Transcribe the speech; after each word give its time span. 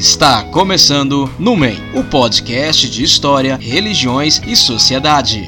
Está 0.00 0.42
começando 0.44 1.30
Numen, 1.38 1.76
o 1.94 2.02
podcast 2.02 2.88
de 2.88 3.04
história, 3.04 3.58
religiões 3.60 4.40
e 4.46 4.56
sociedade. 4.56 5.46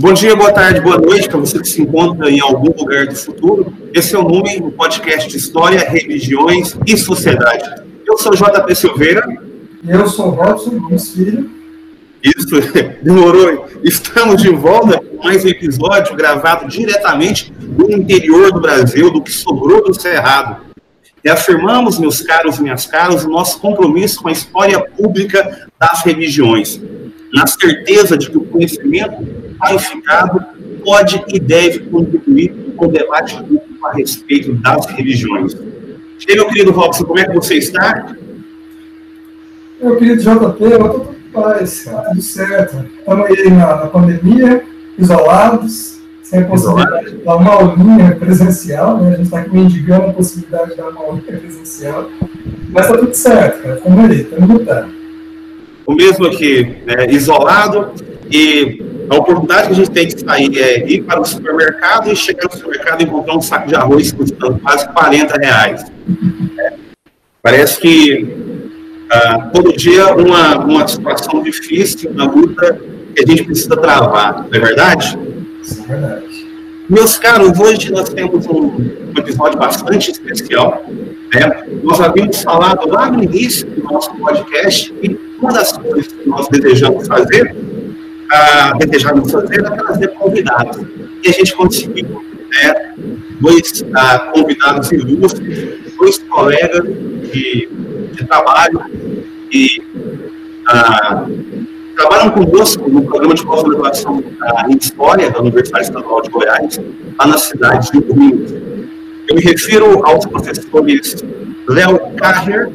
Bom 0.00 0.12
dia, 0.12 0.36
boa 0.36 0.52
tarde, 0.52 0.80
boa 0.80 0.96
noite 0.96 1.28
para 1.28 1.40
você 1.40 1.58
que 1.58 1.68
se 1.68 1.82
encontra 1.82 2.30
em 2.30 2.38
algum 2.38 2.72
lugar 2.72 3.08
do 3.08 3.16
futuro. 3.16 3.74
Esse 3.92 4.14
é 4.14 4.18
o 4.18 4.22
Nume, 4.22 4.58
o 4.58 4.70
podcast 4.70 5.28
de 5.28 5.36
História, 5.36 5.90
Religiões 5.90 6.78
e 6.86 6.96
Sociedade. 6.96 7.82
Eu 8.06 8.16
sou 8.16 8.32
JP 8.32 8.76
Silveira. 8.76 9.26
Eu 9.84 10.06
sou 10.06 10.30
Robson 10.30 10.78
Gomes 10.78 11.10
Filho. 11.10 11.50
Isso, 12.22 12.46
demorou. 13.02 13.66
Estamos 13.82 14.40
de 14.40 14.50
volta 14.50 15.00
com 15.00 15.16
mais 15.16 15.44
um 15.44 15.48
episódio 15.48 16.14
gravado 16.14 16.68
diretamente 16.68 17.52
do 17.52 17.90
interior 17.90 18.52
do 18.52 18.60
Brasil, 18.60 19.10
do 19.10 19.20
que 19.20 19.32
sobrou 19.32 19.82
do 19.82 20.00
Cerrado. 20.00 20.62
E 21.24 21.28
afirmamos, 21.28 21.98
meus 21.98 22.20
caros 22.20 22.58
e 22.58 22.62
minhas 22.62 22.86
caras, 22.86 23.24
o 23.24 23.28
nosso 23.28 23.58
compromisso 23.58 24.22
com 24.22 24.28
a 24.28 24.32
história 24.32 24.78
pública 24.78 25.68
das 25.76 26.04
religiões, 26.04 26.80
na 27.34 27.48
certeza 27.48 28.16
de 28.16 28.30
que 28.30 28.38
o 28.38 28.44
conhecimento 28.44 29.47
qualificado 29.58 30.44
pode 30.84 31.22
e 31.28 31.38
deve 31.38 31.80
contribuir 31.80 32.54
com 32.76 32.86
o 32.86 32.88
debate 32.88 33.36
público 33.36 33.86
a 33.86 33.92
respeito 33.92 34.54
das 34.54 34.86
religiões. 34.86 35.52
E 35.54 36.32
aí, 36.32 36.36
meu 36.36 36.48
querido 36.48 36.72
Robson, 36.72 37.04
como 37.04 37.18
é 37.18 37.26
que 37.26 37.34
você 37.34 37.54
está? 37.56 38.14
Meu 39.80 39.96
querido 39.96 40.20
JP, 40.20 40.64
eu 40.64 40.70
estou 40.70 41.00
tudo 41.00 41.18
paz, 41.32 41.88
tudo 42.08 42.22
certo. 42.22 42.84
Estamos 42.98 43.26
aí 43.26 43.50
na, 43.50 43.76
na, 43.76 43.86
pandemia, 43.86 44.64
isolados, 44.98 45.98
sem 46.22 46.40
a 46.40 46.44
possibilidade 46.44 47.10
de 47.12 47.24
dar 47.24 47.36
uma 47.36 47.52
aulinha 47.52 48.16
presencial, 48.16 48.98
né? 48.98 49.12
A 49.12 49.16
gente 49.16 49.26
está 49.26 49.38
aqui 49.38 49.50
mendigando 49.50 50.06
a 50.06 50.12
possibilidade 50.12 50.70
de 50.70 50.76
dar 50.76 50.88
uma 50.88 51.00
aulinha 51.00 51.38
presencial. 51.38 52.10
Mas 52.70 52.86
está 52.86 52.98
tudo 52.98 53.14
certo, 53.14 53.62
cara. 53.62 53.76
Estamos 53.76 54.10
aí, 54.10 54.20
estamos 54.22 54.48
lutando. 54.48 54.88
O 55.86 55.94
mesmo 55.94 56.26
aqui, 56.26 56.76
né? 56.84 57.06
isolado, 57.08 57.92
e 58.30 58.82
a 59.10 59.16
oportunidade 59.16 59.68
que 59.68 59.72
a 59.72 59.76
gente 59.76 59.90
tem 59.90 60.06
de 60.06 60.20
sair 60.20 60.58
é 60.58 60.88
ir 60.88 61.02
para 61.02 61.20
o 61.20 61.24
supermercado 61.24 62.10
e 62.10 62.16
chegar 62.16 62.44
no 62.44 62.52
supermercado 62.52 63.00
e 63.00 63.04
encontrar 63.04 63.36
um 63.36 63.40
saco 63.40 63.68
de 63.68 63.74
arroz 63.74 64.12
custando 64.12 64.58
quase 64.58 64.88
40 64.88 65.38
reais. 65.38 65.84
É. 66.58 66.72
Parece 67.42 67.80
que 67.80 68.26
ah, 69.10 69.50
todo 69.52 69.74
dia 69.74 70.14
uma, 70.14 70.58
uma 70.58 70.86
situação 70.86 71.42
difícil, 71.42 72.10
uma 72.10 72.26
luta 72.26 72.78
que 73.14 73.24
a 73.24 73.26
gente 73.26 73.44
precisa 73.44 73.76
travar, 73.76 74.42
não 74.42 74.54
é 74.54 74.58
verdade? 74.58 75.18
É 75.18 75.86
verdade. 75.86 76.48
Meus 76.88 77.18
caros, 77.18 77.58
hoje 77.58 77.90
nós 77.90 78.08
temos 78.08 78.46
um, 78.46 78.98
episódio 79.16 79.58
bastante 79.58 80.10
especial. 80.10 80.84
Né? 80.88 81.64
Nós 81.82 82.00
havíamos 82.00 82.42
falado 82.42 82.88
lá 82.88 83.10
no 83.10 83.22
início 83.22 83.68
do 83.68 83.82
nosso 83.82 84.14
podcast 84.14 84.94
e 85.02 85.18
uma 85.38 85.52
das 85.52 85.72
coisas 85.72 86.08
que 86.08 86.28
nós 86.28 86.48
desejamos 86.48 87.06
fazer 87.06 87.54
a 88.30 88.72
desejamos 88.78 89.30
fazer 89.30 89.60
era 89.60 89.70
trazer 89.70 90.08
convidados. 90.08 90.76
E 91.24 91.28
a 91.28 91.32
gente 91.32 91.54
conseguiu 91.54 92.22
né, 92.50 92.94
dois 93.40 93.84
ah, 93.94 94.30
convidados 94.32 94.90
ilustres, 94.92 95.94
dois 95.96 96.18
colegas 96.18 96.84
de, 96.84 97.68
de 98.12 98.26
trabalho 98.26 98.80
e 99.52 99.82
ah, 100.68 101.26
trabalham 101.96 102.30
conosco 102.30 102.88
no 102.88 103.02
programa 103.02 103.34
de 103.34 103.44
pós-graduação 103.44 104.22
ah, 104.42 104.66
em 104.68 104.76
História 104.76 105.30
da 105.30 105.40
Universidade 105.40 105.86
Estadual 105.86 106.22
de 106.22 106.30
Goiás, 106.30 106.80
lá 107.18 107.26
na 107.26 107.38
cidade 107.38 107.90
de 107.90 107.98
Rio. 107.98 108.88
Eu 109.26 109.34
me 109.34 109.42
refiro 109.42 110.06
aos 110.06 110.24
professores 110.26 111.16
Léo 111.68 111.98
Carrer 112.16 112.70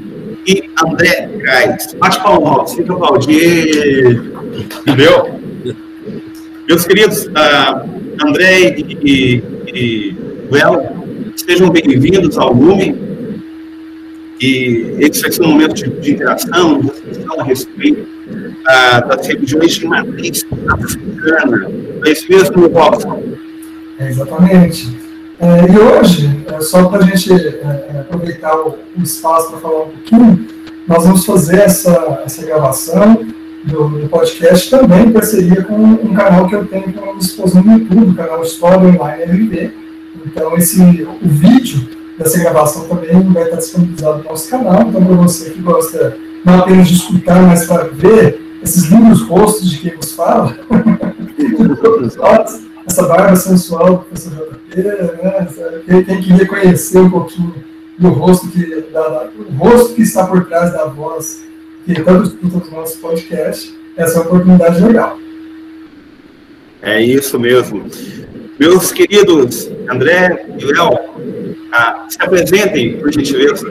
e 0.45 0.69
André 0.85 1.29
Gás. 1.37 1.95
Bate 1.95 2.21
palmas, 2.21 2.73
fica 2.75 2.93
aplaudindo. 2.93 4.33
Entendeu? 4.55 5.42
Meus 6.73 6.87
queridos 6.87 7.25
uh, 7.27 8.27
André 8.27 8.75
e, 8.79 9.43
e 9.67 10.17
Well, 10.51 11.31
sejam 11.35 11.69
bem-vindos 11.69 12.35
ao 12.35 12.51
Lume. 12.51 12.99
E 14.41 14.95
esse 14.97 15.21
vai 15.21 15.31
ser 15.31 15.43
um 15.43 15.49
momento 15.49 15.75
de, 15.75 15.87
de 16.01 16.13
interação, 16.13 16.79
de 16.79 16.89
discussão 16.89 17.41
a 17.41 17.43
respeito 17.43 18.01
uh, 18.01 19.07
das 19.07 19.27
religiões 19.27 19.73
de 19.73 19.85
matriz 19.85 20.43
africana. 20.67 21.71
É 22.07 22.11
isso 22.11 22.25
mesmo, 22.27 22.67
Robson? 22.69 23.21
É, 23.99 24.09
exatamente. 24.09 24.87
É, 25.39 25.71
e 25.71 25.77
hoje, 25.77 26.43
é, 26.47 26.59
só 26.59 26.85
para 26.85 27.03
a 27.03 27.05
gente 27.05 27.31
é, 27.33 27.99
aproveitar 27.99 28.57
o, 28.57 28.79
o 28.97 29.03
espaço 29.03 29.51
para 29.51 29.59
falar 29.59 29.83
um 29.83 29.89
pouquinho, 29.89 30.47
nós 30.87 31.03
vamos 31.03 31.23
fazer 31.23 31.59
essa, 31.59 32.23
essa 32.25 32.43
gravação 32.43 33.42
do, 33.65 33.87
do, 33.87 34.09
podcast 34.09 34.69
também 34.69 35.07
em 35.07 35.11
parceria 35.11 35.63
com 35.63 35.75
um 35.75 36.13
canal 36.13 36.47
que 36.47 36.55
eu 36.55 36.65
tenho 36.65 36.91
que 36.91 36.99
é 36.99 37.01
uma 37.01 37.17
disposição 37.17 37.63
no 37.63 37.79
YouTube, 37.79 38.11
o 38.11 38.15
canal 38.15 38.41
História 38.43 38.87
Online 38.89 39.23
LV. 39.23 39.73
Então, 40.25 40.55
esse, 40.57 40.81
o 40.81 41.17
vídeo 41.23 41.87
dessa 42.17 42.39
gravação 42.39 42.87
também 42.87 43.21
vai 43.31 43.43
estar 43.43 43.57
disponibilizado 43.57 44.19
no 44.19 44.23
nosso 44.25 44.49
canal. 44.49 44.81
Então, 44.81 45.03
para 45.03 45.15
você 45.15 45.49
que 45.51 45.61
gosta 45.61 46.17
não 46.45 46.59
apenas 46.59 46.87
de 46.87 46.95
escutar, 46.95 47.41
mas 47.41 47.65
para 47.65 47.85
ver 47.85 48.41
esses 48.61 48.85
lindos 48.85 49.21
rostos 49.21 49.69
de 49.69 49.77
quem 49.79 49.95
nos 49.95 50.11
fala, 50.13 50.57
essa 52.85 53.07
barba 53.07 53.35
sensual 53.35 53.85
do 53.85 53.97
professor 53.99 54.59
JP, 54.69 54.81
né? 54.81 55.47
quem, 55.85 56.03
quem 56.03 56.21
queria 56.21 56.47
conhecer 56.47 56.99
um 56.99 57.09
pouquinho 57.09 57.53
do 57.97 58.09
rosto 58.09 58.47
que, 58.49 58.85
da, 58.91 59.29
o 59.37 59.53
rosto 59.57 59.93
que 59.93 60.01
está 60.01 60.25
por 60.25 60.45
trás 60.45 60.73
da 60.73 60.85
voz 60.85 61.43
que 61.85 62.01
tanto 62.01 62.29
escutam 62.29 62.61
os 62.61 62.71
nossos 62.71 62.95
podcasts, 62.97 63.73
essa 63.97 64.19
é 64.19 64.21
oportunidade 64.21 64.83
legal. 64.83 65.17
É 66.81 67.01
isso 67.01 67.39
mesmo. 67.39 67.85
Meus 68.59 68.91
queridos 68.91 69.69
André 69.89 70.45
e 70.59 70.65
Léo, 70.65 70.97
ah, 71.71 72.05
se 72.09 72.17
apresentem, 72.21 72.97
por 72.97 73.11
gentileza. 73.11 73.67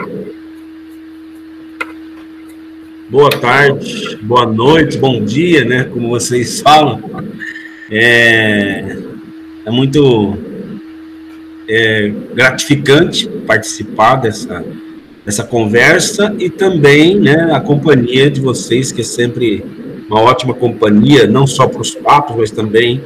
Boa 3.09 3.31
tarde, 3.31 4.17
boa 4.23 4.47
noite, 4.47 4.97
bom 4.97 5.23
dia, 5.23 5.65
né? 5.65 5.85
Como 5.85 6.09
vocês 6.09 6.61
falam. 6.65 7.03
É, 7.91 8.97
é 9.67 9.71
muito 9.71 10.37
é, 11.69 12.11
gratificante 12.35 13.29
participar 13.47 14.17
dessa 14.17 14.65
essa 15.27 15.45
conversa 15.45 16.35
e 16.39 16.51
também 16.51 17.19
né, 17.19 17.51
a 17.53 17.61
companhia 17.61 18.31
de 18.31 18.41
vocês, 18.41 18.91
que 18.91 19.01
é 19.01 19.05
sempre 19.05 19.65
uma 20.09 20.21
ótima 20.21 20.53
companhia, 20.53 21.27
não 21.27 21.47
só 21.47 21.67
para 21.67 21.81
os 21.81 21.95
papos, 21.95 22.37
mas 22.37 22.51
também 22.51 23.01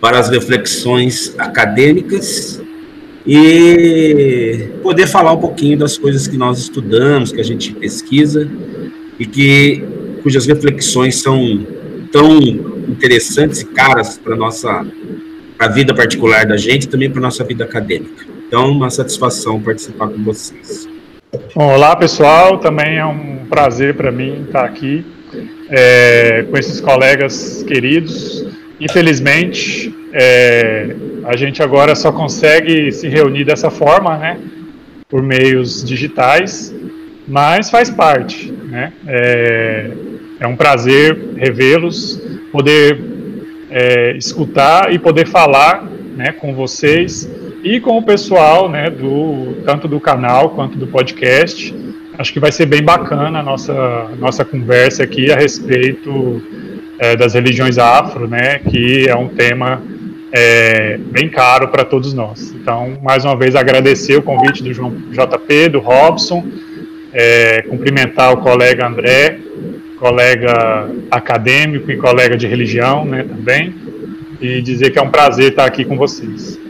para 0.00 0.18
as 0.18 0.28
reflexões 0.28 1.34
acadêmicas 1.38 2.60
e 3.26 4.68
poder 4.82 5.06
falar 5.06 5.32
um 5.32 5.38
pouquinho 5.38 5.78
das 5.78 5.96
coisas 5.96 6.26
que 6.26 6.36
nós 6.36 6.58
estudamos, 6.58 7.30
que 7.30 7.40
a 7.40 7.44
gente 7.44 7.72
pesquisa 7.72 8.50
e 9.18 9.24
que 9.24 9.84
cujas 10.22 10.46
reflexões 10.46 11.16
são 11.16 11.64
tão 12.10 12.38
interessantes 12.88 13.60
e 13.60 13.66
caras 13.66 14.18
para 14.18 14.34
nossa 14.34 14.84
a 15.58 15.68
vida 15.68 15.94
particular 15.94 16.44
da 16.44 16.56
gente, 16.56 16.88
também 16.88 17.08
para 17.08 17.20
nossa 17.20 17.44
vida 17.44 17.62
acadêmica. 17.62 18.26
Então, 18.48 18.68
uma 18.70 18.90
satisfação 18.90 19.60
participar 19.60 20.08
com 20.08 20.24
vocês. 20.24 20.91
Olá 21.54 21.96
pessoal, 21.96 22.58
também 22.58 22.98
é 22.98 23.06
um 23.06 23.46
prazer 23.48 23.94
para 23.94 24.12
mim 24.12 24.44
estar 24.44 24.66
aqui 24.66 25.02
é, 25.70 26.44
com 26.50 26.58
esses 26.58 26.78
colegas 26.78 27.62
queridos. 27.62 28.44
Infelizmente, 28.78 29.94
é, 30.12 30.94
a 31.24 31.34
gente 31.34 31.62
agora 31.62 31.94
só 31.94 32.12
consegue 32.12 32.92
se 32.92 33.08
reunir 33.08 33.44
dessa 33.44 33.70
forma, 33.70 34.18
né, 34.18 34.38
por 35.08 35.22
meios 35.22 35.82
digitais, 35.82 36.74
mas 37.26 37.70
faz 37.70 37.88
parte, 37.88 38.52
né. 38.52 38.92
É, 39.06 39.90
é 40.38 40.46
um 40.46 40.54
prazer 40.54 41.16
revê-los, 41.38 42.20
poder 42.52 43.00
é, 43.70 44.14
escutar 44.18 44.92
e 44.92 44.98
poder 44.98 45.26
falar, 45.26 45.82
né, 46.14 46.32
com 46.32 46.52
vocês 46.52 47.26
e 47.62 47.80
com 47.80 47.96
o 47.96 48.02
pessoal, 48.02 48.68
né, 48.68 48.90
do, 48.90 49.62
tanto 49.64 49.86
do 49.86 50.00
canal 50.00 50.50
quanto 50.50 50.76
do 50.76 50.86
podcast, 50.86 51.74
acho 52.18 52.32
que 52.32 52.40
vai 52.40 52.50
ser 52.50 52.66
bem 52.66 52.82
bacana 52.82 53.38
a 53.38 53.42
nossa, 53.42 54.10
nossa 54.18 54.44
conversa 54.44 55.04
aqui 55.04 55.30
a 55.30 55.36
respeito 55.36 56.42
é, 56.98 57.16
das 57.16 57.34
religiões 57.34 57.78
afro, 57.78 58.26
né, 58.26 58.58
que 58.58 59.08
é 59.08 59.14
um 59.14 59.28
tema 59.28 59.82
é, 60.32 60.98
bem 60.98 61.28
caro 61.28 61.68
para 61.68 61.84
todos 61.84 62.12
nós. 62.12 62.52
Então, 62.52 62.98
mais 63.02 63.24
uma 63.24 63.36
vez, 63.36 63.54
agradecer 63.54 64.16
o 64.16 64.22
convite 64.22 64.62
do 64.62 64.72
João 64.72 64.90
JP, 64.90 65.68
do 65.68 65.78
Robson, 65.78 66.44
é, 67.12 67.62
cumprimentar 67.62 68.32
o 68.32 68.38
colega 68.38 68.86
André, 68.86 69.38
colega 69.98 70.90
acadêmico 71.10 71.90
e 71.92 71.96
colega 71.96 72.36
de 72.36 72.46
religião 72.46 73.04
né, 73.04 73.22
também, 73.22 73.74
e 74.40 74.60
dizer 74.60 74.90
que 74.90 74.98
é 74.98 75.02
um 75.02 75.10
prazer 75.10 75.50
estar 75.50 75.64
aqui 75.64 75.84
com 75.84 75.96
vocês. 75.96 76.61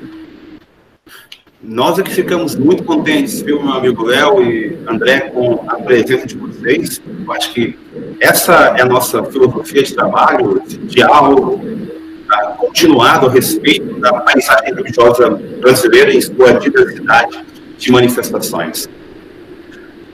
Nós 1.63 1.97
é 1.97 2.03
que 2.03 2.11
ficamos 2.11 2.57
muito 2.57 2.83
contentes, 2.83 3.41
viu, 3.41 3.63
meu 3.63 3.73
amigo 3.75 4.05
Léo 4.05 4.43
e 4.43 4.77
André, 4.85 5.21
com 5.21 5.65
a 5.69 5.77
presença 5.77 6.27
de 6.27 6.37
vocês. 6.37 7.01
Eu 7.25 7.33
acho 7.33 7.55
que 7.55 7.79
essa 8.19 8.75
é 8.77 8.83
a 8.83 8.85
nossa 8.85 9.23
filosofia 9.23 9.85
de 9.85 9.95
trabalho, 9.95 10.61
esse 10.67 10.77
diálogo 10.79 11.61
tá, 12.29 12.57
continuado 12.59 13.29
a 13.29 13.31
respeito 13.31 14.01
da 14.01 14.13
paisagem 14.13 14.75
religiosa 14.75 15.31
brasileira 15.61 16.13
em 16.13 16.21
sua 16.21 16.55
diversidade 16.55 17.45
de 17.79 17.93
manifestações. 17.93 18.89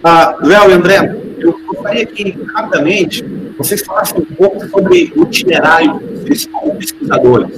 Ah, 0.04 0.36
Léo 0.42 0.70
e 0.70 0.74
André, 0.74 1.16
eu 1.38 1.58
gostaria 1.66 2.04
que, 2.04 2.38
rapidamente, 2.54 3.24
vocês 3.56 3.80
falassem 3.80 4.20
um 4.20 4.34
pouco 4.34 4.68
sobre 4.68 5.14
o 5.16 5.22
itinerário 5.22 5.98
de 5.98 6.20
vocês 6.20 6.46
como 6.46 6.76
pesquisadores. 6.76 7.56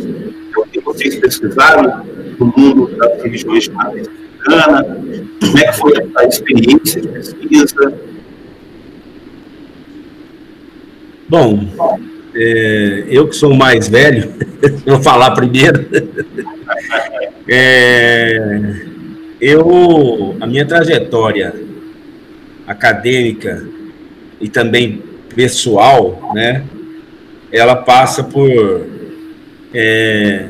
O 0.56 0.64
que 0.66 0.80
vocês 0.80 1.16
pesquisaram 1.16 2.04
no 2.40 2.46
mundo 2.56 2.96
das 2.96 3.22
religiões 3.22 3.64
de 3.64 3.70
matriz 3.70 4.08
africana, 4.08 4.84
como 5.40 5.58
é 5.58 5.64
que 5.64 5.72
foi 5.74 5.92
a 6.16 6.24
experiência 6.24 7.00
de 7.02 7.08
pesquisa? 7.08 7.92
Bom, 11.28 11.68
é, 12.34 13.04
eu 13.08 13.28
que 13.28 13.36
sou 13.36 13.54
mais 13.54 13.88
velho, 13.88 14.32
vou 14.86 15.00
falar 15.02 15.32
primeiro. 15.32 15.86
É, 17.52 18.38
eu, 19.40 20.36
a 20.40 20.46
minha 20.46 20.64
trajetória 20.64 21.52
acadêmica 22.64 23.66
e 24.40 24.48
também 24.48 25.02
pessoal, 25.34 26.30
né, 26.32 26.64
ela 27.50 27.74
passa 27.74 28.22
por 28.22 28.86
é, 29.74 30.48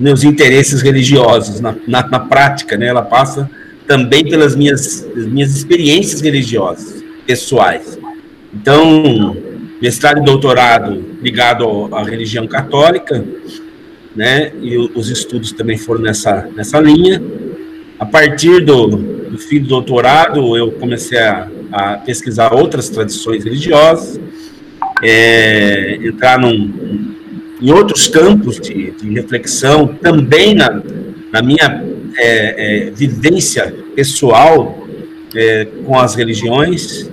meus 0.00 0.24
interesses 0.24 0.80
religiosos 0.80 1.60
na, 1.60 1.74
na, 1.86 2.08
na, 2.08 2.18
prática, 2.18 2.76
né? 2.76 2.86
Ela 2.86 3.02
passa 3.02 3.48
também 3.86 4.24
pelas 4.24 4.56
minhas, 4.56 5.06
minhas 5.14 5.54
experiências 5.54 6.20
religiosas 6.20 7.04
pessoais. 7.26 7.98
Então, 8.52 9.36
mestrado 9.80 10.20
e 10.20 10.24
doutorado 10.24 11.04
ligado 11.20 11.94
à 11.94 12.02
religião 12.02 12.46
católica, 12.46 13.22
né? 14.16 14.52
E 14.60 14.76
os 14.78 15.10
estudos 15.10 15.52
também 15.52 15.76
foram 15.76 16.00
nessa 16.00 16.48
nessa 16.56 16.80
linha. 16.80 17.22
A 17.98 18.06
partir 18.06 18.64
do, 18.64 18.86
do 18.86 19.38
fim 19.38 19.60
do 19.60 19.68
doutorado, 19.68 20.56
eu 20.56 20.72
comecei 20.72 21.18
a, 21.18 21.46
a 21.70 21.92
pesquisar 21.98 22.54
outras 22.54 22.88
tradições 22.88 23.44
religiosas, 23.44 24.18
é, 25.02 25.98
entrar 26.02 26.38
num, 26.38 27.14
em 27.60 27.70
outros 27.70 28.08
campos 28.08 28.58
de, 28.58 28.92
de 28.92 29.10
reflexão, 29.10 29.88
também 29.88 30.54
na, 30.54 30.82
na 31.32 31.42
minha 31.42 31.84
é, 32.16 32.86
é, 32.86 32.90
vivência 32.90 33.74
pessoal 33.94 34.86
é, 35.34 35.66
com 35.84 35.98
as 35.98 36.14
religiões. 36.14 37.10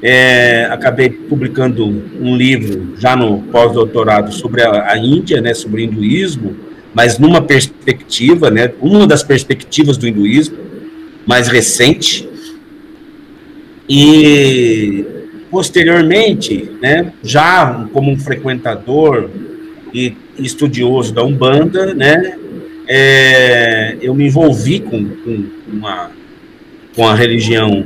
É, 0.00 0.66
acabei 0.70 1.10
publicando 1.10 1.84
um 1.84 2.36
livro 2.36 2.94
já 2.98 3.16
no 3.16 3.42
pós-doutorado 3.42 4.32
sobre 4.32 4.62
a, 4.62 4.92
a, 4.92 4.96
Índia, 4.96 5.40
né, 5.40 5.52
sobre 5.54 5.82
o 5.82 5.84
hinduísmo, 5.84 6.56
mas 6.94 7.18
numa 7.18 7.42
perspectiva, 7.42 8.48
né, 8.50 8.72
uma 8.80 9.06
das 9.06 9.24
perspectivas 9.24 9.96
do 9.96 10.06
hinduísmo 10.06 10.56
mais 11.26 11.48
recente. 11.48 12.28
E 13.88 15.04
posteriormente, 15.50 16.70
né, 16.80 17.12
já 17.22 17.86
como 17.92 18.10
um 18.10 18.18
frequentador 18.18 19.28
e 19.92 20.16
estudioso 20.38 21.12
da 21.12 21.24
Umbanda, 21.24 21.94
né, 21.94 22.36
é, 22.86 23.96
eu 24.00 24.14
me 24.14 24.26
envolvi 24.26 24.80
com, 24.80 25.04
com, 25.04 25.44
uma, 25.70 26.10
com 26.94 27.06
a 27.06 27.14
religião, 27.14 27.84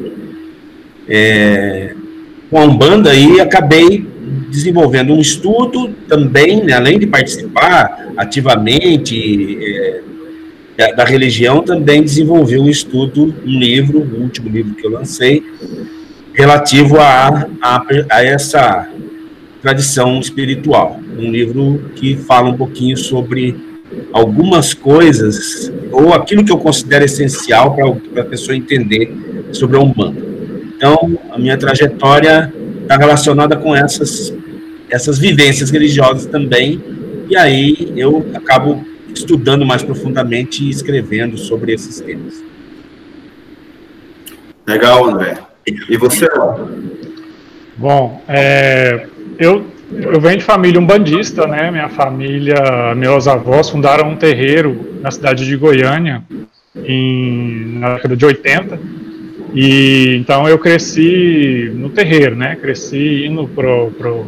é, 1.08 1.94
com 2.50 2.58
a 2.58 2.64
Umbanda 2.64 3.14
e 3.14 3.40
acabei 3.40 4.06
desenvolvendo 4.50 5.12
um 5.12 5.20
estudo 5.20 5.88
também, 6.06 6.62
né, 6.62 6.74
além 6.74 6.98
de 6.98 7.06
participar 7.06 8.12
ativamente 8.16 9.58
é, 9.60 10.00
da, 10.76 10.92
da, 10.92 11.04
religião, 11.04 11.62
também 11.62 12.02
desenvolvi 12.02 12.58
um 12.58 12.68
estudo, 12.68 13.34
um 13.44 13.58
livro, 13.58 13.98
o 13.98 14.22
último 14.22 14.48
livro 14.48 14.74
que 14.74 14.86
eu 14.86 14.90
lancei, 14.90 15.42
relativo 16.32 16.98
a, 16.98 17.48
a, 17.60 17.86
a 18.10 18.24
essa 18.24 18.88
tradição 19.62 20.18
espiritual. 20.18 21.00
Um 21.16 21.30
livro 21.30 21.90
que 21.94 22.16
fala 22.16 22.50
um 22.50 22.56
pouquinho 22.56 22.96
sobre 22.96 23.56
algumas 24.12 24.74
coisas, 24.74 25.72
ou 25.90 26.12
aquilo 26.12 26.44
que 26.44 26.50
eu 26.50 26.58
considero 26.58 27.04
essencial 27.04 27.74
para 28.12 28.22
a 28.22 28.24
pessoa 28.24 28.56
entender 28.56 29.14
sobre 29.52 29.76
a 29.76 29.80
Umbanda. 29.80 30.20
Então, 30.76 31.18
a 31.30 31.38
minha 31.38 31.56
trajetória 31.56 32.52
está 32.82 32.96
relacionada 32.96 33.56
com 33.56 33.74
essas, 33.74 34.34
essas 34.90 35.18
vivências 35.18 35.70
religiosas 35.70 36.26
também, 36.26 36.82
e 37.28 37.36
aí 37.36 37.92
eu 37.96 38.26
acabo 38.34 38.84
estudando 39.14 39.64
mais 39.64 39.82
profundamente 39.82 40.64
e 40.64 40.70
escrevendo 40.70 41.38
sobre 41.38 41.72
esses 41.72 42.00
temas. 42.00 42.42
Legal, 44.66 45.08
André. 45.08 45.38
E 45.66 45.96
você? 45.96 46.26
Bom, 47.76 48.22
é, 48.28 49.06
eu, 49.38 49.64
eu 49.90 50.20
venho 50.20 50.38
de 50.38 50.44
família 50.44 50.80
umbandista, 50.80 51.46
né? 51.46 51.70
Minha 51.70 51.88
família, 51.88 52.94
meus 52.96 53.28
avós 53.28 53.68
fundaram 53.68 54.10
um 54.10 54.16
terreiro 54.16 54.98
na 55.00 55.10
cidade 55.10 55.44
de 55.44 55.56
Goiânia 55.56 56.22
em, 56.76 57.78
na 57.78 57.94
década 57.94 58.16
de 58.16 58.24
80. 58.24 58.78
E 59.54 60.16
então 60.16 60.48
eu 60.48 60.58
cresci 60.58 61.70
no 61.74 61.90
terreiro, 61.90 62.34
né? 62.34 62.56
Cresci 62.56 63.26
indo 63.26 63.46
pro, 63.48 63.90
pro 63.92 64.26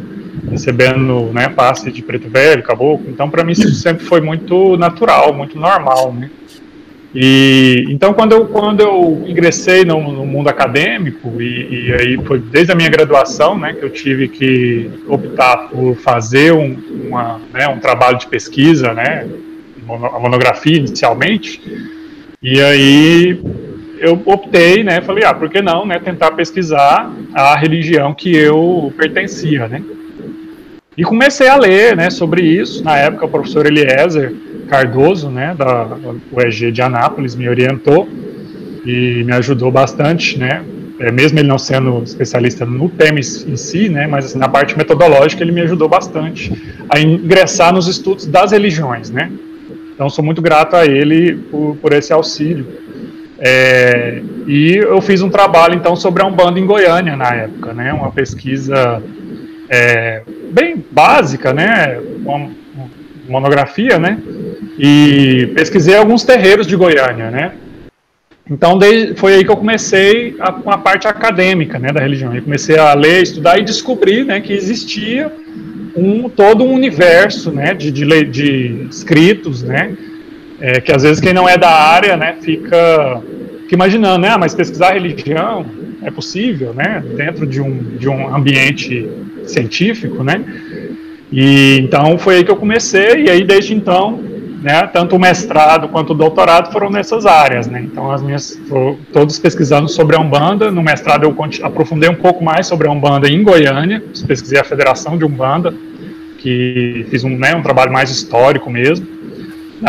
recebendo, 0.49 1.31
né, 1.33 1.49
passe 1.49 1.91
de 1.91 2.01
preto 2.01 2.29
velho, 2.29 2.61
caboclo. 2.61 3.09
Então 3.09 3.29
para 3.29 3.43
mim 3.43 3.53
isso 3.53 3.69
sempre 3.73 4.05
foi 4.05 4.21
muito 4.21 4.77
natural, 4.77 5.33
muito 5.33 5.57
normal, 5.57 6.13
né? 6.13 6.29
E 7.17 7.85
então 7.87 8.13
quando 8.13 8.33
eu 8.33 8.45
quando 8.45 8.81
eu 8.81 9.23
ingressei 9.25 9.85
no, 9.85 10.01
no 10.11 10.25
mundo 10.25 10.49
acadêmico 10.49 11.41
e, 11.41 11.87
e, 11.87 11.93
aí 11.93 12.17
foi 12.25 12.39
desde 12.39 12.73
a 12.73 12.75
minha 12.75 12.89
graduação, 12.89 13.57
né, 13.57 13.71
que 13.71 13.85
eu 13.85 13.89
tive 13.89 14.27
que 14.27 14.91
optar 15.07 15.69
por 15.69 15.95
fazer 15.95 16.51
um, 16.51 16.77
uma, 17.07 17.39
né, 17.53 17.69
um 17.69 17.79
trabalho 17.79 18.17
de 18.17 18.27
pesquisa, 18.27 18.93
né, 18.93 19.25
a 19.87 20.19
monografia 20.19 20.75
inicialmente. 20.75 21.61
E 22.43 22.61
aí 22.61 23.39
eu 23.99 24.21
optei, 24.25 24.83
né, 24.83 24.99
falei, 24.99 25.23
ah, 25.23 25.33
por 25.33 25.49
que 25.49 25.61
não, 25.61 25.85
né, 25.85 25.97
tentar 25.99 26.31
pesquisar 26.31 27.09
a 27.33 27.55
religião 27.55 28.13
que 28.13 28.35
eu 28.35 28.93
pertencia, 28.97 29.69
né? 29.69 29.81
E 30.97 31.03
comecei 31.03 31.47
a 31.47 31.57
ler, 31.57 31.95
né, 31.95 32.09
sobre 32.09 32.41
isso. 32.41 32.83
Na 32.83 32.97
época, 32.97 33.25
o 33.25 33.29
professor 33.29 33.65
Eliezer 33.65 34.33
Cardoso, 34.69 35.29
né, 35.29 35.53
da 35.57 35.97
UEG 36.31 36.71
de 36.71 36.81
Anápolis, 36.81 37.35
me 37.35 37.49
orientou 37.49 38.07
e 38.85 39.23
me 39.23 39.33
ajudou 39.33 39.71
bastante, 39.71 40.37
né, 40.37 40.63
é, 40.99 41.11
mesmo 41.11 41.39
ele 41.39 41.47
não 41.47 41.57
sendo 41.57 42.01
especialista 42.03 42.65
no 42.65 42.87
tema 42.87 43.19
em 43.19 43.23
si, 43.23 43.89
né, 43.89 44.07
mas 44.07 44.25
assim, 44.25 44.37
na 44.37 44.47
parte 44.47 44.77
metodológica 44.77 45.43
ele 45.43 45.51
me 45.51 45.61
ajudou 45.61 45.89
bastante 45.89 46.53
a 46.89 46.99
ingressar 46.99 47.73
nos 47.73 47.87
estudos 47.87 48.25
das 48.25 48.51
religiões, 48.51 49.09
né. 49.09 49.29
Então 49.93 50.09
sou 50.09 50.23
muito 50.23 50.41
grato 50.41 50.75
a 50.75 50.85
ele 50.85 51.35
por, 51.35 51.77
por 51.81 51.93
esse 51.93 52.13
auxílio. 52.13 52.67
É, 53.37 54.21
e 54.47 54.75
eu 54.77 55.01
fiz 55.01 55.21
um 55.21 55.29
trabalho 55.29 55.75
então 55.75 55.95
sobre 55.95 56.23
a 56.23 56.25
Umbanda 56.25 56.57
em 56.57 56.65
Goiânia 56.65 57.17
na 57.17 57.33
época, 57.33 57.73
né, 57.73 57.91
uma 57.91 58.11
pesquisa 58.11 59.03
é, 59.69 60.21
bem 60.51 60.83
básica, 60.91 61.53
né, 61.53 61.99
uma 62.25 62.49
monografia, 63.27 63.97
né, 63.97 64.19
e 64.77 65.51
pesquisei 65.55 65.95
alguns 65.95 66.23
terreiros 66.23 66.67
de 66.67 66.75
Goiânia, 66.75 67.31
né? 67.31 67.53
Então 68.49 68.79
foi 69.15 69.35
aí 69.35 69.43
que 69.43 69.49
eu 69.49 69.57
comecei 69.57 70.35
a, 70.39 70.51
com 70.51 70.69
a 70.69 70.77
parte 70.77 71.07
acadêmica, 71.07 71.79
né, 71.79 71.91
da 71.91 71.99
religião. 71.99 72.35
Eu 72.35 72.43
comecei 72.43 72.77
a 72.77 72.93
ler, 72.93 73.23
estudar 73.23 73.57
e 73.57 73.63
descobrir, 73.63 74.23
né, 74.23 74.39
que 74.39 74.53
existia 74.53 75.31
um 75.95 76.29
todo 76.29 76.63
um 76.63 76.71
universo, 76.71 77.51
né, 77.51 77.73
de, 77.73 77.91
de, 77.91 78.25
de 78.25 78.87
escritos, 78.89 79.63
né, 79.63 79.97
é, 80.61 80.79
que 80.79 80.91
às 80.91 81.01
vezes 81.01 81.19
quem 81.19 81.33
não 81.33 81.49
é 81.49 81.57
da 81.57 81.71
área, 81.71 82.15
né, 82.15 82.35
fica, 82.39 83.21
fica 83.65 83.75
imaginando, 83.75 84.19
né, 84.19 84.37
mas 84.37 84.53
pesquisar 84.53 84.93
religião, 84.93 85.65
é 86.03 86.11
possível, 86.11 86.73
né, 86.73 87.03
dentro 87.15 87.45
de 87.45 87.59
um, 87.59 87.97
de 87.97 88.07
um 88.07 88.33
ambiente 88.33 89.09
científico, 89.45 90.23
né, 90.23 90.43
e 91.31 91.79
então 91.79 92.17
foi 92.17 92.37
aí 92.37 92.43
que 92.43 92.51
eu 92.51 92.55
comecei, 92.55 93.23
e 93.23 93.29
aí 93.29 93.43
desde 93.43 93.73
então, 93.73 94.23
né, 94.61 94.87
tanto 94.93 95.15
o 95.15 95.19
mestrado 95.19 95.89
quanto 95.89 96.11
o 96.11 96.15
doutorado 96.15 96.71
foram 96.71 96.91
nessas 96.91 97.25
áreas, 97.25 97.67
né, 97.67 97.81
então 97.83 98.11
as 98.11 98.21
minhas, 98.21 98.59
todos 99.11 99.39
pesquisando 99.39 99.89
sobre 99.89 100.15
a 100.15 100.19
Umbanda, 100.19 100.69
no 100.69 100.83
mestrado 100.83 101.23
eu 101.23 101.35
aprofundei 101.63 102.09
um 102.09 102.15
pouco 102.15 102.43
mais 102.43 102.67
sobre 102.67 102.87
a 102.87 102.91
Umbanda 102.91 103.27
em 103.27 103.43
Goiânia, 103.43 104.03
pesquisei 104.27 104.59
a 104.59 104.63
Federação 104.63 105.17
de 105.17 105.25
Umbanda, 105.25 105.73
que 106.37 107.07
fiz 107.09 107.23
um, 107.23 107.35
né, 107.35 107.55
um 107.55 107.63
trabalho 107.63 107.91
mais 107.91 108.11
histórico 108.11 108.69
mesmo, 108.69 109.07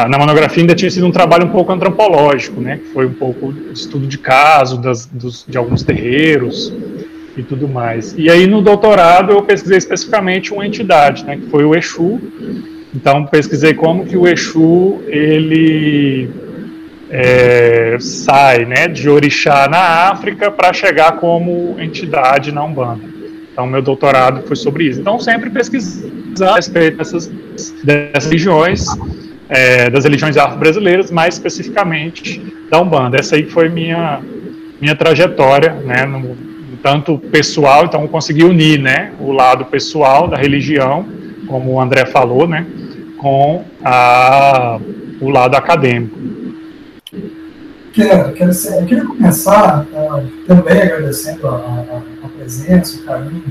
na 0.05 0.19
monografia 0.19 0.63
ainda 0.63 0.75
tinha 0.75 0.91
sido 0.91 1.07
um 1.07 1.11
trabalho 1.11 1.47
um 1.47 1.51
pouco 1.51 1.73
antropológico, 1.73 2.61
né, 2.61 2.77
que 2.77 2.93
foi 2.93 3.07
um 3.07 3.15
pouco 3.15 3.55
estudo 3.73 4.07
de 4.07 4.19
caso 4.19 4.79
das, 4.79 5.07
dos, 5.07 5.45
de 5.49 5.57
alguns 5.57 5.83
terreiros 5.83 6.73
e 7.35 7.43
tudo 7.43 7.67
mais. 7.67 8.15
E 8.17 8.31
aí 8.31 8.47
no 8.47 8.61
doutorado 8.61 9.33
eu 9.33 9.43
pesquisei 9.43 9.79
especificamente 9.79 10.53
uma 10.53 10.67
entidade, 10.67 11.25
né, 11.25 11.37
que 11.37 11.47
foi 11.47 11.65
o 11.65 11.75
Exu. 11.75 12.21
Então 12.95 13.25
pesquisei 13.25 13.73
como 13.73 14.05
que 14.05 14.17
o 14.17 14.29
Exu 14.29 15.01
ele 15.07 16.29
é, 17.11 17.97
sai, 17.99 18.67
né, 18.67 18.89
de 18.89 19.09
orixá 19.09 19.67
na 19.69 20.11
África 20.11 20.51
para 20.51 20.75
chegar 20.75 21.13
como 21.13 21.77
entidade 21.79 22.53
na 22.53 22.63
Umbanda. 22.63 23.17
Então 23.51 23.67
meu 23.67 23.81
doutorado 23.81 24.43
foi 24.47 24.57
sobre 24.57 24.85
isso. 24.85 25.01
Então 25.01 25.19
sempre 25.19 25.49
pesquisando 25.49 26.45
a 26.45 26.57
respeito 26.57 26.99
dessas, 26.99 27.33
dessas 27.83 28.31
regiões 28.31 28.87
é, 29.49 29.89
das 29.91 30.05
religiões 30.05 30.37
afro-brasileiras, 30.37 31.11
mais 31.11 31.35
especificamente 31.35 32.41
da 32.71 32.81
Umbanda. 32.81 33.19
Essa 33.19 33.37
aí 33.37 33.45
foi 33.45 33.69
minha 33.69 34.21
minha 34.81 34.95
trajetória, 34.95 35.73
né, 35.73 36.05
no, 36.05 36.37
tanto 36.83 37.19
pessoal, 37.19 37.85
então 37.85 38.03
eu 38.03 38.09
consegui 38.09 38.45
unir, 38.45 38.81
né, 38.81 39.13
o 39.19 39.33
lado 39.33 39.65
pessoal 39.65 40.29
da 40.29 40.37
religião, 40.37 41.05
como 41.47 41.73
o 41.73 41.81
André 41.81 42.07
falou, 42.07 42.47
né, 42.47 42.67
com 43.19 43.65
a, 43.83 44.79
o 45.21 45.31
lado 45.31 45.57
acadêmico. 45.57 46.17
Quero, 47.93 48.33
quero 48.35 48.53
ser, 48.53 48.83
eu 48.83 48.87
queria 48.87 49.07
começar 49.07 49.87
uh, 49.91 50.47
também 50.47 50.83
agradecendo 50.83 51.49
a, 51.49 51.55
a, 51.55 52.03
a, 52.27 52.29
presença, 52.29 53.01
o 53.01 53.05
carinho 53.05 53.43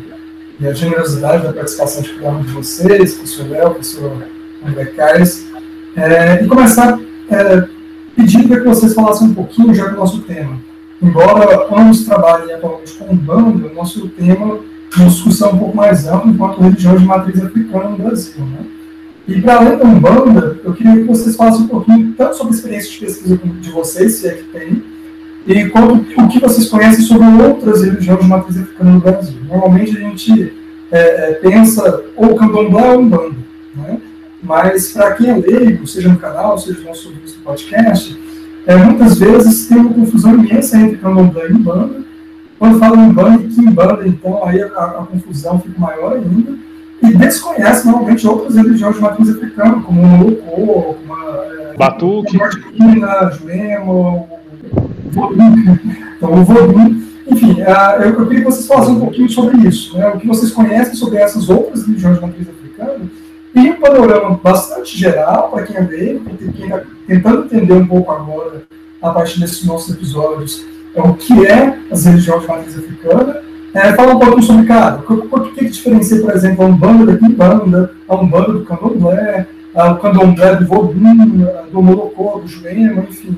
e 0.60 0.68
a 0.68 0.74
generosidade 0.74 1.44
da 1.44 1.52
participação 1.52 2.04
de 2.04 2.14
cada 2.14 2.30
um 2.30 2.42
de 2.44 2.52
vocês, 2.52 3.16
professor 3.16 3.50
Léo, 3.50 3.72
professor 3.72 4.24
André 4.66 4.86
Caires, 4.86 5.48
é, 5.96 6.44
e 6.44 6.48
começar 6.48 7.00
é, 7.30 7.68
pedindo 8.16 8.48
para 8.48 8.62
que 8.62 8.68
vocês 8.68 8.94
falassem 8.94 9.30
um 9.30 9.34
pouquinho 9.34 9.74
já 9.74 9.88
do 9.88 9.98
nosso 9.98 10.22
tema. 10.22 10.58
Embora 11.02 11.68
ambos 11.72 12.06
trabalhem 12.06 12.54
atualmente 12.54 12.94
com 12.94 13.16
banda, 13.16 13.68
o 13.68 13.74
nosso 13.74 14.08
tema 14.10 14.60
é 14.96 15.00
uma 15.00 15.10
discussão 15.10 15.52
um 15.52 15.58
pouco 15.58 15.76
mais 15.76 16.08
ampla 16.08 16.32
enquanto 16.32 16.62
religião 16.62 16.96
de 16.96 17.06
matriz 17.06 17.44
africana 17.44 17.90
no 17.90 17.98
Brasil. 17.98 18.46
Né? 18.46 18.66
E 19.28 19.42
para 19.42 19.58
além 19.58 19.78
da 19.78 19.86
Umbanda, 19.86 20.60
eu 20.64 20.74
queria 20.74 20.96
que 20.96 21.04
vocês 21.04 21.36
falassem 21.36 21.64
um 21.64 21.68
pouquinho 21.68 22.14
tanto 22.18 22.38
sobre 22.38 22.54
a 22.54 22.56
experiência 22.56 22.92
de 22.92 23.00
pesquisa 23.00 23.38
de 23.38 23.72
vocês, 23.72 24.14
se 24.16 24.28
é 24.28 24.34
que 24.34 24.44
tem, 24.44 24.84
e 25.48 25.70
quanto 25.70 25.96
o 25.96 26.28
que 26.28 26.40
vocês 26.40 26.70
conhecem 26.70 27.04
sobre 27.04 27.28
outras 27.44 27.84
religiões 27.84 28.20
de 28.20 28.28
matriz 28.28 28.58
africana 28.58 28.92
no 28.92 29.00
Brasil. 29.00 29.38
Normalmente 29.48 29.98
a 29.98 30.00
gente 30.00 30.54
é, 30.92 31.00
é, 31.00 31.34
pensa 31.34 32.04
ou 32.16 32.36
candomblé 32.36 32.94
ou 32.94 33.00
Umbanda, 33.00 33.36
né? 33.76 33.98
Mas 34.46 34.92
para 34.92 35.14
quem 35.14 35.30
é 35.30 35.36
leigo, 35.36 35.88
seja 35.88 36.10
no 36.10 36.18
canal, 36.18 36.58
seja 36.58 36.80
no 36.80 36.86
nosso 36.86 37.10
no 37.10 37.44
podcast, 37.44 38.18
é, 38.68 38.76
muitas 38.76 39.18
vezes 39.18 39.68
tem 39.68 39.78
uma 39.78 39.94
confusão 39.94 40.36
imensa 40.36 40.78
entre 40.78 40.98
candomblé 40.98 41.50
e 41.50 41.54
umbanda. 41.54 42.06
Quando 42.58 42.80
fala 42.80 42.96
em 42.96 43.10
umbanda 43.10 43.44
e 43.44 43.48
quimbanda, 43.48 44.08
então 44.08 44.46
aí 44.46 44.62
a, 44.62 44.68
a, 44.68 45.06
confusão 45.06 45.60
fica 45.60 45.80
maior 45.80 46.14
ainda. 46.14 46.54
E 47.02 47.14
desconhece 47.14 47.86
normalmente 47.86 48.26
outras 48.28 48.56
religiões 48.56 48.96
de 48.96 49.02
matriz 49.02 49.30
africana, 49.30 49.82
como 49.82 50.02
o 50.02 50.06
Molocô, 50.06 50.96
como 50.96 51.14
a 51.14 51.46
é, 51.74 51.78
Batuque, 51.78 52.38
Martina, 52.38 53.32
Jurema, 53.32 53.92
o 53.92 54.28
Vodun. 55.12 55.78
Então, 56.18 56.32
o 56.32 56.46
Vodun. 56.46 57.02
Enfim, 57.28 57.62
uh, 57.62 58.02
eu, 58.02 58.12
eu, 58.12 58.28
queria 58.28 58.46
que 58.46 58.46
vocês 58.46 58.68
falassem 58.68 58.96
um 58.96 59.00
pouquinho 59.00 59.30
sobre 59.30 59.58
isso, 59.68 59.98
né? 59.98 60.08
o 60.10 60.20
que 60.20 60.28
vocês 60.28 60.52
conhecem 60.52 60.94
sobre 60.94 61.18
essas 61.18 61.50
outras 61.50 61.86
religiões 61.86 62.16
de 62.18 62.22
matriz 62.22 62.48
africana 62.48 63.10
e 63.56 63.72
um 63.72 63.80
panorama 63.80 64.38
bastante 64.44 64.98
geral 64.98 65.50
para 65.50 65.64
quem 65.64 65.78
é 65.78 65.80
leigo, 65.80 66.30
quem 66.38 66.66
está 66.66 66.82
tentando 67.08 67.46
entender 67.46 67.74
um 67.74 67.88
pouco 67.88 68.12
agora, 68.12 68.64
a 69.02 69.10
partir 69.12 69.40
desses 69.40 69.64
nossos 69.64 69.96
episódios, 69.96 70.66
é 70.94 71.02
o 71.02 71.14
que 71.14 71.46
é 71.46 71.78
as 71.90 72.06
religiões 72.06 72.42
de 72.42 72.48
matriz 72.50 72.78
africana. 72.78 73.42
É, 73.74 73.94
fala 73.94 74.16
um 74.16 74.20
pouco 74.20 74.42
sobre, 74.42 74.66
cara, 74.66 75.02
o 75.08 75.42
que, 75.42 75.52
que 75.52 75.70
diferencia, 75.70 76.22
por 76.22 76.34
exemplo, 76.34 76.66
a 76.66 76.68
Umbanda 76.68 77.06
da 77.06 77.18
Quimbanda, 77.18 77.92
a 78.08 78.16
Umbanda 78.16 78.54
do 78.54 78.66
Candomblé, 78.66 79.48
o 79.74 79.96
Candomblé 79.96 80.56
do 80.56 80.66
Vodun, 80.66 81.48
do 81.72 81.82
Morocco, 81.82 82.42
do 82.42 82.48
Jurema, 82.48 83.04
enfim. 83.04 83.38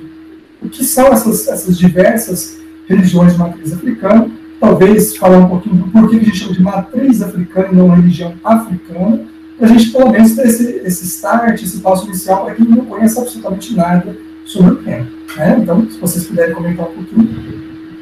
O 0.61 0.69
que 0.69 0.83
são 0.83 1.07
essas, 1.07 1.47
essas 1.47 1.77
diversas 1.77 2.59
religiões 2.87 3.33
de 3.33 3.39
matriz 3.39 3.73
africana? 3.73 4.29
Talvez 4.59 5.15
falar 5.15 5.37
um 5.37 5.49
pouquinho 5.49 5.75
do 5.75 5.91
porquê 5.91 6.17
que 6.17 6.25
a 6.25 6.25
gente 6.25 6.37
chama 6.37 6.53
de 6.53 6.61
matriz 6.61 7.21
africana 7.21 7.67
e 7.71 7.75
não 7.75 7.89
religião 7.89 8.33
africana 8.43 9.36
a 9.59 9.65
gente 9.65 9.89
pelo 9.91 10.09
menos 10.11 10.35
ter 10.35 10.45
esse, 10.47 10.81
esse 10.83 11.05
start, 11.05 11.61
esse 11.61 11.79
passo 11.79 12.05
inicial 12.05 12.45
para 12.45 12.55
quem 12.55 12.65
não 12.65 12.85
conhece 12.85 13.19
absolutamente 13.19 13.75
nada 13.75 14.15
sobre 14.45 14.71
o 14.71 14.75
tema. 14.77 15.07
Né? 15.35 15.57
Então, 15.59 15.89
se 15.89 15.99
vocês 15.99 16.25
puderem 16.27 16.53
comentar 16.53 16.87
um 16.87 16.93
pouquinho. 16.93 17.29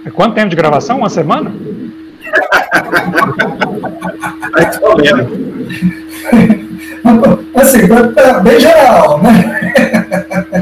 É 0.06 0.10
quanto 0.10 0.36
tempo 0.36 0.50
de 0.50 0.56
gravação? 0.56 1.00
Uma 1.00 1.10
semana? 1.10 1.52
Mais 4.52 4.80
ou 4.82 4.98
menos. 4.98 5.28
Assim, 7.56 7.88
tá 8.14 8.40
bem 8.40 8.60
geral, 8.60 9.22
né? 9.22 9.62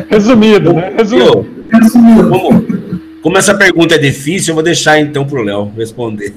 Resumido, 0.10 0.74
né? 0.74 0.94
Resumido. 0.98 1.48
Resumido. 1.72 2.30
Como, 2.30 2.66
como 3.24 3.38
essa 3.38 3.56
pergunta 3.56 3.96
é 3.96 3.98
difícil, 3.98 4.52
eu 4.52 4.56
vou 4.56 4.64
deixar 4.64 5.00
então 5.00 5.26
para 5.26 5.40
o 5.40 5.44
Léo 5.44 5.72
responder. 5.76 6.32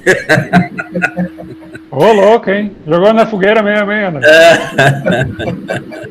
Ô, 1.90 2.12
louco, 2.12 2.50
hein? 2.50 2.72
Jogou 2.86 3.12
na 3.12 3.26
fogueira 3.26 3.62
mesmo, 3.62 3.92
hein, 3.92 4.04
André? 4.04 4.26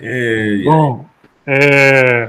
É. 0.00 0.60
Bom, 0.64 1.04
é, 1.44 2.28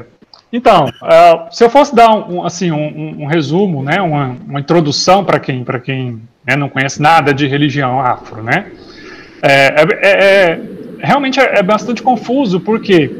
então, 0.52 0.86
uh, 0.86 1.54
se 1.56 1.64
eu 1.64 1.70
fosse 1.70 1.94
dar 1.94 2.10
um, 2.10 2.44
assim, 2.44 2.72
um, 2.72 3.22
um, 3.22 3.26
resumo, 3.28 3.84
né, 3.84 4.02
uma, 4.02 4.36
uma 4.48 4.60
introdução 4.60 5.24
para 5.24 5.40
quem, 5.40 5.64
pra 5.64 5.80
quem 5.80 6.20
né, 6.46 6.56
não 6.56 6.70
conhece 6.70 7.00
nada 7.00 7.32
de 7.32 7.46
religião 7.46 8.02
afro, 8.02 8.42
né, 8.42 8.66
é, 9.44 9.84
é, 10.02 10.10
é 10.10 10.62
realmente 11.00 11.40
é, 11.40 11.62
bastante 11.62 12.02
confuso, 12.02 12.60
porque 12.60 13.12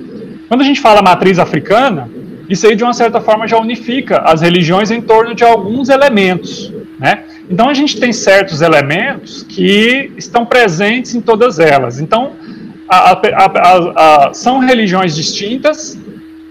quando 0.48 0.62
a 0.62 0.64
gente 0.64 0.82
fala 0.82 1.02
matriz 1.02 1.38
africana, 1.38 2.10
isso 2.50 2.66
aí 2.66 2.76
de 2.76 2.84
uma 2.84 2.94
certa 2.94 3.22
forma 3.22 3.48
já 3.48 3.60
unifica 3.60 4.22
as 4.26 4.42
religiões 4.42 4.90
em 4.90 5.00
torno 5.00 5.36
de 5.36 5.44
alguns 5.44 5.88
elementos, 5.88 6.74
né? 7.00 7.24
Então 7.50 7.70
a 7.70 7.74
gente 7.74 8.00
tem 8.00 8.12
certos 8.12 8.62
elementos 8.62 9.44
que 9.44 10.12
estão 10.18 10.46
presentes 10.46 11.14
em 11.14 11.22
todas 11.22 11.60
elas. 11.60 12.00
Então 12.00 12.34
a, 12.88 13.12
a, 13.12 14.28
a, 14.28 14.34
são 14.34 14.60
religiões 14.60 15.16
distintas, 15.16 15.98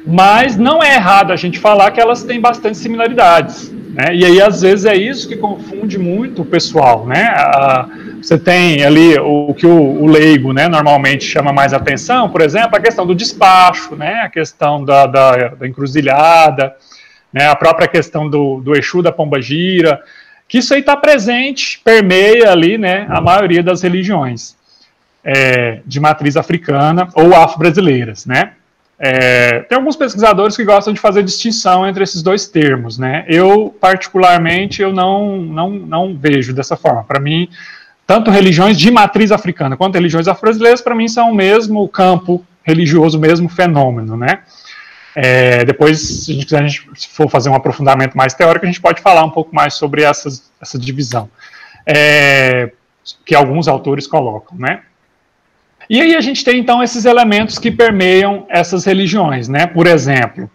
mas 0.06 0.56
não 0.56 0.82
é 0.82 0.94
errado 0.94 1.32
a 1.32 1.36
gente 1.36 1.58
falar 1.58 1.90
que 1.90 2.00
elas 2.00 2.22
têm 2.22 2.40
bastante 2.40 2.78
similaridades. 2.78 3.72
Né? 3.92 4.14
E 4.14 4.24
aí 4.24 4.40
às 4.40 4.62
vezes 4.62 4.84
é 4.84 4.96
isso 4.96 5.28
que 5.28 5.36
confunde 5.36 5.98
muito 5.98 6.42
o 6.42 6.44
pessoal. 6.44 7.04
Né? 7.06 7.28
Você 8.22 8.38
tem 8.38 8.84
ali 8.84 9.18
o, 9.18 9.54
que 9.54 9.66
o, 9.66 10.02
o, 10.02 10.06
leigo 10.06 10.52
né, 10.52 10.68
normalmente 10.68 11.24
chama 11.24 11.52
mais 11.52 11.72
atenção, 11.72 12.28
por 12.28 12.40
exemplo, 12.40 12.76
a 12.76 12.80
questão 12.80 13.06
do 13.06 13.14
despacho, 13.14 13.96
né? 13.96 14.22
a 14.24 14.28
questão 14.28 14.84
da, 14.84 15.06
da, 15.06 15.48
da 15.48 15.66
encruzilhada, 15.66 16.74
né? 17.32 17.48
a 17.48 17.56
própria 17.56 17.88
questão 17.88 18.28
do, 18.28 18.60
do 18.60 18.76
Exu 18.76 19.02
da 19.02 19.12
Pomba 19.12 19.40
Gira 19.40 20.02
que 20.48 20.58
isso 20.58 20.72
aí 20.72 20.80
está 20.80 20.96
presente, 20.96 21.78
permeia 21.84 22.50
ali, 22.50 22.78
né, 22.78 23.06
a 23.10 23.20
maioria 23.20 23.62
das 23.62 23.82
religiões 23.82 24.56
é, 25.22 25.82
de 25.84 26.00
matriz 26.00 26.36
africana 26.36 27.08
ou 27.14 27.36
afro-brasileiras, 27.36 28.24
né. 28.24 28.52
É, 29.00 29.60
tem 29.60 29.78
alguns 29.78 29.94
pesquisadores 29.94 30.56
que 30.56 30.64
gostam 30.64 30.92
de 30.92 30.98
fazer 30.98 31.22
distinção 31.22 31.86
entre 31.86 32.02
esses 32.02 32.20
dois 32.20 32.48
termos, 32.48 32.98
né. 32.98 33.24
Eu, 33.28 33.76
particularmente, 33.78 34.80
eu 34.80 34.92
não, 34.92 35.36
não, 35.36 35.70
não 35.70 36.16
vejo 36.16 36.54
dessa 36.54 36.76
forma. 36.76 37.04
Para 37.04 37.20
mim, 37.20 37.48
tanto 38.08 38.30
religiões 38.30 38.78
de 38.78 38.90
matriz 38.90 39.30
africana 39.30 39.76
quanto 39.76 39.94
religiões 39.94 40.26
afro-brasileiras, 40.26 40.80
para 40.80 40.94
mim, 40.94 41.06
são 41.06 41.30
o 41.30 41.34
mesmo 41.34 41.86
campo 41.88 42.42
religioso, 42.64 43.18
o 43.18 43.20
mesmo 43.20 43.50
fenômeno, 43.50 44.16
né. 44.16 44.40
É, 45.14 45.64
depois, 45.64 46.00
se 46.00 46.32
a, 46.32 46.34
gente, 46.34 46.56
a 46.56 46.66
gente 46.66 47.08
for 47.10 47.28
fazer 47.28 47.50
um 47.50 47.54
aprofundamento 47.54 48.16
mais 48.16 48.32
teórico, 48.32 48.64
a 48.64 48.68
gente 48.68 48.80
pode 48.80 49.02
falar 49.02 49.24
um 49.24 49.30
pouco 49.30 49.54
mais 49.54 49.74
sobre 49.74 50.02
essas, 50.02 50.50
essa 50.60 50.78
divisão 50.78 51.28
é, 51.84 52.70
que 53.26 53.34
alguns 53.34 53.68
autores 53.68 54.06
colocam, 54.06 54.56
né? 54.56 54.80
E 55.90 56.00
aí 56.00 56.14
a 56.14 56.20
gente 56.20 56.44
tem 56.44 56.58
então 56.58 56.82
esses 56.82 57.04
elementos 57.04 57.58
que 57.58 57.70
permeiam 57.70 58.46
essas 58.48 58.84
religiões, 58.84 59.48
né? 59.48 59.66
Por 59.66 59.86
exemplo, 59.86 60.50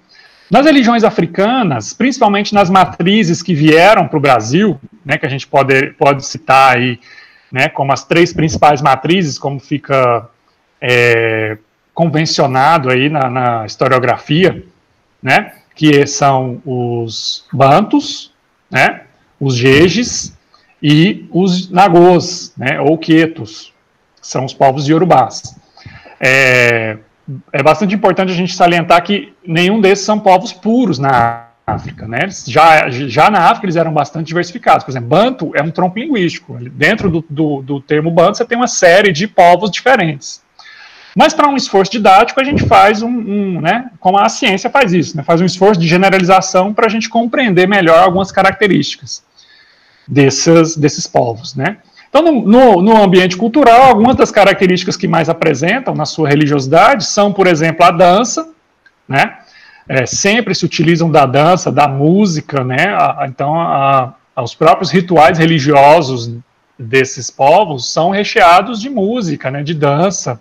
Nas 0.53 0.67
religiões 0.67 1.03
africanas, 1.03 1.93
principalmente 1.93 2.53
nas 2.53 2.69
matrizes 2.69 3.41
que 3.41 3.55
vieram 3.55 4.07
para 4.07 4.17
o 4.17 4.21
Brasil, 4.21 4.79
né, 5.03 5.17
que 5.17 5.25
a 5.25 5.29
gente 5.29 5.47
pode, 5.47 5.93
pode 5.93 6.23
citar 6.25 6.75
aí, 6.77 6.99
né, 7.53 7.69
como 7.69 7.93
as 7.93 8.03
três 8.03 8.33
principais 8.33 8.81
matrizes, 8.81 9.37
como 9.37 9.59
fica 9.59 10.27
é, 10.81 11.55
convencionado 11.93 12.89
aí 12.89 13.09
na, 13.09 13.29
na, 13.29 13.65
historiografia, 13.65 14.65
né, 15.21 15.53
que 15.75 16.07
são 16.07 16.59
os 16.65 17.45
bantos, 17.53 18.33
né, 18.71 19.03
os 19.39 19.55
jejes 19.55 20.35
e 20.81 21.27
os 21.31 21.69
nagôs, 21.69 22.53
né, 22.57 22.81
ou 22.81 22.97
quetos, 22.97 23.71
são 24.19 24.45
os 24.45 24.53
povos 24.53 24.87
iorubás. 24.87 25.55
É, 26.19 26.97
é 27.51 27.61
bastante 27.61 27.93
importante 27.93 28.31
a 28.31 28.35
gente 28.35 28.55
salientar 28.55 29.03
que 29.03 29.31
nenhum 29.45 29.79
desses 29.79 30.03
são 30.03 30.19
povos 30.19 30.51
puros 30.51 30.97
na 30.97 31.42
África, 31.65 32.07
né? 32.07 32.27
Já, 32.45 32.89
já 32.89 33.29
na 33.29 33.39
África 33.39 33.65
eles 33.65 33.77
eram 33.77 33.93
bastante 33.93 34.27
diversificados. 34.27 34.83
Por 34.83 34.91
exemplo, 34.91 35.07
Banto 35.07 35.51
é 35.55 35.61
um 35.61 35.71
tronco 35.71 35.97
linguístico. 35.97 36.57
Dentro 36.71 37.09
do, 37.09 37.25
do, 37.29 37.61
do 37.61 37.81
termo 37.81 38.11
Banto 38.11 38.37
você 38.37 38.45
tem 38.45 38.57
uma 38.57 38.67
série 38.67 39.11
de 39.11 39.27
povos 39.27 39.71
diferentes. 39.71 40.43
Mas 41.15 41.33
para 41.33 41.47
um 41.47 41.55
esforço 41.55 41.91
didático 41.91 42.41
a 42.41 42.43
gente 42.43 42.65
faz 42.65 43.01
um, 43.01 43.07
um, 43.07 43.61
né? 43.61 43.89
Como 43.99 44.17
a 44.17 44.27
ciência 44.27 44.69
faz 44.69 44.93
isso, 44.93 45.15
né? 45.15 45.23
Faz 45.23 45.39
um 45.41 45.45
esforço 45.45 45.79
de 45.79 45.87
generalização 45.87 46.73
para 46.73 46.87
a 46.87 46.89
gente 46.89 47.07
compreender 47.07 47.67
melhor 47.67 47.99
algumas 47.99 48.31
características 48.31 49.23
desses, 50.07 50.75
desses 50.75 51.07
povos, 51.07 51.55
né? 51.55 51.77
Então, 52.09 52.21
no, 52.21 52.41
no, 52.45 52.81
no, 52.81 53.01
ambiente 53.01 53.35
cultural, 53.35 53.83
algumas 53.83 54.15
das 54.15 54.29
características 54.29 54.95
que 54.95 55.07
mais 55.07 55.29
apresentam 55.29 55.95
na 55.95 56.05
sua 56.05 56.29
religiosidade 56.29 57.05
são, 57.05 57.33
por 57.33 57.47
exemplo, 57.47 57.83
a 57.83 57.89
dança, 57.89 58.49
né? 59.07 59.37
É, 59.87 60.05
sempre 60.05 60.55
se 60.55 60.65
utilizam 60.65 61.11
da 61.11 61.25
dança, 61.25 61.71
da 61.71 61.87
música, 61.87 62.63
né? 62.63 62.95
A, 62.95 63.25
então, 63.27 63.59
a, 63.59 64.13
os 64.37 64.55
próprios 64.55 64.91
rituais 64.91 65.37
religiosos 65.37 66.31
desses 66.79 67.29
povos 67.29 67.91
são 67.91 68.09
recheados 68.09 68.79
de 68.81 68.89
música, 68.89 69.51
né? 69.51 69.61
De 69.61 69.73
dança. 69.73 70.39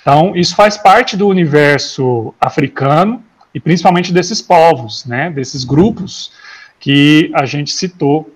Então, 0.00 0.34
isso 0.34 0.54
faz 0.54 0.76
parte 0.76 1.16
do 1.16 1.26
universo 1.26 2.34
africano 2.40 3.22
e 3.52 3.60
principalmente 3.60 4.12
desses 4.12 4.40
povos, 4.40 5.04
né? 5.04 5.30
Desses 5.30 5.64
grupos 5.64 6.32
que 6.78 7.30
a 7.34 7.44
gente 7.44 7.72
citou 7.72 8.32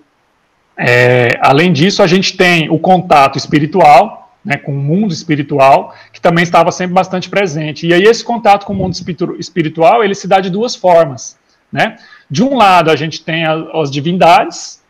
é, 0.77 1.37
além 1.41 1.71
disso, 1.71 2.01
a 2.01 2.07
gente 2.07 2.35
tem 2.35 2.69
o 2.69 2.79
contato 2.79 3.37
espiritual, 3.37 4.22
né, 4.43 4.57
com 4.57 4.73
o 4.73 4.77
mundo 4.77 5.13
espiritual, 5.13 5.95
que 6.11 6.19
também 6.19 6.43
estava 6.43 6.71
sempre 6.71 6.93
bastante 6.93 7.29
presente. 7.29 7.87
E 7.87 7.93
aí 7.93 8.03
esse 8.03 8.23
contato 8.23 8.65
com 8.65 8.73
o 8.73 8.75
mundo 8.75 8.95
espiritual, 9.39 10.03
ele 10.03 10.15
se 10.15 10.27
dá 10.27 10.39
de 10.39 10.49
duas 10.49 10.75
formas, 10.75 11.37
né? 11.71 11.97
De 12.29 12.43
um 12.43 12.55
lado, 12.55 12.91
a 12.91 12.95
gente 12.95 13.23
tem 13.23 13.45
a, 13.45 13.53
as 13.73 13.89
divindades, 13.89 14.83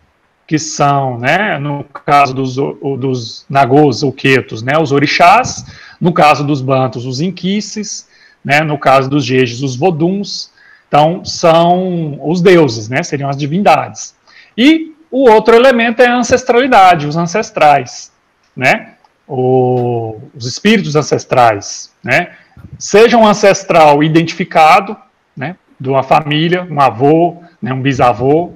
que 0.46 0.60
são, 0.60 1.18
né, 1.18 1.58
no 1.58 1.84
caso 1.84 2.34
dos, 2.34 2.56
dos 2.56 3.46
nagôs 3.50 4.04
ou 4.04 4.12
quetos, 4.12 4.62
né, 4.62 4.78
os 4.78 4.92
orixás, 4.92 5.66
no 6.00 6.12
caso 6.12 6.46
dos 6.46 6.62
bantos, 6.62 7.06
os 7.06 7.22
inquices, 7.22 8.10
né, 8.44 8.62
no 8.62 8.78
caso 8.78 9.10
dos 9.10 9.24
jejes, 9.24 9.62
os 9.62 9.76
voduns, 9.76 10.52
então 10.88 11.24
são 11.24 12.20
os 12.22 12.42
deuses, 12.42 12.90
né, 12.90 13.02
seriam 13.04 13.30
as 13.30 13.38
divindades. 13.38 14.16
E 14.58 14.94
o 15.10 15.30
outro 15.30 15.56
elemento 15.56 16.02
é 16.02 16.08
a 16.08 16.18
ancestralidade, 16.18 17.08
os 17.08 17.16
ancestrais, 17.16 18.12
né? 18.56 18.93
O, 19.28 20.20
os 20.36 20.46
espíritos 20.46 20.96
ancestrais, 20.96 21.94
né? 22.04 22.32
Seja 22.78 23.18
um 23.18 23.26
ancestral 23.26 24.04
identificado, 24.04 24.98
né? 25.36 25.56
De 25.80 25.90
uma 25.90 26.04
família, 26.04 26.68
um 26.70 26.80
avô, 26.80 27.38
né, 27.62 27.74
um 27.74 27.82
bisavô, 27.82 28.52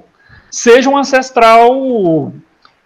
seja 0.50 0.88
um 0.88 0.96
ancestral, 0.96 2.32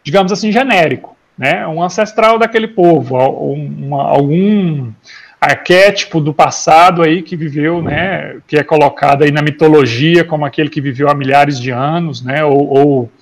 digamos 0.03 0.33
assim, 0.33 0.53
genérico, 0.53 1.17
né? 1.37 1.67
Um 1.67 1.83
ancestral 1.83 2.39
daquele 2.39 2.69
povo, 2.69 3.17
algum 3.17 4.93
arquétipo 5.41 6.21
do 6.21 6.33
passado 6.33 7.03
aí 7.03 7.21
que 7.21 7.37
viveu, 7.37 7.83
né? 7.83 8.37
Que 8.47 8.59
é 8.59 8.63
colocado 8.63 9.25
aí 9.25 9.33
na 9.33 9.43
mitologia 9.43 10.25
como 10.25 10.45
aquele 10.45 10.71
que 10.71 10.81
viveu 10.81 11.09
há 11.09 11.15
milhares 11.15 11.59
de 11.61 11.71
anos, 11.73 12.23
né? 12.23 12.45
ou, 12.45 12.69
ou 12.69 13.13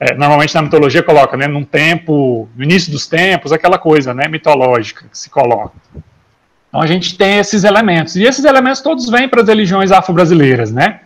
é, 0.00 0.14
normalmente 0.14 0.54
na 0.54 0.62
mitologia 0.62 1.02
coloca, 1.02 1.36
né, 1.36 1.46
num 1.46 1.64
tempo, 1.64 2.48
no 2.56 2.64
início 2.64 2.92
dos 2.92 3.06
tempos, 3.06 3.52
aquela 3.52 3.78
coisa, 3.78 4.14
né, 4.14 4.28
mitológica 4.28 5.06
que 5.10 5.18
se 5.18 5.28
coloca. 5.28 5.74
Então 6.68 6.80
a 6.80 6.86
gente 6.86 7.16
tem 7.16 7.38
esses 7.38 7.64
elementos, 7.64 8.14
e 8.14 8.22
esses 8.22 8.44
elementos 8.44 8.80
todos 8.80 9.08
vêm 9.10 9.28
para 9.28 9.42
as 9.42 9.48
religiões 9.48 9.90
afro-brasileiras, 9.90 10.70
né. 10.70 11.00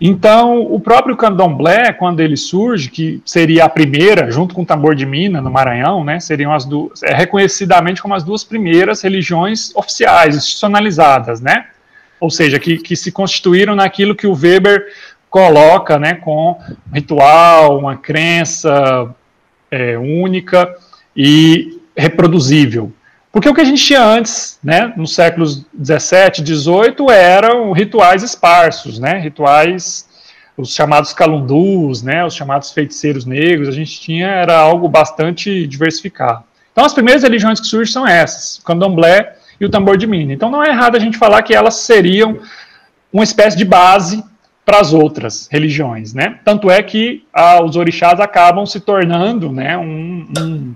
Então, 0.00 0.60
o 0.60 0.80
próprio 0.80 1.16
candomblé, 1.16 1.92
quando 1.92 2.18
ele 2.20 2.36
surge, 2.36 2.90
que 2.90 3.22
seria 3.24 3.64
a 3.64 3.68
primeira, 3.68 4.28
junto 4.30 4.54
com 4.54 4.62
o 4.62 4.66
tambor 4.66 4.94
de 4.94 5.06
mina, 5.06 5.40
no 5.40 5.50
Maranhão, 5.50 6.02
né, 6.02 6.18
seriam 6.18 6.52
as 6.52 6.64
duas, 6.64 7.02
é 7.02 7.14
reconhecidamente 7.14 8.02
como 8.02 8.14
as 8.14 8.24
duas 8.24 8.42
primeiras 8.42 9.02
religiões 9.02 9.74
oficiais, 9.74 10.34
institucionalizadas, 10.34 11.40
né, 11.40 11.66
ou 12.18 12.30
seja, 12.30 12.58
que, 12.58 12.78
que 12.78 12.96
se 12.96 13.12
constituíram 13.12 13.74
naquilo 13.76 14.14
que 14.14 14.26
o 14.26 14.32
Weber 14.32 14.84
coloca 15.34 15.98
né, 15.98 16.14
com 16.14 16.56
ritual, 16.92 17.76
uma 17.76 17.96
crença 17.96 19.12
é, 19.68 19.98
única 19.98 20.72
e 21.16 21.80
reproduzível. 21.96 22.92
Porque 23.32 23.48
o 23.48 23.52
que 23.52 23.60
a 23.60 23.64
gente 23.64 23.84
tinha 23.84 24.00
antes, 24.00 24.60
né, 24.62 24.92
nos 24.96 25.12
séculos 25.12 25.66
17, 25.74 26.40
18, 26.40 27.10
eram 27.10 27.72
rituais 27.72 28.22
esparsos, 28.22 29.00
né, 29.00 29.18
rituais, 29.18 30.08
os 30.56 30.72
chamados 30.72 31.12
calundus, 31.12 32.00
né, 32.00 32.24
os 32.24 32.32
chamados 32.32 32.70
feiticeiros 32.70 33.24
negros, 33.24 33.66
a 33.66 33.72
gente 33.72 34.00
tinha, 34.00 34.28
era 34.28 34.56
algo 34.56 34.88
bastante 34.88 35.66
diversificado. 35.66 36.44
Então, 36.70 36.84
as 36.84 36.94
primeiras 36.94 37.24
religiões 37.24 37.58
que 37.58 37.66
surgem 37.66 37.92
são 37.92 38.06
essas, 38.06 38.58
o 38.58 38.62
candomblé 38.62 39.34
e 39.60 39.64
o 39.64 39.68
tambor 39.68 39.96
de 39.96 40.06
mina. 40.06 40.32
Então, 40.32 40.48
não 40.48 40.62
é 40.62 40.68
errado 40.68 40.94
a 40.94 41.00
gente 41.00 41.18
falar 41.18 41.42
que 41.42 41.56
elas 41.56 41.74
seriam 41.74 42.38
uma 43.12 43.24
espécie 43.24 43.56
de 43.56 43.64
base 43.64 44.22
para 44.64 44.80
as 44.80 44.92
outras 44.92 45.48
religiões, 45.50 46.14
né? 46.14 46.38
Tanto 46.44 46.70
é 46.70 46.82
que 46.82 47.24
ah, 47.32 47.62
os 47.62 47.76
orixás 47.76 48.18
acabam 48.18 48.64
se 48.64 48.80
tornando, 48.80 49.52
né, 49.52 49.76
um, 49.76 50.26
um 50.38 50.74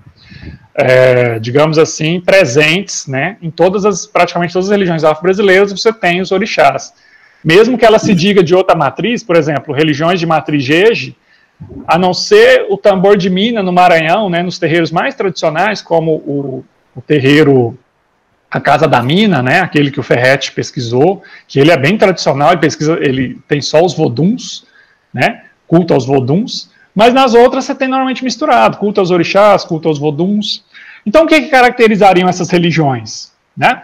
é, 0.74 1.38
digamos 1.40 1.76
assim, 1.78 2.20
presentes, 2.20 3.06
né, 3.08 3.36
em 3.42 3.50
todas 3.50 3.84
as, 3.84 4.06
praticamente 4.06 4.52
todas 4.52 4.68
as 4.68 4.72
religiões 4.72 5.02
afro-brasileiras 5.02 5.72
você 5.72 5.92
tem 5.92 6.20
os 6.20 6.30
orixás. 6.30 6.92
Mesmo 7.42 7.76
que 7.76 7.84
ela 7.84 7.98
se 7.98 8.14
diga 8.14 8.44
de 8.44 8.54
outra 8.54 8.76
matriz, 8.76 9.24
por 9.24 9.36
exemplo, 9.36 9.74
religiões 9.74 10.20
de 10.20 10.26
matriz 10.26 10.62
jeje, 10.62 11.16
a 11.86 11.98
não 11.98 12.14
ser 12.14 12.66
o 12.68 12.76
tambor 12.76 13.16
de 13.16 13.28
mina 13.28 13.62
no 13.62 13.72
Maranhão, 13.72 14.30
né, 14.30 14.42
nos 14.42 14.58
terreiros 14.58 14.92
mais 14.92 15.14
tradicionais, 15.14 15.82
como 15.82 16.12
o, 16.12 16.64
o 16.94 17.00
terreiro 17.00 17.76
a 18.50 18.60
Casa 18.60 18.88
da 18.88 19.02
Mina, 19.02 19.42
né, 19.42 19.60
aquele 19.60 19.90
que 19.90 20.00
o 20.00 20.02
Ferretti 20.02 20.52
pesquisou, 20.52 21.22
que 21.46 21.60
ele 21.60 21.70
é 21.70 21.76
bem 21.76 21.98
tradicional, 21.98 22.52
ele 22.52 22.60
pesquisa, 22.60 22.98
ele 23.00 23.38
tem 23.46 23.60
só 23.60 23.84
os 23.84 23.94
voduns, 23.94 24.66
né, 25.12 25.44
culto 25.66 25.92
aos 25.92 26.06
voduns, 26.06 26.70
mas 26.94 27.12
nas 27.12 27.34
outras 27.34 27.64
você 27.64 27.74
tem 27.74 27.88
normalmente 27.88 28.24
misturado, 28.24 28.78
culto 28.78 29.00
aos 29.00 29.10
orixás, 29.10 29.64
culto 29.64 29.88
aos 29.88 29.98
voduns. 29.98 30.64
Então, 31.04 31.24
o 31.24 31.26
que, 31.26 31.42
que 31.42 31.48
caracterizariam 31.48 32.28
essas 32.28 32.50
religiões? 32.50 33.32
Né? 33.56 33.82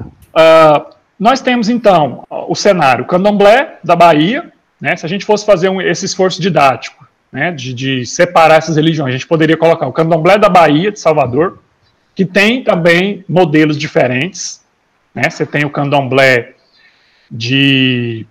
Uh, 0.00 0.94
nós 1.18 1.40
temos, 1.40 1.68
então, 1.68 2.24
o 2.28 2.54
cenário 2.54 3.04
candomblé 3.04 3.78
da 3.84 3.94
Bahia, 3.94 4.52
né, 4.80 4.96
se 4.96 5.06
a 5.06 5.08
gente 5.08 5.24
fosse 5.24 5.44
fazer 5.44 5.68
um, 5.68 5.80
esse 5.80 6.04
esforço 6.06 6.40
didático, 6.40 7.06
né, 7.30 7.52
de, 7.52 7.72
de 7.72 8.06
separar 8.06 8.56
essas 8.56 8.76
religiões, 8.76 9.10
a 9.10 9.12
gente 9.12 9.26
poderia 9.26 9.56
colocar 9.56 9.86
o 9.86 9.92
candomblé 9.92 10.38
da 10.38 10.48
Bahia, 10.48 10.90
de 10.90 10.98
Salvador, 10.98 11.58
que 12.16 12.24
tem 12.24 12.64
também 12.64 13.22
modelos 13.28 13.76
diferentes. 13.76 14.64
Né? 15.14 15.28
Você 15.28 15.44
tem 15.44 15.66
o 15.66 15.70
candomblé 15.70 16.54
de 17.30 18.26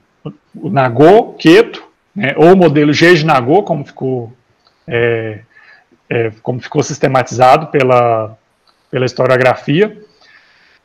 Nagô, 0.56 1.34
Queto, 1.34 1.84
né? 2.16 2.34
ou 2.36 2.54
o 2.54 2.58
modelo 2.58 2.92
Jeje 2.92 3.24
Nagô, 3.24 3.62
como 3.62 3.86
ficou, 3.86 4.34
é, 4.88 5.42
é, 6.10 6.32
como 6.42 6.60
ficou 6.60 6.82
sistematizado 6.82 7.68
pela, 7.68 8.36
pela 8.90 9.06
historiografia. 9.06 10.02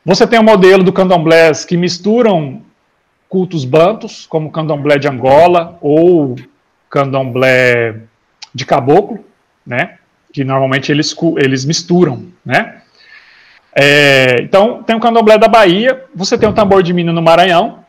Você 0.05 0.27
tem 0.27 0.39
o 0.39 0.43
modelo 0.43 0.83
do 0.83 0.93
candomblés 0.93 1.65
que 1.65 1.75
misturam 1.75 2.61
cultos 3.27 3.65
bantos, 3.65 4.27
como 4.27 4.49
o 4.49 4.51
candomblé 4.51 4.99
de 4.99 5.07
Angola 5.07 5.77
ou 5.81 6.35
candomblé 6.87 7.95
de 8.53 8.63
caboclo, 8.63 9.25
né? 9.65 9.97
que 10.31 10.43
normalmente 10.43 10.91
eles, 10.91 11.15
eles 11.37 11.65
misturam, 11.65 12.27
né? 12.45 12.80
É, 13.75 14.37
então, 14.41 14.83
tem 14.83 14.95
o 14.95 14.99
candomblé 14.99 15.37
da 15.37 15.47
Bahia, 15.47 16.03
você 16.13 16.37
tem 16.37 16.49
o 16.49 16.53
tambor 16.53 16.83
de 16.83 16.93
mina 16.93 17.13
no 17.13 17.21
Maranhão, 17.21 17.79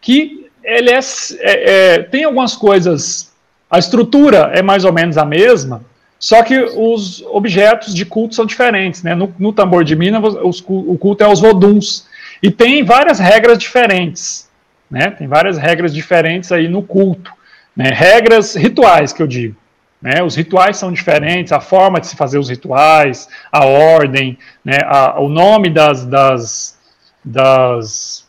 que 0.00 0.48
ele 0.64 0.90
é, 0.90 0.98
é, 0.98 1.94
é, 1.94 1.98
tem 2.02 2.24
algumas 2.24 2.56
coisas, 2.56 3.32
a 3.70 3.78
estrutura 3.78 4.50
é 4.54 4.62
mais 4.62 4.84
ou 4.84 4.92
menos 4.92 5.16
a 5.16 5.24
mesma, 5.24 5.82
só 6.18 6.42
que 6.42 6.58
os 6.58 7.22
objetos 7.30 7.94
de 7.94 8.04
culto 8.04 8.34
são 8.34 8.44
diferentes. 8.44 9.02
Né? 9.02 9.14
No, 9.14 9.32
no 9.38 9.52
tambor 9.52 9.84
de 9.84 9.94
mina, 9.94 10.18
os, 10.20 10.62
o 10.66 10.98
culto 10.98 11.22
é 11.22 11.28
os 11.28 11.40
voduns, 11.40 12.06
e 12.42 12.50
tem 12.50 12.84
várias 12.84 13.18
regras 13.18 13.58
diferentes. 13.58 14.48
né? 14.90 15.10
Tem 15.10 15.26
várias 15.26 15.56
regras 15.56 15.94
diferentes 15.94 16.50
aí 16.50 16.68
no 16.68 16.82
culto, 16.82 17.32
né? 17.76 17.90
Regras 17.92 18.54
rituais 18.54 19.12
que 19.12 19.22
eu 19.22 19.26
digo. 19.26 19.56
Né, 20.00 20.22
os 20.22 20.36
rituais 20.36 20.76
são 20.76 20.92
diferentes, 20.92 21.50
a 21.52 21.58
forma 21.58 22.00
de 22.00 22.06
se 22.06 22.14
fazer 22.14 22.38
os 22.38 22.48
rituais, 22.48 23.28
a 23.50 23.64
ordem, 23.66 24.38
né, 24.64 24.78
a, 24.84 25.18
o 25.18 25.28
nome 25.28 25.70
das, 25.70 26.06
das, 26.06 26.78
das, 27.24 28.24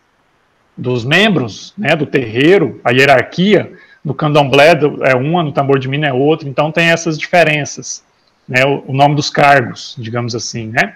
dos 0.75 1.05
membros 1.05 1.71
né, 1.77 1.95
do 1.95 2.07
terreiro, 2.07 2.81
a 2.83 2.91
hierarquia, 2.91 3.71
no 4.03 4.15
candomblé 4.15 4.79
é 5.03 5.15
uma, 5.15 5.43
no 5.43 5.51
tambor 5.51 5.77
de 5.77 5.87
mina 5.87 6.07
é 6.07 6.13
outra, 6.13 6.49
então 6.49 6.71
tem 6.71 6.89
essas 6.89 7.19
diferenças, 7.19 8.03
né, 8.47 8.65
o, 8.65 8.85
o 8.87 8.93
nome 8.93 9.13
dos 9.13 9.29
cargos, 9.29 9.95
digamos 9.99 10.33
assim, 10.33 10.69
né. 10.69 10.95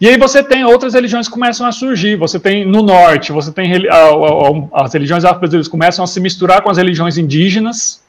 E 0.00 0.08
aí 0.08 0.16
você 0.16 0.42
tem 0.42 0.64
outras 0.64 0.94
religiões 0.94 1.28
que 1.28 1.34
começam 1.34 1.66
a 1.66 1.72
surgir. 1.72 2.16
Você 2.16 2.40
tem 2.40 2.64
no 2.64 2.80
norte, 2.80 3.32
você 3.32 3.52
tem 3.52 3.86
a, 3.86 3.96
a, 3.96 4.84
as 4.84 4.94
religiões 4.94 5.26
afro-brasileiras 5.26 5.68
começam 5.68 6.02
a 6.02 6.08
se 6.08 6.18
misturar 6.18 6.62
com 6.62 6.70
as 6.70 6.78
religiões 6.78 7.18
indígenas, 7.18 8.02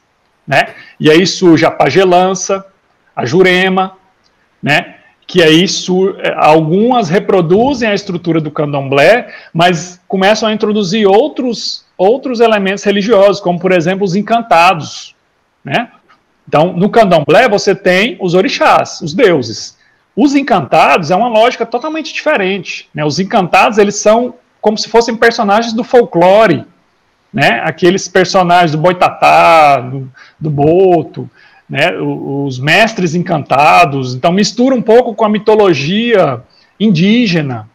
né? 0.46 0.68
E 0.98 1.10
aí 1.10 1.26
surge 1.26 1.64
a 1.64 1.70
pagelança, 1.70 2.64
a 3.14 3.24
jurema, 3.24 3.96
né? 4.62 4.96
Que 5.26 5.42
aí 5.42 5.66
sur 5.66 6.18
é, 6.20 6.34
algumas 6.36 7.08
reproduzem 7.08 7.88
a 7.88 7.94
estrutura 7.94 8.40
do 8.40 8.50
candomblé, 8.50 9.32
mas 9.52 10.00
começam 10.08 10.48
a 10.48 10.52
introduzir 10.52 11.06
outros 11.06 11.84
outros 11.96 12.40
elementos 12.40 12.82
religiosos, 12.82 13.40
como 13.40 13.60
por 13.60 13.70
exemplo 13.70 14.04
os 14.04 14.16
encantados, 14.16 15.14
né? 15.64 15.88
Então, 16.48 16.72
no 16.72 16.90
candomblé 16.90 17.48
você 17.48 17.74
tem 17.74 18.16
os 18.20 18.34
orixás, 18.34 19.00
os 19.00 19.14
deuses. 19.14 19.78
Os 20.14 20.34
encantados 20.34 21.10
é 21.10 21.16
uma 21.16 21.28
lógica 21.28 21.64
totalmente 21.64 22.12
diferente. 22.12 22.88
Né? 22.92 23.04
Os 23.04 23.18
encantados 23.18 23.78
eles 23.78 23.96
são 23.96 24.34
como 24.60 24.76
se 24.76 24.88
fossem 24.88 25.16
personagens 25.16 25.72
do 25.72 25.82
folclore, 25.82 26.64
né? 27.32 27.60
Aqueles 27.64 28.08
personagens 28.08 28.72
do 28.72 28.78
Boitatá, 28.78 29.80
do, 29.80 30.10
do 30.38 30.50
Boto, 30.50 31.28
né? 31.68 31.92
Os 31.98 32.58
mestres 32.58 33.14
encantados. 33.14 34.14
Então 34.14 34.32
mistura 34.32 34.74
um 34.74 34.82
pouco 34.82 35.14
com 35.14 35.24
a 35.24 35.28
mitologia 35.28 36.42
indígena, 36.78 37.68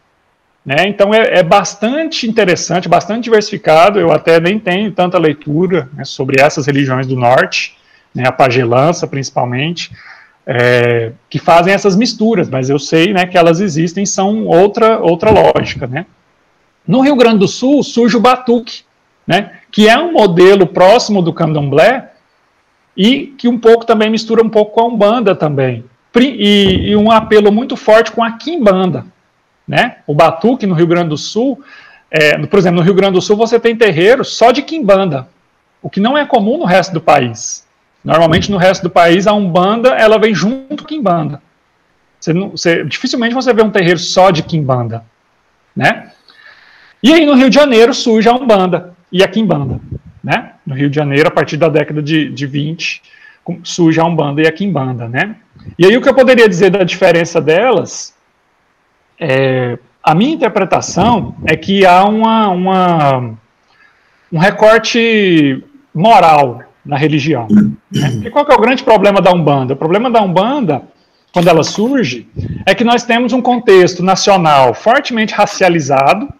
né? 0.64 0.86
Então 0.86 1.12
é, 1.12 1.38
é, 1.38 1.42
bastante 1.42 2.28
interessante, 2.28 2.88
bastante 2.88 3.24
diversificado. 3.24 3.98
Eu 3.98 4.12
até 4.12 4.38
nem 4.38 4.58
tenho 4.58 4.92
tanta 4.92 5.18
leitura 5.18 5.88
né, 5.94 6.04
sobre 6.04 6.40
essas 6.40 6.66
religiões 6.66 7.06
do 7.06 7.16
norte, 7.16 7.76
né, 8.14 8.24
a 8.26 8.32
pagelança 8.32 9.06
principalmente 9.06 9.90
é, 10.46 11.12
que 11.28 11.38
fazem 11.38 11.74
essas 11.74 11.94
misturas, 11.94 12.48
mas 12.48 12.70
eu 12.70 12.78
sei 12.78 13.12
né, 13.12 13.26
que 13.26 13.36
elas 13.36 13.60
existem 13.60 14.06
são 14.06 14.46
outra, 14.46 14.98
outra 14.98 15.30
lógica. 15.30 15.86
Né? 15.86 16.06
No 16.86 17.02
Rio 17.02 17.16
Grande 17.16 17.40
do 17.40 17.48
Sul 17.48 17.82
surge 17.82 18.16
o 18.16 18.20
batuque, 18.20 18.82
né, 19.28 19.50
que 19.70 19.86
é 19.86 19.98
um 19.98 20.10
modelo 20.10 20.66
próximo 20.66 21.20
do 21.20 21.34
candomblé 21.34 22.12
e 22.96 23.26
que 23.38 23.46
um 23.46 23.58
pouco 23.58 23.84
também 23.84 24.08
mistura 24.08 24.42
um 24.42 24.48
pouco 24.48 24.72
com 24.72 24.80
a 24.80 24.86
umbanda 24.86 25.36
também, 25.36 25.84
e, 26.18 26.88
e 26.88 26.96
um 26.96 27.12
apelo 27.12 27.52
muito 27.52 27.76
forte 27.76 28.10
com 28.10 28.24
a 28.24 28.32
quimbanda. 28.32 29.04
Né? 29.68 29.98
O 30.06 30.14
batuque 30.14 30.66
no 30.66 30.74
Rio 30.74 30.86
Grande 30.86 31.10
do 31.10 31.18
Sul, 31.18 31.62
é, 32.10 32.38
por 32.46 32.58
exemplo, 32.58 32.78
no 32.78 32.82
Rio 32.82 32.94
Grande 32.94 33.12
do 33.12 33.20
Sul 33.20 33.36
você 33.36 33.60
tem 33.60 33.76
terreiros 33.76 34.34
só 34.34 34.50
de 34.50 34.62
quimbanda, 34.62 35.28
o 35.82 35.90
que 35.90 36.00
não 36.00 36.16
é 36.16 36.24
comum 36.24 36.56
no 36.56 36.64
resto 36.64 36.94
do 36.94 37.00
país. 37.00 37.66
Normalmente 38.02 38.50
no 38.50 38.56
resto 38.56 38.84
do 38.84 38.90
país 38.90 39.26
a 39.26 39.34
Umbanda 39.34 39.90
ela 39.90 40.18
vem 40.18 40.34
junto 40.34 40.82
com 40.82 40.88
Kimbanda. 40.88 41.42
Você, 42.18 42.32
não, 42.32 42.50
você, 42.50 42.82
dificilmente 42.82 43.34
você 43.34 43.52
vê 43.52 43.62
um 43.62 43.70
terreiro 43.70 43.98
só 43.98 44.30
de 44.30 44.42
Kimbanda, 44.42 45.04
né? 45.76 46.10
E 47.02 47.12
aí 47.12 47.26
no 47.26 47.34
Rio 47.34 47.50
de 47.50 47.54
Janeiro 47.54 47.92
surge 47.92 48.28
a 48.28 48.34
Umbanda 48.34 48.96
e 49.10 49.22
a 49.22 49.28
Kimbanda, 49.28 49.80
né? 50.22 50.52
No 50.66 50.74
Rio 50.74 50.90
de 50.90 50.96
Janeiro, 50.96 51.28
a 51.28 51.30
partir 51.30 51.56
da 51.56 51.68
década 51.68 52.02
de, 52.02 52.30
de 52.30 52.46
20, 52.46 53.02
surge 53.62 54.00
a 54.00 54.04
Umbanda 54.04 54.42
e 54.42 54.46
a 54.46 54.52
Kimbanda, 54.52 55.08
né? 55.08 55.36
E 55.78 55.86
aí 55.86 55.96
o 55.96 56.02
que 56.02 56.08
eu 56.08 56.14
poderia 56.14 56.48
dizer 56.48 56.70
da 56.70 56.84
diferença 56.84 57.40
delas, 57.40 58.14
é, 59.18 59.78
a 60.02 60.14
minha 60.14 60.34
interpretação 60.34 61.34
é 61.46 61.56
que 61.56 61.84
há 61.84 62.04
uma, 62.04 62.48
uma 62.48 63.38
um 64.32 64.38
recorte 64.38 65.62
moral 65.94 66.62
na 66.84 66.96
religião. 66.96 67.48
Né? 67.90 68.22
E 68.24 68.30
qual 68.30 68.46
é 68.48 68.54
o 68.54 68.60
grande 68.60 68.82
problema 68.82 69.20
da 69.20 69.32
Umbanda? 69.32 69.74
O 69.74 69.76
problema 69.76 70.10
da 70.10 70.22
Umbanda, 70.22 70.82
quando 71.32 71.48
ela 71.48 71.62
surge, 71.62 72.28
é 72.64 72.74
que 72.74 72.84
nós 72.84 73.04
temos 73.04 73.32
um 73.32 73.42
contexto 73.42 74.02
nacional 74.02 74.74
fortemente 74.74 75.34
racializado, 75.34 76.32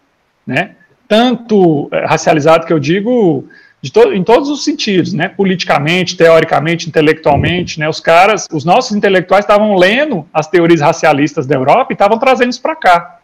né? 0.47 0.77
Tanto 1.09 1.89
eh, 1.91 2.05
racializado 2.07 2.67
que 2.67 2.73
eu 2.73 2.79
digo 2.79 3.49
to 3.93 4.13
em 4.13 4.23
todos 4.23 4.49
os 4.49 4.65
sentidos, 4.65 5.13
né? 5.13 5.29
politicamente, 5.29 6.17
teoricamente, 6.17 6.89
intelectualmente. 6.89 7.81
Né? 7.81 7.89
Os 7.89 8.01
caras, 8.01 8.47
os 8.53 8.65
nossos 8.65 8.97
intelectuais 8.97 9.45
estavam 9.45 9.75
lendo 9.77 10.27
as 10.33 10.47
teorias 10.47 10.81
racialistas 10.81 11.47
da 11.47 11.57
Europa 11.57 11.93
e 11.93 11.95
estavam 11.95 12.19
trazendo 12.19 12.51
isso 12.51 12.61
para 12.61 12.77
cá. 12.77 13.19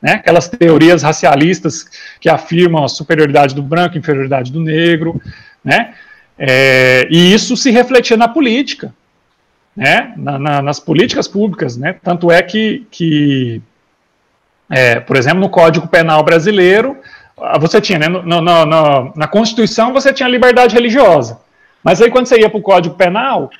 Né? 0.00 0.12
Aquelas 0.12 0.48
teorias 0.48 1.02
racialistas 1.02 1.84
que 2.20 2.28
afirmam 2.28 2.84
a 2.84 2.88
superioridade 2.88 3.54
do 3.54 3.62
branco, 3.62 3.98
inferioridade 3.98 4.50
do 4.50 4.60
negro, 4.60 5.20
né? 5.64 5.94
É, 6.38 7.08
e 7.10 7.32
isso 7.32 7.56
se 7.56 7.70
refletia 7.70 8.16
na 8.16 8.28
política, 8.28 8.94
né, 9.74 10.12
na, 10.18 10.38
na, 10.38 10.62
nas 10.62 10.78
políticas 10.78 11.26
públicas. 11.26 11.78
Né, 11.78 11.96
tanto 12.02 12.30
é 12.30 12.42
que, 12.42 12.86
que 12.90 13.62
é, 14.68 15.00
por 15.00 15.16
exemplo, 15.16 15.40
no 15.40 15.48
Código 15.48 15.88
Penal 15.88 16.22
brasileiro, 16.22 16.96
você 17.60 17.80
tinha, 17.80 17.98
né, 17.98 18.08
no, 18.08 18.22
no, 18.22 18.40
no, 18.40 19.12
na 19.14 19.28
Constituição 19.28 19.92
você 19.92 20.12
tinha 20.12 20.28
liberdade 20.28 20.74
religiosa. 20.74 21.40
Mas 21.82 22.00
aí 22.00 22.10
quando 22.10 22.26
você 22.26 22.40
ia 22.40 22.48
para 22.48 22.58
o 22.58 22.62
Código 22.62 22.94
Penal, 22.94 23.50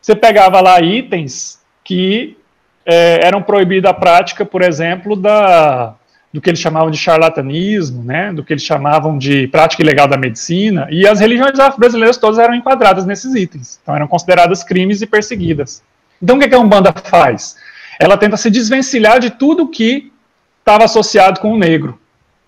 você 0.00 0.14
pegava 0.14 0.60
lá 0.60 0.80
itens 0.80 1.60
que 1.84 2.36
é, 2.84 3.26
eram 3.26 3.42
proibidos 3.42 3.90
a 3.90 3.94
prática, 3.94 4.44
por 4.44 4.62
exemplo, 4.62 5.14
da, 5.14 5.94
do 6.32 6.40
que 6.40 6.50
eles 6.50 6.60
chamavam 6.60 6.90
de 6.90 6.98
charlatanismo, 6.98 8.02
né, 8.02 8.32
do 8.32 8.42
que 8.42 8.52
eles 8.52 8.62
chamavam 8.62 9.18
de 9.18 9.48
prática 9.48 9.82
ilegal 9.82 10.08
da 10.08 10.16
medicina, 10.16 10.86
e 10.90 11.06
as 11.06 11.20
religiões 11.20 11.58
afro-brasileiras 11.58 12.16
todas 12.16 12.38
eram 12.38 12.54
enquadradas 12.54 13.04
nesses 13.04 13.34
itens, 13.34 13.78
então 13.82 13.94
eram 13.94 14.06
consideradas 14.06 14.62
crimes 14.62 15.02
e 15.02 15.06
perseguidas. 15.06 15.82
Então 16.22 16.36
o 16.36 16.40
que 16.40 16.54
a 16.54 16.58
Umbanda 16.58 16.92
faz? 16.92 17.56
Ela 17.98 18.16
tenta 18.16 18.36
se 18.36 18.50
desvencilhar 18.50 19.18
de 19.20 19.30
tudo 19.30 19.68
que 19.68 20.12
estava 20.60 20.84
associado 20.84 21.40
com 21.40 21.52
o 21.52 21.58
negro, 21.58 21.98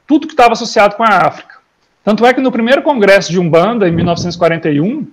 tudo 0.08 0.26
que 0.26 0.32
estava 0.32 0.54
associado 0.54 0.96
com 0.96 1.04
a 1.04 1.08
África. 1.08 1.58
Tanto 2.02 2.24
é 2.24 2.32
que 2.32 2.40
no 2.40 2.50
primeiro 2.50 2.80
congresso 2.80 3.30
de 3.30 3.38
Umbanda, 3.38 3.86
em 3.86 3.92
1941, 3.92 5.06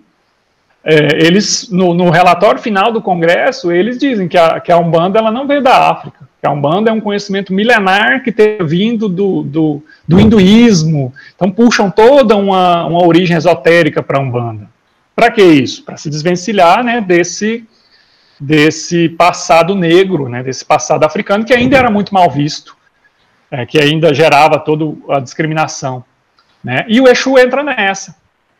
é, 0.81 1.25
eles, 1.25 1.69
no, 1.69 1.93
no, 1.93 2.09
relatório 2.09 2.61
final 2.61 2.93
do 2.93 3.01
congresso, 3.01 3.71
eles 3.71 3.97
dizem 3.97 4.29
que 4.29 4.37
a, 4.37 4.59
que 4.61 4.71
a 4.71 4.77
Umbanda 4.77 5.19
ela 5.19 5.31
não 5.31 5.45
veio 5.45 5.61
da 5.61 5.89
África, 5.91 6.29
que 6.39 6.47
a 6.47 6.51
Umbanda 6.51 6.89
é 6.89 6.93
um 6.93 7.01
conhecimento 7.01 7.53
milenar 7.53 8.23
que 8.23 8.31
tem 8.31 8.59
vindo 8.65 9.09
do, 9.09 9.43
do, 9.43 9.83
do 10.07 10.19
hinduísmo. 10.19 11.13
Então 11.35 11.51
puxam 11.51 11.91
toda 11.91 12.37
uma, 12.37 12.85
uma 12.85 13.05
origem 13.05 13.35
esotérica 13.35 14.01
para 14.01 14.17
a 14.17 14.21
Umbanda. 14.21 14.69
Para 15.13 15.29
que 15.29 15.43
isso? 15.43 15.83
Para 15.83 15.97
se 15.97 16.09
desvencilhar 16.09 16.83
né, 16.85 17.01
desse, 17.01 17.67
desse 18.39 19.09
passado 19.09 19.75
negro, 19.75 20.29
né, 20.29 20.41
desse 20.41 20.63
passado 20.63 21.03
africano 21.03 21.43
que 21.43 21.53
ainda 21.53 21.77
era 21.77 21.89
muito 21.89 22.13
mal 22.13 22.29
visto, 22.29 22.74
é, 23.55 23.65
que 23.65 23.79
ainda 23.79 24.13
gerava 24.13 24.59
toda 24.59 24.95
a 25.09 25.19
discriminação. 25.19 26.03
Né? 26.63 26.85
E 26.87 26.99
o 26.99 27.07
Exu 27.07 27.37
entra 27.37 27.63
nessa. 27.63 28.15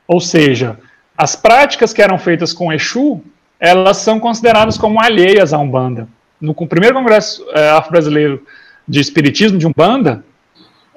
Ou 0.08 0.22
seja, 0.22 0.80
as 1.18 1.36
práticas 1.36 1.92
que 1.92 2.02
eram 2.02 2.18
feitas 2.18 2.54
com 2.54 2.72
Exu, 2.72 3.22
elas 3.60 3.98
são 3.98 4.20
consideradas 4.20 4.78
como 4.78 5.02
alheias 5.02 5.54
à 5.54 5.58
Umbanda 5.58 6.08
no 6.40 6.54
primeiro 6.54 6.96
congresso 6.96 7.46
é, 7.52 7.70
afro-brasileiro 7.72 8.46
de 8.88 9.00
espiritismo 9.00 9.58
de 9.58 9.66
Umbanda, 9.66 10.24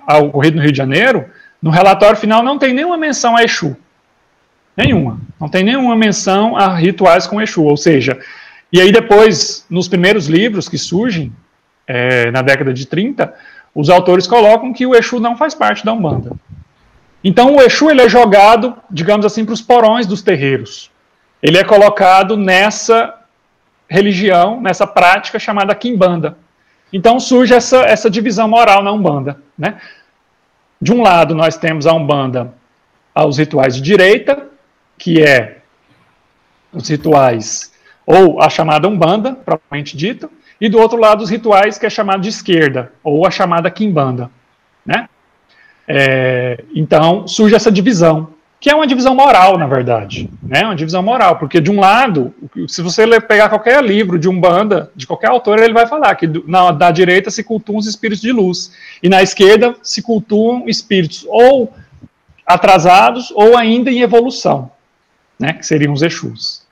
ocorrido 0.06 0.56
no 0.56 0.62
Rio 0.62 0.72
de 0.72 0.78
Janeiro, 0.78 1.26
no 1.60 1.70
relatório 1.70 2.16
final 2.16 2.42
não 2.42 2.58
tem 2.58 2.72
nenhuma 2.72 2.96
menção 2.96 3.36
a 3.36 3.42
Exu. 3.42 3.76
Nenhuma. 4.76 5.20
Não 5.40 5.48
tem 5.48 5.64
nenhuma 5.64 5.96
menção 5.96 6.56
a 6.56 6.74
rituais 6.76 7.26
com 7.26 7.40
Exu. 7.40 7.64
Ou 7.64 7.76
seja, 7.76 8.18
e 8.72 8.80
aí 8.80 8.92
depois, 8.92 9.66
nos 9.68 9.88
primeiros 9.88 10.26
livros 10.26 10.68
que 10.68 10.78
surgem, 10.78 11.32
é, 11.86 12.30
na 12.30 12.42
década 12.42 12.72
de 12.72 12.86
30, 12.86 13.34
os 13.74 13.90
autores 13.90 14.26
colocam 14.26 14.72
que 14.72 14.86
o 14.86 14.94
Exu 14.94 15.20
não 15.20 15.36
faz 15.36 15.54
parte 15.54 15.84
da 15.84 15.92
Umbanda. 15.92 16.32
Então 17.22 17.56
o 17.56 17.62
Exu 17.62 17.90
ele 17.90 18.02
é 18.02 18.08
jogado, 18.08 18.76
digamos 18.90 19.26
assim, 19.26 19.44
para 19.44 19.54
os 19.54 19.62
porões 19.62 20.06
dos 20.06 20.22
terreiros. 20.22 20.90
Ele 21.42 21.58
é 21.58 21.64
colocado 21.64 22.36
nessa 22.36 23.14
religião, 23.88 24.60
nessa 24.60 24.86
prática 24.86 25.38
chamada 25.38 25.74
quimbanda. 25.74 26.36
Então 26.92 27.18
surge 27.20 27.54
essa, 27.54 27.78
essa 27.82 28.10
divisão 28.10 28.48
moral 28.48 28.82
na 28.82 28.92
Umbanda. 28.92 29.40
Né? 29.56 29.80
De 30.80 30.92
um 30.92 31.02
lado, 31.02 31.34
nós 31.34 31.56
temos 31.56 31.86
a 31.86 31.92
Umbanda 31.92 32.54
aos 33.14 33.38
rituais 33.38 33.74
de 33.74 33.82
direita, 33.82 34.46
que 34.96 35.22
é 35.22 35.58
os 36.72 36.88
rituais, 36.88 37.72
ou 38.10 38.40
a 38.40 38.48
chamada 38.48 38.88
Umbanda, 38.88 39.34
propriamente 39.34 39.94
dita, 39.94 40.30
e 40.58 40.66
do 40.70 40.78
outro 40.78 40.98
lado, 40.98 41.22
os 41.22 41.28
rituais 41.28 41.76
que 41.76 41.84
é 41.84 41.90
chamado 41.90 42.22
de 42.22 42.30
esquerda, 42.30 42.90
ou 43.04 43.26
a 43.26 43.30
chamada 43.30 43.70
Quimbanda. 43.70 44.30
Né? 44.84 45.06
É, 45.86 46.64
então 46.74 47.28
surge 47.28 47.54
essa 47.54 47.70
divisão, 47.70 48.30
que 48.58 48.70
é 48.70 48.74
uma 48.74 48.86
divisão 48.86 49.14
moral, 49.14 49.58
na 49.58 49.66
verdade, 49.66 50.28
né? 50.42 50.64
Uma 50.64 50.74
divisão 50.74 51.02
moral, 51.02 51.36
porque 51.36 51.60
de 51.60 51.70
um 51.70 51.78
lado, 51.78 52.34
se 52.66 52.80
você 52.82 53.20
pegar 53.20 53.50
qualquer 53.50 53.84
livro 53.84 54.18
de 54.18 54.28
um 54.28 54.40
banda, 54.40 54.90
de 54.96 55.06
qualquer 55.06 55.28
autor, 55.30 55.60
ele 55.60 55.74
vai 55.74 55.86
falar 55.86 56.14
que 56.16 56.26
na 56.46 56.72
da 56.72 56.90
direita 56.90 57.30
se 57.30 57.44
cultuam 57.44 57.78
os 57.78 57.86
espíritos 57.86 58.22
de 58.22 58.32
luz 58.32 58.72
e 59.02 59.08
na 59.08 59.22
esquerda 59.22 59.76
se 59.82 60.02
cultuam 60.02 60.64
espíritos 60.66 61.24
ou 61.28 61.72
atrasados 62.44 63.30
ou 63.30 63.56
ainda 63.56 63.90
em 63.90 64.00
evolução, 64.00 64.72
né? 65.38 65.52
Que 65.52 65.64
seriam 65.64 65.92
os 65.92 66.02
Exus. 66.02 66.66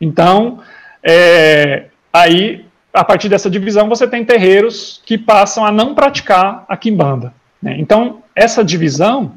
Então, 0.00 0.60
é, 1.04 1.86
aí 2.12 2.64
a 2.92 3.04
partir 3.04 3.28
dessa 3.28 3.50
divisão 3.50 3.88
você 3.88 4.06
tem 4.06 4.24
terreiros 4.24 5.02
que 5.04 5.18
passam 5.18 5.64
a 5.64 5.72
não 5.72 5.94
praticar 5.94 6.64
a 6.68 6.76
quimbanda. 6.76 7.34
Né? 7.60 7.76
Então, 7.78 8.22
essa 8.34 8.64
divisão 8.64 9.36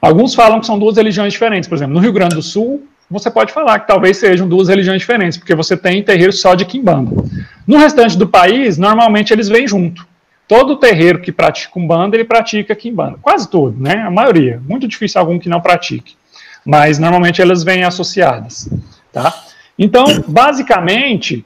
Alguns 0.00 0.34
falam 0.34 0.60
que 0.60 0.66
são 0.66 0.78
duas 0.78 0.96
religiões 0.96 1.32
diferentes. 1.32 1.68
Por 1.68 1.74
exemplo, 1.74 1.94
no 1.94 2.00
Rio 2.00 2.12
Grande 2.12 2.34
do 2.34 2.42
Sul, 2.42 2.86
você 3.10 3.30
pode 3.30 3.52
falar 3.52 3.80
que 3.80 3.86
talvez 3.86 4.16
sejam 4.16 4.48
duas 4.48 4.68
religiões 4.68 5.00
diferentes, 5.00 5.36
porque 5.36 5.54
você 5.54 5.76
tem 5.76 6.02
terreiros 6.02 6.40
só 6.40 6.54
de 6.54 6.64
quimbanda. 6.64 7.22
No 7.66 7.76
restante 7.76 8.16
do 8.16 8.26
país, 8.26 8.78
normalmente 8.78 9.32
eles 9.32 9.48
vêm 9.48 9.68
junto. 9.68 10.08
Todo 10.48 10.76
terreiro 10.76 11.20
que 11.20 11.30
pratica 11.30 11.78
umbanda, 11.78 12.16
ele 12.16 12.24
pratica 12.24 12.74
quimbanda. 12.74 13.18
Quase 13.20 13.48
todo, 13.48 13.78
né? 13.78 14.02
A 14.06 14.10
maioria. 14.10 14.60
Muito 14.66 14.88
difícil 14.88 15.20
algum 15.20 15.38
que 15.38 15.48
não 15.48 15.60
pratique. 15.60 16.16
Mas 16.64 16.98
normalmente 16.98 17.40
elas 17.40 17.62
vêm 17.62 17.84
associadas, 17.84 18.68
tá? 19.12 19.32
Então, 19.80 20.04
basicamente, 20.28 21.42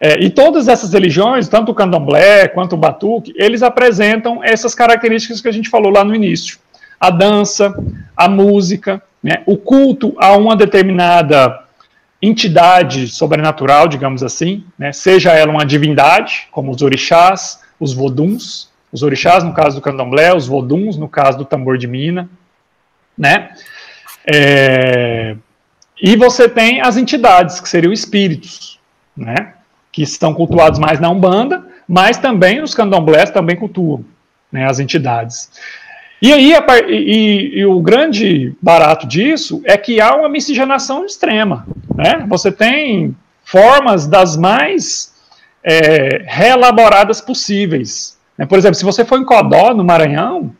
é, 0.00 0.20
e 0.20 0.30
todas 0.30 0.68
essas 0.68 0.92
religiões, 0.92 1.48
tanto 1.48 1.72
o 1.72 1.74
candomblé 1.74 2.46
quanto 2.46 2.74
o 2.74 2.78
batuque, 2.78 3.34
eles 3.36 3.64
apresentam 3.64 4.42
essas 4.44 4.76
características 4.76 5.40
que 5.40 5.48
a 5.48 5.52
gente 5.52 5.68
falou 5.68 5.90
lá 5.90 6.04
no 6.04 6.14
início. 6.14 6.58
A 7.00 7.10
dança, 7.10 7.74
a 8.16 8.28
música, 8.28 9.02
né, 9.20 9.42
o 9.44 9.56
culto 9.56 10.14
a 10.18 10.36
uma 10.36 10.54
determinada 10.54 11.64
entidade 12.22 13.08
sobrenatural, 13.08 13.88
digamos 13.88 14.22
assim, 14.22 14.64
né, 14.78 14.92
seja 14.92 15.32
ela 15.32 15.50
uma 15.50 15.66
divindade, 15.66 16.46
como 16.52 16.70
os 16.70 16.80
orixás, 16.80 17.60
os 17.80 17.92
voduns, 17.92 18.70
os 18.92 19.02
orixás 19.02 19.42
no 19.42 19.52
caso 19.52 19.76
do 19.76 19.82
candomblé, 19.82 20.32
os 20.32 20.46
voduns 20.46 20.96
no 20.96 21.08
caso 21.08 21.38
do 21.38 21.44
tambor 21.44 21.76
de 21.76 21.88
mina, 21.88 22.28
né? 23.18 23.50
É, 24.26 25.36
e 26.06 26.16
você 26.16 26.46
tem 26.46 26.82
as 26.82 26.98
entidades, 26.98 27.60
que 27.60 27.66
seriam 27.66 27.90
espíritos, 27.90 28.78
né? 29.16 29.54
Que 29.90 30.02
estão 30.02 30.34
cultuados 30.34 30.78
mais 30.78 31.00
na 31.00 31.08
Umbanda, 31.08 31.64
mas 31.88 32.18
também 32.18 32.62
os 32.62 32.74
candomblés 32.74 33.30
também 33.30 33.56
cultuam 33.56 34.04
né, 34.52 34.68
as 34.68 34.78
entidades. 34.78 35.50
E 36.20 36.30
aí, 36.30 36.54
a, 36.54 36.62
e, 36.86 37.52
e, 37.54 37.64
o 37.64 37.80
grande 37.80 38.54
barato 38.60 39.06
disso 39.06 39.62
é 39.64 39.78
que 39.78 39.98
há 39.98 40.14
uma 40.14 40.28
miscigenação 40.28 41.06
extrema. 41.06 41.66
Né? 41.94 42.26
Você 42.28 42.52
tem 42.52 43.16
formas 43.42 44.06
das 44.06 44.36
mais 44.36 45.14
é, 45.62 46.22
reelaboradas 46.26 47.22
possíveis. 47.22 48.18
Né? 48.36 48.44
Por 48.44 48.58
exemplo, 48.58 48.74
se 48.74 48.84
você 48.84 49.06
for 49.06 49.18
em 49.18 49.24
Codó, 49.24 49.72
no 49.72 49.82
Maranhão, 49.82 50.54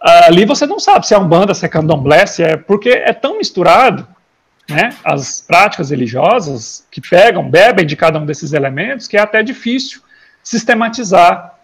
ali 0.00 0.44
você 0.44 0.66
não 0.66 0.80
sabe 0.80 1.06
se 1.06 1.14
é 1.14 1.18
umbanda, 1.18 1.54
se 1.54 1.64
é 1.64 1.68
candomblé, 1.68 2.26
se 2.26 2.42
é... 2.42 2.56
Porque 2.56 2.88
é 2.88 3.12
tão 3.12 3.38
misturado 3.38 4.15
né, 4.68 4.90
as 5.04 5.40
práticas 5.40 5.90
religiosas 5.90 6.84
que 6.90 7.00
pegam, 7.00 7.48
bebem 7.48 7.86
de 7.86 7.96
cada 7.96 8.18
um 8.18 8.26
desses 8.26 8.52
elementos, 8.52 9.06
que 9.06 9.16
é 9.16 9.20
até 9.20 9.42
difícil 9.42 10.00
sistematizar 10.42 11.54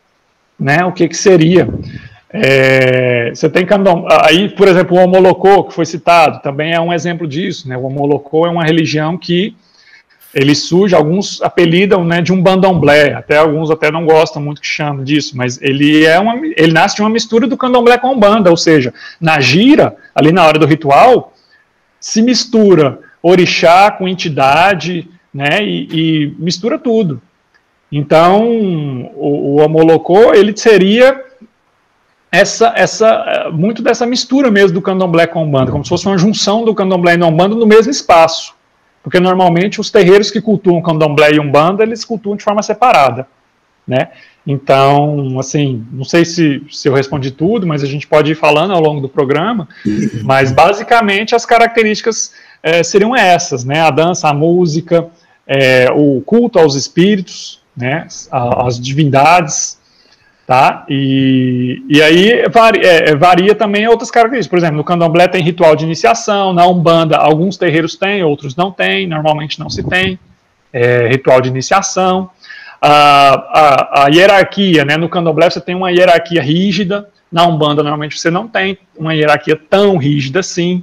né, 0.59 0.85
o 0.85 0.93
que, 0.93 1.09
que 1.09 1.17
seria. 1.17 1.69
É, 2.33 3.31
você 3.35 3.49
tem 3.49 3.67
aí, 4.23 4.49
por 4.49 4.67
exemplo, 4.67 4.97
o 4.97 5.01
Homolocô, 5.01 5.65
que 5.65 5.75
foi 5.75 5.85
citado, 5.85 6.41
também 6.41 6.73
é 6.73 6.81
um 6.81 6.93
exemplo 6.93 7.27
disso, 7.27 7.69
né? 7.69 7.77
O 7.77 7.83
Homolocô 7.83 8.47
é 8.47 8.51
uma 8.51 8.65
religião 8.65 9.19
que 9.19 9.55
ele 10.35 10.55
surge, 10.55 10.95
alguns 10.95 11.43
apelidam 11.43 12.05
né, 12.05 12.23
de 12.23 12.33
um 12.33 12.43
bandomblé, 12.43 13.13
até 13.13 13.37
alguns 13.37 13.71
até 13.71 13.91
não 13.91 14.07
gostam 14.07 14.41
muito 14.41 14.63
que 14.63 14.67
chamam 14.67 15.05
disso, 15.05 15.37
mas 15.37 15.61
ele 15.61 16.07
é 16.07 16.19
uma, 16.19 16.35
ele 16.57 16.73
nasce 16.73 16.97
de 16.97 17.03
uma 17.03 17.11
mistura 17.11 17.47
do 17.47 17.57
candomblé 17.57 17.99
com 17.99 18.19
banda, 18.19 18.49
ou 18.49 18.57
seja, 18.57 18.95
na 19.21 19.39
gira, 19.41 19.95
ali 20.15 20.33
na 20.33 20.47
hora 20.47 20.59
do 20.59 20.65
ritual, 20.65 21.32
se 22.03 22.21
mistura 22.21 22.99
orixá 23.23 23.91
com 23.93 24.09
entidade, 24.09 25.09
né, 25.33 25.63
e, 25.63 25.87
e 25.91 26.35
mistura 26.39 26.79
tudo. 26.79 27.23
Então, 27.91 28.43
o, 29.15 29.55
o 29.55 29.61
Homolocô, 29.61 30.35
ele 30.35 30.55
seria 30.57 31.25
essa, 32.31 32.73
essa, 32.75 33.51
muito 33.53 33.83
dessa 33.83 34.05
mistura 34.05 34.51
mesmo 34.51 34.75
do 34.75 34.83
candomblé 34.83 35.27
com 35.27 35.39
a 35.39 35.43
umbanda, 35.43 35.71
como 35.71 35.85
se 35.85 35.91
fosse 35.91 36.07
uma 36.07 36.19
junção 36.19 36.65
do 36.65 36.75
candomblé 36.75 37.17
e 37.17 37.23
a 37.23 37.27
umbanda 37.27 37.55
no 37.55 37.67
mesmo 37.67 37.91
espaço. 37.91 38.55
Porque 39.03 39.21
normalmente 39.21 39.81
os 39.81 39.91
terreiros 39.91 40.31
que 40.31 40.41
cultuam 40.41 40.83
candomblé 40.83 41.33
e 41.33 41.41
umbanda, 41.41 41.83
eles 41.83 42.05
cultuam 42.05 42.37
de 42.37 42.43
forma 42.43 42.63
separada, 42.63 43.27
né? 43.87 44.09
Então, 44.47 45.39
assim, 45.39 45.87
não 45.93 46.05
sei 46.05 46.25
se, 46.25 46.63
se 46.71 46.89
eu 46.89 46.95
respondi 46.95 47.31
tudo, 47.31 47.67
mas 47.67 47.83
a 47.83 47.87
gente 47.87 48.07
pode 48.07 48.33
ir 48.33 48.35
falando 48.35 48.73
ao 48.73 48.81
longo 48.81 49.01
do 49.01 49.09
programa, 49.09 49.69
mas 50.25 50.51
basicamente 50.51 51.35
as 51.35 51.47
características 51.47 52.33
é, 52.63 52.83
seriam 52.83 53.15
essas, 53.15 53.65
né? 53.65 53.81
A 53.81 53.91
dança, 53.91 54.29
a 54.29 54.35
música, 54.35 55.07
é, 55.47 55.89
o 55.95 56.21
culto 56.23 56.59
aos 56.59 56.75
espíritos, 56.75 57.61
né? 57.77 58.07
as 58.31 58.81
divindades, 58.81 59.81
Tá? 60.45 60.85
E, 60.89 61.83
e 61.89 62.03
aí 62.03 62.45
varia, 62.51 62.83
é, 62.83 63.11
é, 63.11 63.15
varia 63.15 63.55
também 63.55 63.87
outras 63.87 64.11
características. 64.11 64.51
Por 64.51 64.59
exemplo, 64.59 64.77
no 64.77 64.85
candomblé 64.85 65.29
tem 65.29 65.43
ritual 65.43 65.77
de 65.77 65.85
iniciação, 65.85 66.53
na 66.53 66.67
Umbanda 66.67 67.17
alguns 67.17 67.57
terreiros 67.57 67.97
têm, 67.97 68.25
outros 68.25 68.57
não 68.57 68.71
têm, 68.71 69.07
normalmente 69.07 69.59
não 69.61 69.71
se 69.71 69.83
tem 69.85 70.19
ritual 71.09 71.41
de 71.41 71.49
iniciação. 71.49 72.29
A, 72.85 73.35
a, 73.35 74.05
a, 74.05 74.09
hierarquia, 74.09 74.85
né? 74.85 74.97
no 74.97 75.09
candomblé 75.09 75.49
você 75.49 75.61
tem 75.61 75.75
uma 75.75 75.93
hierarquia 75.93 76.43
rígida, 76.43 77.09
na 77.31 77.47
Umbanda 77.47 77.81
normalmente 77.81 78.19
você 78.19 78.29
não 78.29 78.49
tem 78.49 78.77
uma 78.97 79.15
hierarquia 79.15 79.57
tão 79.57 79.97
rígida 79.97 80.41
assim. 80.41 80.83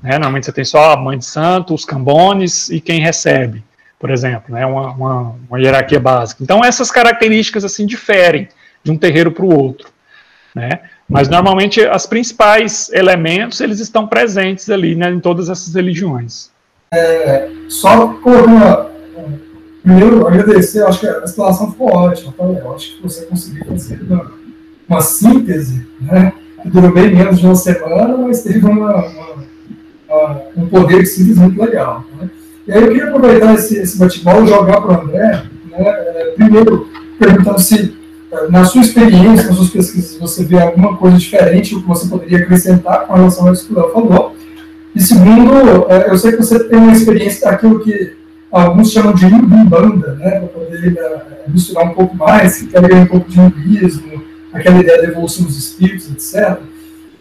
Né? 0.00 0.12
Normalmente 0.12 0.46
você 0.46 0.52
tem 0.52 0.64
só 0.64 0.92
a 0.92 0.96
mãe 0.96 1.18
de 1.18 1.24
santo, 1.24 1.74
os 1.74 1.84
cambones 1.84 2.70
e 2.70 2.80
quem 2.80 3.00
recebe, 3.00 3.64
por 3.98 4.10
exemplo, 4.10 4.54
né? 4.54 4.64
uma, 4.64 4.92
uma, 4.92 5.34
uma 5.48 5.60
hierarquia 5.60 5.98
básica. 5.98 6.44
Então 6.44 6.64
essas 6.64 6.92
características 6.92 7.64
assim 7.64 7.86
diferem 7.86 8.48
de 8.84 8.92
um 8.92 8.96
terreiro 8.96 9.32
para 9.32 9.44
o 9.44 9.52
outro, 9.52 9.88
né? 10.54 10.80
Mas 11.08 11.28
normalmente 11.28 11.80
os 11.84 12.06
principais 12.06 12.88
elementos 12.92 13.60
eles 13.60 13.80
estão 13.80 14.06
presentes 14.06 14.70
ali, 14.70 14.94
né, 14.94 15.10
em 15.10 15.20
todas 15.20 15.50
essas 15.50 15.74
religiões. 15.74 16.50
É, 16.94 17.48
só 17.68 18.06
por 18.06 18.46
uma, 18.46 18.91
primeiro 19.82 20.26
agradecer, 20.26 20.84
acho 20.84 21.00
que 21.00 21.06
a 21.08 21.24
explanação 21.24 21.72
ficou 21.72 21.92
ótima, 21.92 22.32
tá? 22.36 22.44
eu 22.44 22.74
acho 22.74 22.96
que 22.96 23.02
você 23.02 23.24
conseguiu 23.26 23.64
fazer 23.66 24.00
uma, 24.08 24.32
uma 24.88 25.00
síntese, 25.00 25.86
né? 26.00 26.32
Que 26.62 26.68
durou 26.70 26.92
bem 26.92 27.14
menos 27.14 27.40
de 27.40 27.46
uma 27.46 27.56
semana, 27.56 28.16
mas 28.16 28.42
teve 28.42 28.64
uma, 28.64 29.04
uma, 29.06 29.26
uma, 30.08 30.42
um 30.56 30.66
poder 30.68 31.02
de 31.02 31.08
síntese 31.08 31.40
muito 31.40 31.60
legal. 31.60 32.04
Né? 32.20 32.30
E 32.66 32.72
aí 32.72 32.82
eu 32.82 32.88
queria 32.88 33.08
aproveitar 33.08 33.54
esse, 33.54 33.76
esse 33.76 33.98
bate-bola 33.98 34.44
e 34.44 34.48
jogar 34.48 34.80
para 34.80 34.98
o 34.98 35.02
André, 35.02 35.44
né? 35.70 35.78
É, 35.78 36.32
primeiro 36.36 36.88
perguntando 37.18 37.60
se 37.60 38.02
na 38.48 38.64
sua 38.64 38.80
experiência, 38.80 39.48
nas 39.48 39.56
suas 39.56 39.70
pesquisas, 39.70 40.16
você 40.16 40.44
vê 40.44 40.58
alguma 40.58 40.96
coisa 40.96 41.18
diferente, 41.18 41.74
o 41.74 41.82
que 41.82 41.88
você 41.88 42.08
poderia 42.08 42.38
acrescentar 42.38 43.06
com 43.06 43.14
relação 43.14 43.46
ao 43.46 43.54
que 43.54 43.72
o 43.72 43.90
falou? 43.90 44.36
E 44.94 45.02
segundo, 45.02 45.86
é, 45.88 46.10
eu 46.10 46.16
sei 46.16 46.32
que 46.32 46.38
você 46.38 46.64
tem 46.64 46.78
uma 46.78 46.92
experiência 46.92 47.50
daquilo 47.50 47.80
que 47.80 48.16
alguns 48.52 48.92
chamam 48.92 49.14
de 49.14 49.26
banda, 49.26 50.14
né, 50.14 50.30
para 50.40 50.48
poder 50.48 50.98
é, 50.98 51.48
misturar 51.48 51.86
um 51.86 51.94
pouco 51.94 52.14
mais, 52.14 52.58
que 52.58 52.66
quer 52.66 52.94
um 52.94 53.06
pouco 53.06 53.30
de 53.30 53.40
hinduísmo, 53.40 54.22
aquela 54.52 54.78
ideia 54.78 55.00
da 55.00 55.08
evolução 55.08 55.46
dos 55.46 55.56
espíritos, 55.56 56.10
etc. 56.10 56.58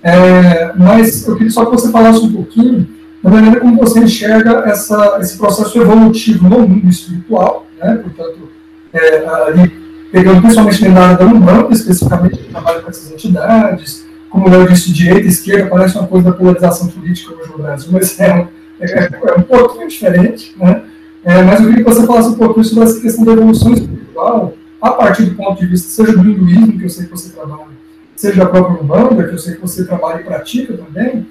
É, 0.03 0.73
mas 0.75 1.25
eu 1.25 1.35
queria 1.35 1.51
só 1.51 1.65
que 1.65 1.71
você 1.71 1.89
falasse 1.89 2.19
um 2.19 2.33
pouquinho 2.33 2.87
da 3.23 3.29
maneira 3.29 3.59
como 3.59 3.77
você 3.77 3.99
enxerga 3.99 4.63
essa, 4.65 5.17
esse 5.21 5.37
processo 5.37 5.79
evolutivo 5.79 6.49
no 6.49 6.67
mundo 6.67 6.89
espiritual, 6.89 7.65
né, 7.81 7.95
portanto, 7.95 8.49
é, 8.91 9.25
ali 9.47 9.71
pegando 10.11 10.41
principalmente 10.41 10.89
na 10.89 11.01
área 11.01 11.17
da 11.17 11.25
Umbanda, 11.25 11.73
especificamente 11.73 12.37
que 12.39 12.49
trabalha 12.49 12.81
com 12.81 12.89
essas 12.89 13.09
entidades, 13.09 14.05
como 14.29 14.49
eu 14.49 14.67
disse, 14.67 14.91
direita 14.91 15.25
e 15.25 15.29
esquerda, 15.29 15.69
parece 15.69 15.97
uma 15.97 16.07
coisa 16.07 16.31
da 16.31 16.35
polarização 16.35 16.87
política 16.87 17.33
hoje 17.33 17.51
no 17.51 17.59
Brasil, 17.59 17.89
mas 17.93 18.19
é 18.19 18.33
um, 18.33 18.47
é, 18.81 19.09
é 19.13 19.37
um 19.37 19.43
pouquinho 19.43 19.87
diferente, 19.87 20.53
né? 20.57 20.83
É, 21.23 21.43
mas 21.43 21.59
eu 21.59 21.67
queria 21.67 21.83
que 21.83 21.89
você 21.89 22.05
falasse 22.05 22.29
um 22.29 22.35
pouquinho 22.35 22.65
sobre 22.65 22.83
essa 22.83 22.99
questão 22.99 23.25
da 23.25 23.33
evolução 23.33 23.73
espiritual, 23.73 24.53
a 24.81 24.89
partir 24.91 25.23
do 25.23 25.35
ponto 25.35 25.59
de 25.59 25.67
vista, 25.67 25.89
seja 25.89 26.17
do 26.17 26.29
hinduísmo, 26.29 26.79
que 26.79 26.85
eu 26.85 26.89
sei 26.89 27.05
que 27.05 27.11
você 27.11 27.29
trabalha, 27.29 27.67
seja 28.15 28.43
da 28.43 28.45
própria 28.47 28.81
Umbanda, 28.81 29.27
que 29.27 29.33
eu 29.35 29.37
sei 29.37 29.55
que 29.55 29.61
você 29.61 29.85
trabalha 29.85 30.21
e 30.21 30.23
pratica 30.23 30.73
também, 30.75 31.27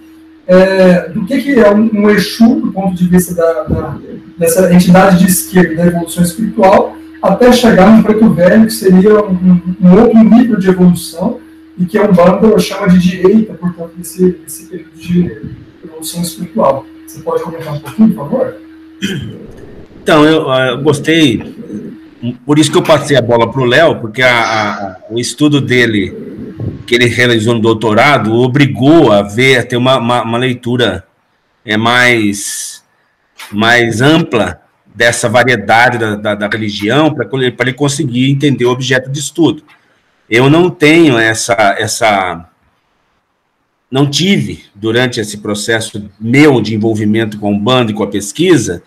é, 0.46 1.08
do 1.08 1.24
que, 1.26 1.42
que 1.42 1.58
é 1.58 1.70
um, 1.72 1.90
um 1.92 2.10
Exu, 2.10 2.60
do 2.60 2.72
ponto 2.72 2.94
de 2.94 3.06
vista 3.08 3.34
da, 3.34 3.64
da, 3.64 3.98
dessa 4.38 4.72
entidade 4.72 5.18
de 5.18 5.26
esquerda, 5.26 5.74
da 5.74 5.86
evolução 5.86 6.22
espiritual, 6.22 6.96
até 7.20 7.52
chegar 7.52 7.96
no 7.96 8.02
preto 8.02 8.30
velho, 8.30 8.66
que 8.66 8.72
seria 8.72 9.24
um, 9.24 9.60
um 9.80 10.00
outro 10.00 10.18
nível 10.18 10.58
de 10.58 10.68
evolução, 10.68 11.38
e 11.76 11.84
que 11.84 11.98
a 11.98 12.04
Umbanda 12.04 12.58
chama 12.58 12.88
de 12.88 12.98
direita, 12.98 13.54
portanto, 13.54 13.92
esse, 14.00 14.38
esse 14.46 14.66
período 14.66 14.90
de 14.94 15.50
evolução 15.84 16.22
espiritual. 16.22 16.84
Você 17.06 17.20
pode 17.20 17.42
comentar 17.42 17.74
um 17.74 17.80
pouquinho, 17.80 18.14
por 18.14 18.28
favor? 18.28 18.54
Então, 20.02 20.24
eu, 20.24 20.48
eu 20.48 20.82
gostei, 20.82 21.54
por 22.46 22.58
isso 22.58 22.70
que 22.70 22.78
eu 22.78 22.82
passei 22.82 23.16
a 23.16 23.22
bola 23.22 23.50
para 23.50 23.60
o 23.60 23.66
Léo, 23.66 24.00
porque 24.00 24.22
a, 24.22 24.40
a, 24.40 24.96
o 25.10 25.18
estudo 25.18 25.60
dele, 25.60 26.16
que 26.86 26.94
ele 26.94 27.06
realizou 27.06 27.54
no 27.54 27.60
doutorado, 27.60 28.32
obrigou 28.34 29.12
a 29.12 29.22
ver, 29.22 29.58
a 29.58 29.62
ter 29.62 29.76
uma, 29.76 29.98
uma, 29.98 30.22
uma 30.22 30.38
leitura 30.38 31.04
é, 31.64 31.76
mais, 31.76 32.82
mais 33.52 34.00
ampla 34.00 34.60
dessa 34.94 35.28
variedade 35.28 35.98
da, 35.98 36.16
da, 36.16 36.34
da 36.34 36.48
religião, 36.48 37.12
para 37.12 37.28
ele 37.62 37.72
conseguir 37.74 38.30
entender 38.30 38.64
o 38.64 38.70
objeto 38.70 39.10
de 39.10 39.18
estudo. 39.18 39.62
Eu 40.28 40.48
não 40.48 40.70
tenho 40.70 41.18
essa, 41.18 41.54
essa 41.78 42.48
não 43.90 44.08
tive, 44.08 44.64
durante 44.74 45.20
esse 45.20 45.38
processo 45.38 46.08
meu 46.18 46.60
de 46.60 46.74
envolvimento 46.74 47.38
com 47.38 47.54
o 47.54 47.58
bando 47.58 47.90
e 47.90 47.94
com 47.94 48.02
a 48.02 48.08
pesquisa, 48.08 48.82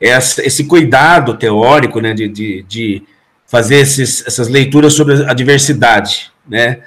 essa, 0.00 0.46
esse 0.46 0.64
cuidado 0.64 1.36
teórico 1.36 2.00
né, 2.00 2.14
de, 2.14 2.28
de, 2.28 2.62
de 2.62 3.02
fazer 3.46 3.76
esses, 3.76 4.26
essas 4.26 4.48
leituras 4.48 4.94
sobre 4.94 5.24
a 5.24 5.34
diversidade 5.34 6.30
né, 6.48 6.80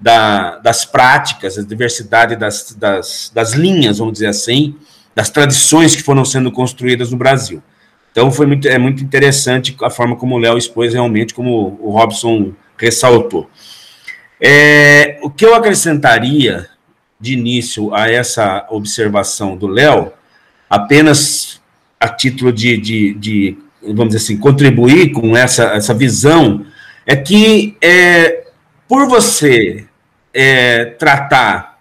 da, 0.00 0.58
das 0.58 0.84
práticas, 0.84 1.58
a 1.58 1.62
diversidade 1.62 2.36
das, 2.36 2.74
das, 2.74 3.30
das 3.34 3.52
linhas, 3.52 3.98
vamos 3.98 4.14
dizer 4.14 4.28
assim, 4.28 4.74
das 5.14 5.30
tradições 5.30 5.94
que 5.94 6.02
foram 6.02 6.24
sendo 6.24 6.50
construídas 6.50 7.10
no 7.10 7.16
Brasil. 7.16 7.62
Então, 8.12 8.30
foi 8.30 8.46
muito, 8.46 8.66
é 8.66 8.78
muito 8.78 9.02
interessante 9.02 9.76
a 9.82 9.90
forma 9.90 10.16
como 10.16 10.34
o 10.34 10.38
Léo 10.38 10.56
expôs 10.56 10.94
realmente, 10.94 11.34
como 11.34 11.78
o 11.80 11.90
Robson 11.90 12.52
ressaltou. 12.76 13.48
É, 14.40 15.18
o 15.22 15.30
que 15.30 15.44
eu 15.44 15.54
acrescentaria 15.54 16.68
de 17.20 17.32
início 17.34 17.94
a 17.94 18.10
essa 18.10 18.66
observação 18.70 19.56
do 19.56 19.66
Léo, 19.66 20.12
apenas 20.68 21.55
a 21.98 22.08
título 22.08 22.52
de, 22.52 22.76
de, 22.76 23.14
de, 23.14 23.58
vamos 23.82 24.08
dizer 24.08 24.18
assim, 24.18 24.36
contribuir 24.36 25.12
com 25.12 25.36
essa, 25.36 25.64
essa 25.74 25.94
visão, 25.94 26.64
é 27.06 27.16
que 27.16 27.76
é, 27.80 28.46
por 28.88 29.08
você 29.08 29.86
é, 30.32 30.84
tratar 30.84 31.78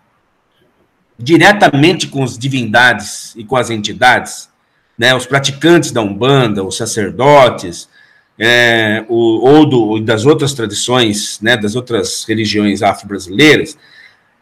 diretamente 1.18 2.08
com 2.08 2.24
as 2.24 2.38
divindades 2.38 3.34
e 3.36 3.44
com 3.44 3.56
as 3.56 3.70
entidades, 3.70 4.50
né, 4.98 5.16
os 5.16 5.26
praticantes 5.26 5.92
da 5.92 6.02
Umbanda, 6.02 6.64
os 6.64 6.78
sacerdotes, 6.78 7.90
é, 8.38 9.06
o, 9.08 9.16
ou 9.16 9.66
do, 9.66 10.00
das 10.00 10.26
outras 10.26 10.54
tradições, 10.54 11.40
né, 11.42 11.56
das 11.56 11.76
outras 11.76 12.26
religiões 12.26 12.82
afro-brasileiras, 12.82 13.78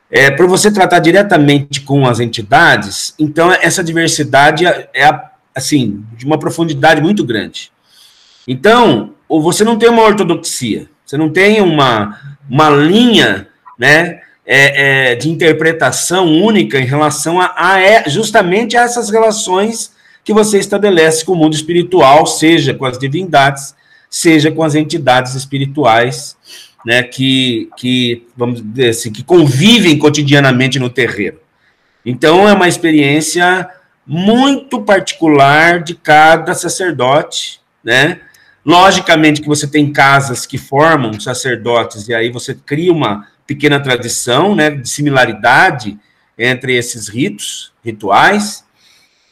é, 0.09 0.29
para 0.29 0.45
você 0.45 0.71
tratar 0.71 0.99
diretamente 0.99 1.81
com 1.81 2.05
as 2.07 2.19
entidades, 2.19 3.15
então 3.17 3.51
essa 3.51 3.83
diversidade 3.83 4.65
é, 4.65 4.89
é, 4.93 5.21
assim 5.55 6.03
de 6.17 6.25
uma 6.25 6.37
profundidade 6.37 7.01
muito 7.01 7.23
grande. 7.23 7.71
Então, 8.47 9.13
você 9.29 9.63
não 9.63 9.77
tem 9.77 9.89
uma 9.89 10.03
ortodoxia, 10.03 10.89
você 11.05 11.17
não 11.17 11.29
tem 11.29 11.61
uma, 11.61 12.37
uma 12.49 12.69
linha, 12.69 13.47
né, 13.77 14.21
é, 14.45 15.11
é, 15.11 15.15
de 15.15 15.29
interpretação 15.29 16.25
única 16.25 16.77
em 16.77 16.85
relação 16.85 17.39
a, 17.39 17.53
a 17.55 17.81
é, 17.81 18.09
justamente 18.09 18.75
a 18.75 18.81
essas 18.81 19.09
relações 19.09 19.93
que 20.23 20.33
você 20.33 20.57
estabelece 20.57 21.23
com 21.25 21.33
o 21.33 21.35
mundo 21.35 21.53
espiritual, 21.53 22.25
seja 22.25 22.73
com 22.73 22.85
as 22.85 22.97
divindades, 22.97 23.75
seja 24.09 24.51
com 24.51 24.63
as 24.63 24.75
entidades 24.75 25.35
espirituais 25.35 26.37
né, 26.85 27.03
que, 27.03 27.69
que, 27.77 28.27
vamos 28.35 28.61
dizer 28.61 28.89
assim, 28.89 29.11
que 29.11 29.23
convivem 29.23 29.97
cotidianamente 29.97 30.79
no 30.79 30.89
terreiro. 30.89 31.39
Então, 32.05 32.47
é 32.47 32.53
uma 32.53 32.67
experiência 32.67 33.69
muito 34.05 34.81
particular 34.81 35.81
de 35.81 35.95
cada 35.95 36.53
sacerdote, 36.53 37.59
né? 37.83 38.19
Logicamente 38.65 39.41
que 39.41 39.47
você 39.47 39.67
tem 39.67 39.91
casas 39.91 40.45
que 40.45 40.57
formam 40.57 41.19
sacerdotes, 41.19 42.07
e 42.07 42.13
aí 42.13 42.31
você 42.31 42.53
cria 42.53 42.91
uma 42.91 43.27
pequena 43.45 43.79
tradição, 43.79 44.55
né, 44.55 44.69
de 44.69 44.87
similaridade 44.87 45.97
entre 46.37 46.75
esses 46.75 47.07
ritos, 47.07 47.73
rituais, 47.83 48.63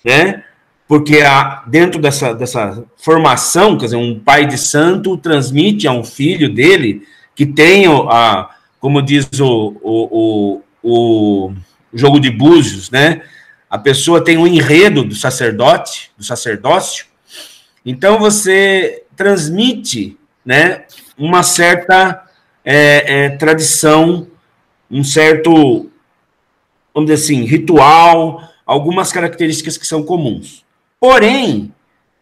né? 0.03 0.43
Porque 0.87 1.21
a, 1.21 1.63
dentro 1.67 2.01
dessa, 2.01 2.33
dessa 2.33 2.83
formação, 2.97 3.77
quer 3.77 3.85
dizer, 3.85 3.95
um 3.95 4.19
pai 4.19 4.45
de 4.45 4.57
santo 4.57 5.17
transmite 5.17 5.87
a 5.87 5.93
um 5.93 6.03
filho 6.03 6.53
dele 6.53 7.07
que 7.33 7.45
tem, 7.45 7.85
a, 7.87 8.49
como 8.79 9.01
diz 9.01 9.27
o, 9.39 9.77
o, 9.81 10.61
o, 10.83 11.51
o 11.53 11.53
jogo 11.93 12.19
de 12.19 12.29
búzios, 12.29 12.91
né? 12.91 13.21
A 13.71 13.77
pessoa 13.77 14.21
tem 14.21 14.37
um 14.37 14.45
enredo 14.45 15.01
do 15.01 15.15
sacerdote, 15.15 16.11
do 16.17 16.25
sacerdócio. 16.25 17.05
Então 17.85 18.19
você 18.19 19.05
transmite, 19.15 20.17
né, 20.45 20.83
uma 21.17 21.41
certa 21.41 22.29
é, 22.65 23.25
é, 23.25 23.29
tradição, 23.29 24.27
um 24.89 25.05
certo, 25.05 25.89
vamos 26.93 27.09
dizer 27.09 27.23
assim, 27.23 27.45
ritual, 27.45 28.43
algumas 28.65 29.13
características 29.13 29.77
que 29.77 29.87
são 29.87 30.03
comuns. 30.03 30.65
Porém, 30.99 31.73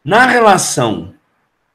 na 0.05 0.27
relação 0.27 1.15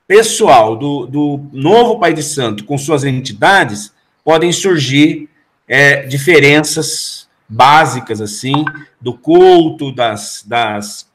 pessoal 0.06 0.76
do, 0.76 1.04
do 1.04 1.40
novo 1.52 1.98
Pai 1.98 2.12
de 2.12 2.22
Santo 2.22 2.64
com 2.64 2.78
suas 2.78 3.02
entidades, 3.02 3.92
podem 4.22 4.52
surgir 4.52 5.28
é, 5.66 6.06
diferenças 6.06 7.23
básicas, 7.48 8.20
assim, 8.20 8.64
do 9.00 9.14
culto, 9.14 9.92
das, 9.92 10.44
das, 10.46 11.08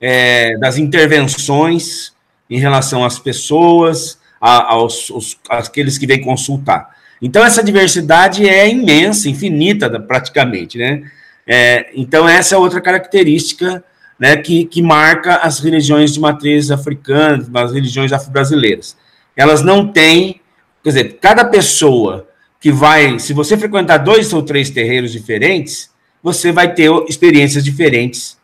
é, 0.00 0.56
das 0.58 0.78
intervenções 0.78 2.14
em 2.48 2.58
relação 2.58 3.04
às 3.04 3.18
pessoas, 3.18 4.18
a, 4.40 4.72
aos, 4.72 5.10
aqueles 5.48 5.98
que 5.98 6.06
vêm 6.06 6.22
consultar. 6.22 6.94
Então, 7.20 7.44
essa 7.44 7.62
diversidade 7.62 8.48
é 8.48 8.68
imensa, 8.68 9.28
infinita, 9.28 9.88
praticamente, 10.00 10.78
né? 10.78 11.10
É, 11.46 11.90
então, 11.94 12.28
essa 12.28 12.54
é 12.56 12.58
outra 12.58 12.80
característica 12.80 13.82
né, 14.18 14.36
que, 14.36 14.64
que 14.64 14.82
marca 14.82 15.36
as 15.36 15.60
religiões 15.60 16.12
de 16.12 16.20
matriz 16.20 16.70
africana, 16.70 17.46
as 17.54 17.72
religiões 17.72 18.12
afro-brasileiras. 18.12 18.96
Elas 19.36 19.62
não 19.62 19.86
têm, 19.86 20.40
quer 20.82 20.90
dizer, 20.90 21.18
cada 21.20 21.44
pessoa 21.44 22.26
que 22.66 22.72
vai, 22.72 23.16
se 23.20 23.32
você 23.32 23.56
frequentar 23.56 23.98
dois 23.98 24.32
ou 24.32 24.42
três 24.42 24.70
terreiros 24.70 25.12
diferentes, 25.12 25.88
você 26.20 26.50
vai 26.50 26.74
ter 26.74 26.90
experiências 27.08 27.62
diferentes 27.62 28.36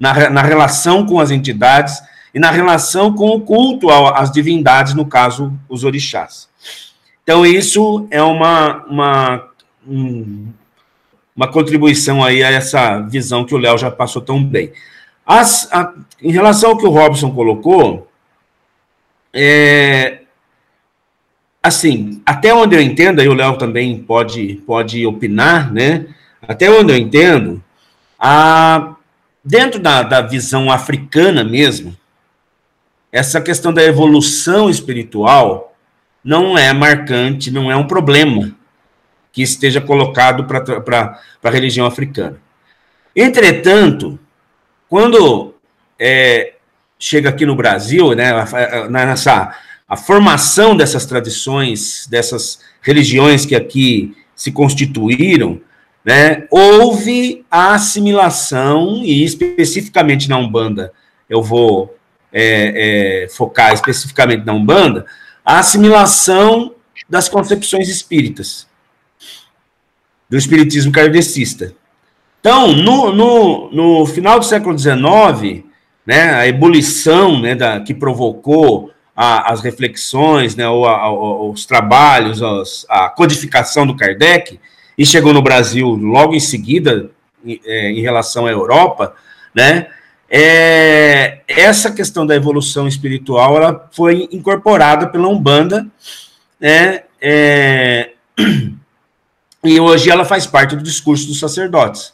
na, 0.00 0.28
na 0.28 0.42
relação 0.42 1.06
com 1.06 1.20
as 1.20 1.30
entidades 1.30 2.02
e 2.34 2.40
na 2.40 2.50
relação 2.50 3.14
com 3.14 3.28
o 3.28 3.40
culto 3.40 3.88
às 3.88 4.32
divindades, 4.32 4.94
no 4.94 5.06
caso, 5.06 5.52
os 5.68 5.84
orixás. 5.84 6.48
Então, 7.22 7.46
isso 7.46 8.08
é 8.10 8.20
uma, 8.20 8.84
uma, 8.86 9.48
uma 11.36 11.46
contribuição 11.46 12.24
aí 12.24 12.42
a 12.42 12.50
essa 12.50 12.98
visão 13.02 13.44
que 13.44 13.54
o 13.54 13.58
Léo 13.58 13.78
já 13.78 13.92
passou 13.92 14.20
tão 14.20 14.42
bem. 14.42 14.72
As, 15.24 15.72
a, 15.72 15.94
em 16.20 16.32
relação 16.32 16.70
ao 16.70 16.76
que 16.76 16.84
o 16.84 16.90
Robson 16.90 17.30
colocou, 17.30 18.10
é, 19.32 20.17
assim, 21.68 22.20
até 22.26 22.52
onde 22.52 22.74
eu 22.74 22.80
entendo, 22.80 23.20
aí 23.20 23.28
o 23.28 23.34
Léo 23.34 23.56
também 23.56 23.98
pode, 23.98 24.62
pode 24.66 25.06
opinar, 25.06 25.72
né? 25.72 26.06
Até 26.42 26.70
onde 26.70 26.92
eu 26.92 26.96
entendo, 26.96 27.62
a, 28.18 28.96
dentro 29.44 29.80
da, 29.80 30.02
da 30.02 30.20
visão 30.20 30.70
africana 30.70 31.44
mesmo, 31.44 31.96
essa 33.12 33.40
questão 33.40 33.72
da 33.72 33.82
evolução 33.82 34.68
espiritual 34.68 35.74
não 36.22 36.58
é 36.58 36.72
marcante, 36.72 37.50
não 37.50 37.70
é 37.70 37.76
um 37.76 37.86
problema 37.86 38.54
que 39.32 39.42
esteja 39.42 39.80
colocado 39.80 40.44
para 40.44 41.20
a 41.42 41.50
religião 41.50 41.86
africana. 41.86 42.38
Entretanto, 43.14 44.18
quando 44.88 45.54
é, 45.98 46.54
chega 46.98 47.28
aqui 47.28 47.46
no 47.46 47.54
Brasil, 47.54 48.14
né, 48.14 48.32
nessa 48.90 49.54
a 49.88 49.96
formação 49.96 50.76
dessas 50.76 51.06
tradições, 51.06 52.06
dessas 52.10 52.60
religiões 52.82 53.46
que 53.46 53.56
aqui 53.56 54.14
se 54.36 54.52
constituíram, 54.52 55.60
né, 56.04 56.46
houve 56.50 57.44
a 57.50 57.74
assimilação, 57.74 59.02
e 59.02 59.24
especificamente 59.24 60.28
na 60.28 60.36
Umbanda, 60.36 60.92
eu 61.28 61.42
vou 61.42 61.96
é, 62.32 63.24
é, 63.24 63.28
focar 63.28 63.72
especificamente 63.72 64.44
na 64.44 64.52
Umbanda, 64.52 65.06
a 65.44 65.58
assimilação 65.58 66.74
das 67.08 67.28
concepções 67.28 67.88
espíritas, 67.88 68.66
do 70.28 70.36
espiritismo 70.36 70.92
kardecista. 70.92 71.74
Então, 72.40 72.72
no, 72.72 73.12
no, 73.12 73.70
no 73.72 74.06
final 74.06 74.38
do 74.38 74.44
século 74.44 74.78
XIX, 74.78 75.64
né, 76.06 76.34
a 76.34 76.46
ebulição 76.46 77.40
né, 77.40 77.54
da, 77.54 77.80
que 77.80 77.94
provocou 77.94 78.90
a, 79.20 79.52
as 79.52 79.60
reflexões, 79.62 80.54
né, 80.54 80.68
ou 80.68 80.86
a, 80.86 81.10
os 81.50 81.66
trabalhos, 81.66 82.40
os, 82.40 82.86
a 82.88 83.08
codificação 83.08 83.84
do 83.84 83.96
Kardec, 83.96 84.60
e 84.96 85.04
chegou 85.04 85.34
no 85.34 85.42
Brasil 85.42 85.88
logo 85.88 86.36
em 86.36 86.40
seguida, 86.40 87.10
em, 87.44 87.60
é, 87.64 87.90
em 87.90 88.00
relação 88.00 88.46
à 88.46 88.50
Europa, 88.52 89.16
né, 89.52 89.88
é, 90.30 91.40
essa 91.48 91.90
questão 91.90 92.24
da 92.24 92.36
evolução 92.36 92.86
espiritual 92.86 93.56
ela 93.56 93.88
foi 93.90 94.28
incorporada 94.30 95.08
pela 95.08 95.26
Umbanda, 95.26 95.84
né, 96.60 97.02
é, 97.20 98.12
e 99.64 99.80
hoje 99.80 100.10
ela 100.10 100.24
faz 100.24 100.46
parte 100.46 100.76
do 100.76 100.82
discurso 100.84 101.26
dos 101.26 101.40
sacerdotes, 101.40 102.12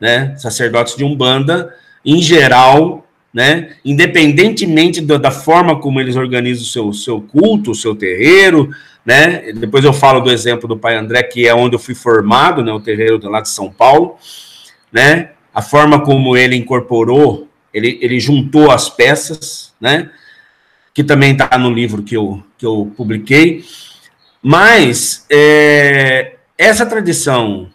né, 0.00 0.36
sacerdotes 0.38 0.94
de 0.94 1.02
Umbanda, 1.02 1.74
em 2.04 2.22
geral, 2.22 3.07
né? 3.32 3.76
Independentemente 3.84 5.00
do, 5.00 5.18
da 5.18 5.30
forma 5.30 5.78
como 5.78 6.00
eles 6.00 6.16
organizam 6.16 6.62
o 6.62 6.66
seu, 6.66 6.92
seu 6.92 7.20
culto, 7.20 7.72
o 7.72 7.74
seu 7.74 7.94
terreiro, 7.94 8.70
né? 9.04 9.52
Depois 9.52 9.84
eu 9.84 9.92
falo 9.92 10.20
do 10.20 10.30
exemplo 10.30 10.68
do 10.68 10.76
Pai 10.76 10.96
André, 10.96 11.22
que 11.22 11.46
é 11.46 11.54
onde 11.54 11.74
eu 11.74 11.78
fui 11.78 11.94
formado, 11.94 12.62
né? 12.62 12.72
O 12.72 12.80
terreiro 12.80 13.20
lá 13.28 13.40
de 13.40 13.48
São 13.48 13.70
Paulo, 13.70 14.16
né? 14.92 15.32
A 15.54 15.62
forma 15.62 16.00
como 16.00 16.36
ele 16.36 16.56
incorporou, 16.56 17.48
ele, 17.72 17.98
ele 18.00 18.20
juntou 18.20 18.70
as 18.70 18.88
peças, 18.88 19.74
né? 19.80 20.10
Que 20.94 21.04
também 21.04 21.32
está 21.32 21.56
no 21.58 21.70
livro 21.70 22.02
que 22.02 22.16
eu, 22.16 22.42
que 22.56 22.66
eu 22.66 22.92
publiquei. 22.96 23.64
Mas 24.42 25.26
é, 25.30 26.36
essa 26.56 26.86
tradição 26.86 27.68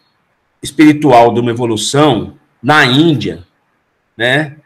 espiritual 0.62 1.34
de 1.34 1.40
uma 1.40 1.52
evolução 1.52 2.36
na 2.62 2.86
Índia, 2.86 3.44
né? 4.18 4.58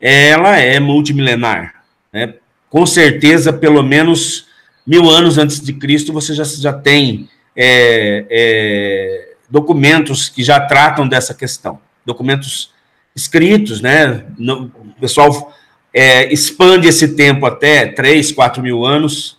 Ela 0.00 0.56
é 0.56 0.78
multimilenar. 0.78 1.74
Né? 2.12 2.34
Com 2.70 2.84
certeza, 2.86 3.52
pelo 3.52 3.82
menos 3.82 4.46
mil 4.86 5.08
anos 5.08 5.38
antes 5.38 5.60
de 5.60 5.72
Cristo, 5.72 6.12
você 6.12 6.34
já, 6.34 6.44
já 6.44 6.72
tem 6.72 7.28
é, 7.56 8.24
é, 8.30 9.28
documentos 9.50 10.28
que 10.28 10.42
já 10.42 10.60
tratam 10.60 11.08
dessa 11.08 11.34
questão. 11.34 11.80
Documentos 12.06 12.72
escritos, 13.14 13.80
né? 13.80 14.24
O 14.38 15.00
pessoal 15.00 15.52
é, 15.92 16.32
expande 16.32 16.86
esse 16.86 17.16
tempo 17.16 17.44
até 17.44 17.86
3, 17.86 18.32
4 18.32 18.62
mil 18.62 18.84
anos 18.84 19.38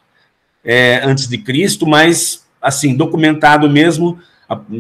é, 0.64 1.02
antes 1.04 1.28
de 1.28 1.38
Cristo, 1.38 1.88
mas, 1.88 2.46
assim, 2.62 2.96
documentado 2.96 3.70
mesmo, 3.70 4.20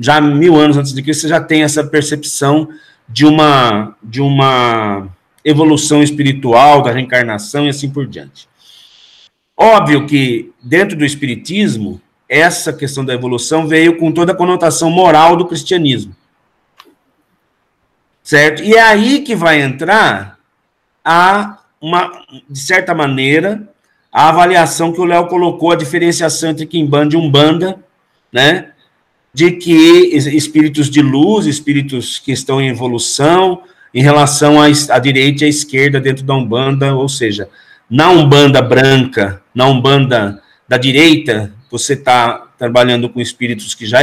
já 0.01 0.19
mil 0.19 0.55
anos 0.55 0.77
antes 0.77 0.93
de 0.93 1.01
Cristo, 1.01 1.21
você 1.21 1.29
já 1.29 1.41
tem 1.41 1.63
essa 1.63 1.83
percepção 1.83 2.67
de 3.07 3.25
uma, 3.25 3.95
de 4.03 4.21
uma 4.21 5.07
evolução 5.43 6.03
espiritual, 6.03 6.81
da 6.81 6.91
reencarnação 6.91 7.65
e 7.65 7.69
assim 7.69 7.89
por 7.89 8.07
diante. 8.07 8.47
Óbvio 9.55 10.05
que, 10.05 10.51
dentro 10.61 10.97
do 10.97 11.05
Espiritismo, 11.05 12.01
essa 12.29 12.71
questão 12.71 13.03
da 13.03 13.13
evolução 13.13 13.67
veio 13.67 13.97
com 13.97 14.11
toda 14.11 14.31
a 14.31 14.35
conotação 14.35 14.89
moral 14.89 15.35
do 15.35 15.45
cristianismo. 15.45 16.15
Certo? 18.23 18.63
E 18.63 18.75
é 18.75 18.81
aí 18.81 19.21
que 19.21 19.35
vai 19.35 19.61
entrar 19.61 20.37
a, 21.03 21.59
uma, 21.81 22.11
de 22.47 22.59
certa 22.59 22.93
maneira, 22.93 23.67
a 24.11 24.29
avaliação 24.29 24.93
que 24.93 25.01
o 25.01 25.05
Léo 25.05 25.27
colocou, 25.27 25.71
a 25.71 25.75
diferenciação 25.75 26.51
entre 26.51 26.65
Kimbanda 26.65 27.15
e 27.15 27.17
Umbanda, 27.17 27.83
né? 28.31 28.71
De 29.33 29.51
que 29.51 30.15
espíritos 30.15 30.89
de 30.89 31.01
luz, 31.01 31.45
espíritos 31.45 32.19
que 32.19 32.31
estão 32.31 32.61
em 32.61 32.69
evolução, 32.69 33.63
em 33.93 34.01
relação 34.01 34.61
à, 34.61 34.65
à 34.65 34.99
direita 34.99 35.43
e 35.43 35.47
à 35.47 35.49
esquerda 35.49 35.99
dentro 35.99 36.23
da 36.23 36.35
Umbanda, 36.35 36.93
ou 36.93 37.09
seja, 37.09 37.49
na 37.89 38.09
Umbanda 38.09 38.61
branca, 38.61 39.41
na 39.53 39.65
Umbanda 39.65 40.41
da 40.67 40.77
direita, 40.77 41.51
você 41.71 41.93
está 41.93 42.47
trabalhando 42.57 43.09
com 43.09 43.19
espíritos 43.19 43.73
que 43.73 43.85
já 43.85 43.99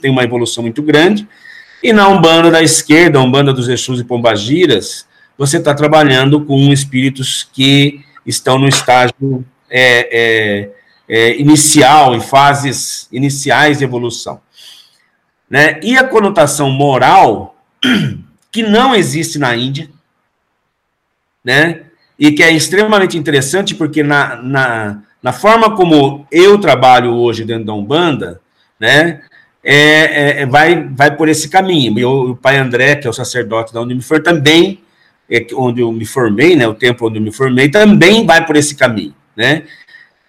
têm 0.00 0.10
uma 0.10 0.24
evolução 0.24 0.62
muito 0.62 0.82
grande, 0.82 1.26
e 1.82 1.92
na 1.92 2.08
Umbanda 2.08 2.50
da 2.50 2.62
esquerda, 2.62 3.20
Umbanda 3.20 3.52
dos 3.52 3.68
Exus 3.68 4.00
e 4.00 4.04
Pombagiras, 4.04 5.06
você 5.38 5.56
está 5.56 5.74
trabalhando 5.74 6.44
com 6.44 6.70
espíritos 6.70 7.48
que 7.50 8.00
estão 8.26 8.58
no 8.58 8.68
estágio 8.68 9.44
é, 9.70 10.08
é, 10.12 10.70
é, 11.08 11.40
inicial, 11.40 12.14
em 12.14 12.20
fases 12.20 13.08
iniciais 13.10 13.78
de 13.78 13.84
evolução. 13.84 14.40
Né? 15.48 15.80
E 15.82 15.96
a 15.96 16.04
conotação 16.04 16.70
moral 16.70 17.56
que 18.50 18.62
não 18.62 18.94
existe 18.94 19.38
na 19.38 19.56
Índia, 19.56 19.88
né? 21.44 21.82
E 22.18 22.32
que 22.32 22.42
é 22.42 22.50
extremamente 22.50 23.16
interessante 23.16 23.74
porque 23.74 24.02
na, 24.02 24.36
na, 24.36 25.02
na 25.22 25.32
forma 25.32 25.74
como 25.74 26.26
eu 26.30 26.58
trabalho 26.58 27.12
hoje 27.14 27.44
dentro 27.44 27.66
da 27.66 27.72
Umbanda, 27.72 28.40
né? 28.78 29.22
É, 29.62 29.74
é, 29.74 30.42
é 30.42 30.46
vai, 30.46 30.88
vai 30.88 31.16
por 31.16 31.28
esse 31.28 31.48
caminho. 31.48 31.98
E 31.98 32.04
o, 32.04 32.34
pai 32.34 32.58
André, 32.58 32.96
que 32.96 33.06
é 33.06 33.10
o 33.10 33.14
sacerdote 33.14 33.72
da 33.72 33.80
onde 33.80 33.92
eu 33.92 33.96
me 33.96 34.02
formei, 34.02 34.22
também, 34.22 34.80
é, 35.30 35.46
onde 35.54 35.80
eu 35.80 35.92
me 35.92 36.04
formei, 36.04 36.56
né? 36.56 36.66
O 36.66 36.74
templo 36.74 37.08
onde 37.08 37.18
eu 37.18 37.22
me 37.22 37.32
formei, 37.32 37.70
também 37.70 38.26
vai 38.26 38.44
por 38.44 38.56
esse 38.56 38.74
caminho, 38.74 39.14
né? 39.36 39.64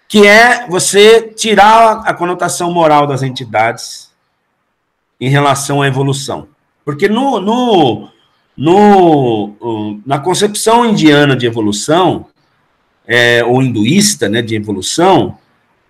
Que 0.08 0.26
é 0.26 0.66
você 0.68 1.22
tirar 1.22 2.02
a 2.06 2.14
conotação 2.14 2.72
moral 2.72 3.06
das 3.06 3.22
entidades 3.22 4.10
em 5.18 5.28
relação 5.28 5.80
à 5.80 5.86
evolução. 5.86 6.48
Porque 6.84 7.08
no, 7.08 7.40
no, 7.40 8.08
no, 8.56 10.00
na 10.04 10.18
concepção 10.18 10.84
indiana 10.84 11.36
de 11.36 11.46
evolução, 11.46 12.26
é, 13.06 13.44
ou 13.44 13.62
hinduísta, 13.62 14.28
né, 14.28 14.42
de 14.42 14.54
evolução, 14.54 15.38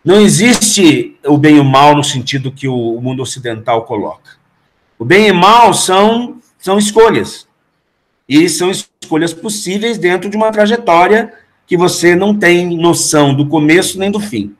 não 0.04 0.20
existe 0.20 1.16
o 1.24 1.38
bem 1.38 1.56
e 1.56 1.60
o 1.60 1.64
mal 1.64 1.94
no 1.94 2.02
sentido 2.02 2.50
que 2.50 2.66
o, 2.66 2.96
o 2.96 3.00
mundo 3.00 3.22
ocidental 3.22 3.84
coloca. 3.84 4.36
O 4.98 5.04
bem 5.04 5.28
e 5.28 5.30
o 5.30 5.34
mal 5.34 5.72
são, 5.72 6.38
são 6.58 6.78
escolhas. 6.78 7.46
E 8.28 8.48
são 8.48 8.70
escolhas 8.70 9.32
possíveis 9.32 9.98
dentro 9.98 10.28
de 10.28 10.36
uma 10.36 10.50
trajetória 10.50 11.32
que 11.66 11.76
você 11.76 12.14
não 12.14 12.36
tem 12.36 12.76
noção 12.76 13.34
do 13.34 13.46
começo 13.46 13.98
nem 13.98 14.10
do 14.10 14.20
fim. 14.20 14.54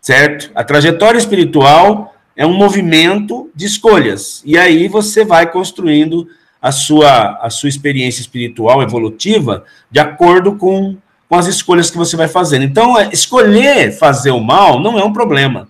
Certo? 0.00 0.50
A 0.54 0.62
trajetória 0.62 1.18
espiritual 1.18 2.14
é 2.38 2.46
um 2.46 2.54
movimento 2.54 3.50
de 3.52 3.66
escolhas. 3.66 4.42
E 4.46 4.56
aí 4.56 4.86
você 4.86 5.24
vai 5.24 5.50
construindo 5.50 6.28
a 6.62 6.70
sua, 6.70 7.36
a 7.42 7.50
sua 7.50 7.68
experiência 7.68 8.20
espiritual 8.20 8.80
evolutiva 8.80 9.64
de 9.90 9.98
acordo 9.98 10.54
com, 10.54 10.96
com 11.28 11.34
as 11.34 11.48
escolhas 11.48 11.90
que 11.90 11.98
você 11.98 12.16
vai 12.16 12.28
fazendo. 12.28 12.62
Então, 12.62 12.96
é, 12.96 13.10
escolher 13.12 13.90
fazer 13.90 14.30
o 14.30 14.38
mal 14.38 14.78
não 14.78 14.96
é 14.96 15.04
um 15.04 15.12
problema. 15.12 15.68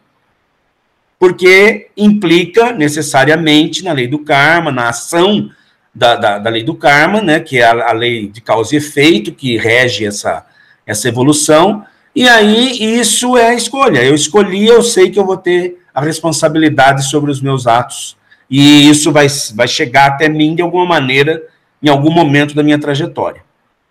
Porque 1.18 1.88
implica 1.96 2.70
necessariamente 2.70 3.82
na 3.82 3.94
lei 3.94 4.06
do 4.06 4.18
karma, 4.18 4.70
na 4.70 4.90
ação 4.90 5.50
da, 5.94 6.16
da, 6.16 6.38
da 6.38 6.50
lei 6.50 6.62
do 6.62 6.74
karma, 6.74 7.22
né, 7.22 7.40
que 7.40 7.58
é 7.58 7.64
a, 7.64 7.88
a, 7.88 7.92
lei 7.92 8.28
de 8.28 8.42
causa 8.42 8.74
e 8.74 8.78
efeito 8.78 9.32
que 9.32 9.56
rege 9.56 10.04
essa, 10.04 10.44
essa 10.86 11.08
evolução. 11.08 11.82
E 12.14 12.28
aí, 12.28 13.00
isso 13.00 13.38
é 13.38 13.48
a 13.48 13.54
escolha. 13.54 14.04
Eu 14.04 14.14
escolhi, 14.14 14.66
eu 14.66 14.82
sei 14.82 15.10
que 15.10 15.18
eu 15.18 15.24
vou 15.24 15.38
ter 15.38 15.78
a 15.98 16.00
responsabilidade 16.00 17.08
sobre 17.08 17.30
os 17.30 17.40
meus 17.40 17.66
atos 17.66 18.16
e 18.50 18.88
isso 18.88 19.12
vai, 19.12 19.26
vai 19.54 19.68
chegar 19.68 20.06
até 20.06 20.28
mim 20.28 20.54
de 20.54 20.62
alguma 20.62 20.86
maneira, 20.86 21.42
em 21.82 21.88
algum 21.88 22.10
momento 22.10 22.54
da 22.54 22.62
minha 22.62 22.78
trajetória. 22.78 23.42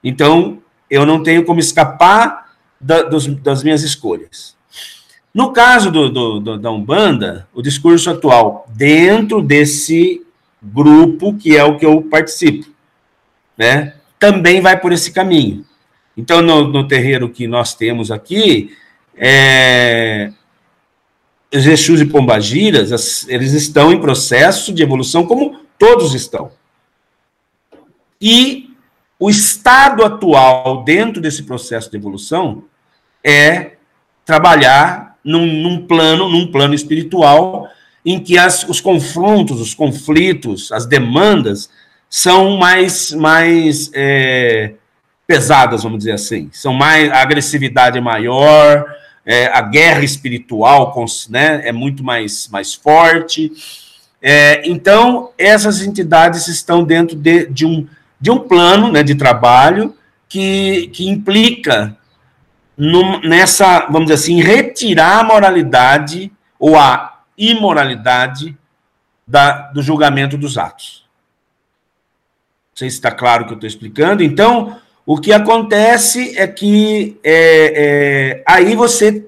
Então, 0.03 0.59
eu 0.89 1.05
não 1.05 1.21
tenho 1.21 1.43
como 1.45 1.59
escapar 1.59 2.53
da, 2.79 3.03
dos, 3.03 3.27
das 3.27 3.61
minhas 3.61 3.83
escolhas. 3.83 4.55
No 5.33 5.51
caso 5.51 5.91
do, 5.91 6.09
do, 6.09 6.39
do, 6.39 6.57
da 6.57 6.71
Umbanda, 6.71 7.47
o 7.53 7.61
discurso 7.61 8.09
atual, 8.09 8.65
dentro 8.69 9.41
desse 9.41 10.25
grupo 10.63 11.35
que 11.35 11.55
é 11.55 11.63
o 11.63 11.77
que 11.77 11.85
eu 11.85 12.01
participo, 12.01 12.67
né, 13.57 13.93
também 14.17 14.61
vai 14.61 14.79
por 14.79 14.91
esse 14.91 15.11
caminho. 15.11 15.63
Então, 16.15 16.41
no, 16.41 16.67
no 16.67 16.87
terreiro 16.87 17.29
que 17.29 17.47
nós 17.47 17.75
temos 17.75 18.09
aqui, 18.09 18.75
é, 19.15 20.31
os 21.53 21.65
Exus 21.65 22.01
e 22.01 22.05
Pombagiras, 22.05 23.25
eles 23.27 23.53
estão 23.53 23.91
em 23.91 23.99
processo 23.99 24.73
de 24.73 24.83
evolução, 24.83 25.25
como 25.25 25.59
todos 25.77 26.13
estão. 26.13 26.51
E 28.21 28.71
o 29.19 29.29
estado 29.29 30.03
atual 30.03 30.83
dentro 30.83 31.21
desse 31.21 31.43
processo 31.43 31.89
de 31.89 31.97
evolução 31.97 32.63
é 33.23 33.73
trabalhar 34.25 35.17
num, 35.23 35.45
num 35.45 35.87
plano, 35.87 36.29
num 36.29 36.51
plano 36.51 36.73
espiritual, 36.73 37.67
em 38.05 38.19
que 38.19 38.37
as, 38.37 38.63
os 38.67 38.79
confrontos, 38.79 39.59
os 39.59 39.73
conflitos, 39.73 40.71
as 40.71 40.85
demandas 40.85 41.69
são 42.09 42.57
mais, 42.57 43.11
mais 43.11 43.91
é, 43.93 44.73
pesadas, 45.25 45.83
vamos 45.83 45.99
dizer 45.99 46.13
assim. 46.13 46.49
São 46.53 46.73
mais, 46.73 47.11
a 47.11 47.21
agressividade 47.21 47.97
é 47.97 48.01
maior, 48.01 48.85
é, 49.29 49.47
a 49.47 49.61
guerra 49.61 50.05
espiritual 50.05 50.95
né, 51.29 51.67
é 51.67 51.73
muito 51.73 52.01
mais, 52.01 52.47
mais 52.47 52.73
forte. 52.73 53.51
É, 54.21 54.65
então, 54.65 55.31
essas 55.37 55.81
entidades 55.81 56.47
estão 56.47 56.81
dentro 56.81 57.13
de, 57.13 57.45
de, 57.47 57.65
um, 57.65 57.85
de 58.21 58.31
um 58.31 58.39
plano 58.39 58.89
né, 58.89 59.03
de 59.03 59.15
trabalho 59.15 59.93
que, 60.29 60.89
que 60.93 61.09
implica 61.09 61.97
nessa, 63.21 63.87
vamos 63.87 64.03
dizer 64.03 64.13
assim, 64.13 64.41
retirar 64.41 65.19
a 65.19 65.23
moralidade 65.23 66.31
ou 66.57 66.77
a 66.77 67.19
imoralidade 67.37 68.57
da, 69.27 69.71
do 69.73 69.81
julgamento 69.81 70.37
dos 70.37 70.57
atos. 70.57 71.05
Não 72.71 72.77
sei 72.77 72.89
se 72.89 72.95
está 72.95 73.11
claro 73.11 73.43
o 73.43 73.47
que 73.47 73.53
eu 73.53 73.57
estou 73.57 73.67
explicando. 73.67 74.23
Então, 74.23 74.79
o 75.09 75.17
que 75.17 75.31
acontece 75.31 76.37
é 76.37 76.45
que 76.45 77.17
é, 77.23 78.41
é, 78.43 78.43
aí 78.45 78.75
você 78.75 79.25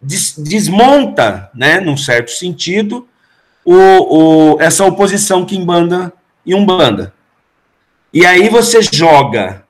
des, 0.00 0.38
desmonta, 0.38 1.50
né, 1.52 1.80
num 1.80 1.96
certo 1.96 2.30
sentido, 2.30 3.08
o, 3.64 3.74
o, 4.54 4.60
essa 4.60 4.84
oposição 4.84 5.44
Kimbanda 5.44 6.12
e 6.44 6.54
Umbanda. 6.54 7.12
E 8.12 8.24
aí 8.24 8.48
você 8.48 8.80
joga 8.80 9.64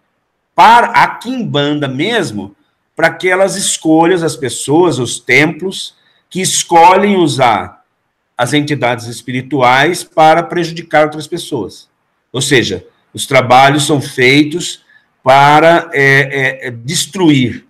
para 0.54 0.88
a 0.88 1.08
Kimbanda 1.08 1.88
mesmo, 1.88 2.54
para 2.94 3.06
aquelas 3.06 3.56
escolhas, 3.56 4.22
as 4.22 4.36
pessoas, 4.36 4.98
os 4.98 5.18
templos, 5.18 5.94
que 6.28 6.42
escolhem 6.42 7.16
usar 7.16 7.82
as 8.36 8.52
entidades 8.52 9.06
espirituais 9.06 10.04
para 10.04 10.42
prejudicar 10.42 11.04
outras 11.04 11.26
pessoas. 11.26 11.88
Ou 12.30 12.42
seja, 12.42 12.86
os 13.14 13.26
trabalhos 13.26 13.86
são 13.86 14.02
feitos 14.02 14.84
para 15.26 15.90
é, 15.92 16.04
é, 16.04 16.68
é, 16.68 16.70
destruir, 16.70 17.66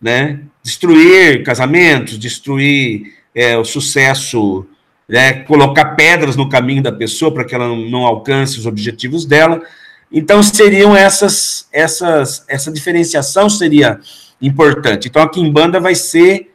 né? 0.00 0.38
Destruir 0.62 1.42
casamentos, 1.42 2.16
destruir 2.16 3.14
é, 3.34 3.58
o 3.58 3.64
sucesso, 3.64 4.64
né? 5.08 5.32
colocar 5.32 5.96
pedras 5.96 6.36
no 6.36 6.48
caminho 6.48 6.80
da 6.80 6.92
pessoa 6.92 7.34
para 7.34 7.44
que 7.44 7.52
ela 7.52 7.66
não, 7.66 8.06
alcance 8.06 8.56
os 8.56 8.66
objetivos 8.66 9.26
dela. 9.26 9.62
Então 10.12 10.44
seriam 10.44 10.94
essas, 10.94 11.66
essas, 11.72 12.44
essa 12.46 12.70
diferenciação 12.70 13.50
seria 13.50 13.98
importante. 14.40 15.08
Então 15.08 15.22
a 15.22 15.28
Kimbanda 15.28 15.80
vai 15.80 15.96
ser 15.96 16.52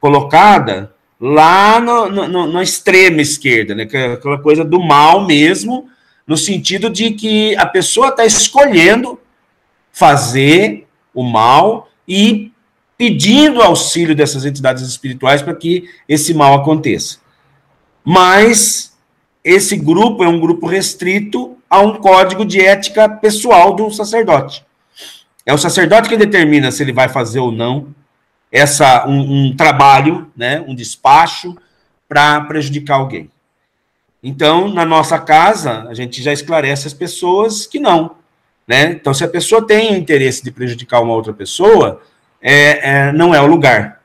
colocada 0.00 0.92
lá 1.20 1.78
no, 1.78 2.10
no, 2.10 2.52
na 2.52 2.64
extrema 2.64 3.22
esquerda, 3.22 3.76
né? 3.76 3.86
É 3.92 4.14
aquela 4.14 4.38
coisa 4.38 4.64
do 4.64 4.80
mal 4.80 5.24
mesmo, 5.24 5.88
no 6.26 6.36
sentido 6.36 6.88
de 6.88 7.10
que 7.10 7.56
a 7.56 7.66
pessoa 7.66 8.08
está 8.08 8.24
escolhendo 8.24 9.20
fazer 9.92 10.86
o 11.14 11.22
mal 11.22 11.88
e 12.08 12.52
pedindo 12.96 13.62
auxílio 13.62 14.14
dessas 14.14 14.44
entidades 14.44 14.82
espirituais 14.82 15.42
para 15.42 15.54
que 15.54 15.88
esse 16.08 16.32
mal 16.32 16.54
aconteça. 16.54 17.18
Mas 18.04 18.96
esse 19.42 19.76
grupo 19.76 20.24
é 20.24 20.28
um 20.28 20.40
grupo 20.40 20.66
restrito 20.66 21.56
a 21.68 21.80
um 21.80 21.96
código 21.96 22.44
de 22.44 22.60
ética 22.60 23.08
pessoal 23.08 23.74
do 23.74 23.90
sacerdote. 23.90 24.64
É 25.44 25.52
o 25.52 25.58
sacerdote 25.58 26.08
que 26.08 26.16
determina 26.16 26.70
se 26.70 26.82
ele 26.82 26.92
vai 26.92 27.08
fazer 27.08 27.40
ou 27.40 27.52
não 27.52 27.94
essa 28.50 29.06
um, 29.06 29.48
um 29.48 29.56
trabalho, 29.56 30.30
né, 30.36 30.64
um 30.66 30.74
despacho 30.74 31.56
para 32.08 32.40
prejudicar 32.42 32.96
alguém. 32.96 33.28
Então, 34.26 34.68
na 34.68 34.86
nossa 34.86 35.18
casa, 35.18 35.86
a 35.86 35.92
gente 35.92 36.22
já 36.22 36.32
esclarece 36.32 36.86
as 36.86 36.94
pessoas 36.94 37.66
que 37.66 37.78
não. 37.78 38.12
Né? 38.66 38.92
Então, 38.92 39.12
se 39.12 39.22
a 39.22 39.28
pessoa 39.28 39.66
tem 39.66 39.94
interesse 39.94 40.42
de 40.42 40.50
prejudicar 40.50 41.02
uma 41.02 41.12
outra 41.12 41.34
pessoa, 41.34 42.00
é, 42.40 42.90
é, 42.90 43.12
não 43.12 43.34
é 43.34 43.40
o 43.42 43.46
lugar. 43.46 44.00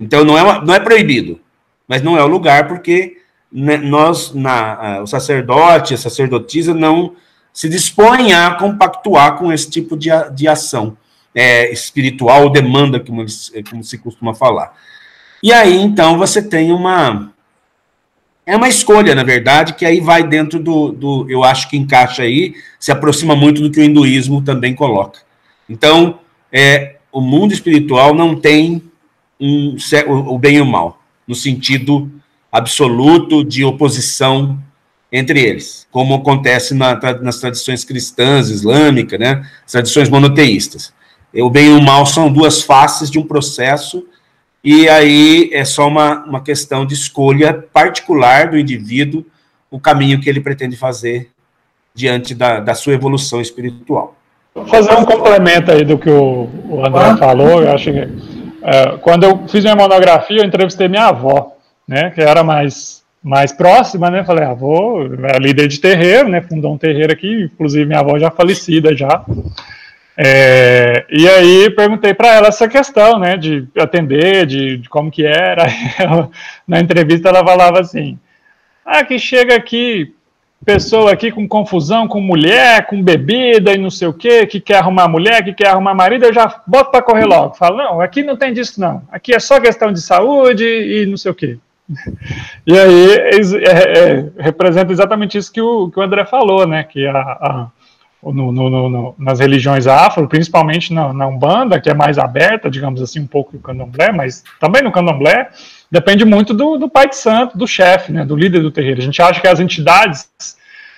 Então, 0.00 0.24
não 0.24 0.38
é, 0.38 0.64
não 0.64 0.74
é 0.74 0.80
proibido, 0.80 1.38
mas 1.86 2.00
não 2.00 2.16
é 2.16 2.24
o 2.24 2.26
lugar 2.26 2.66
porque 2.66 3.18
né, 3.52 3.76
nós, 3.76 4.32
na, 4.32 5.02
o 5.02 5.06
sacerdote, 5.06 5.92
a 5.92 5.98
sacerdotisa, 5.98 6.72
não 6.72 7.14
se 7.52 7.68
dispõe 7.68 8.32
a 8.32 8.54
compactuar 8.54 9.36
com 9.36 9.52
esse 9.52 9.68
tipo 9.68 9.98
de, 9.98 10.08
de 10.34 10.48
ação 10.48 10.96
é, 11.34 11.70
espiritual, 11.70 12.48
demanda, 12.48 12.98
como, 13.00 13.22
como 13.68 13.84
se 13.84 13.98
costuma 13.98 14.32
falar. 14.32 14.72
E 15.42 15.52
aí, 15.52 15.76
então, 15.76 16.16
você 16.16 16.40
tem 16.40 16.72
uma, 16.72 17.30
é 18.48 18.56
uma 18.56 18.66
escolha, 18.66 19.14
na 19.14 19.22
verdade, 19.22 19.74
que 19.74 19.84
aí 19.84 20.00
vai 20.00 20.26
dentro 20.26 20.58
do, 20.58 20.90
do, 20.90 21.26
Eu 21.28 21.44
acho 21.44 21.68
que 21.68 21.76
encaixa 21.76 22.22
aí, 22.22 22.54
se 22.80 22.90
aproxima 22.90 23.36
muito 23.36 23.60
do 23.60 23.70
que 23.70 23.78
o 23.78 23.84
hinduísmo 23.84 24.40
também 24.40 24.74
coloca. 24.74 25.20
Então, 25.68 26.20
é, 26.50 26.96
o 27.12 27.20
mundo 27.20 27.52
espiritual 27.52 28.14
não 28.14 28.34
tem 28.34 28.82
um, 29.38 29.76
o 30.28 30.38
bem 30.38 30.56
e 30.56 30.60
o 30.62 30.64
mal, 30.64 31.02
no 31.26 31.34
sentido 31.34 32.10
absoluto 32.50 33.44
de 33.44 33.66
oposição 33.66 34.58
entre 35.12 35.40
eles, 35.40 35.86
como 35.90 36.14
acontece 36.14 36.72
na, 36.72 36.98
nas 37.20 37.40
tradições 37.40 37.84
cristãs, 37.84 38.48
islâmicas, 38.48 39.20
né, 39.20 39.46
tradições 39.70 40.08
monoteístas. 40.08 40.94
O 41.34 41.50
bem 41.50 41.66
e 41.66 41.76
o 41.76 41.82
mal 41.82 42.06
são 42.06 42.32
duas 42.32 42.62
faces 42.62 43.10
de 43.10 43.18
um 43.18 43.26
processo 43.26 44.06
e 44.62 44.88
aí 44.88 45.50
é 45.52 45.64
só 45.64 45.86
uma, 45.86 46.24
uma 46.24 46.42
questão 46.42 46.84
de 46.84 46.94
escolha 46.94 47.52
particular 47.52 48.50
do 48.50 48.58
indivíduo, 48.58 49.24
o 49.70 49.78
caminho 49.78 50.20
que 50.20 50.28
ele 50.28 50.40
pretende 50.40 50.76
fazer 50.76 51.30
diante 51.94 52.34
da, 52.34 52.60
da 52.60 52.74
sua 52.74 52.94
evolução 52.94 53.40
espiritual. 53.40 54.16
Vou 54.54 54.66
fazer 54.66 54.92
um 54.92 55.04
complemento 55.04 55.70
aí 55.70 55.84
do 55.84 55.98
que 55.98 56.10
o, 56.10 56.48
o 56.68 56.84
André 56.84 57.16
falou, 57.16 57.62
eu 57.62 57.72
acho 57.72 57.92
que 57.92 57.98
é, 58.62 58.96
quando 59.00 59.24
eu 59.24 59.46
fiz 59.48 59.62
minha 59.62 59.76
monografia, 59.76 60.38
eu 60.38 60.44
entrevistei 60.44 60.88
minha 60.88 61.06
avó, 61.06 61.56
né, 61.86 62.10
que 62.10 62.20
era 62.20 62.42
mais, 62.42 63.04
mais 63.22 63.52
próxima, 63.52 64.10
né, 64.10 64.24
falei, 64.24 64.44
avô, 64.44 65.02
é 65.02 65.38
líder 65.38 65.68
de 65.68 65.80
terreiro, 65.80 66.28
né, 66.28 66.42
fundou 66.42 66.74
um 66.74 66.78
terreiro 66.78 67.12
aqui, 67.12 67.44
inclusive 67.44 67.86
minha 67.86 68.00
avó 68.00 68.18
já 68.18 68.30
falecida 68.30 68.96
já, 68.96 69.24
é, 70.20 71.06
e 71.08 71.28
aí 71.28 71.70
perguntei 71.70 72.12
para 72.12 72.34
ela 72.34 72.48
essa 72.48 72.66
questão, 72.66 73.20
né, 73.20 73.36
de 73.36 73.68
atender, 73.78 74.46
de, 74.46 74.78
de 74.78 74.88
como 74.88 75.12
que 75.12 75.24
era. 75.24 75.64
Ela, 75.96 76.28
na 76.66 76.80
entrevista 76.80 77.28
ela 77.28 77.44
falava 77.44 77.78
assim: 77.80 78.18
"Ah, 78.84 79.04
que 79.04 79.16
chega 79.16 79.54
aqui 79.54 80.12
pessoa 80.64 81.12
aqui 81.12 81.30
com 81.30 81.46
confusão 81.46 82.08
com 82.08 82.20
mulher, 82.20 82.84
com 82.86 83.00
bebida 83.00 83.72
e 83.72 83.78
não 83.78 83.90
sei 83.90 84.08
o 84.08 84.12
quê, 84.12 84.44
que 84.44 84.60
quer 84.60 84.78
arrumar 84.78 85.06
mulher, 85.06 85.44
que 85.44 85.54
quer 85.54 85.68
arrumar 85.68 85.94
marido, 85.94 86.24
eu 86.24 86.34
já 86.34 86.62
boto 86.66 86.90
para 86.90 87.00
correr 87.00 87.24
logo. 87.24 87.54
Falo, 87.54 87.76
não, 87.76 88.00
aqui 88.00 88.24
não 88.24 88.36
tem 88.36 88.52
disso 88.52 88.80
não. 88.80 89.02
Aqui 89.12 89.32
é 89.32 89.38
só 89.38 89.60
questão 89.60 89.92
de 89.92 90.00
saúde 90.00 90.64
e 90.64 91.06
não 91.06 91.16
sei 91.16 91.30
o 91.30 91.34
quê. 91.34 91.58
E 92.66 92.78
aí 92.78 93.12
é, 93.64 93.98
é, 93.98 94.30
representa 94.38 94.92
exatamente 94.92 95.38
isso 95.38 95.50
que 95.50 95.60
o, 95.60 95.90
que 95.90 95.98
o 95.98 96.02
André 96.02 96.24
falou, 96.26 96.66
né? 96.66 96.84
Que 96.84 97.06
a, 97.06 97.18
a 97.18 97.68
no, 98.22 98.52
no, 98.52 98.88
no, 98.88 99.14
nas 99.18 99.38
religiões 99.38 99.86
afro, 99.86 100.28
principalmente 100.28 100.92
na, 100.92 101.12
na, 101.12 101.26
Umbanda, 101.26 101.80
que 101.80 101.88
é 101.88 101.94
mais 101.94 102.18
aberta, 102.18 102.70
digamos 102.70 103.00
assim, 103.00 103.20
um 103.20 103.26
pouco 103.26 103.52
do 103.52 103.60
candomblé, 103.60 104.10
mas 104.10 104.42
também 104.60 104.82
no 104.82 104.90
candomblé, 104.90 105.50
depende 105.90 106.24
muito 106.24 106.52
do, 106.52 106.76
do 106.76 106.88
pai 106.88 107.08
de 107.08 107.16
santo, 107.16 107.56
do 107.56 107.66
chefe, 107.66 108.12
né, 108.12 108.24
do 108.24 108.36
líder 108.36 108.60
do 108.60 108.72
terreiro. 108.72 109.00
A 109.00 109.04
gente 109.04 109.22
acha 109.22 109.40
que 109.40 109.46
as 109.46 109.60
entidades 109.60 110.28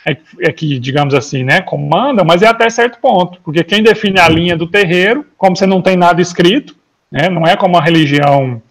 é, 0.07 0.17
é, 0.41 0.53
que, 0.53 0.79
digamos 0.79 1.13
assim, 1.13 1.45
né, 1.45 1.61
comandam, 1.61 2.25
mas 2.25 2.43
é 2.43 2.47
até 2.47 2.69
certo 2.71 2.99
ponto, 2.99 3.39
porque 3.45 3.63
quem 3.63 3.83
define 3.83 4.19
a 4.19 4.29
linha 4.29 4.57
do 4.57 4.67
terreiro, 4.67 5.27
como 5.37 5.55
você 5.55 5.67
não 5.67 5.83
tem 5.83 5.97
nada 5.97 6.23
escrito, 6.23 6.75
né, 7.13 7.29
não 7.29 7.47
é 7.47 7.55
como 7.55 7.77
a 7.77 7.83
religião, 7.83 8.63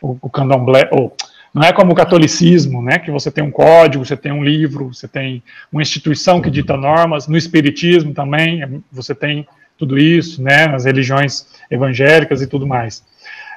o, 0.00 0.16
o 0.22 0.30
candomblé, 0.30 0.88
ou 0.90 1.14
não 1.54 1.62
é 1.62 1.72
como 1.72 1.92
o 1.92 1.94
catolicismo, 1.94 2.82
né, 2.82 2.98
que 2.98 3.10
você 3.10 3.30
tem 3.30 3.42
um 3.42 3.50
código, 3.50 4.04
você 4.04 4.16
tem 4.16 4.32
um 4.32 4.44
livro, 4.44 4.92
você 4.92 5.08
tem 5.08 5.42
uma 5.72 5.82
instituição 5.82 6.40
que 6.40 6.50
dita 6.50 6.76
normas. 6.76 7.26
No 7.26 7.36
espiritismo 7.36 8.12
também 8.12 8.62
é, 8.62 8.68
você 8.92 9.14
tem 9.14 9.46
tudo 9.76 9.98
isso, 9.98 10.42
né, 10.42 10.66
nas 10.66 10.84
religiões 10.84 11.46
evangélicas 11.70 12.42
e 12.42 12.46
tudo 12.46 12.66
mais. 12.66 13.02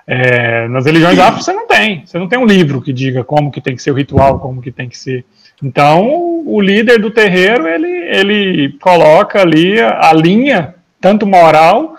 É, 0.07 0.67
nas 0.67 0.85
religiões 0.85 1.19
afro 1.19 1.43
você 1.43 1.53
não 1.53 1.67
tem, 1.67 2.05
você 2.05 2.17
não 2.17 2.27
tem 2.27 2.39
um 2.39 2.45
livro 2.45 2.81
que 2.81 2.91
diga 2.91 3.23
como 3.23 3.51
que 3.51 3.61
tem 3.61 3.75
que 3.75 3.81
ser 3.81 3.91
o 3.91 3.95
ritual, 3.95 4.39
como 4.39 4.61
que 4.61 4.71
tem 4.71 4.89
que 4.89 4.97
ser. 4.97 5.23
Então, 5.63 6.43
o 6.45 6.59
líder 6.59 6.99
do 6.99 7.11
terreiro, 7.11 7.67
ele, 7.67 7.87
ele 7.87 8.69
coloca 8.81 9.41
ali 9.41 9.79
a, 9.79 10.09
a 10.09 10.13
linha, 10.13 10.73
tanto 10.99 11.27
moral, 11.27 11.95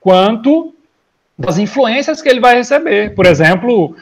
quanto 0.00 0.74
das 1.38 1.58
influências 1.58 2.20
que 2.20 2.28
ele 2.28 2.40
vai 2.40 2.56
receber. 2.56 3.14
Por 3.14 3.26
exemplo, 3.26 3.96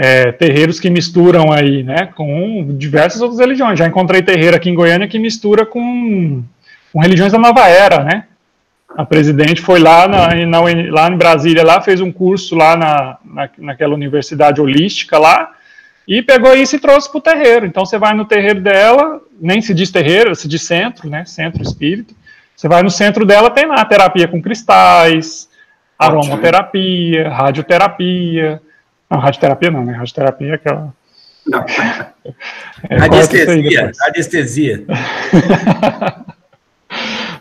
é, 0.00 0.30
terreiros 0.30 0.78
que 0.78 0.88
misturam 0.88 1.50
aí, 1.50 1.82
né, 1.82 2.08
com 2.14 2.76
diversas 2.78 3.20
outras 3.20 3.40
religiões. 3.40 3.76
Já 3.76 3.86
encontrei 3.86 4.22
terreiro 4.22 4.56
aqui 4.56 4.70
em 4.70 4.74
Goiânia 4.74 5.08
que 5.08 5.18
mistura 5.18 5.66
com, 5.66 6.42
com 6.92 7.00
religiões 7.00 7.32
da 7.32 7.38
nova 7.38 7.66
era, 7.66 8.04
né? 8.04 8.24
A 8.96 9.04
presidente 9.04 9.60
foi 9.60 9.80
lá, 9.80 10.06
na, 10.06 10.34
na, 10.46 10.60
lá 10.90 11.10
em 11.10 11.16
Brasília, 11.16 11.64
lá 11.64 11.80
fez 11.80 12.00
um 12.00 12.12
curso 12.12 12.54
lá 12.54 12.76
na, 12.76 13.18
na, 13.24 13.50
naquela 13.58 13.94
universidade 13.94 14.60
holística 14.60 15.18
lá, 15.18 15.50
e 16.06 16.22
pegou 16.22 16.54
isso 16.54 16.76
e 16.76 16.78
trouxe 16.78 17.10
para 17.10 17.18
o 17.18 17.20
terreiro. 17.20 17.66
Então 17.66 17.84
você 17.84 17.98
vai 17.98 18.14
no 18.14 18.24
terreiro 18.24 18.60
dela, 18.60 19.20
nem 19.40 19.60
se 19.60 19.74
diz 19.74 19.90
terreiro, 19.90 20.34
se 20.34 20.46
diz 20.46 20.62
centro, 20.62 21.10
né? 21.10 21.24
Centro 21.26 21.60
espírito. 21.60 22.14
Você 22.56 22.68
vai 22.68 22.82
no 22.82 22.90
centro 22.90 23.26
dela, 23.26 23.50
tem 23.50 23.66
lá 23.66 23.84
terapia 23.84 24.28
com 24.28 24.40
cristais, 24.40 25.48
aromaterapia, 25.98 27.28
radioterapia, 27.28 28.62
não, 29.10 29.18
radioterapia 29.18 29.70
não, 29.70 29.84
né? 29.84 29.92
Radioterapia 29.92 30.52
é 30.52 30.54
aquela. 30.54 30.94
Não. 31.46 31.64
É, 32.88 32.96
radiestesia, 32.96 33.90
radiestesia. 34.00 34.84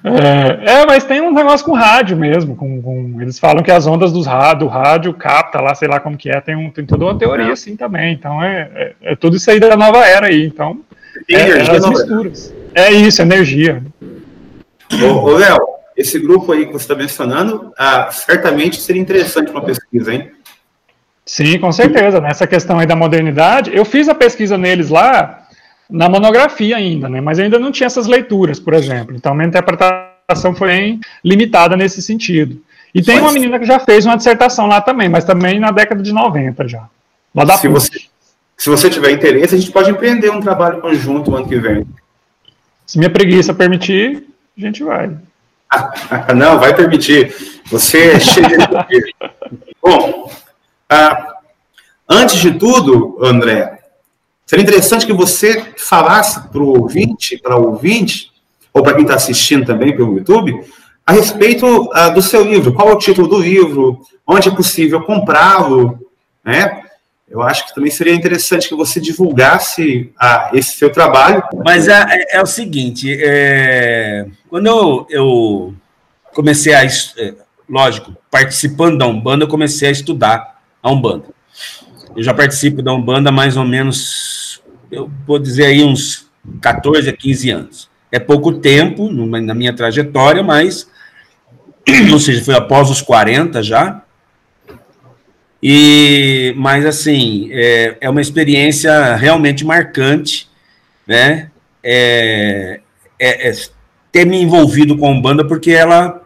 É, 0.04 0.82
é, 0.82 0.86
mas 0.86 1.04
tem 1.04 1.22
um 1.22 1.34
negócio 1.34 1.66
com 1.66 1.74
rádio 1.74 2.16
mesmo. 2.16 2.56
Com, 2.56 2.82
com, 2.82 3.22
eles 3.22 3.40
falam 3.40 3.64
que 3.64 3.72
as 3.72 3.88
ondas 3.88 4.12
dos 4.12 4.26
rádio, 4.26 4.60
do 4.60 4.68
rádio 4.68 5.14
capta 5.14 5.60
lá, 5.60 5.74
sei 5.76 5.88
lá 5.88 6.00
como 6.00 6.18
que 6.18 6.30
é, 6.30 6.40
tem, 6.40 6.56
um, 6.56 6.70
tem 6.70 6.86
toda 6.86 7.06
uma 7.06 7.18
teoria 7.18 7.52
assim 7.52 7.76
também. 7.76 8.14
Então 8.14 8.42
é, 8.44 8.70
é, 8.74 9.12
é 9.12 9.16
tudo 9.16 9.36
isso 9.36 9.50
aí 9.50 9.60
da 9.60 9.76
nova 9.76 10.06
era 10.06 10.28
aí. 10.28 10.46
Então, 10.46 10.82
é, 11.30 11.36
é 11.36 11.62
as 11.62 11.90
misturas. 11.90 12.54
É 12.74 12.92
isso, 12.92 13.22
energia. 13.22 13.84
Ô, 14.92 15.32
Léo, 15.32 15.58
esse 15.96 16.20
grupo 16.20 16.52
aí 16.52 16.68
que 16.68 16.74
você 16.74 16.84
está 16.84 16.96
mencionando, 16.96 17.74
ah, 17.78 18.10
certamente 18.12 18.80
seria 18.80 19.02
interessante 19.02 19.52
uma 19.52 19.64
pesquisa, 19.64 20.14
hein? 20.14 20.32
Sim, 21.28 21.60
com 21.60 21.72
certeza. 21.74 22.22
Nessa 22.22 22.48
questão 22.48 22.80
aí 22.80 22.88
da 22.88 22.96
modernidade, 22.96 23.76
eu 23.76 23.84
fiz 23.84 24.08
a 24.08 24.16
pesquisa 24.16 24.58
neles 24.58 24.90
lá 24.90 25.46
na 25.90 26.08
monografia 26.08 26.78
ainda, 26.78 27.10
né? 27.10 27.20
Mas 27.20 27.38
ainda 27.38 27.60
não 27.60 27.72
tinha 27.72 27.88
essas 27.88 28.08
leituras, 28.08 28.62
por 28.62 28.74
exemplo. 28.74 29.14
Então, 29.14 29.36
minha 29.36 29.48
interpretação 29.48 30.56
foi 30.56 31.00
limitada 31.24 31.76
nesse 31.76 32.02
sentido. 32.02 32.62
E 32.96 33.02
tem 33.02 33.20
uma 33.20 33.34
menina 33.34 33.60
que 33.60 33.66
já 33.66 33.78
fez 33.78 34.06
uma 34.06 34.16
dissertação 34.16 34.68
lá 34.68 34.80
também, 34.80 35.10
mas 35.10 35.26
também 35.26 35.60
na 35.60 35.70
década 35.70 36.02
de 36.02 36.14
90 36.14 36.66
já. 36.68 36.88
Lá 37.36 37.44
da 37.44 37.58
se, 37.58 37.68
você, 37.68 37.92
se 38.56 38.70
você 38.70 38.90
tiver 38.90 39.12
interesse, 39.12 39.54
a 39.54 39.58
gente 39.58 39.72
pode 39.72 39.92
empreender 39.92 40.32
um 40.32 40.40
trabalho 40.40 40.82
conjunto 40.82 41.30
no 41.30 41.38
ano 41.38 41.48
que 41.48 41.60
vem. 41.60 41.86
Se 42.86 42.98
minha 42.98 43.10
preguiça 43.10 43.54
permitir, 43.54 44.24
a 44.58 44.62
gente 44.62 44.82
vai. 44.82 45.12
não, 46.36 46.58
vai 46.58 46.74
permitir. 46.74 47.36
Você 47.66 48.12
é 48.12 48.20
cheio 48.20 48.48
de 48.48 48.56
Bom, 49.84 50.32
ah, 50.90 51.36
antes 52.10 52.38
de 52.38 52.54
tudo, 52.54 53.18
André, 53.22 53.80
seria 54.46 54.64
interessante 54.64 55.06
que 55.06 55.14
você 55.14 55.74
falasse 55.78 56.48
para 56.50 56.62
o 56.62 56.82
ouvinte, 56.82 57.38
para 57.38 57.58
o 57.58 57.72
ouvinte, 57.72 58.32
ou 58.74 58.84
para 58.84 58.94
quem 58.94 59.04
está 59.04 59.16
assistindo 59.16 59.66
também 59.66 59.96
pelo 59.96 60.18
YouTube, 60.18 60.64
a 61.06 61.14
respeito 61.14 61.90
ah, 61.94 62.10
do 62.10 62.22
seu 62.22 62.44
livro. 62.44 62.74
Qual 62.74 62.90
é 62.90 62.94
o 62.94 62.98
título 62.98 63.28
do 63.28 63.40
livro? 63.40 64.02
Onde 64.26 64.50
é 64.50 64.52
possível 64.52 65.02
comprá-lo? 65.02 66.00
Né? 66.44 66.84
Eu 67.30 67.42
acho 67.42 67.68
que 67.68 67.76
também 67.76 67.92
seria 67.92 68.14
interessante 68.14 68.70
que 68.70 68.76
você 68.76 69.02
divulgasse 69.02 70.12
ah, 70.18 70.50
esse 70.54 70.78
seu 70.78 70.92
trabalho. 70.92 71.44
Mas 71.64 71.88
é, 71.88 72.06
é, 72.10 72.38
é 72.38 72.42
o 72.42 72.46
seguinte, 72.46 73.18
é, 73.22 74.28
quando 74.50 74.68
eu, 74.68 75.08
eu 75.10 75.74
comecei 76.34 76.74
a, 76.74 76.86
é, 76.86 77.34
lógico, 77.70 78.16
participando 78.32 78.98
da 78.98 79.08
Umbanda, 79.08 79.44
eu 79.44 79.50
comecei 79.50 79.90
a 79.90 79.92
estudar 79.92 80.57
a 80.82 80.92
Umbanda. 80.92 81.26
Eu 82.16 82.24
já 82.24 82.34
participo 82.34 82.82
da 82.82 82.94
Umbanda 82.94 83.30
há 83.30 83.32
mais 83.32 83.58
ou 83.58 83.66
menos, 83.66 84.62
eu 84.92 85.10
vou 85.26 85.40
dizer 85.40 85.66
aí 85.66 85.84
uns 85.84 86.30
14 86.62 87.10
a 87.10 87.14
15 87.14 87.50
anos. 87.50 87.90
É 88.12 88.20
pouco 88.20 88.54
tempo 88.54 89.12
na 89.12 89.54
minha 89.54 89.74
trajetória, 89.74 90.42
mas, 90.42 90.90
ou 92.12 92.20
seja, 92.20 92.44
foi 92.44 92.56
após 92.56 92.90
os 92.90 93.02
40 93.02 93.62
já, 93.62 94.02
e, 95.62 96.54
mas 96.56 96.86
assim, 96.86 97.50
é, 97.52 97.98
é 98.00 98.10
uma 98.10 98.22
experiência 98.22 99.16
realmente 99.16 99.66
marcante, 99.66 100.48
né? 101.06 101.50
É, 101.84 102.80
é, 103.20 103.50
é, 103.50 103.54
ter 104.12 104.26
me 104.26 104.42
envolvido 104.42 104.98
com 104.98 105.08
a 105.08 105.12
Umbanda, 105.12 105.46
porque 105.48 105.72
ela 105.72 106.22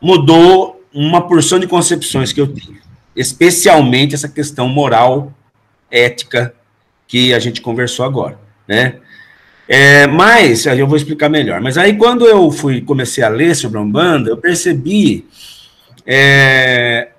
mudou 0.00 0.82
uma 0.92 1.26
porção 1.26 1.58
de 1.58 1.66
concepções 1.66 2.32
que 2.32 2.40
eu 2.40 2.46
tinha, 2.46 2.78
especialmente 3.14 4.14
essa 4.14 4.28
questão 4.28 4.68
moral, 4.68 5.32
ética, 5.90 6.54
que 7.06 7.32
a 7.32 7.38
gente 7.38 7.60
conversou 7.60 8.04
agora, 8.04 8.38
né? 8.66 8.96
É, 9.66 10.06
mas, 10.06 10.64
eu 10.64 10.86
vou 10.86 10.96
explicar 10.96 11.28
melhor, 11.28 11.60
mas 11.60 11.76
aí 11.76 11.96
quando 11.96 12.26
eu 12.26 12.50
fui, 12.50 12.80
comecei 12.80 13.22
a 13.22 13.28
ler 13.28 13.54
sobre 13.54 13.78
a 13.78 13.82
Umbanda, 13.82 14.30
eu 14.30 14.36
percebi 14.38 15.26
é, 16.06 17.10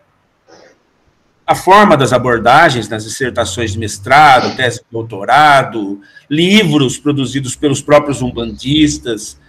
a 1.45 1.53
forma 1.53 1.95
das 1.95 2.11
abordagens 2.11 2.89
nas 2.89 3.03
dissertações 3.03 3.73
de 3.73 3.79
mestrado, 3.79 4.55
tese 4.55 4.79
de 4.79 4.85
doutorado, 4.91 6.01
livros 6.29 6.97
produzidos 6.97 7.55
pelos 7.55 7.81
próprios 7.81 8.21
umbandistas, 8.21 9.39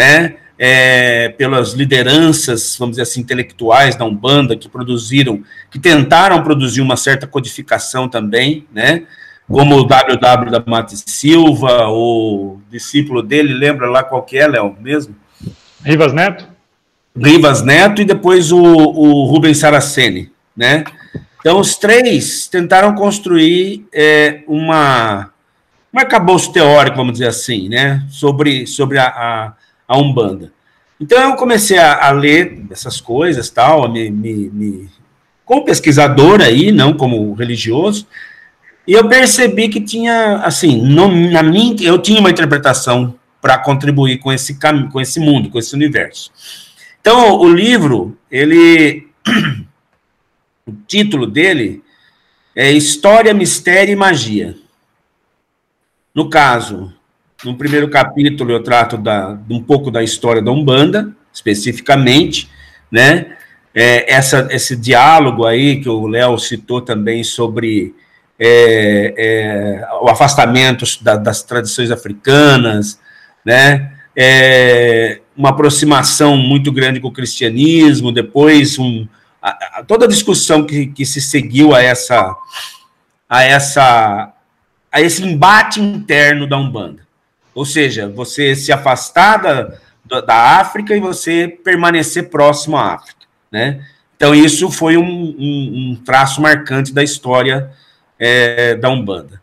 né, 0.00 0.36
é, 0.58 1.28
pelas 1.28 1.74
lideranças, 1.74 2.74
vamos 2.78 2.94
dizer 2.94 3.02
assim, 3.02 3.20
intelectuais 3.20 3.96
da 3.96 4.06
Umbanda, 4.06 4.56
que 4.56 4.66
produziram, 4.66 5.42
que 5.70 5.78
tentaram 5.78 6.42
produzir 6.42 6.80
uma 6.80 6.96
certa 6.96 7.26
codificação 7.26 8.08
também, 8.08 8.66
né, 8.72 9.02
como 9.46 9.76
o 9.76 9.84
WW 9.84 10.50
da 10.50 10.62
Mate 10.66 10.96
Silva, 10.96 11.88
o 11.88 12.60
discípulo 12.70 13.22
dele, 13.22 13.52
lembra 13.52 13.90
lá 13.90 14.02
qual 14.02 14.22
que 14.22 14.38
é, 14.38 14.46
Léo, 14.46 14.74
mesmo? 14.80 15.14
Rivas 15.84 16.14
Neto? 16.14 16.48
Rivas 17.14 17.62
Neto 17.62 18.00
e 18.00 18.04
depois 18.06 18.52
o, 18.52 18.62
o 18.62 19.24
Rubens 19.26 19.58
Saraceni, 19.58 20.32
né, 20.56 20.84
então, 21.40 21.58
os 21.58 21.76
três 21.76 22.46
tentaram 22.48 22.94
construir 22.94 23.86
é, 23.94 24.42
uma, 24.46 25.30
um 25.92 25.98
arcabouço 25.98 26.52
teórico, 26.52 26.98
vamos 26.98 27.14
dizer 27.14 27.28
assim, 27.28 27.66
né, 27.66 28.06
sobre, 28.10 28.66
sobre 28.66 28.98
a, 28.98 29.06
a, 29.06 29.52
a 29.90 29.98
Umbanda. 29.98 30.52
Então, 31.00 31.30
eu 31.30 31.36
comecei 31.36 31.78
a, 31.78 32.08
a, 32.08 32.10
ler 32.12 32.62
essas 32.70 33.00
coisas, 33.00 33.50
tal, 33.50 33.90
me, 33.90 34.10
me, 34.10 34.50
me, 34.50 34.88
como 35.44 35.64
pesquisador 35.64 36.40
aí, 36.40 36.70
não 36.70 36.92
como 36.92 37.32
religioso, 37.34 38.06
e 38.86 38.92
eu 38.92 39.08
percebi 39.08 39.68
que 39.68 39.80
tinha, 39.80 40.36
assim, 40.44 40.80
no, 40.80 41.08
na 41.30 41.42
minha, 41.42 41.74
eu 41.82 41.98
tinha 41.98 42.20
uma 42.20 42.30
interpretação 42.30 43.14
para 43.40 43.58
contribuir 43.58 44.18
com 44.18 44.32
esse 44.32 44.58
com 44.92 45.00
esse 45.00 45.18
mundo, 45.18 45.50
com 45.50 45.58
esse 45.58 45.74
universo. 45.74 46.30
Então, 47.00 47.38
o 47.38 47.48
livro, 47.48 48.18
ele 48.30 49.08
O 50.70 50.72
título 50.86 51.26
dele 51.26 51.82
é 52.54 52.70
História, 52.70 53.34
Mistério 53.34 53.92
e 53.92 53.96
Magia. 53.96 54.56
No 56.14 56.30
caso, 56.30 56.92
no 57.44 57.56
primeiro 57.56 57.88
capítulo 57.88 58.52
eu 58.52 58.62
trato 58.62 58.96
da, 58.96 59.38
um 59.48 59.62
pouco 59.62 59.90
da 59.90 60.02
história 60.02 60.42
da 60.42 60.50
Umbanda, 60.50 61.14
especificamente, 61.32 62.50
né? 62.90 63.36
É, 63.72 64.12
essa, 64.12 64.48
esse 64.50 64.76
diálogo 64.76 65.46
aí 65.46 65.80
que 65.80 65.88
o 65.88 66.06
Léo 66.06 66.36
citou 66.38 66.80
também 66.80 67.22
sobre 67.22 67.94
é, 68.38 69.14
é, 69.16 69.88
o 70.02 70.08
afastamento 70.08 70.84
da, 71.02 71.16
das 71.16 71.42
tradições 71.42 71.90
africanas, 71.90 72.98
né? 73.44 73.92
É, 74.16 75.20
uma 75.36 75.50
aproximação 75.50 76.36
muito 76.36 76.72
grande 76.72 77.00
com 77.00 77.08
o 77.08 77.12
cristianismo, 77.12 78.12
depois 78.12 78.78
um, 78.78 79.06
a, 79.40 79.78
a, 79.78 79.84
toda 79.84 80.04
a 80.04 80.08
discussão 80.08 80.64
que, 80.66 80.86
que 80.86 81.06
se 81.06 81.20
seguiu 81.20 81.74
a 81.74 81.80
essa 81.82 82.36
a 83.28 83.44
essa 83.44 84.32
a 84.90 85.00
esse 85.00 85.22
embate 85.22 85.80
interno 85.80 86.46
da 86.46 86.58
Umbanda. 86.58 87.09
Ou 87.54 87.64
seja, 87.64 88.08
você 88.08 88.54
se 88.54 88.72
afastar 88.72 89.38
da, 89.38 90.20
da 90.20 90.58
África 90.60 90.96
e 90.96 91.00
você 91.00 91.48
permanecer 91.48 92.28
próximo 92.28 92.76
à 92.76 92.94
África, 92.94 93.26
né? 93.50 93.84
Então, 94.16 94.34
isso 94.34 94.70
foi 94.70 94.98
um, 94.98 95.02
um, 95.02 95.92
um 95.92 96.02
traço 96.04 96.42
marcante 96.42 96.92
da 96.92 97.02
história 97.02 97.70
é, 98.18 98.74
da 98.74 98.88
Umbanda. 98.90 99.40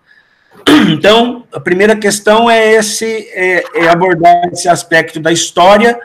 Então, 0.89 1.45
a 1.51 1.59
primeira 1.59 1.95
questão 1.95 2.49
é 2.49 2.73
esse 2.73 3.05
é, 3.05 3.63
é 3.73 3.89
abordar 3.89 4.49
esse 4.51 4.69
aspecto 4.69 5.19
da 5.19 5.31
história, 5.31 5.99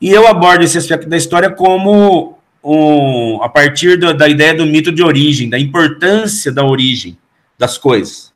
e 0.00 0.10
eu 0.10 0.26
abordo 0.26 0.62
esse 0.62 0.78
aspecto 0.78 1.08
da 1.08 1.16
história 1.16 1.50
como 1.50 2.38
um, 2.62 3.42
a 3.42 3.48
partir 3.48 3.96
do, 3.96 4.14
da 4.14 4.28
ideia 4.28 4.54
do 4.54 4.66
mito 4.66 4.92
de 4.92 5.02
origem, 5.02 5.50
da 5.50 5.58
importância 5.58 6.52
da 6.52 6.64
origem 6.64 7.18
das 7.58 7.76
coisas, 7.76 8.32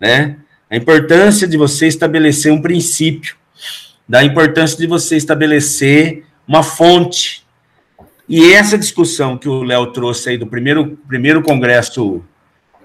né? 0.00 0.36
A 0.70 0.76
importância 0.76 1.48
de 1.48 1.56
você 1.56 1.88
estabelecer 1.88 2.52
um 2.52 2.62
princípio, 2.62 3.34
da 4.08 4.22
importância 4.22 4.78
de 4.78 4.86
você 4.86 5.16
estabelecer 5.16 6.24
uma 6.46 6.62
fonte. 6.62 7.44
E 8.28 8.52
essa 8.52 8.78
discussão 8.78 9.36
que 9.36 9.48
o 9.48 9.62
Léo 9.64 9.88
trouxe 9.88 10.30
aí 10.30 10.38
do 10.38 10.46
primeiro, 10.46 10.96
primeiro 11.08 11.42
congresso 11.42 12.22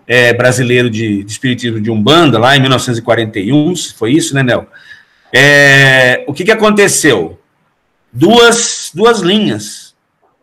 é, 0.07 0.33
brasileiro 0.33 0.89
de, 0.89 1.23
de, 1.23 1.31
espiritismo 1.31 1.79
de 1.79 1.91
Umbanda, 1.91 2.39
lá 2.39 2.55
em 2.57 2.59
1941, 2.59 3.75
foi 3.95 4.13
isso, 4.13 4.33
né, 4.33 4.43
Léo? 4.43 4.67
É, 5.31 6.23
o 6.27 6.33
que, 6.33 6.43
que 6.43 6.51
aconteceu? 6.51 7.39
Duas, 8.11 8.91
duas 8.93 9.19
linhas 9.19 9.95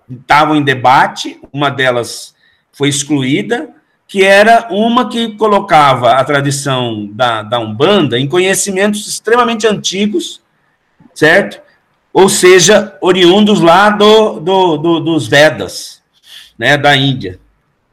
estavam 0.09 0.55
em 0.55 0.63
debate, 0.63 1.41
uma 1.53 1.71
delas 1.71 2.35
foi 2.73 2.89
excluída, 2.89 3.71
que 4.13 4.23
era 4.23 4.69
uma 4.71 5.09
que 5.09 5.37
colocava 5.37 6.13
a 6.13 6.23
tradição 6.23 7.09
da, 7.15 7.43
da 7.43 7.59
Umbanda 7.59 8.19
em 8.19 8.29
conhecimentos 8.29 9.07
extremamente 9.09 9.67
antigos, 9.67 10.43
certo? 11.15 11.63
Ou 12.13 12.29
seja, 12.29 12.95
oriundos 13.01 13.63
lá 13.63 13.89
do, 13.89 14.39
do, 14.39 14.77
do, 14.77 15.01
dos 15.01 15.27
Vedas, 15.27 16.03
né, 16.59 16.77
da 16.77 16.95
Índia. 16.95 17.41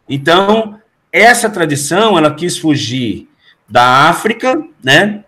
Então, 0.09 0.77
essa 1.09 1.49
tradição, 1.49 2.17
ela 2.17 2.33
quis 2.35 2.57
fugir 2.57 3.29
da 3.69 4.09
África, 4.09 4.61
né, 4.83 5.23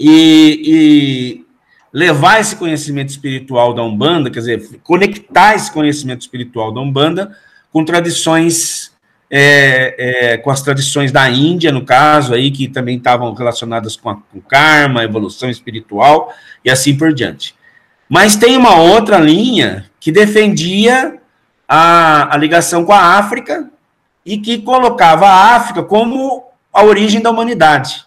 e, 0.00 1.44
levar 1.92 2.40
esse 2.40 2.56
conhecimento 2.56 3.10
espiritual 3.10 3.74
da 3.74 3.82
Umbanda, 3.82 4.30
quer 4.30 4.38
dizer, 4.38 4.80
conectar 4.82 5.54
esse 5.54 5.70
conhecimento 5.70 6.22
espiritual 6.22 6.72
da 6.72 6.80
Umbanda 6.80 7.36
com 7.70 7.84
tradições, 7.84 8.93
é, 9.36 9.94
é, 9.98 10.36
com 10.36 10.48
as 10.48 10.62
tradições 10.62 11.10
da 11.10 11.28
Índia, 11.28 11.72
no 11.72 11.84
caso, 11.84 12.32
aí, 12.32 12.52
que 12.52 12.68
também 12.68 12.98
estavam 12.98 13.34
relacionadas 13.34 13.96
com, 13.96 14.08
a, 14.08 14.14
com 14.14 14.40
karma, 14.40 15.02
evolução 15.02 15.50
espiritual 15.50 16.32
e 16.64 16.70
assim 16.70 16.96
por 16.96 17.12
diante. 17.12 17.52
Mas 18.08 18.36
tem 18.36 18.56
uma 18.56 18.76
outra 18.76 19.18
linha 19.18 19.90
que 19.98 20.12
defendia 20.12 21.18
a, 21.66 22.32
a 22.32 22.38
ligação 22.38 22.84
com 22.84 22.92
a 22.92 23.18
África 23.18 23.68
e 24.24 24.38
que 24.38 24.58
colocava 24.58 25.26
a 25.26 25.56
África 25.56 25.82
como 25.82 26.44
a 26.72 26.84
origem 26.84 27.20
da 27.20 27.32
humanidade. 27.32 28.04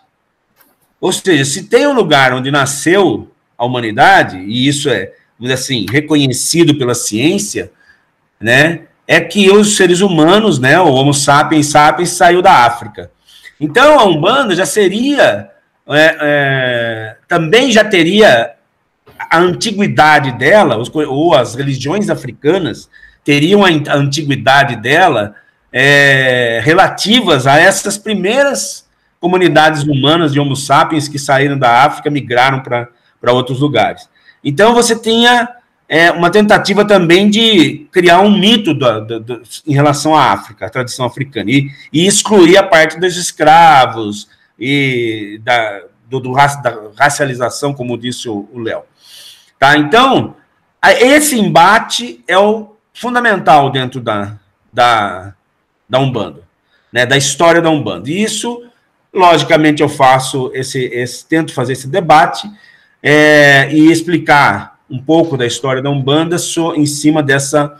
Ou 1.01 1.11
seja, 1.11 1.43
se 1.43 1.63
tem 1.63 1.85
um 1.87 1.93
lugar 1.93 2.31
onde 2.31 2.49
nasceu 2.49 3.29
a 3.57 3.65
humanidade, 3.65 4.37
e 4.37 4.65
isso 4.65 4.89
é, 4.89 5.11
assim, 5.51 5.87
reconhecido 5.91 6.77
pela 6.77 6.95
ciência, 6.95 7.69
né, 8.39 8.86
é 9.07 9.21
que 9.21 9.49
os 9.49 9.77
seres 9.77 10.01
humanos, 10.01 10.59
né, 10.59 10.77
o 10.79 10.91
Homo 10.91 11.13
sapiens 11.13 11.67
sapiens, 11.67 12.09
saiu 12.09 12.41
da 12.41 12.65
África. 12.65 13.09
Então, 13.59 13.97
a 13.97 14.03
Umbanda 14.03 14.53
já 14.53 14.65
seria, 14.65 15.49
é, 15.87 16.17
é, 16.21 17.15
também 17.27 17.71
já 17.71 17.83
teria 17.83 18.51
a 19.31 19.39
antiguidade 19.39 20.33
dela, 20.33 20.77
ou 21.07 21.33
as 21.33 21.55
religiões 21.55 22.09
africanas 22.09 22.89
teriam 23.23 23.63
a 23.65 23.95
antiguidade 23.95 24.75
dela 24.75 25.35
é, 25.71 26.61
relativas 26.63 27.47
a 27.47 27.57
essas 27.57 27.97
primeiras 27.97 28.87
comunidades 29.19 29.83
humanas 29.83 30.33
de 30.33 30.39
Homo 30.39 30.55
sapiens 30.55 31.07
que 31.07 31.17
saíram 31.17 31.57
da 31.57 31.83
África, 31.83 32.09
migraram 32.09 32.61
para 32.61 33.33
outros 33.33 33.59
lugares. 33.59 34.07
Então, 34.43 34.73
você 34.73 34.95
tinha 34.95 35.49
é, 35.89 36.11
uma 36.11 36.29
tentativa 36.29 36.83
também 36.83 37.29
de 37.29 37.87
criar 37.91 38.19
um 38.19 38.37
mito 38.37 38.73
do, 38.73 39.05
do, 39.05 39.19
do, 39.19 39.41
em 39.65 39.73
relação 39.73 40.15
à 40.15 40.33
África, 40.33 40.65
à 40.65 40.69
tradição 40.69 41.05
africana, 41.05 41.49
e, 41.49 41.69
e 41.93 42.05
excluir 42.05 42.57
a 42.57 42.63
parte 42.63 42.99
dos 42.99 43.15
escravos 43.15 44.27
e 44.59 45.39
da, 45.43 45.81
do, 46.09 46.19
da 46.19 46.91
racialização, 46.97 47.73
como 47.73 47.97
disse 47.97 48.27
o 48.27 48.49
Léo. 48.55 48.83
Tá? 49.57 49.77
Então, 49.77 50.35
esse 50.83 51.39
embate 51.39 52.23
é 52.27 52.37
o 52.37 52.75
fundamental 52.93 53.71
dentro 53.71 54.01
da, 54.01 54.37
da, 54.71 55.33
da 55.87 55.99
Umbanda, 55.99 56.43
né, 56.91 57.05
da 57.05 57.17
história 57.17 57.61
da 57.61 57.69
Umbanda. 57.69 58.09
E 58.09 58.21
isso, 58.21 58.63
logicamente, 59.13 59.81
eu 59.81 59.89
faço 59.89 60.51
esse, 60.53 60.83
esse 60.85 61.25
tento 61.25 61.53
fazer 61.53 61.73
esse 61.73 61.87
debate 61.87 62.49
é, 63.01 63.69
e 63.71 63.91
explicar 63.91 64.76
um 64.89 64.99
pouco 64.99 65.37
da 65.37 65.45
história 65.45 65.81
da 65.81 65.89
Umbanda 65.89 66.37
so, 66.37 66.73
em 66.75 66.85
cima 66.85 67.21
dessa, 67.21 67.75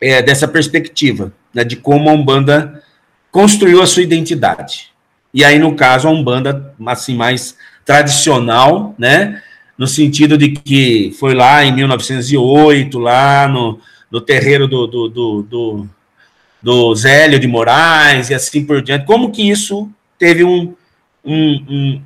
é, 0.00 0.22
dessa 0.22 0.46
perspectiva, 0.46 1.32
né, 1.52 1.64
de 1.64 1.76
como 1.76 2.10
a 2.10 2.12
Umbanda 2.12 2.82
construiu 3.30 3.82
a 3.82 3.86
sua 3.86 4.02
identidade. 4.02 4.90
E 5.32 5.44
aí, 5.44 5.58
no 5.58 5.74
caso, 5.74 6.08
a 6.08 6.10
Umbanda, 6.10 6.74
assim, 6.86 7.14
mais 7.14 7.56
tradicional, 7.84 8.94
né, 8.98 9.42
no 9.76 9.86
sentido 9.86 10.38
de 10.38 10.50
que 10.50 11.14
foi 11.18 11.34
lá 11.34 11.64
em 11.64 11.74
1908, 11.74 12.98
lá 12.98 13.46
no, 13.46 13.78
no 14.10 14.20
terreiro 14.20 14.66
do, 14.66 14.86
do, 14.86 15.08
do, 15.08 15.42
do, 15.42 15.88
do 16.62 16.94
Zélio 16.94 17.38
de 17.38 17.46
Moraes 17.46 18.30
e 18.30 18.34
assim 18.34 18.64
por 18.64 18.80
diante, 18.80 19.04
como 19.04 19.30
que 19.30 19.48
isso 19.48 19.90
teve 20.18 20.42
um, 20.42 20.74
um, 21.24 21.64
um 21.68 22.02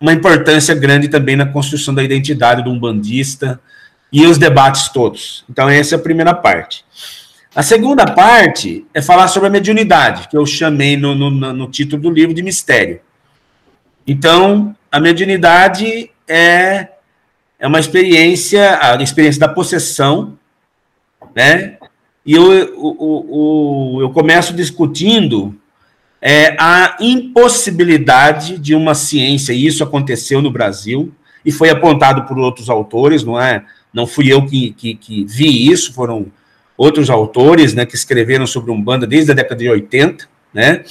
uma 0.00 0.12
importância 0.12 0.74
grande 0.74 1.08
também 1.08 1.36
na 1.36 1.46
construção 1.46 1.94
da 1.94 2.02
identidade 2.02 2.62
do 2.62 2.70
umbandista 2.70 3.60
e 4.12 4.26
os 4.26 4.38
debates 4.38 4.88
todos. 4.88 5.44
Então, 5.50 5.68
essa 5.68 5.94
é 5.94 5.98
a 5.98 6.02
primeira 6.02 6.34
parte. 6.34 6.84
A 7.54 7.62
segunda 7.62 8.06
parte 8.06 8.86
é 8.94 9.02
falar 9.02 9.28
sobre 9.28 9.48
a 9.48 9.50
mediunidade, 9.50 10.28
que 10.28 10.36
eu 10.36 10.46
chamei 10.46 10.96
no, 10.96 11.14
no, 11.14 11.30
no 11.30 11.70
título 11.70 12.02
do 12.02 12.10
livro 12.10 12.32
de 12.32 12.42
mistério. 12.42 13.00
Então, 14.06 14.74
a 14.90 15.00
mediunidade 15.00 16.10
é, 16.26 16.88
é 17.58 17.66
uma 17.66 17.80
experiência, 17.80 18.78
a 18.80 19.02
experiência 19.02 19.40
da 19.40 19.48
possessão, 19.48 20.38
né? 21.34 21.78
E 22.24 22.34
eu, 22.34 22.52
eu, 22.52 22.74
eu, 22.76 23.98
eu 24.02 24.10
começo 24.10 24.52
discutindo 24.52 25.58
é, 26.20 26.56
a 26.58 26.96
impossibilidade 27.00 28.58
de 28.58 28.74
uma 28.74 28.94
ciência, 28.94 29.52
e 29.52 29.66
isso 29.66 29.84
aconteceu 29.84 30.42
no 30.42 30.50
Brasil, 30.50 31.12
e 31.44 31.52
foi 31.52 31.70
apontado 31.70 32.24
por 32.24 32.38
outros 32.38 32.68
autores, 32.68 33.22
não 33.22 33.40
é? 33.40 33.64
Não 33.92 34.06
fui 34.06 34.32
eu 34.32 34.44
que, 34.44 34.72
que, 34.72 34.94
que 34.94 35.24
vi 35.24 35.70
isso, 35.70 35.92
foram 35.92 36.26
outros 36.76 37.08
autores 37.10 37.74
né, 37.74 37.86
que 37.86 37.94
escreveram 37.94 38.46
sobre 38.46 38.70
Umbanda 38.70 39.06
desde 39.06 39.32
a 39.32 39.34
década 39.34 39.56
de 39.56 39.68
80, 39.68 40.28
né? 40.52 40.84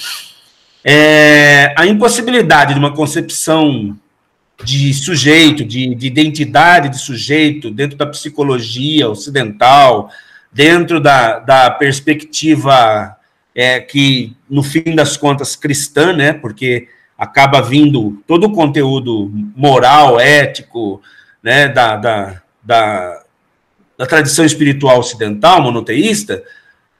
É, 0.83 1.73
a 1.77 1.85
impossibilidade 1.85 2.73
de 2.73 2.79
uma 2.79 2.93
concepção 2.93 3.97
de 4.63 4.93
sujeito, 4.93 5.63
de, 5.65 5.93
de, 5.93 6.07
identidade 6.07 6.89
de 6.89 6.97
sujeito 6.97 7.69
dentro 7.69 7.97
da 7.97 8.07
psicologia 8.07 9.09
ocidental, 9.09 10.09
dentro 10.51 10.99
da, 10.99 11.39
da 11.39 11.69
perspectiva 11.69 13.17
é, 13.53 13.79
que, 13.81 14.35
no 14.49 14.63
fim 14.63 14.95
das 14.95 15.17
contas, 15.17 15.55
cristã, 15.55 16.13
né, 16.13 16.33
porque 16.33 16.87
acaba 17.17 17.61
vindo 17.61 18.21
todo 18.27 18.45
o 18.45 18.53
conteúdo 18.53 19.31
moral, 19.55 20.19
ético, 20.19 21.01
né, 21.41 21.67
da, 21.67 21.95
da, 21.95 22.41
da, 22.63 23.23
da 23.97 24.05
tradição 24.05 24.45
espiritual 24.45 24.99
ocidental, 24.99 25.61
monoteísta, 25.61 26.43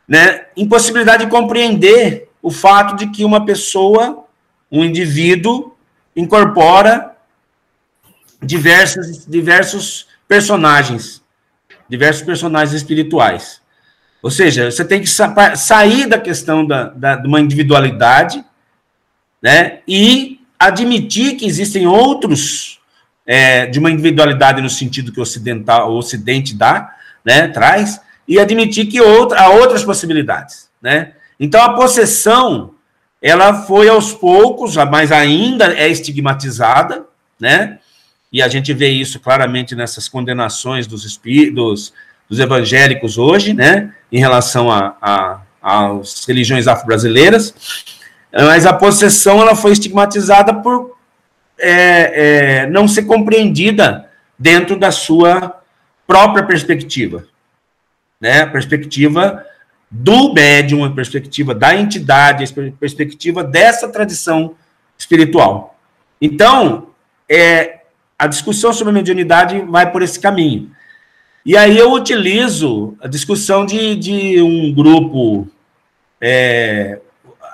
né, 0.07 0.45
impossibilidade 0.55 1.25
de 1.25 1.31
compreender 1.31 2.29
o 2.41 2.49
fato 2.49 2.95
de 2.95 3.07
que 3.07 3.25
uma 3.25 3.45
pessoa, 3.45 4.25
um 4.71 4.83
indivíduo, 4.83 5.75
incorpora 6.15 7.15
diversos, 8.41 9.25
diversos 9.25 10.07
personagens, 10.27 11.23
diversos 11.89 12.23
personagens 12.23 12.75
espirituais. 12.75 13.61
Ou 14.21 14.31
seja, 14.31 14.69
você 14.71 14.83
tem 14.83 15.01
que 15.01 15.07
sa 15.07 15.55
sair 15.55 16.07
da 16.07 16.19
questão 16.19 16.65
da, 16.65 16.85
da, 16.85 17.15
de 17.15 17.27
uma 17.27 17.39
individualidade 17.39 18.43
né, 19.41 19.79
e 19.87 20.39
admitir 20.59 21.35
que 21.35 21.45
existem 21.45 21.85
outros 21.85 22.79
é, 23.25 23.65
de 23.67 23.77
uma 23.77 23.91
individualidade 23.91 24.61
no 24.61 24.69
sentido 24.69 25.11
que 25.11 25.19
o, 25.19 25.23
ocidental, 25.23 25.91
o 25.91 25.97
Ocidente 25.97 26.55
dá, 26.55 26.95
né, 27.23 27.47
traz, 27.49 28.01
e 28.27 28.39
admitir 28.39 28.87
que 28.87 28.99
outra, 28.99 29.41
há 29.41 29.49
outras 29.49 29.83
possibilidades. 29.83 30.69
Né? 30.81 31.13
Então, 31.39 31.61
a 31.61 31.73
possessão, 31.73 32.73
ela 33.21 33.63
foi 33.63 33.87
aos 33.87 34.13
poucos, 34.13 34.75
mas 34.75 35.11
ainda 35.11 35.73
é 35.73 35.87
estigmatizada, 35.87 37.05
né? 37.39 37.79
e 38.31 38.41
a 38.41 38.47
gente 38.47 38.73
vê 38.73 38.89
isso 38.89 39.19
claramente 39.19 39.75
nessas 39.75 40.09
condenações 40.09 40.87
dos 40.87 41.05
espíritos, 41.05 41.93
dos 42.29 42.39
evangélicos 42.39 43.17
hoje, 43.17 43.53
né, 43.53 43.93
em 44.11 44.19
relação 44.19 44.69
às 45.61 46.25
religiões 46.25 46.67
afro-brasileiras, 46.67 47.53
mas 48.31 48.65
a 48.65 48.73
possessão 48.73 49.41
ela 49.41 49.55
foi 49.55 49.71
estigmatizada 49.71 50.53
por 50.53 50.97
é, 51.59 52.61
é, 52.61 52.69
não 52.69 52.87
ser 52.87 53.03
compreendida 53.03 54.09
dentro 54.37 54.77
da 54.77 54.91
sua 54.91 55.61
própria 56.05 56.43
perspectiva, 56.45 57.25
né, 58.19 58.41
a 58.41 58.47
perspectiva 58.47 59.43
do 59.89 60.33
médium, 60.33 60.83
a 60.83 60.91
perspectiva 60.91 61.55
da 61.55 61.75
entidade, 61.75 62.43
a 62.43 62.71
perspectiva 62.79 63.43
dessa 63.43 63.87
tradição 63.87 64.55
espiritual. 64.97 65.77
Então, 66.21 66.89
é, 67.29 67.81
a 68.17 68.27
discussão 68.27 68.73
sobre 68.73 68.91
a 68.91 68.93
mediunidade 68.93 69.59
vai 69.61 69.91
por 69.91 70.01
esse 70.01 70.19
caminho. 70.19 70.71
E 71.47 71.55
aí 71.55 71.77
eu 71.77 71.93
utilizo 71.93 72.97
a 72.99 73.07
discussão 73.07 73.65
de, 73.65 73.95
de 73.95 74.41
um 74.41 74.73
grupo, 74.73 75.47
é, 76.19 76.99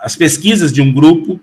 as 0.01 0.15
pesquisas 0.15 0.73
de 0.73 0.81
um 0.81 0.91
grupo 0.91 1.39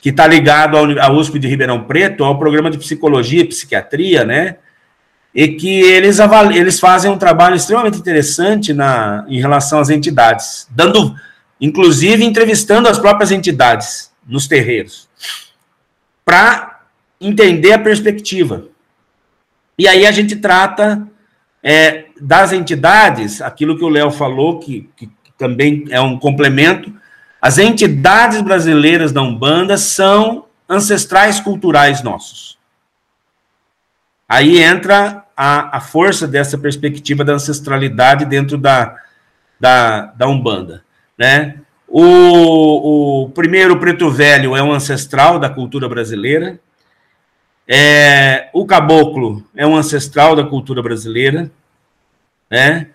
que 0.00 0.08
está 0.08 0.26
ligado 0.26 0.78
à 0.98 1.12
USP 1.12 1.38
de 1.38 1.46
Ribeirão 1.46 1.84
Preto, 1.84 2.24
ao 2.24 2.38
programa 2.38 2.70
de 2.70 2.78
psicologia 2.78 3.42
e 3.42 3.44
psiquiatria, 3.44 4.24
né? 4.24 4.56
E 5.34 5.48
que 5.48 5.68
eles, 5.68 6.18
eles 6.54 6.80
fazem 6.80 7.10
um 7.10 7.18
trabalho 7.18 7.56
extremamente 7.56 7.98
interessante 7.98 8.72
na, 8.72 9.26
em 9.28 9.38
relação 9.38 9.78
às 9.78 9.90
entidades, 9.90 10.66
dando, 10.70 11.14
inclusive, 11.60 12.24
entrevistando 12.24 12.88
as 12.88 12.98
próprias 12.98 13.30
entidades 13.30 14.10
nos 14.26 14.48
terreiros, 14.48 15.06
para 16.24 16.80
entender 17.20 17.74
a 17.74 17.78
perspectiva. 17.78 18.68
E 19.78 19.86
aí 19.86 20.06
a 20.06 20.10
gente 20.10 20.34
trata 20.34 21.06
é, 21.62 22.06
das 22.20 22.52
entidades, 22.52 23.42
aquilo 23.42 23.76
que 23.76 23.84
o 23.84 23.88
Léo 23.88 24.10
falou, 24.10 24.58
que, 24.58 24.88
que 24.96 25.10
também 25.36 25.84
é 25.90 26.00
um 26.00 26.18
complemento, 26.18 26.92
as 27.40 27.58
entidades 27.58 28.40
brasileiras 28.42 29.12
da 29.12 29.22
Umbanda 29.22 29.76
são 29.76 30.46
ancestrais 30.68 31.40
culturais 31.40 32.02
nossos. 32.02 32.58
Aí 34.28 34.60
entra 34.60 35.24
a, 35.36 35.78
a 35.78 35.80
força 35.80 36.26
dessa 36.26 36.58
perspectiva 36.58 37.24
da 37.24 37.32
ancestralidade 37.32 38.24
dentro 38.24 38.58
da, 38.58 38.96
da, 39.58 40.06
da 40.06 40.26
Umbanda, 40.26 40.84
né? 41.16 41.60
O, 41.86 43.22
o 43.22 43.30
primeiro 43.30 43.78
preto 43.80 44.10
velho 44.10 44.54
é 44.54 44.62
um 44.62 44.72
ancestral 44.72 45.38
da 45.38 45.48
cultura 45.48 45.88
brasileira. 45.88 46.60
É, 47.68 48.48
o 48.52 48.64
caboclo 48.64 49.44
é 49.54 49.66
um 49.66 49.76
ancestral 49.76 50.34
da 50.34 50.44
cultura 50.44 50.82
brasileira, 50.82 51.50
né? 52.50 52.88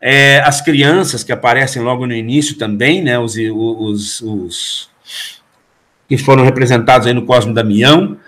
É, 0.00 0.40
as 0.40 0.60
crianças 0.60 1.24
que 1.24 1.32
aparecem 1.32 1.80
logo 1.80 2.06
no 2.06 2.12
início 2.12 2.58
também, 2.58 3.02
né? 3.02 3.18
Os, 3.18 3.36
os, 3.36 4.20
os 4.20 4.90
que 6.08 6.18
foram 6.18 6.44
representados 6.44 7.06
aí 7.06 7.14
no 7.14 7.24
Cosmo 7.24 7.54
Damião. 7.54 8.18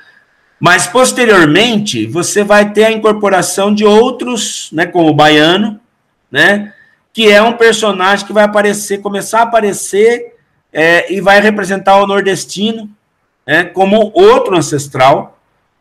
Mas 0.59 0.87
posteriormente 0.87 2.07
você 2.07 2.43
vai 2.43 2.72
ter 2.72 2.85
a 2.85 2.93
incorporação 2.93 3.74
de 3.74 3.85
outros, 3.85 4.70
né? 4.72 4.87
Como 4.87 5.09
o 5.09 5.14
baiano, 5.14 5.78
né? 6.30 6.72
que 7.14 7.30
é 7.30 7.41
um 7.41 7.53
personagem 7.53 8.26
que 8.26 8.32
vai 8.32 8.43
aparecer, 8.43 9.01
começar 9.01 9.39
a 9.39 9.43
aparecer 9.45 10.35
é, 10.72 11.11
e 11.14 11.20
vai 11.20 11.41
representar 11.41 12.03
o 12.03 12.09
nordestino 12.09 12.91
né, 13.47 13.62
como 13.62 14.11
outro 14.12 14.57
ancestral 14.57 15.34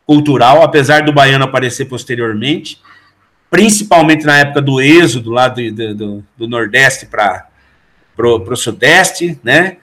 cultural, 0.06 0.62
apesar 0.62 1.02
do 1.02 1.12
baiano 1.12 1.44
aparecer 1.44 1.86
posteriormente, 1.86 2.80
principalmente 3.50 4.24
na 4.24 4.38
época 4.38 4.60
do 4.60 4.80
êxodo 4.80 5.30
lá 5.30 5.48
do, 5.48 5.94
do, 5.94 6.24
do 6.36 6.48
Nordeste 6.48 7.06
para 7.06 7.48
o 8.18 8.56
Sudeste, 8.56 9.38
né? 9.42 9.78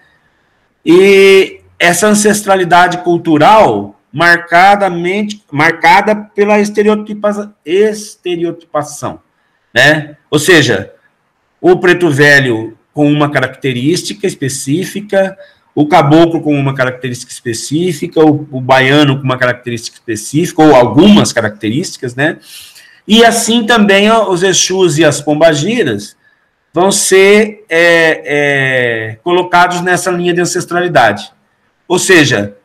E 0.86 1.62
essa 1.80 2.08
ancestralidade 2.08 3.00
cultural 3.00 4.00
marcadamente 4.14 5.42
marcada 5.52 6.16
pela 6.16 6.60
estereotipa, 6.60 7.56
estereotipação, 7.66 9.22
né? 9.74 10.18
Ou 10.30 10.38
seja, 10.38 10.94
o 11.60 11.78
preto 11.78 12.10
velho 12.10 12.78
com 12.94 13.10
uma 13.10 13.32
característica 13.32 14.28
específica, 14.28 15.38
o 15.74 15.88
caboclo 15.88 16.42
com 16.42 16.54
uma 16.54 16.74
característica 16.74 17.32
específica, 17.32 18.20
o, 18.20 18.48
o, 18.52 18.60
baiano 18.60 19.18
com 19.18 19.24
uma 19.24 19.38
característica 19.38 19.96
específica, 19.96 20.62
ou 20.62 20.76
algumas 20.76 21.32
características, 21.32 22.16
né? 22.16 22.38
E 23.08 23.24
assim 23.24 23.66
também 23.66 24.12
os 24.12 24.44
Exus 24.44 24.98
e 24.98 25.06
as 25.06 25.22
pombagiras 25.22 26.16
vão 26.74 26.92
ser 26.92 27.66
é, 27.70 28.22
é, 28.26 29.16
colocados 29.24 29.82
nessa 29.82 30.12
linha 30.12 30.34
de 30.34 30.42
ancestralidade. 30.42 31.32
Ou 31.88 32.00
seja, 32.00 32.56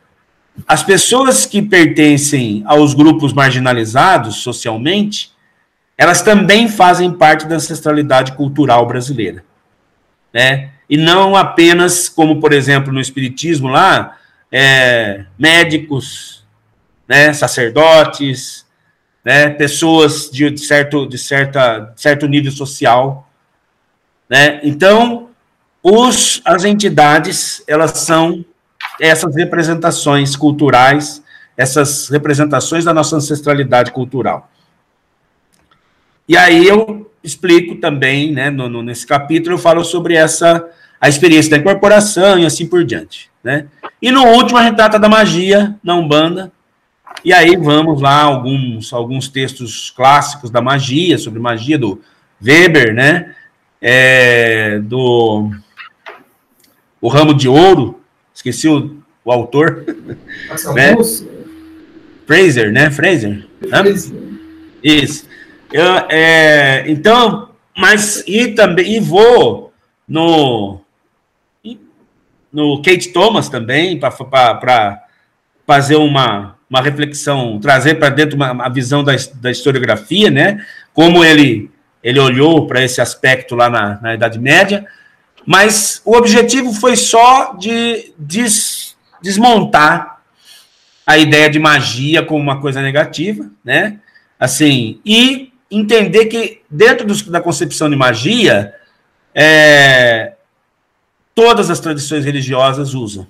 as 0.67 0.83
pessoas 0.83 1.45
que 1.45 1.61
pertencem 1.61 2.63
aos 2.65 2.93
grupos 2.93 3.33
marginalizados 3.33 4.37
socialmente, 4.37 5.31
elas 5.97 6.21
também 6.21 6.67
fazem 6.67 7.11
parte 7.11 7.45
da 7.45 7.55
ancestralidade 7.55 8.33
cultural 8.33 8.85
brasileira, 8.85 9.43
né? 10.33 10.71
E 10.89 10.97
não 10.97 11.35
apenas, 11.35 12.07
como 12.07 12.39
por 12.39 12.53
exemplo 12.53 12.93
no 12.93 13.01
espiritismo 13.01 13.67
lá, 13.67 14.17
é, 14.51 15.25
médicos, 15.37 16.45
né, 17.07 17.33
sacerdotes, 17.33 18.65
né, 19.23 19.49
pessoas 19.49 20.29
de, 20.31 20.57
certo, 20.57 21.05
de, 21.05 21.17
certa, 21.17 21.91
de 21.93 22.01
certo 22.01 22.27
nível 22.27 22.51
social, 22.51 23.29
né? 24.29 24.59
Então, 24.63 25.29
os, 25.81 26.41
as 26.43 26.65
entidades, 26.65 27.63
elas 27.67 27.91
são 27.91 28.43
essas 28.99 29.35
representações 29.35 30.35
culturais, 30.35 31.23
essas 31.55 32.09
representações 32.09 32.83
da 32.85 32.93
nossa 32.93 33.15
ancestralidade 33.15 33.91
cultural. 33.91 34.49
E 36.27 36.35
aí 36.35 36.67
eu 36.67 37.06
explico 37.27 37.75
também, 37.75 38.31
né, 38.31 38.49
no, 38.49 38.69
no, 38.69 38.81
nesse 38.81 39.05
capítulo, 39.05 39.55
eu 39.55 39.59
falo 39.59 39.83
sobre 39.83 40.15
essa 40.15 40.65
a 40.99 41.07
experiência 41.07 41.51
da 41.51 41.57
incorporação 41.57 42.39
e 42.39 42.45
assim 42.45 42.65
por 42.65 42.83
diante, 42.83 43.29
né? 43.43 43.67
E 44.01 44.11
no 44.11 44.23
último 44.25 44.57
a 44.57 44.63
gente 44.63 44.75
trata 44.75 44.97
da 44.97 45.07
magia 45.07 45.75
na 45.83 45.95
Umbanda. 45.95 46.51
E 47.23 47.31
aí 47.31 47.55
vamos 47.55 48.01
lá 48.01 48.21
alguns 48.21 48.91
alguns 48.91 49.27
textos 49.27 49.91
clássicos 49.91 50.49
da 50.49 50.59
magia, 50.59 51.17
sobre 51.19 51.39
magia 51.39 51.77
do 51.77 52.01
Weber, 52.43 52.95
né? 52.95 53.35
É, 53.79 54.79
do 54.79 55.51
o 56.99 57.07
Ramo 57.07 57.35
de 57.35 57.47
Ouro, 57.47 58.01
esqueci 58.33 58.67
o, 58.67 58.97
o 59.23 59.31
autor. 59.31 59.83
né? 60.73 60.95
Fraser, 62.25 62.71
né? 62.71 62.89
Fraser. 62.89 63.47
Fraser. 63.69 64.13
Isso. 64.83 65.26
Eu, 65.71 65.83
é, 66.09 66.85
então, 66.87 67.49
mas 67.75 68.23
e 68.25 68.49
também 68.49 68.95
e 68.95 68.99
vou 68.99 69.73
no 70.07 70.81
no 72.51 72.81
Kate 72.81 73.09
Thomas 73.09 73.49
também 73.49 73.99
para 73.99 75.03
fazer 75.65 75.97
uma, 75.97 76.55
uma 76.69 76.81
reflexão, 76.81 77.59
trazer 77.59 77.95
para 77.95 78.09
dentro 78.09 78.35
uma, 78.35 78.51
uma, 78.51 78.69
visão 78.69 79.03
da, 79.03 79.13
da 79.35 79.51
historiografia, 79.51 80.31
né? 80.31 80.65
Como 80.93 81.23
ele 81.23 81.69
ele 82.01 82.19
olhou 82.19 82.65
para 82.67 82.81
esse 82.81 83.01
aspecto 83.01 83.53
lá 83.53 83.69
na, 83.69 83.99
na 84.01 84.13
Idade 84.13 84.39
Média, 84.39 84.85
mas 85.45 86.01
o 86.05 86.15
objetivo 86.15 86.71
foi 86.71 86.95
só 86.95 87.53
de 87.55 88.13
des, 88.17 88.95
desmontar 89.21 90.21
a 91.05 91.17
ideia 91.17 91.49
de 91.49 91.59
magia 91.59 92.23
como 92.23 92.41
uma 92.41 92.61
coisa 92.61 92.81
negativa, 92.81 93.49
né? 93.63 93.99
Assim, 94.39 95.01
e 95.05 95.51
entender 95.69 96.25
que 96.25 96.61
dentro 96.69 97.05
dos, 97.05 97.21
da 97.23 97.41
concepção 97.41 97.89
de 97.89 97.95
magia, 97.95 98.73
é, 99.33 100.33
todas 101.35 101.69
as 101.69 101.79
tradições 101.79 102.25
religiosas 102.25 102.93
usam, 102.93 103.27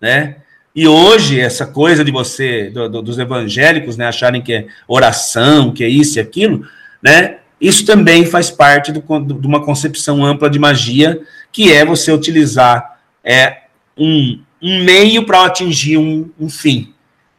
né? 0.00 0.36
E 0.74 0.86
hoje, 0.86 1.40
essa 1.40 1.66
coisa 1.66 2.04
de 2.04 2.12
você, 2.12 2.70
do, 2.70 2.88
do, 2.88 3.02
dos 3.02 3.18
evangélicos, 3.18 3.96
né, 3.96 4.06
acharem 4.06 4.40
que 4.40 4.52
é 4.52 4.66
oração, 4.86 5.72
que 5.72 5.82
é 5.82 5.88
isso 5.88 6.18
e 6.18 6.20
aquilo, 6.20 6.64
né? 7.02 7.38
Isso 7.60 7.84
também 7.84 8.24
faz 8.24 8.50
parte 8.50 8.90
do, 8.90 9.00
de 9.00 9.46
uma 9.46 9.62
concepção 9.62 10.24
ampla 10.24 10.48
de 10.48 10.58
magia, 10.58 11.20
que 11.52 11.72
é 11.72 11.84
você 11.84 12.10
utilizar 12.10 13.00
é, 13.22 13.64
um, 13.96 14.40
um 14.62 14.84
meio 14.84 15.26
para 15.26 15.44
atingir 15.44 15.98
um, 15.98 16.30
um, 16.40 16.48
fim. 16.48 16.94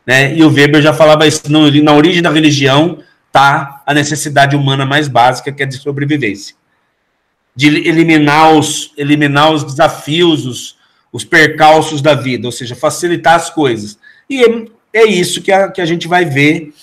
Né? 0.06 0.36
E 0.36 0.44
o 0.44 0.50
Weber 0.50 0.82
já 0.82 0.94
falava 0.94 1.26
isso, 1.26 1.52
na 1.52 1.94
origem 1.94 2.22
da 2.22 2.30
religião, 2.30 3.00
está 3.32 3.82
a 3.86 3.94
necessidade 3.94 4.58
humana 4.58 4.86
mais 4.86 5.08
básica, 5.08 5.54
que 5.54 5.64
é 5.64 5.66
de 5.66 5.78
sobrevivência. 5.78 6.54
De 7.56 7.68
eliminar 7.68 8.54
os, 8.54 8.92
eliminar 8.98 9.52
os 9.54 9.64
desafios, 9.64 10.46
os, 10.46 10.78
os 11.12 11.24
percalços 11.24 12.02
da 12.02 12.14
vida, 12.14 12.48
ou 12.48 12.52
seja, 12.52 12.76
facilitar 12.76 13.36
as 13.36 13.50
coisas. 13.50 13.98
E 14.30 14.44
é, 14.44 14.66
é 14.94 15.06
isso 15.06 15.42
que 15.42 15.52
a, 15.52 15.72
que 15.72 15.80
a 15.80 15.86
gente 15.86 16.08
vai 16.10 16.26
ver 16.26 16.74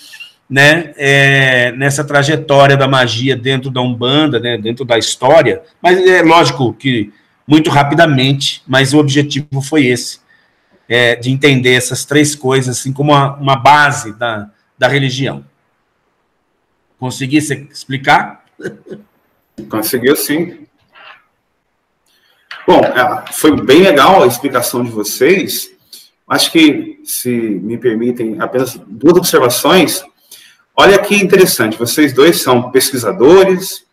né, 0.49 0.91
é, 0.97 1.71
nessa 1.73 2.03
trajetória 2.03 2.75
da 2.75 2.87
magia 2.87 3.35
dentro 3.35 3.69
da 3.69 3.81
Umbanda, 3.81 4.39
né, 4.39 4.57
dentro 4.57 4.83
da 4.83 4.97
história, 4.97 5.61
mas 5.79 5.99
é 5.99 6.23
lógico 6.23 6.73
que 6.73 7.13
muito 7.47 7.69
rapidamente, 7.69 8.63
mas 8.67 8.93
o 8.93 8.97
objetivo 8.97 9.61
foi 9.61 9.85
esse, 9.85 10.19
é, 10.87 11.15
de 11.15 11.29
entender 11.29 11.73
essas 11.73 12.05
três 12.05 12.35
coisas 12.35 12.79
assim 12.79 12.91
como 12.91 13.11
uma, 13.11 13.35
uma 13.35 13.55
base 13.55 14.13
da, 14.17 14.49
da 14.77 14.87
religião. 14.87 15.45
Consegui 16.99 17.37
explicar? 17.37 18.45
Conseguiu 19.69 20.15
sim. 20.15 20.67
Bom, 22.67 22.81
é, 22.81 23.25
foi 23.31 23.59
bem 23.59 23.81
legal 23.81 24.21
a 24.21 24.27
explicação 24.27 24.83
de 24.83 24.91
vocês. 24.91 25.71
Acho 26.27 26.51
que, 26.51 26.99
se 27.03 27.29
me 27.29 27.77
permitem, 27.77 28.39
apenas 28.39 28.79
duas 28.85 29.17
observações. 29.17 30.03
Olha 30.75 30.99
que 30.99 31.15
interessante, 31.15 31.77
vocês 31.77 32.13
dois 32.13 32.41
são 32.41 32.69
pesquisadores, 32.69 33.83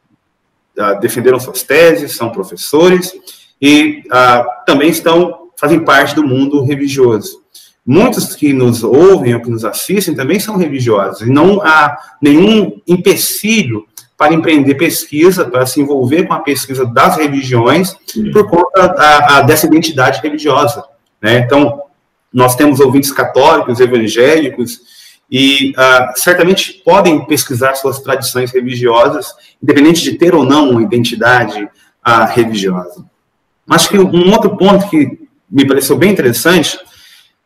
ah, 0.78 0.92
defenderam 0.92 1.40
suas 1.40 1.62
teses, 1.62 2.14
são 2.14 2.30
professores 2.30 3.12
e 3.60 4.02
uh, 4.06 4.64
também 4.66 4.90
estão 4.90 5.50
fazem 5.58 5.82
parte 5.82 6.14
do 6.14 6.22
mundo 6.22 6.62
religioso. 6.62 7.42
Muitos 7.86 8.34
que 8.34 8.52
nos 8.52 8.82
ouvem 8.82 9.32
ou 9.34 9.40
que 9.40 9.50
nos 9.50 9.64
assistem 9.64 10.14
também 10.14 10.40
são 10.40 10.56
religiosos, 10.56 11.20
e 11.20 11.30
não 11.30 11.62
há 11.62 11.96
nenhum 12.20 12.80
empecilho 12.86 13.86
para 14.16 14.34
empreender 14.34 14.74
pesquisa, 14.74 15.44
para 15.44 15.66
se 15.66 15.80
envolver 15.80 16.24
com 16.24 16.32
a 16.32 16.40
pesquisa 16.40 16.84
das 16.84 17.16
religiões, 17.16 17.94
por 18.32 18.48
conta 18.48 18.88
da, 18.88 19.42
dessa 19.42 19.66
identidade 19.66 20.20
religiosa. 20.20 20.82
Né? 21.22 21.38
Então, 21.38 21.82
nós 22.32 22.56
temos 22.56 22.80
ouvintes 22.80 23.12
católicos, 23.12 23.78
evangélicos, 23.78 24.80
e 25.30 25.72
uh, 25.72 26.12
certamente 26.16 26.82
podem 26.84 27.24
pesquisar 27.26 27.74
suas 27.74 28.00
tradições 28.00 28.52
religiosas, 28.52 29.32
independente 29.62 30.02
de 30.02 30.12
ter 30.14 30.34
ou 30.34 30.44
não 30.44 30.70
uma 30.70 30.82
identidade 30.82 31.62
uh, 31.62 32.26
religiosa. 32.32 33.04
Acho 33.68 33.88
que 33.88 33.98
um 33.98 34.32
outro 34.32 34.56
ponto 34.56 34.88
que 34.88 35.18
me 35.50 35.66
pareceu 35.66 35.96
bem 35.96 36.12
interessante 36.12 36.78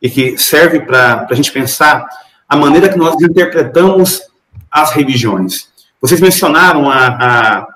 e 0.01 0.09
que 0.09 0.39
serve 0.39 0.81
para 0.81 1.27
a 1.31 1.35
gente 1.35 1.53
pensar 1.53 2.07
a 2.49 2.57
maneira 2.57 2.89
que 2.89 2.99
nós 2.99 3.21
interpretamos 3.21 4.23
as 4.71 4.93
religiões. 4.93 5.69
Vocês 6.01 6.21
mencionaram 6.21 6.91
a, 6.91 7.07
a, 7.07 7.67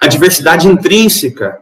a 0.00 0.06
diversidade 0.06 0.66
intrínseca 0.66 1.60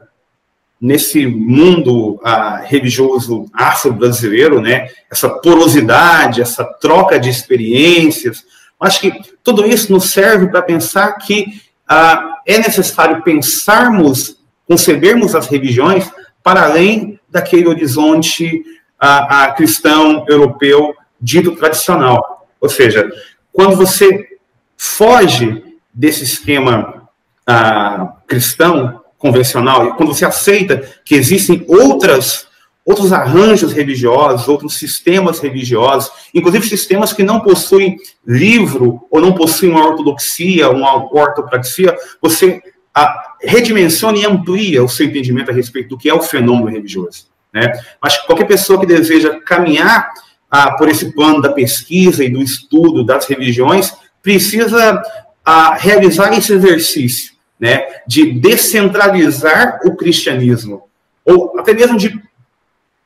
nesse 0.81 1.27
mundo 1.27 2.21
ah, 2.25 2.61
religioso 2.65 3.47
afro-brasileiro, 3.53 4.61
né? 4.61 4.89
Essa 5.09 5.29
porosidade, 5.29 6.43
essa 6.43 6.65
troca 6.65 7.21
de 7.21 7.29
experiências. 7.29 8.45
Acho 8.81 9.01
que 9.01 9.13
tudo 9.45 9.65
isso 9.65 9.93
nos 9.93 10.11
serve 10.11 10.49
para 10.49 10.61
pensar 10.61 11.13
que 11.19 11.63
ah, 11.87 12.39
é 12.45 12.59
necessário 12.59 13.23
pensarmos, 13.23 14.39
concebermos 14.67 15.37
as 15.37 15.47
religiões 15.47 16.11
para 16.43 16.65
além 16.65 17.21
daquele 17.31 17.69
horizonte 17.69 18.65
ah, 19.05 19.47
ah, 19.47 19.51
cristão 19.51 20.25
europeu 20.29 20.95
dito 21.21 21.57
tradicional. 21.57 22.47
Ou 22.61 22.69
seja, 22.69 23.11
quando 23.53 23.75
você 23.75 24.29
foge 24.77 25.61
desse 25.93 26.23
esquema 26.23 27.09
ah, 27.45 28.15
cristão 28.29 29.03
convencional, 29.19 29.89
e 29.89 29.93
quando 29.95 30.15
você 30.15 30.25
aceita 30.25 30.89
que 31.05 31.17
existem 31.17 31.65
outras 31.67 32.47
outros 32.85 33.13
arranjos 33.13 33.73
religiosos, 33.73 34.49
outros 34.49 34.77
sistemas 34.77 35.39
religiosos, 35.39 36.11
inclusive 36.35 36.67
sistemas 36.67 37.13
que 37.13 37.23
não 37.23 37.39
possuem 37.39 37.97
livro 38.27 39.07
ou 39.09 39.21
não 39.21 39.33
possuem 39.35 39.71
uma 39.71 39.87
ortodoxia, 39.87 40.69
uma 40.69 40.97
ortopraxia, 40.97 41.97
você 42.21 42.61
a, 42.93 43.35
redimensiona 43.41 44.19
e 44.19 44.27
amplia 44.27 44.83
o 44.83 44.89
seu 44.89 45.07
entendimento 45.07 45.53
a 45.53 45.55
respeito 45.55 45.91
do 45.91 45.99
que 45.99 46.09
é 46.09 46.15
o 46.15 46.23
fenômeno 46.23 46.71
religioso. 46.71 47.32
Né? 47.53 47.73
Mas 48.01 48.19
qualquer 48.19 48.47
pessoa 48.47 48.81
que 48.81 48.87
deseja 48.87 49.41
caminhar 49.41 50.11
ah, 50.51 50.73
por 50.73 50.89
esse 50.89 51.13
plano 51.13 51.41
da 51.41 51.53
pesquisa 51.53 52.25
e 52.25 52.31
do 52.31 52.43
estudo 52.43 53.05
das 53.05 53.27
religiões 53.27 53.93
precisa 54.23 55.03
ah, 55.45 55.75
realizar 55.75 56.33
esse 56.37 56.53
exercício 56.53 57.33
né, 57.63 57.87
de 58.07 58.33
descentralizar 58.33 59.81
o 59.85 59.95
cristianismo, 59.95 60.83
ou 61.25 61.59
até 61.61 61.73
mesmo 61.73 61.97
de 61.97 62.21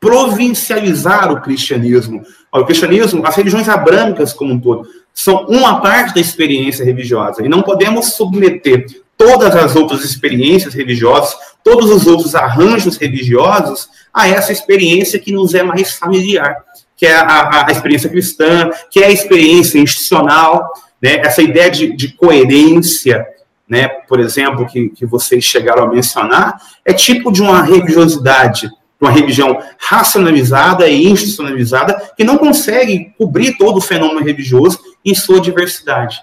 provincializar 0.01 1.31
o 1.31 1.43
cristianismo. 1.43 2.23
O 2.51 2.65
cristianismo, 2.65 3.27
as 3.27 3.37
religiões 3.37 3.69
abrâmicas 3.69 4.33
como 4.33 4.55
um 4.55 4.59
todo, 4.59 4.89
são 5.13 5.45
uma 5.47 5.81
parte 5.81 6.15
da 6.15 6.21
experiência 6.21 6.85
religiosa, 6.85 7.45
e 7.45 7.49
não 7.51 7.63
podemos 7.63 8.15
submeter 8.15 8.87
todas 9.17 9.55
as 9.57 9.75
outras 9.75 10.05
experiências 10.05 10.75
religiosas, 10.75 11.35
todos 11.65 11.91
os 11.91 12.07
outros 12.07 12.35
arranjos 12.35 12.97
religiosos 12.97 13.89
a 14.13 14.29
essa 14.29 14.53
experiência 14.53 15.19
que 15.19 15.33
nos 15.33 15.55
é 15.55 15.63
mais 15.63 15.93
familiar, 15.93 16.65
que 16.97 17.07
é 17.07 17.15
a, 17.15 17.67
a 17.67 17.73
experiência 17.73 18.09
cristã, 18.09 18.71
que 18.91 19.01
é 19.01 19.07
a 19.07 19.11
experiência 19.11 19.79
institucional, 19.79 20.73
né, 21.01 21.21
essa 21.25 21.43
ideia 21.43 21.71
de, 21.71 21.95
de 21.95 22.09
coerência, 22.09 23.27
né, 23.69 23.89
por 23.89 24.21
exemplo, 24.21 24.67
que, 24.67 24.89
que 24.91 25.05
vocês 25.05 25.45
chegaram 25.45 25.85
a 25.85 25.89
mencionar, 25.89 26.57
é 26.85 26.93
tipo 26.93 27.33
de 27.33 27.43
uma 27.43 27.63
religiosidade, 27.63 28.71
uma 29.01 29.11
religião 29.11 29.59
racionalizada 29.79 30.89
e 30.89 31.07
institucionalizada, 31.07 32.13
que 32.17 32.25
não 32.25 32.39
consegue 32.39 33.13
cobrir 33.19 33.57
todo 33.59 33.79
o 33.79 33.83
fenômeno 33.83 34.25
religioso 34.25 34.79
em 35.05 35.15
sua 35.15 35.41
diversidade. 35.41 36.19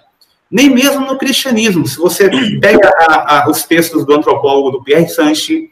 Nem 0.54 0.70
mesmo 0.70 1.01
no 1.08 1.18
cristianismo. 1.18 1.88
Se 1.88 1.97
você 1.97 2.30
pega 2.60 2.88
a, 3.10 3.39
a, 3.45 3.49
os 3.49 3.64
textos 3.64 4.06
do 4.06 4.14
antropólogo 4.14 4.70
do 4.70 4.84
Pierre 4.84 5.10
Sanchi, 5.10 5.72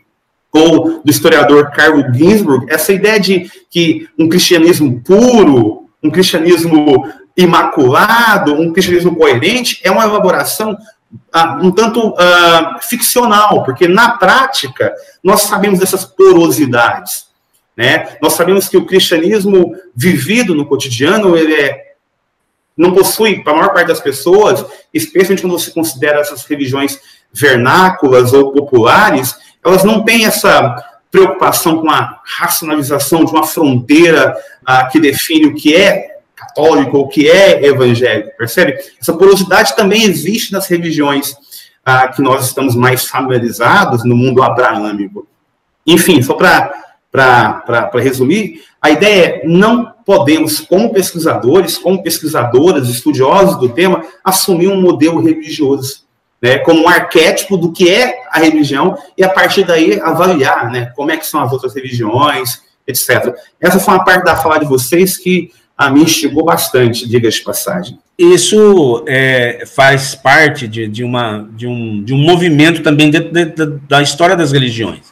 ou 0.51 1.01
do 1.03 1.09
historiador 1.11 1.69
Carlo 1.69 2.03
Ginsburg, 2.11 2.65
essa 2.67 2.91
ideia 2.91 3.19
de 3.19 3.49
que 3.69 4.09
um 4.17 4.27
cristianismo 4.27 4.99
puro, 5.01 5.85
um 6.03 6.09
cristianismo 6.09 7.07
imaculado, 7.37 8.55
um 8.55 8.73
cristianismo 8.73 9.15
coerente, 9.15 9.79
é 9.83 9.91
uma 9.91 10.03
elaboração 10.03 10.71
uh, 10.73 11.63
um 11.65 11.71
tanto 11.71 12.09
uh, 12.09 12.81
ficcional, 12.81 13.63
porque 13.63 13.87
na 13.87 14.17
prática 14.17 14.91
nós 15.23 15.43
sabemos 15.43 15.79
dessas 15.79 16.03
porosidades. 16.03 17.27
Né? 17.77 18.17
Nós 18.19 18.33
sabemos 18.33 18.67
que 18.67 18.77
o 18.77 18.85
cristianismo 18.85 19.75
vivido 19.95 20.55
no 20.55 20.65
cotidiano 20.65 21.37
ele 21.37 21.53
é, 21.53 21.90
não 22.77 22.93
possui, 22.93 23.43
para 23.43 23.53
a 23.53 23.55
maior 23.57 23.73
parte 23.73 23.87
das 23.87 23.99
pessoas, 23.99 24.65
especialmente 24.93 25.41
quando 25.41 25.59
você 25.59 25.71
considera 25.71 26.19
essas 26.19 26.45
religiões 26.45 26.99
vernáculas 27.33 28.33
ou 28.33 28.51
populares, 28.51 29.35
elas 29.63 29.83
não 29.83 30.03
têm 30.03 30.25
essa 30.25 30.75
preocupação 31.11 31.81
com 31.81 31.89
a 31.89 32.21
racionalização 32.23 33.25
de 33.25 33.31
uma 33.31 33.45
fronteira 33.45 34.35
uh, 34.61 34.89
que 34.91 34.99
define 34.99 35.47
o 35.47 35.55
que 35.55 35.75
é 35.75 36.11
católico 36.35 36.97
ou 36.97 37.07
que 37.07 37.29
é 37.29 37.65
evangélico, 37.65 38.35
percebe? 38.37 38.77
Essa 38.99 39.13
porosidade 39.13 39.75
também 39.75 40.03
existe 40.05 40.51
nas 40.51 40.67
religiões 40.67 41.35
ah, 41.85 42.07
que 42.07 42.21
nós 42.21 42.45
estamos 42.45 42.75
mais 42.75 43.05
familiarizados 43.05 44.03
no 44.03 44.15
mundo 44.15 44.41
abraâmico. 44.41 45.27
Enfim, 45.85 46.21
só 46.21 46.33
para 46.33 47.91
resumir, 47.95 48.63
a 48.81 48.89
ideia 48.89 49.25
é 49.25 49.41
não 49.45 49.90
podemos, 50.05 50.59
como 50.59 50.93
pesquisadores, 50.93 51.77
como 51.77 52.01
pesquisadoras, 52.01 52.89
estudiosos 52.89 53.59
do 53.59 53.69
tema, 53.69 54.03
assumir 54.23 54.67
um 54.67 54.81
modelo 54.81 55.21
religioso, 55.21 56.03
né, 56.41 56.57
como 56.59 56.83
um 56.83 56.89
arquétipo 56.89 57.55
do 57.55 57.71
que 57.71 57.89
é 57.89 58.23
a 58.31 58.39
religião 58.39 58.97
e 59.17 59.23
a 59.23 59.29
partir 59.29 59.63
daí 59.63 59.99
avaliar, 60.01 60.71
né, 60.71 60.91
como 60.95 61.11
é 61.11 61.17
que 61.17 61.27
são 61.27 61.41
as 61.41 61.51
outras 61.51 61.75
religiões, 61.75 62.61
etc. 62.87 63.35
Essa 63.59 63.79
foi 63.79 63.93
uma 63.93 64.03
parte 64.03 64.25
da 64.25 64.35
fala 64.35 64.57
de 64.57 64.65
vocês 64.65 65.17
que 65.17 65.51
a 65.77 65.89
mim 65.89 66.07
chegou 66.07 66.43
bastante, 66.43 67.07
diga 67.07 67.29
de 67.29 67.41
passagem. 67.41 67.97
Isso 68.17 69.03
é, 69.07 69.63
faz 69.65 70.13
parte 70.13 70.67
de, 70.67 70.87
de, 70.87 71.03
uma, 71.03 71.49
de, 71.53 71.65
um, 71.65 72.03
de 72.03 72.13
um 72.13 72.17
movimento 72.17 72.83
também 72.83 73.09
dentro 73.09 73.31
de, 73.31 73.45
de, 73.45 73.65
da 73.87 74.01
história 74.01 74.35
das 74.35 74.51
religiões, 74.51 75.11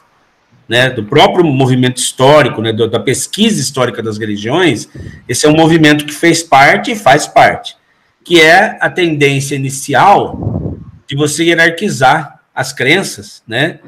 né, 0.70 0.88
do 0.88 1.02
próprio 1.02 1.44
movimento 1.44 1.96
histórico, 1.96 2.62
né, 2.62 2.72
da 2.72 3.00
pesquisa 3.00 3.60
histórica 3.60 4.00
das 4.00 4.18
religiões, 4.18 4.88
esse 5.28 5.44
é 5.44 5.48
um 5.48 5.56
movimento 5.56 6.06
que 6.06 6.14
fez 6.14 6.44
parte 6.44 6.92
e 6.92 6.96
faz 6.96 7.26
parte, 7.26 7.76
que 8.22 8.40
é 8.40 8.78
a 8.80 8.88
tendência 8.88 9.56
inicial 9.56 10.78
de 11.08 11.16
você 11.16 11.42
hierarquizar 11.42 12.38
as 12.54 12.72
crenças, 12.72 13.42
né, 13.48 13.80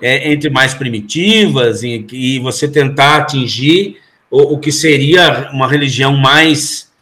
é, 0.00 0.30
entre 0.30 0.48
mais 0.48 0.72
primitivas 0.72 1.82
e, 1.82 2.06
e 2.12 2.38
você 2.38 2.68
tentar 2.68 3.16
atingir 3.16 3.96
o, 4.30 4.54
o 4.54 4.58
que 4.58 4.70
seria 4.70 5.50
uma 5.52 5.66
religião 5.66 6.16
mais 6.16 6.92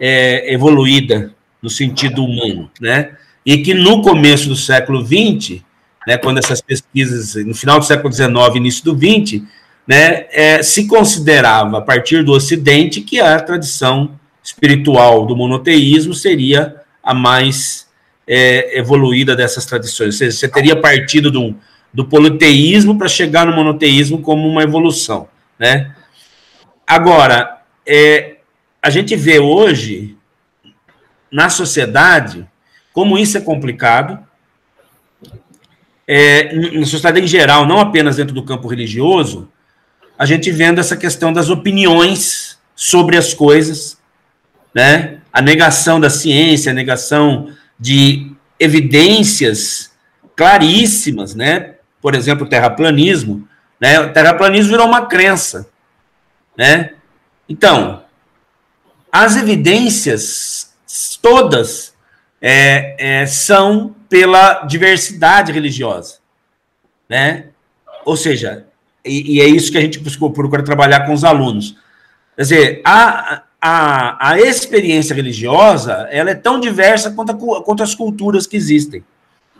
é, 0.00 0.52
evoluída 0.52 1.32
no 1.62 1.70
sentido 1.70 2.24
humano, 2.24 2.68
né? 2.80 3.12
E 3.46 3.58
que 3.58 3.72
no 3.74 4.02
começo 4.02 4.48
do 4.48 4.56
século 4.56 5.06
XX, 5.06 5.62
né, 6.06 6.16
quando 6.16 6.38
essas 6.38 6.60
pesquisas, 6.60 7.34
no 7.44 7.54
final 7.54 7.78
do 7.78 7.84
século 7.84 8.12
XIX, 8.12 8.30
início 8.56 8.84
do 8.84 8.96
XX, 8.96 9.42
né, 9.86 10.26
é, 10.30 10.62
se 10.62 10.86
considerava, 10.86 11.78
a 11.78 11.82
partir 11.82 12.22
do 12.22 12.32
Ocidente, 12.32 13.00
que 13.00 13.20
a 13.20 13.38
tradição 13.40 14.18
espiritual 14.42 15.26
do 15.26 15.36
monoteísmo 15.36 16.14
seria 16.14 16.76
a 17.02 17.14
mais 17.14 17.88
é, 18.26 18.78
evoluída 18.78 19.34
dessas 19.34 19.64
tradições. 19.66 20.14
Ou 20.14 20.18
seja, 20.18 20.36
você 20.36 20.48
teria 20.48 20.76
partido 20.76 21.30
do, 21.30 21.54
do 21.92 22.04
politeísmo 22.04 22.96
para 22.96 23.08
chegar 23.08 23.46
no 23.46 23.54
monoteísmo 23.54 24.20
como 24.20 24.48
uma 24.48 24.62
evolução, 24.62 25.28
né? 25.58 25.94
Agora, 26.86 27.62
é, 27.86 28.36
a 28.80 28.90
gente 28.90 29.14
vê 29.16 29.38
hoje, 29.38 30.16
na 31.30 31.48
sociedade, 31.48 32.46
como 32.92 33.16
isso 33.18 33.38
é 33.38 33.40
complicado, 33.40 34.18
é, 36.06 36.54
na 36.54 36.86
sociedade 36.86 37.24
em 37.24 37.28
geral, 37.28 37.66
não 37.66 37.78
apenas 37.78 38.16
dentro 38.16 38.34
do 38.34 38.42
campo 38.42 38.68
religioso, 38.68 39.48
a 40.18 40.26
gente 40.26 40.50
vendo 40.50 40.78
essa 40.78 40.96
questão 40.96 41.32
das 41.32 41.48
opiniões 41.48 42.58
sobre 42.74 43.16
as 43.16 43.34
coisas, 43.34 43.98
né? 44.74 45.18
a 45.32 45.40
negação 45.40 45.98
da 45.98 46.10
ciência, 46.10 46.70
a 46.70 46.74
negação 46.74 47.48
de 47.78 48.32
evidências 48.58 49.92
claríssimas, 50.36 51.34
né? 51.34 51.76
por 52.00 52.14
exemplo, 52.14 52.46
o 52.46 52.48
terraplanismo. 52.48 53.48
Né? 53.80 54.00
O 54.00 54.12
terraplanismo 54.12 54.70
virou 54.70 54.86
uma 54.86 55.06
crença. 55.06 55.68
Né? 56.56 56.92
Então, 57.48 58.02
as 59.10 59.36
evidências 59.36 60.72
todas 61.20 61.94
é, 62.40 62.96
é, 62.98 63.26
são 63.26 63.94
pela 64.12 64.66
diversidade 64.66 65.50
religiosa, 65.52 66.18
né? 67.08 67.46
Ou 68.04 68.14
seja, 68.14 68.66
e, 69.02 69.36
e, 69.36 69.40
é 69.40 69.46
isso 69.46 69.72
que 69.72 69.78
a 69.78 69.80
gente 69.80 69.98
procura 69.98 70.62
trabalhar 70.62 71.06
com 71.06 71.14
os 71.14 71.24
alunos. 71.24 71.78
Quer 72.36 72.42
dizer, 72.42 72.82
a, 72.84 73.42
a, 73.58 74.32
a 74.32 74.38
experiência 74.38 75.14
religiosa 75.14 76.06
ela 76.10 76.28
é 76.28 76.34
tão 76.34 76.60
diversa 76.60 77.12
quanto, 77.12 77.32
a, 77.32 77.64
quanto 77.64 77.82
as 77.82 77.94
culturas 77.94 78.46
que 78.46 78.54
existem. 78.54 79.02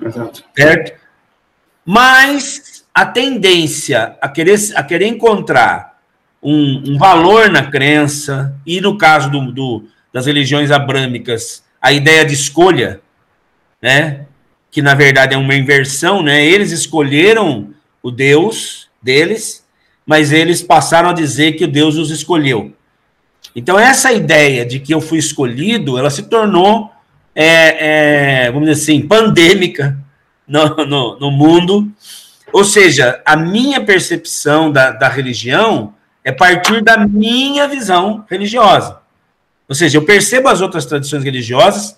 Exato. 0.02 0.44
Certo? 0.54 1.00
Mas 1.82 2.84
a 2.92 3.06
tendência 3.06 4.18
a 4.20 4.28
querer, 4.28 4.58
a 4.74 4.82
querer 4.82 5.06
encontrar 5.06 5.98
um, 6.42 6.92
um 6.92 6.98
valor 6.98 7.48
na 7.48 7.70
crença, 7.70 8.54
e 8.66 8.82
no 8.82 8.98
caso 8.98 9.30
do, 9.30 9.50
do, 9.50 9.88
das 10.12 10.26
religiões 10.26 10.70
abrâmicas 10.70 11.64
a 11.80 11.90
ideia 11.90 12.22
de 12.22 12.34
escolha, 12.34 13.00
né? 13.80 14.26
Que 14.72 14.82
na 14.82 14.94
verdade 14.94 15.34
é 15.34 15.38
uma 15.38 15.54
inversão, 15.54 16.20
né? 16.20 16.44
Eles 16.44 16.72
escolheram 16.72 17.72
o 18.02 18.10
Deus 18.10 18.88
deles, 19.00 19.64
mas 20.04 20.32
eles 20.32 20.62
passaram 20.62 21.10
a 21.10 21.12
dizer 21.12 21.52
que 21.52 21.64
o 21.64 21.68
Deus 21.68 21.96
os 21.96 22.10
escolheu. 22.10 22.72
Então 23.54 23.78
essa 23.78 24.10
ideia 24.12 24.66
de 24.66 24.80
que 24.80 24.92
eu 24.92 25.00
fui 25.00 25.18
escolhido, 25.18 25.96
ela 25.96 26.10
se 26.10 26.24
tornou, 26.24 26.90
é, 27.34 28.46
é, 28.46 28.50
vamos 28.50 28.68
dizer 28.68 28.82
assim, 28.82 29.06
pandêmica 29.06 29.96
no, 30.46 30.74
no, 30.86 31.18
no, 31.20 31.30
mundo. 31.30 31.90
Ou 32.52 32.64
seja, 32.64 33.22
a 33.24 33.36
minha 33.36 33.80
percepção 33.80 34.72
da, 34.72 34.90
da 34.90 35.08
religião 35.08 35.94
é 36.24 36.32
partir 36.32 36.82
da 36.82 36.96
minha 36.96 37.66
visão 37.68 38.24
religiosa. 38.28 39.00
Ou 39.68 39.74
seja, 39.74 39.98
eu 39.98 40.04
percebo 40.04 40.48
as 40.48 40.60
outras 40.60 40.84
tradições 40.84 41.24
religiosas 41.24 41.96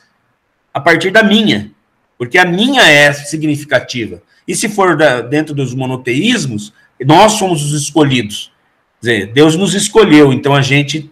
a 0.72 0.80
partir 0.80 1.10
da 1.10 1.22
minha, 1.22 1.70
porque 2.18 2.38
a 2.38 2.44
minha 2.44 2.82
é 2.82 3.12
significativa. 3.12 4.22
E 4.46 4.54
se 4.54 4.68
for 4.68 4.96
da, 4.96 5.20
dentro 5.20 5.54
dos 5.54 5.74
monoteísmos, 5.74 6.72
nós 7.04 7.32
somos 7.32 7.62
os 7.62 7.82
escolhidos. 7.82 8.52
Quer 9.00 9.10
dizer, 9.10 9.32
Deus 9.32 9.56
nos 9.56 9.74
escolheu, 9.74 10.32
então 10.32 10.54
a 10.54 10.62
gente 10.62 11.10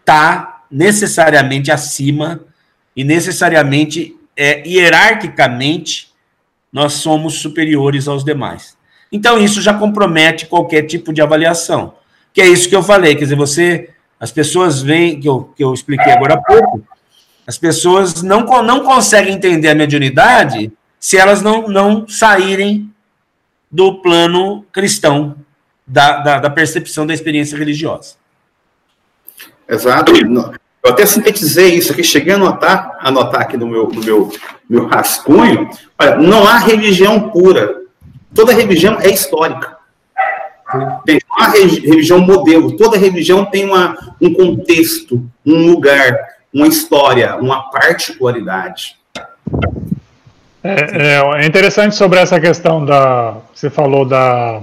está 0.00 0.64
necessariamente 0.70 1.70
acima 1.70 2.40
e 2.94 3.04
necessariamente, 3.04 4.16
é, 4.36 4.66
hierarquicamente, 4.66 6.10
nós 6.72 6.94
somos 6.94 7.34
superiores 7.34 8.06
aos 8.08 8.24
demais. 8.24 8.76
Então 9.10 9.38
isso 9.38 9.62
já 9.62 9.72
compromete 9.72 10.46
qualquer 10.46 10.82
tipo 10.82 11.12
de 11.12 11.22
avaliação. 11.22 11.94
Que 12.32 12.40
é 12.42 12.46
isso 12.46 12.68
que 12.68 12.76
eu 12.76 12.82
falei, 12.82 13.14
quer 13.14 13.24
dizer, 13.24 13.36
você 13.36 13.90
as 14.18 14.30
pessoas 14.30 14.82
veem, 14.82 15.20
que 15.20 15.28
eu, 15.28 15.44
que 15.56 15.62
eu 15.62 15.72
expliquei 15.72 16.12
agora 16.12 16.34
há 16.34 16.40
pouco, 16.40 16.82
as 17.46 17.56
pessoas 17.56 18.22
não, 18.22 18.40
não 18.62 18.80
conseguem 18.80 19.34
entender 19.34 19.68
a 19.68 19.74
mediunidade 19.74 20.72
se 20.98 21.16
elas 21.16 21.42
não, 21.42 21.68
não 21.68 22.08
saírem 22.08 22.90
do 23.70 24.00
plano 24.00 24.64
cristão, 24.72 25.36
da, 25.86 26.18
da, 26.18 26.38
da 26.40 26.50
percepção 26.50 27.06
da 27.06 27.14
experiência 27.14 27.56
religiosa. 27.56 28.14
Exato. 29.68 30.12
Eu 30.16 30.92
até 30.92 31.04
sintetizei 31.04 31.74
isso 31.74 31.92
aqui, 31.92 32.02
cheguei 32.02 32.32
a 32.32 32.36
anotar, 32.36 32.96
anotar 33.00 33.42
aqui 33.42 33.56
no 33.56 33.66
meu, 33.66 33.88
no 33.88 34.02
meu, 34.02 34.32
meu 34.68 34.86
rascunho. 34.86 35.68
Olha, 35.98 36.16
não 36.16 36.46
há 36.46 36.58
religião 36.58 37.30
pura. 37.30 37.82
Toda 38.34 38.52
religião 38.52 38.98
é 39.00 39.10
histórica. 39.10 39.76
Tem 41.04 41.20
uma 41.30 41.48
religião 41.48 42.18
modelo, 42.20 42.76
toda 42.76 42.98
religião 42.98 43.44
tem 43.44 43.64
uma, 43.64 43.96
um 44.20 44.32
contexto, 44.34 45.24
um 45.44 45.70
lugar, 45.70 46.35
uma 46.56 46.66
história, 46.66 47.36
uma 47.36 47.70
particularidade. 47.70 48.96
É, 50.64 51.18
é, 51.18 51.42
é 51.42 51.46
interessante 51.46 51.94
sobre 51.94 52.18
essa 52.18 52.40
questão 52.40 52.84
da. 52.84 53.36
Você 53.54 53.68
falou 53.68 54.06
da. 54.06 54.62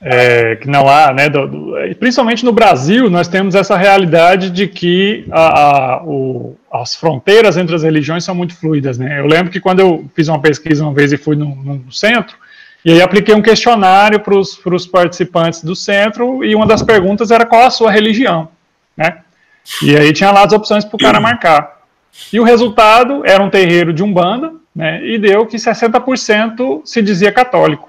É, 0.00 0.56
que 0.56 0.68
não 0.68 0.88
há, 0.88 1.12
né? 1.12 1.28
Do, 1.28 1.48
do, 1.48 1.74
principalmente 1.98 2.44
no 2.44 2.52
Brasil, 2.52 3.10
nós 3.10 3.26
temos 3.26 3.54
essa 3.54 3.76
realidade 3.76 4.50
de 4.50 4.68
que 4.68 5.26
a, 5.30 5.60
a, 5.60 6.02
o, 6.04 6.56
as 6.70 6.94
fronteiras 6.94 7.56
entre 7.56 7.74
as 7.74 7.82
religiões 7.82 8.22
são 8.22 8.34
muito 8.34 8.54
fluidas, 8.54 8.96
né? 8.96 9.18
Eu 9.18 9.26
lembro 9.26 9.50
que 9.50 9.60
quando 9.60 9.80
eu 9.80 10.04
fiz 10.14 10.28
uma 10.28 10.40
pesquisa 10.40 10.84
uma 10.84 10.94
vez 10.94 11.12
e 11.12 11.16
fui 11.16 11.34
no, 11.34 11.56
no 11.56 11.90
centro, 11.90 12.36
e 12.84 12.92
aí 12.92 13.02
apliquei 13.02 13.34
um 13.34 13.42
questionário 13.42 14.20
para 14.20 14.38
os 14.38 14.86
participantes 14.86 15.64
do 15.64 15.74
centro 15.74 16.44
e 16.44 16.54
uma 16.54 16.66
das 16.66 16.82
perguntas 16.82 17.32
era 17.32 17.44
qual 17.44 17.62
a 17.62 17.70
sua 17.70 17.90
religião, 17.90 18.48
né? 18.96 19.18
E 19.82 19.96
aí 19.96 20.12
tinha 20.12 20.30
lá 20.30 20.44
as 20.44 20.52
opções 20.52 20.84
para 20.84 20.96
o 20.96 20.98
cara 20.98 21.20
marcar. 21.20 21.80
E 22.32 22.40
o 22.40 22.44
resultado 22.44 23.22
era 23.24 23.42
um 23.42 23.50
terreiro 23.50 23.92
de 23.92 24.02
Umbanda, 24.02 24.52
né? 24.74 25.04
E 25.04 25.18
deu 25.18 25.46
que 25.46 25.56
60% 25.56 26.82
se 26.84 27.02
dizia 27.02 27.32
católico. 27.32 27.88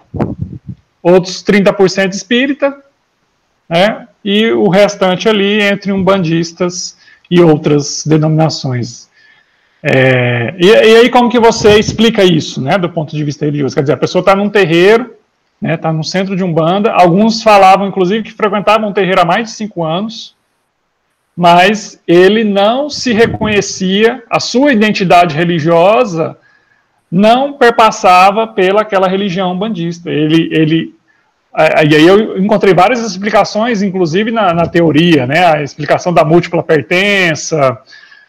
Outros 1.01 1.43
30% 1.43 2.13
espírita, 2.13 2.75
né? 3.69 4.07
E 4.23 4.51
o 4.51 4.67
restante 4.67 5.29
ali 5.29 5.61
entre 5.61 5.91
umbandistas 5.91 6.97
e 7.29 7.41
outras 7.41 8.05
denominações 8.05 9.07
é, 9.83 10.55
e, 10.57 10.65
e, 10.65 10.95
aí 10.97 11.09
como 11.09 11.29
que 11.29 11.39
você 11.39 11.77
explica 11.77 12.23
isso, 12.23 12.61
né, 12.61 12.77
do 12.77 12.89
ponto 12.89 13.15
de 13.15 13.23
vista 13.23 13.45
religioso? 13.45 13.75
Quer 13.75 13.81
dizer, 13.81 13.93
a 13.93 13.97
pessoa 13.97 14.21
está 14.21 14.35
num 14.35 14.49
terreiro, 14.49 15.03
está 15.03 15.15
né, 15.61 15.77
tá 15.77 15.93
no 15.93 16.03
centro 16.03 16.35
de 16.35 16.43
Umbanda, 16.43 16.91
alguns 16.91 17.43
falavam, 17.43 17.87
inclusive, 17.87 18.23
que 18.23 18.33
frequentavam 18.33 18.89
um 18.89 18.93
terreiro 18.93 19.21
há 19.21 19.25
mais 19.25 19.45
de 19.45 19.51
cinco 19.51 19.83
anos, 19.83 20.35
mas 21.37 22.01
ele 22.07 22.43
não 22.43 22.89
se 22.89 23.13
reconhecia, 23.13 24.23
a 24.27 24.39
sua 24.39 24.73
identidade 24.73 25.35
religiosa 25.35 26.35
não 27.11 27.53
perpassava 27.53 28.47
pela 28.47 28.81
aquela 28.81 29.07
religião 29.07 29.55
bandista. 29.55 30.09
Ele, 30.09 30.49
ele, 30.51 30.95
e 31.87 31.95
aí 31.95 32.07
eu 32.07 32.39
encontrei 32.39 32.73
várias 32.73 33.05
explicações, 33.05 33.83
inclusive 33.83 34.31
na, 34.31 34.51
na 34.51 34.67
teoria, 34.67 35.27
né, 35.27 35.45
a 35.45 35.61
explicação 35.61 36.11
da 36.11 36.25
múltipla 36.25 36.63
pertença, 36.63 37.77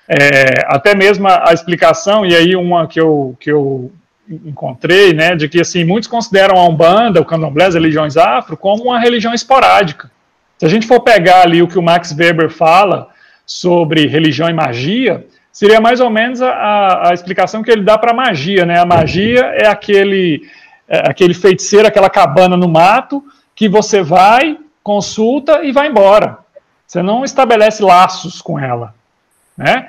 é, 0.07 0.67
até 0.67 0.95
mesmo 0.95 1.27
a, 1.27 1.49
a, 1.49 1.55
explicação, 1.55 2.27
e 2.27 2.37
aí 2.37 2.55
uma 2.55 2.87
que 2.87 3.01
eu, 3.01 3.35
que 3.41 3.51
eu 3.51 3.91
encontrei, 4.29 5.15
né, 5.15 5.35
de 5.35 5.49
que 5.49 5.63
assim, 5.63 5.83
muitos 5.83 6.11
consideram 6.11 6.59
a 6.59 6.69
Umbanda, 6.69 7.23
o 7.23 7.25
Candomblé, 7.25 7.65
as 7.65 7.75
religiões 7.75 8.19
afro, 8.19 8.55
como 8.55 8.85
uma 8.85 9.01
religião 9.01 9.33
esporádica. 9.33 10.11
Se 10.59 10.67
a 10.67 10.69
gente 10.69 10.87
for 10.87 11.01
pegar 11.01 11.43
ali 11.43 11.63
o 11.63 11.69
que 11.69 11.79
o 11.79 11.83
Max 11.83 12.13
Weber 12.13 12.51
fala 12.51 13.09
sobre 13.47 14.07
religião 14.07 14.51
e 14.51 14.53
magia, 14.53 15.25
seria 15.53 15.81
mais 15.81 16.01
ou 16.01 16.11
menos 16.11 16.43
a, 16.43 17.11
a 17.11 17.15
explicação 17.15 17.63
que 17.63 17.71
ele 17.71 17.83
dá 17.83 17.97
para 17.97 18.11
a 18.11 18.15
magia, 18.15 18.67
né? 18.67 18.79
A 18.79 18.85
magia 18.85 19.41
é 19.55 19.67
aquele, 19.67 20.43
é 20.89 21.09
aquele 21.09 21.33
feiticeiro, 21.33 21.87
aquela 21.87 22.11
cabana 22.11 22.57
no 22.57 22.69
mato, 22.69 23.25
que 23.55 23.69
você 23.69 24.03
vai, 24.03 24.59
consulta 24.83 25.65
e 25.65 25.73
vai 25.73 25.89
embora. 25.89 26.39
Você 26.87 27.03
não 27.03 27.25
estabelece 27.25 27.83
laços 27.83 28.43
com 28.43 28.59
ela, 28.59 28.95
né? 29.57 29.89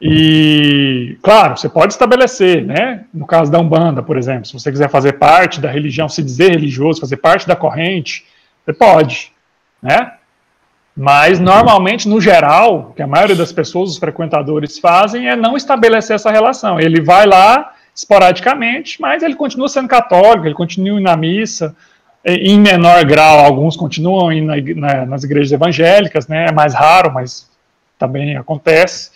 E, 0.00 1.16
claro, 1.22 1.56
você 1.56 1.68
pode 1.68 1.92
estabelecer, 1.92 2.64
né? 2.64 3.04
No 3.12 3.26
caso 3.26 3.50
da 3.50 3.58
Umbanda, 3.58 4.02
por 4.02 4.18
exemplo, 4.18 4.44
se 4.44 4.52
você 4.52 4.70
quiser 4.70 4.90
fazer 4.90 5.14
parte 5.14 5.60
da 5.60 5.70
religião, 5.70 6.08
se 6.08 6.22
dizer 6.22 6.50
religioso, 6.50 7.00
fazer 7.00 7.16
parte 7.16 7.48
da 7.48 7.56
corrente, 7.56 8.26
você 8.64 8.72
pode, 8.72 9.32
né? 9.84 10.14
Mas, 10.96 11.38
normalmente, 11.38 12.08
no 12.08 12.20
geral, 12.20 12.88
o 12.90 12.94
que 12.94 13.02
a 13.02 13.06
maioria 13.06 13.36
das 13.36 13.52
pessoas, 13.52 13.90
os 13.90 13.98
frequentadores, 13.98 14.78
fazem 14.78 15.28
é 15.28 15.36
não 15.36 15.56
estabelecer 15.56 16.16
essa 16.16 16.30
relação. 16.30 16.80
Ele 16.80 17.00
vai 17.00 17.26
lá 17.26 17.74
esporadicamente, 17.94 19.00
mas 19.00 19.22
ele 19.22 19.34
continua 19.34 19.68
sendo 19.68 19.88
católico, 19.88 20.46
ele 20.46 20.54
continua 20.54 20.98
indo 20.98 21.04
na 21.04 21.16
missa, 21.16 21.76
em 22.24 22.58
menor 22.58 23.04
grau, 23.04 23.40
alguns 23.40 23.76
continuam 23.76 24.32
indo 24.32 24.52
na, 24.80 25.04
nas 25.04 25.24
igrejas 25.24 25.52
evangélicas, 25.52 26.26
né? 26.26 26.46
É 26.48 26.52
mais 26.52 26.74
raro, 26.74 27.12
mas 27.12 27.50
também 27.98 28.36
acontece 28.36 29.10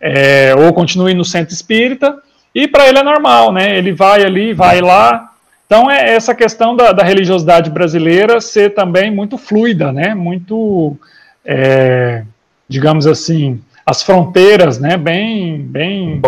é, 0.00 0.54
ou 0.56 0.72
continue 0.72 1.12
no 1.12 1.24
centro 1.24 1.52
espírita, 1.52 2.16
e 2.54 2.66
para 2.66 2.88
ele 2.88 2.98
é 2.98 3.02
normal, 3.02 3.52
né? 3.52 3.76
Ele 3.76 3.92
vai 3.92 4.24
ali, 4.24 4.52
vai 4.52 4.80
lá. 4.80 5.29
Então 5.70 5.88
é 5.88 6.16
essa 6.16 6.34
questão 6.34 6.74
da, 6.74 6.90
da 6.90 7.04
religiosidade 7.04 7.70
brasileira 7.70 8.40
ser 8.40 8.74
também 8.74 9.08
muito 9.08 9.38
fluida, 9.38 9.92
né? 9.92 10.16
Muito, 10.16 10.96
é, 11.44 12.24
digamos 12.68 13.06
assim, 13.06 13.60
as 13.86 14.02
fronteiras, 14.02 14.80
né? 14.80 14.96
Bem, 14.96 15.62
bem. 15.62 16.20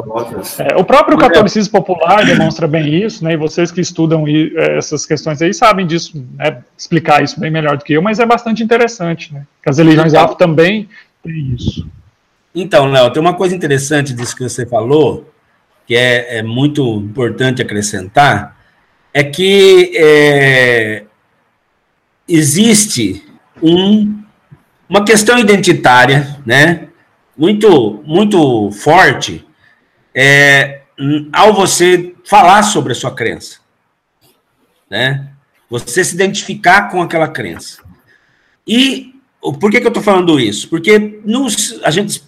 É, 0.60 0.76
o 0.76 0.84
próprio 0.84 1.18
catolicismo 1.18 1.72
popular 1.72 2.24
demonstra 2.24 2.68
bem 2.68 2.94
isso, 2.94 3.24
né? 3.24 3.32
E 3.32 3.36
vocês 3.36 3.72
que 3.72 3.80
estudam 3.80 4.24
é, 4.28 4.78
essas 4.78 5.04
questões 5.04 5.42
aí 5.42 5.52
sabem 5.52 5.88
disso, 5.88 6.24
né? 6.38 6.58
Explicar 6.78 7.20
isso 7.24 7.40
bem 7.40 7.50
melhor 7.50 7.76
do 7.76 7.82
que 7.82 7.94
eu, 7.94 8.00
mas 8.00 8.20
é 8.20 8.24
bastante 8.24 8.62
interessante, 8.62 9.34
né? 9.34 9.44
Que 9.60 9.68
as 9.68 9.78
religiões 9.78 10.14
afro 10.14 10.36
também 10.36 10.88
têm 11.20 11.56
isso. 11.58 11.84
Então, 12.54 12.86
Léo, 12.86 13.10
tem 13.10 13.20
uma 13.20 13.34
coisa 13.34 13.56
interessante 13.56 14.14
disso 14.14 14.36
que 14.36 14.44
você 14.44 14.64
falou, 14.64 15.28
que 15.84 15.96
é, 15.96 16.38
é 16.38 16.42
muito 16.44 16.94
importante 16.94 17.60
acrescentar, 17.60 18.61
é 19.12 19.22
que 19.22 19.92
é, 19.94 21.04
existe 22.26 23.24
um, 23.62 24.22
uma 24.88 25.04
questão 25.04 25.38
identitária, 25.38 26.40
né, 26.46 26.88
muito, 27.36 28.02
muito 28.06 28.70
forte, 28.70 29.46
é, 30.14 30.82
ao 31.32 31.52
você 31.52 32.14
falar 32.24 32.62
sobre 32.62 32.92
a 32.92 32.96
sua 32.96 33.14
crença, 33.14 33.58
né, 34.90 35.28
você 35.68 36.04
se 36.04 36.14
identificar 36.14 36.90
com 36.90 37.02
aquela 37.02 37.28
crença. 37.28 37.82
E 38.66 39.14
por 39.58 39.70
que, 39.70 39.80
que 39.80 39.86
eu 39.86 39.88
estou 39.88 40.02
falando 40.02 40.38
isso? 40.38 40.68
Porque 40.68 41.20
nos, 41.24 41.80
a 41.82 41.90
gente 41.90 42.22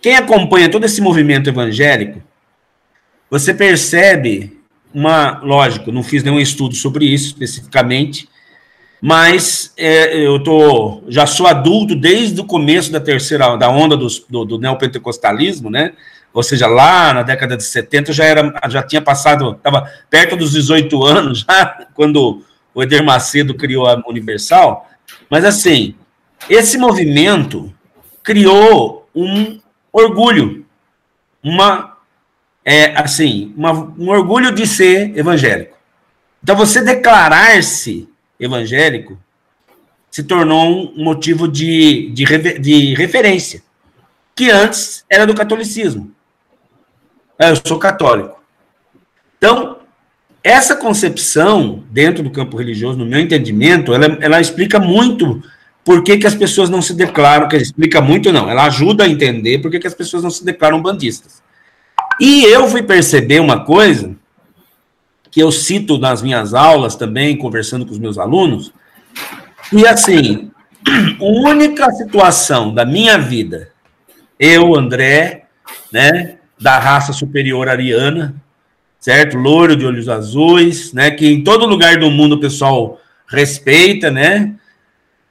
quem 0.00 0.16
acompanha 0.16 0.70
todo 0.70 0.84
esse 0.84 1.00
movimento 1.00 1.48
evangélico, 1.50 2.22
você 3.30 3.52
percebe 3.52 4.59
uma, 4.92 5.40
lógico, 5.42 5.92
não 5.92 6.02
fiz 6.02 6.22
nenhum 6.22 6.40
estudo 6.40 6.74
sobre 6.74 7.04
isso 7.04 7.28
especificamente, 7.28 8.28
mas 9.00 9.72
é, 9.76 10.26
eu 10.26 10.42
tô, 10.42 11.02
já 11.08 11.26
sou 11.26 11.46
adulto 11.46 11.94
desde 11.94 12.40
o 12.40 12.44
começo 12.44 12.92
da 12.92 13.00
terceira, 13.00 13.56
da 13.56 13.70
onda 13.70 13.96
dos, 13.96 14.24
do, 14.28 14.44
do 14.44 14.58
neopentecostalismo, 14.58 15.70
né? 15.70 15.92
Ou 16.32 16.42
seja, 16.42 16.66
lá 16.66 17.12
na 17.12 17.22
década 17.22 17.56
de 17.56 17.64
70 17.64 18.12
já 18.12 18.24
era, 18.24 18.60
já 18.68 18.82
tinha 18.82 19.00
passado, 19.00 19.52
estava 19.52 19.90
perto 20.08 20.36
dos 20.36 20.52
18 20.52 21.02
anos 21.04 21.40
já, 21.40 21.86
quando 21.94 22.42
o 22.74 22.82
Eder 22.82 23.02
Macedo 23.02 23.54
criou 23.54 23.86
a 23.86 24.02
Universal. 24.06 24.88
Mas 25.28 25.44
assim, 25.44 25.94
esse 26.48 26.78
movimento 26.78 27.72
criou 28.22 29.08
um 29.14 29.58
orgulho, 29.92 30.64
uma 31.42 31.89
é 32.64 32.98
assim, 33.00 33.52
uma, 33.56 33.72
um 33.72 34.08
orgulho 34.08 34.52
de 34.52 34.66
ser 34.66 35.16
evangélico. 35.16 35.76
Então 36.42 36.56
você 36.56 36.82
declarar-se 36.82 38.08
evangélico 38.38 39.18
se 40.10 40.24
tornou 40.24 40.92
um 40.96 41.04
motivo 41.04 41.46
de, 41.46 42.10
de, 42.10 42.24
de 42.58 42.94
referência, 42.94 43.62
que 44.34 44.50
antes 44.50 45.04
era 45.08 45.26
do 45.26 45.34
catolicismo. 45.34 46.10
É, 47.38 47.50
eu 47.50 47.56
sou 47.64 47.78
católico. 47.78 48.42
Então, 49.38 49.78
essa 50.42 50.74
concepção 50.74 51.84
dentro 51.90 52.22
do 52.22 52.30
campo 52.30 52.56
religioso, 52.56 52.98
no 52.98 53.06
meu 53.06 53.20
entendimento, 53.20 53.94
ela, 53.94 54.18
ela 54.20 54.40
explica 54.40 54.78
muito 54.78 55.42
por 55.84 56.02
que, 56.02 56.18
que 56.18 56.26
as 56.26 56.34
pessoas 56.34 56.68
não 56.68 56.82
se 56.82 56.94
declaram, 56.94 57.48
que 57.48 57.56
explica 57.56 58.00
muito 58.00 58.32
não, 58.32 58.50
ela 58.50 58.64
ajuda 58.64 59.04
a 59.04 59.08
entender 59.08 59.58
por 59.60 59.70
que, 59.70 59.78
que 59.78 59.86
as 59.86 59.94
pessoas 59.94 60.22
não 60.22 60.30
se 60.30 60.44
declaram 60.44 60.82
bandistas. 60.82 61.42
E 62.20 62.44
eu 62.44 62.68
fui 62.68 62.82
perceber 62.82 63.40
uma 63.40 63.64
coisa 63.64 64.14
que 65.30 65.40
eu 65.40 65.50
cito 65.50 65.96
nas 65.96 66.20
minhas 66.20 66.52
aulas 66.52 66.94
também, 66.94 67.36
conversando 67.36 67.86
com 67.86 67.92
os 67.92 67.98
meus 67.98 68.18
alunos, 68.18 68.72
e 69.72 69.86
assim, 69.86 70.50
a 70.86 71.24
única 71.24 71.90
situação 71.92 72.74
da 72.74 72.84
minha 72.84 73.16
vida, 73.16 73.70
eu, 74.38 74.76
André, 74.76 75.46
né, 75.92 76.36
da 76.60 76.78
raça 76.78 77.12
superior 77.12 77.68
ariana, 77.68 78.34
certo? 78.98 79.38
Loiro 79.38 79.76
de 79.76 79.86
olhos 79.86 80.08
azuis, 80.08 80.92
né, 80.92 81.10
que 81.10 81.26
em 81.26 81.42
todo 81.42 81.66
lugar 81.66 81.98
do 81.98 82.10
mundo 82.10 82.34
o 82.34 82.40
pessoal 82.40 83.00
respeita, 83.26 84.10
né? 84.10 84.54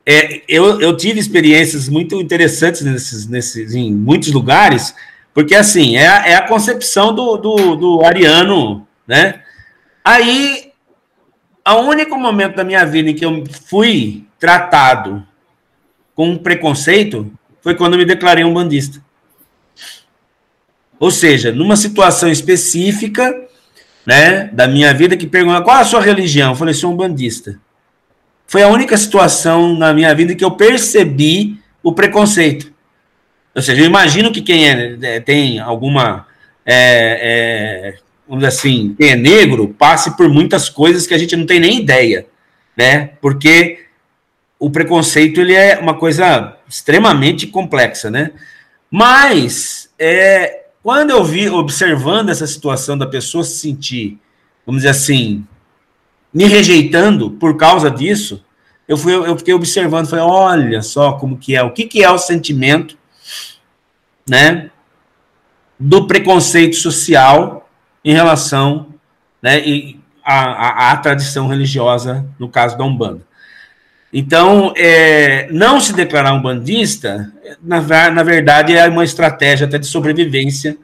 É, 0.05 0.41
eu, 0.47 0.81
eu 0.81 0.97
tive 0.97 1.19
experiências 1.19 1.87
muito 1.87 2.19
interessantes 2.19 2.81
nesses, 2.81 3.27
nesses, 3.27 3.75
em 3.75 3.93
muitos 3.93 4.31
lugares, 4.31 4.95
porque 5.39 5.55
assim, 5.55 5.95
é 5.95 6.05
a, 6.05 6.27
é 6.27 6.35
a 6.35 6.45
concepção 6.45 7.15
do, 7.15 7.37
do, 7.37 7.75
do 7.77 8.05
ariano, 8.05 8.85
né? 9.07 9.41
Aí, 10.03 10.73
o 11.65 11.75
único 11.75 12.19
momento 12.19 12.57
da 12.57 12.63
minha 12.65 12.85
vida 12.85 13.09
em 13.09 13.15
que 13.15 13.23
eu 13.23 13.45
fui 13.69 14.25
tratado 14.37 15.25
com 16.13 16.37
preconceito 16.37 17.31
foi 17.61 17.73
quando 17.73 17.93
eu 17.93 17.99
me 17.99 18.03
declarei 18.03 18.43
um 18.43 18.53
bandista. 18.53 19.01
Ou 20.99 21.09
seja, 21.09 21.53
numa 21.53 21.77
situação 21.77 22.29
específica, 22.29 23.33
né, 24.05 24.49
da 24.51 24.67
minha 24.67 24.93
vida 24.93 25.15
que 25.15 25.25
pergunta 25.25 25.61
qual 25.61 25.77
a 25.77 25.85
sua 25.85 26.01
religião? 26.01 26.51
Eu 26.51 26.57
falei, 26.57 26.73
sou 26.73 26.91
um 26.91 26.97
bandista. 26.97 27.57
Foi 28.45 28.61
a 28.61 28.67
única 28.67 28.97
situação 28.97 29.73
na 29.73 29.93
minha 29.93 30.13
vida 30.13 30.35
que 30.35 30.43
eu 30.43 30.51
percebi 30.51 31.57
o 31.81 31.93
preconceito. 31.93 32.73
Ou 33.59 33.63
seja, 33.63 33.81
eu 33.81 33.85
imagino 33.85 34.31
que 34.31 34.41
quem 34.41 34.69
é, 34.69 34.97
é 35.01 35.19
tem 35.19 35.59
alguma 35.59 36.25
é, 36.65 37.93
é, 37.93 37.99
vamos 38.27 38.43
dizer 38.43 38.55
assim, 38.55 38.95
quem 38.95 39.09
é 39.09 39.15
negro, 39.15 39.69
passe 39.69 40.15
por 40.15 40.29
muitas 40.29 40.69
coisas 40.69 41.07
que 41.07 41.15
a 41.15 41.17
gente 41.17 41.35
não 41.35 41.47
tem 41.47 41.59
nem 41.59 41.79
ideia, 41.79 42.27
né? 42.77 43.11
Porque 43.19 43.85
o 44.59 44.69
preconceito 44.69 45.41
ele 45.41 45.55
é 45.55 45.79
uma 45.79 45.95
coisa 45.95 46.55
extremamente 46.69 47.47
complexa, 47.47 48.11
né? 48.11 48.31
Mas 48.91 49.89
é, 49.97 50.65
quando 50.83 51.09
eu 51.09 51.23
vi 51.23 51.49
observando 51.49 52.29
essa 52.29 52.45
situação 52.45 52.95
da 52.95 53.07
pessoa 53.07 53.43
se 53.43 53.57
sentir, 53.57 54.19
vamos 54.65 54.83
dizer 54.83 54.91
assim, 54.91 55.43
me 56.31 56.45
rejeitando 56.45 57.31
por 57.31 57.57
causa 57.57 57.89
disso, 57.89 58.45
eu 58.87 58.95
fui 58.95 59.13
eu 59.13 59.37
fiquei 59.37 59.53
observando, 59.53 60.07
falei, 60.07 60.25
olha 60.25 60.81
só 60.83 61.13
como 61.13 61.37
que 61.37 61.55
é, 61.55 61.63
o 61.63 61.71
que 61.71 61.85
que 61.85 62.03
é 62.03 62.11
o 62.11 62.17
sentimento, 62.19 62.95
né? 64.29 64.69
Do 65.79 66.07
preconceito 66.07 66.75
social 66.75 67.69
em 68.03 68.13
relação 68.13 68.93
né, 69.41 69.61
à, 70.23 70.95
tradição 70.97 71.47
religiosa, 71.47 72.25
no 72.37 72.49
caso 72.49 72.77
da 72.77 72.83
Umbanda. 72.83 73.21
Então, 74.11 74.73
é, 74.75 75.47
não 75.51 75.79
se 75.79 75.93
declarar 75.93 76.33
um 76.33 76.41
bandista, 76.41 77.31
na, 77.61 77.81
na 78.11 78.23
verdade, 78.23 78.75
é 78.75 78.87
uma 78.87 79.03
estratégia 79.03 79.67
até 79.67 79.77
de 79.77 79.85
sobrevivência, 79.85 80.77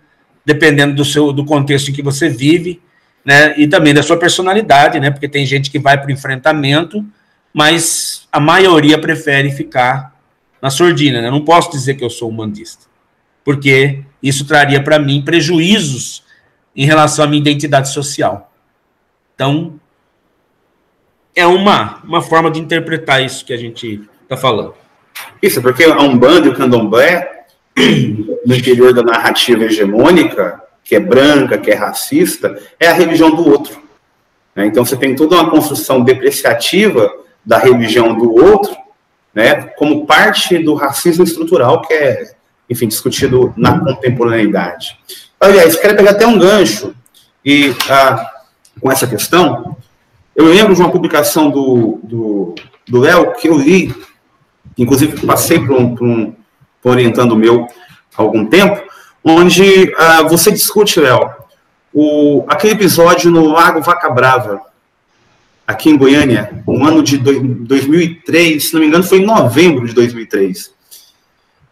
dependendo 0.45 0.93
do, 0.93 1.03
seu, 1.03 1.33
do 1.33 1.43
contexto 1.43 1.89
em 1.89 1.93
que 1.93 2.03
você 2.03 2.29
vive, 2.29 2.79
né, 3.25 3.55
e 3.57 3.67
também 3.67 3.93
da 3.93 4.03
sua 4.03 4.17
personalidade, 4.17 4.99
né, 4.99 5.09
porque 5.09 5.27
tem 5.27 5.45
gente 5.45 5.71
que 5.71 5.79
vai 5.79 5.97
para 5.97 6.07
o 6.07 6.11
enfrentamento, 6.11 7.03
mas 7.51 8.27
a 8.31 8.39
maioria 8.39 8.99
prefere 8.99 9.51
ficar 9.51 10.13
na 10.61 10.69
sordina. 10.69 11.21
Né? 11.21 11.31
Não 11.31 11.43
posso 11.43 11.71
dizer 11.71 11.95
que 11.95 12.03
eu 12.03 12.09
sou 12.09 12.29
um 12.29 12.35
bandista, 12.35 12.85
porque 13.45 14.03
isso 14.21 14.45
traria 14.45 14.83
para 14.83 14.97
mim 14.97 15.21
prejuízos 15.23 16.23
em 16.75 16.85
relação 16.85 17.23
à 17.23 17.27
minha 17.27 17.39
identidade 17.39 17.93
social. 17.93 18.51
Então, 19.35 19.79
é 21.35 21.45
uma, 21.45 22.01
uma 22.03 22.21
forma 22.21 22.49
de 22.49 22.59
interpretar 22.59 23.23
isso 23.23 23.45
que 23.45 23.53
a 23.53 23.57
gente 23.57 24.01
está 24.23 24.35
falando. 24.35 24.73
Isso, 25.41 25.61
porque 25.61 25.83
a 25.83 26.01
Umbanda 26.01 26.47
e 26.47 26.49
o 26.49 26.55
Candomblé, 26.55 27.45
no 28.45 28.55
interior 28.55 28.91
da 28.93 29.03
narrativa 29.03 29.65
hegemônica, 29.65 30.61
que 30.83 30.95
é 30.95 30.99
branca, 30.99 31.57
que 31.57 31.69
é 31.69 31.75
racista, 31.75 32.59
é 32.79 32.87
a 32.87 32.93
religião 32.93 33.29
do 33.35 33.47
outro. 33.47 33.79
Né? 34.55 34.65
Então, 34.65 34.83
você 34.83 34.97
tem 34.97 35.15
toda 35.15 35.35
uma 35.35 35.51
construção 35.51 36.03
depreciativa 36.03 37.11
da 37.45 37.59
religião 37.59 38.15
do 38.15 38.33
outro, 38.43 38.75
né, 39.33 39.67
como 39.77 40.05
parte 40.07 40.57
do 40.57 40.73
racismo 40.73 41.23
estrutural 41.23 41.81
que 41.81 41.93
é, 41.93 42.34
enfim, 42.69 42.87
discutido 42.87 43.53
na 43.55 43.79
contemporaneidade. 43.79 44.97
Aliás, 45.39 45.75
quero 45.75 45.95
pegar 45.95 46.11
até 46.11 46.25
um 46.25 46.37
gancho 46.37 46.95
e 47.43 47.75
ah, 47.89 48.31
com 48.79 48.91
essa 48.91 49.05
questão. 49.05 49.77
Eu 50.35 50.45
lembro 50.45 50.73
de 50.73 50.81
uma 50.81 50.91
publicação 50.91 51.49
do 51.49 52.55
Léo 52.91 53.33
que 53.33 53.47
eu 53.47 53.57
li, 53.57 53.93
inclusive 54.77 55.25
passei 55.25 55.59
para 55.59 55.75
um, 55.75 55.95
um, 56.01 56.11
um, 56.11 56.35
orientando 56.83 57.35
meu 57.35 57.67
há 58.17 58.21
algum 58.21 58.45
tempo, 58.45 58.81
onde 59.23 59.93
ah, 59.97 60.23
você 60.23 60.51
discute, 60.51 60.99
Léo, 60.99 61.31
aquele 62.47 62.73
episódio 62.73 63.31
no 63.31 63.47
Lago 63.47 63.81
Vaca 63.81 64.09
Brava, 64.09 64.61
aqui 65.65 65.89
em 65.89 65.97
Goiânia, 65.97 66.63
no 66.67 66.85
ano 66.85 67.01
de 67.01 67.17
2003, 67.17 68.63
se 68.63 68.73
não 68.73 68.81
me 68.81 68.87
engano, 68.87 69.03
foi 69.03 69.19
em 69.19 69.25
novembro 69.25 69.87
de 69.87 69.93
2003. 69.93 70.74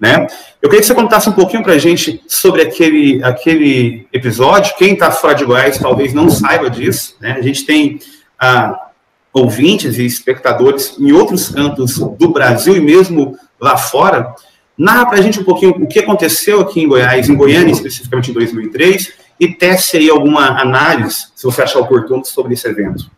Né? 0.04 0.28
Eu 0.62 0.68
queria 0.68 0.82
que 0.82 0.86
você 0.86 0.94
contasse 0.94 1.30
um 1.30 1.32
pouquinho 1.32 1.64
para 1.64 1.72
a 1.72 1.78
gente 1.78 2.22
sobre 2.28 2.62
aquele, 2.62 3.24
aquele 3.24 4.06
episódio. 4.12 4.76
Quem 4.78 4.96
está 4.96 5.10
fora 5.10 5.34
de 5.34 5.46
Goiás 5.46 5.78
talvez 5.78 6.14
não 6.14 6.30
saiba 6.30 6.70
disso. 6.70 7.16
Né? 7.22 7.32
A 7.32 7.42
gente 7.42 7.66
tem 7.66 8.00
ah, 8.38 8.90
ouvintes 9.32 9.98
e 9.98 10.06
espectadores 10.06 10.98
em 11.00 11.14
outros 11.14 11.48
cantos 11.48 12.00
do 12.00 12.34
Brasil 12.34 12.76
e 12.76 12.82
mesmo 12.82 13.38
lá 13.58 13.78
fora. 13.78 14.36
Narra 14.78 15.06
para 15.06 15.20
a 15.20 15.22
gente 15.22 15.40
um 15.40 15.46
pouquinho 15.46 15.72
o 15.72 15.88
que 15.88 16.00
aconteceu 16.00 16.60
aqui 16.60 16.82
em 16.82 16.88
Goiás, 16.90 17.30
em 17.30 17.36
Goiânia 17.38 17.72
especificamente 17.72 18.32
em 18.32 18.34
2003, 18.34 19.14
e 19.40 19.48
teste 19.48 19.96
aí 19.96 20.10
alguma 20.10 20.60
análise, 20.60 21.28
se 21.34 21.46
você 21.46 21.62
achar 21.62 21.80
oportuno, 21.80 22.26
sobre 22.26 22.56
esse 22.56 22.68
evento. 22.68 23.10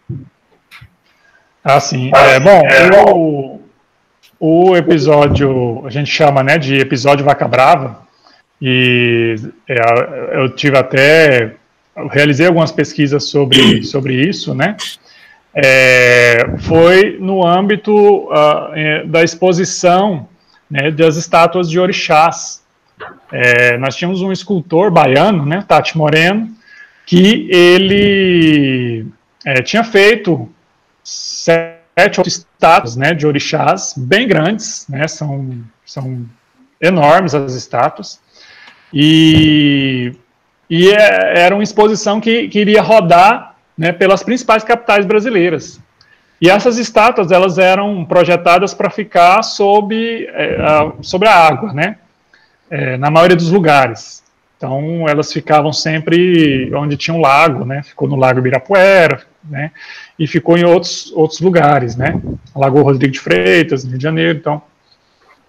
Ah, 1.64 1.80
sim. 1.80 2.12
É, 2.14 2.40
bom, 2.40 2.62
eu, 2.70 3.55
o 4.40 4.76
episódio, 4.76 5.86
a 5.86 5.90
gente 5.90 6.10
chama 6.10 6.44
né, 6.44 6.58
de 6.58 6.78
episódio 6.78 7.26
Vaca 7.26 7.48
Brava, 7.48 8.06
e 8.62 9.36
é, 9.68 10.40
eu 10.40 10.50
tive 10.50 10.78
até, 10.78 11.56
eu 11.96 12.08
realizei 12.08 12.48
algumas 12.48 12.72
pesquisas 12.72 13.26
sobre, 13.26 13.84
sobre 13.84 14.14
isso, 14.16 14.54
né? 14.54 14.78
É, 15.54 16.58
foi 16.60 17.18
no 17.20 17.46
âmbito 17.46 17.94
uh, 17.94 19.08
da 19.08 19.24
exposição 19.24 20.28
né, 20.70 20.92
das 20.92 21.16
estátuas 21.16 21.70
de 21.70 21.80
orixás. 21.80 22.62
É, 23.32 23.78
nós 23.78 23.96
tínhamos 23.96 24.22
um 24.22 24.32
escultor 24.32 24.92
baiano, 24.92 25.46
né, 25.46 25.64
Tati 25.66 25.98
Moreno, 25.98 26.50
que 27.06 27.50
ele 27.50 29.06
é, 29.46 29.62
tinha 29.62 29.84
feito 29.84 30.50
estátuas 32.26 32.96
né, 32.96 33.14
de 33.14 33.26
orixás 33.26 33.94
bem 33.96 34.28
grandes, 34.28 34.86
né, 34.90 35.08
são, 35.08 35.60
são 35.86 36.26
enormes 36.82 37.34
as 37.34 37.54
estátuas, 37.54 38.20
e, 38.94 40.14
e 40.70 40.90
é, 40.90 41.40
era 41.40 41.56
uma 41.56 41.64
exposição 41.64 42.20
que, 42.20 42.48
que 42.48 42.60
iria 42.60 42.82
rodar 42.82 43.56
né, 43.78 43.92
pelas 43.92 44.24
principais 44.24 44.64
capitais 44.64 45.06
brasileiras. 45.06 45.80
E 46.40 46.50
essas 46.50 46.78
estátuas 46.78 47.32
elas 47.32 47.58
eram 47.58 48.04
projetadas 48.06 48.74
para 48.74 48.90
ficar 48.90 49.42
sob, 49.42 50.26
é, 50.34 50.62
a, 50.62 50.92
sobre 51.02 51.28
a 51.28 51.34
água, 51.34 51.74
né? 51.74 51.98
É, 52.70 52.98
na 52.98 53.10
maioria 53.10 53.38
dos 53.38 53.52
lugares. 53.52 54.24
Então 54.58 55.08
elas 55.08 55.32
ficavam 55.32 55.72
sempre 55.72 56.74
onde 56.74 56.98
tinha 56.98 57.16
um 57.16 57.22
lago, 57.22 57.66
né? 57.66 57.84
Ficou 57.84 58.08
no 58.08 58.16
Lago 58.16 58.40
Ibirapuera, 58.40 59.24
né? 59.50 59.72
E 60.18 60.28
ficou 60.28 60.58
em 60.58 60.64
outros, 60.64 61.12
outros 61.14 61.40
lugares, 61.40 61.96
né? 61.96 62.20
Lagoa 62.56 62.84
Rodrigo 62.84 63.14
de 63.14 63.20
Freitas, 63.20 63.84
no 63.84 63.90
Rio 63.90 63.98
de 63.98 64.04
Janeiro, 64.04 64.40
então 64.40 64.62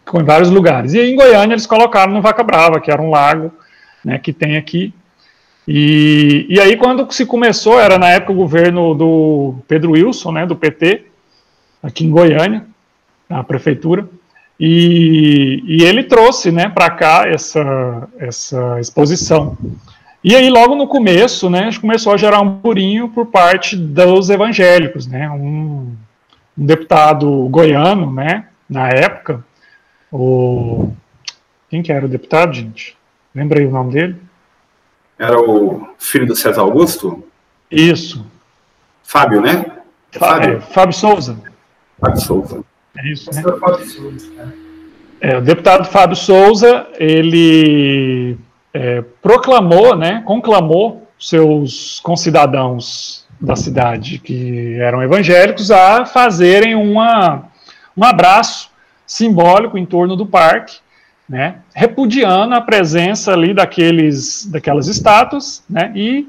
ficou 0.04 0.20
em 0.20 0.24
vários 0.24 0.50
lugares. 0.50 0.94
E 0.94 1.00
aí, 1.00 1.12
em 1.12 1.16
Goiânia 1.16 1.54
eles 1.54 1.66
colocaram 1.66 2.12
no 2.12 2.22
Vaca 2.22 2.42
Brava, 2.42 2.80
que 2.80 2.90
era 2.90 3.02
um 3.02 3.10
lago, 3.10 3.52
né? 4.04 4.18
Que 4.18 4.32
tem 4.32 4.56
aqui 4.56 4.94
e, 5.66 6.46
e 6.48 6.60
aí, 6.60 6.76
quando 6.76 7.10
se 7.12 7.26
começou, 7.26 7.80
era 7.80 7.98
na 7.98 8.10
época 8.10 8.32
o 8.32 8.36
governo 8.36 8.94
do 8.94 9.56
Pedro 9.66 9.92
Wilson, 9.92 10.30
né, 10.30 10.46
do 10.46 10.54
PT, 10.54 11.06
aqui 11.82 12.04
em 12.04 12.10
Goiânia, 12.10 12.64
na 13.28 13.42
prefeitura, 13.42 14.08
e, 14.60 15.62
e 15.66 15.82
ele 15.82 16.04
trouxe 16.04 16.52
né, 16.52 16.68
para 16.68 16.88
cá 16.90 17.24
essa, 17.26 18.08
essa 18.18 18.80
exposição. 18.80 19.58
E 20.28 20.34
aí, 20.34 20.50
logo 20.50 20.74
no 20.74 20.88
começo, 20.88 21.48
né, 21.48 21.70
começou 21.80 22.12
a 22.12 22.16
gerar 22.16 22.40
um 22.40 22.50
burinho 22.50 23.08
por 23.08 23.26
parte 23.26 23.76
dos 23.76 24.28
evangélicos, 24.28 25.06
né, 25.06 25.30
um, 25.30 25.94
um 26.58 26.66
deputado 26.66 27.48
goiano, 27.48 28.12
né, 28.12 28.48
na 28.68 28.88
época, 28.88 29.44
o... 30.10 30.92
Quem 31.70 31.80
que 31.80 31.92
era 31.92 32.04
o 32.04 32.08
deputado, 32.08 32.52
gente? 32.52 32.96
Lembrei 33.32 33.66
o 33.66 33.70
nome 33.70 33.92
dele? 33.92 34.16
Era 35.16 35.40
o 35.40 35.90
filho 35.96 36.26
do 36.26 36.34
César 36.34 36.62
Augusto? 36.62 37.24
Isso. 37.70 38.26
Fábio, 39.04 39.40
né? 39.40 39.64
É 40.12 40.18
Fábio? 40.18 40.56
É, 40.56 40.60
Fábio 40.60 40.96
Souza. 40.96 41.38
Fábio 42.00 42.20
Souza. 42.20 42.64
É 42.98 43.08
isso, 43.12 43.30
né? 43.32 43.42
É, 45.20 45.38
o 45.38 45.40
deputado 45.40 45.84
Fábio 45.84 46.16
Souza, 46.16 46.84
ele 46.98 48.36
é, 48.76 49.04
proclamou, 49.22 49.96
né, 49.96 50.22
conclamou 50.24 51.08
seus 51.18 52.00
concidadãos 52.00 53.26
da 53.40 53.56
cidade 53.56 54.18
que 54.18 54.78
eram 54.80 55.02
evangélicos 55.02 55.70
a 55.70 56.04
fazerem 56.04 56.74
uma, 56.74 57.44
um 57.96 58.04
abraço 58.04 58.70
simbólico 59.06 59.78
em 59.78 59.86
torno 59.86 60.16
do 60.16 60.26
parque 60.26 60.78
né, 61.28 61.56
repudiando 61.74 62.54
a 62.54 62.60
presença 62.60 63.32
ali 63.32 63.52
daqueles, 63.52 64.46
daquelas 64.46 64.86
estátuas, 64.86 65.62
né, 65.68 65.90
e 65.94 66.28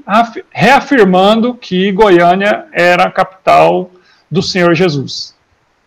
reafirmando 0.50 1.54
que 1.54 1.92
Goiânia 1.92 2.66
era 2.72 3.04
a 3.04 3.10
capital 3.10 3.90
do 4.30 4.42
Senhor 4.42 4.74
Jesus. 4.74 5.36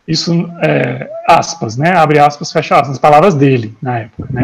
Isso, 0.08 0.50
é, 0.62 1.10
aspas, 1.28 1.76
né, 1.76 1.96
abre 1.96 2.20
aspas, 2.20 2.52
fecha 2.52 2.76
aspas, 2.76 2.92
as 2.92 3.00
palavras 3.00 3.36
dele 3.36 3.76
na 3.82 4.00
época, 4.00 4.30
né. 4.32 4.44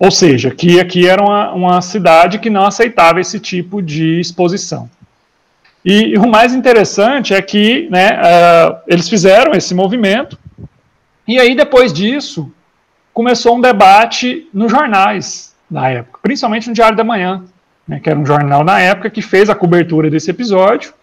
Ou 0.00 0.10
seja, 0.10 0.50
que 0.50 0.80
aqui 0.80 1.06
era 1.06 1.22
uma, 1.22 1.52
uma 1.52 1.82
cidade 1.82 2.38
que 2.38 2.48
não 2.48 2.64
aceitava 2.64 3.20
esse 3.20 3.38
tipo 3.38 3.82
de 3.82 4.18
exposição. 4.18 4.88
E, 5.84 6.14
e 6.14 6.16
o 6.16 6.26
mais 6.26 6.54
interessante 6.54 7.34
é 7.34 7.42
que 7.42 7.86
né, 7.90 8.18
uh, 8.18 8.78
eles 8.88 9.10
fizeram 9.10 9.52
esse 9.52 9.74
movimento, 9.74 10.38
e 11.28 11.38
aí 11.38 11.54
depois 11.54 11.92
disso, 11.92 12.50
começou 13.12 13.56
um 13.56 13.60
debate 13.60 14.48
nos 14.54 14.72
jornais 14.72 15.54
na 15.70 15.90
época, 15.90 16.18
principalmente 16.22 16.68
no 16.68 16.74
Diário 16.74 16.96
da 16.96 17.04
Manhã, 17.04 17.44
né, 17.86 18.00
que 18.00 18.08
era 18.08 18.18
um 18.18 18.24
jornal 18.24 18.64
na 18.64 18.80
época 18.80 19.10
que 19.10 19.20
fez 19.20 19.50
a 19.50 19.54
cobertura 19.54 20.08
desse 20.08 20.30
episódio 20.30 20.94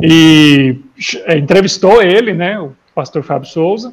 e 0.00 0.78
é, 1.26 1.36
entrevistou 1.36 2.00
ele, 2.00 2.32
né, 2.32 2.60
o 2.60 2.72
pastor 2.94 3.24
Fábio 3.24 3.48
Souza, 3.48 3.92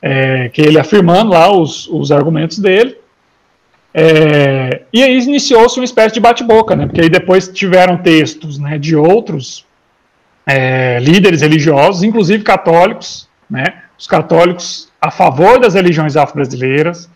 é, 0.00 0.48
que 0.50 0.62
ele 0.62 0.78
afirmando 0.78 1.32
lá 1.32 1.52
os, 1.52 1.88
os 1.88 2.12
argumentos 2.12 2.58
dele. 2.60 2.99
É, 3.92 4.82
e 4.92 5.02
aí 5.02 5.18
iniciou-se 5.18 5.78
uma 5.78 5.84
espécie 5.84 6.14
de 6.14 6.20
bate-boca, 6.20 6.76
né, 6.76 6.86
porque 6.86 7.00
aí 7.00 7.08
depois 7.08 7.48
tiveram 7.48 7.96
textos 7.96 8.58
né, 8.58 8.78
de 8.78 8.94
outros 8.94 9.66
é, 10.46 10.98
líderes 11.00 11.40
religiosos, 11.40 12.02
inclusive 12.02 12.42
católicos, 12.44 13.28
né, 13.48 13.64
os 13.98 14.06
católicos 14.06 14.88
a 15.00 15.10
favor 15.10 15.58
das 15.58 15.74
religiões 15.74 16.16
afro-brasileiras. 16.16 17.10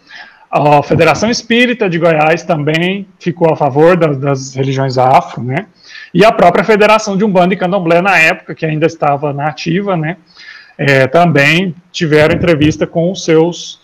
A 0.50 0.82
Federação 0.82 1.30
Espírita 1.30 1.90
de 1.90 1.98
Goiás 1.98 2.44
também 2.44 3.06
ficou 3.18 3.52
a 3.52 3.56
favor 3.56 3.96
das, 3.96 4.18
das 4.18 4.54
religiões 4.54 4.96
afro, 4.96 5.42
né? 5.42 5.66
E 6.14 6.24
a 6.24 6.30
própria 6.30 6.62
Federação 6.62 7.16
de 7.16 7.24
Umbanda 7.24 7.54
e 7.54 7.56
Candomblé, 7.56 8.00
na 8.00 8.16
época, 8.16 8.54
que 8.54 8.64
ainda 8.64 8.86
estava 8.86 9.32
na 9.32 9.48
ativa, 9.48 9.96
né? 9.96 10.16
É, 10.78 11.08
também 11.08 11.74
tiveram 11.90 12.36
entrevista 12.36 12.86
com 12.86 13.10
os 13.10 13.24
seus 13.24 13.80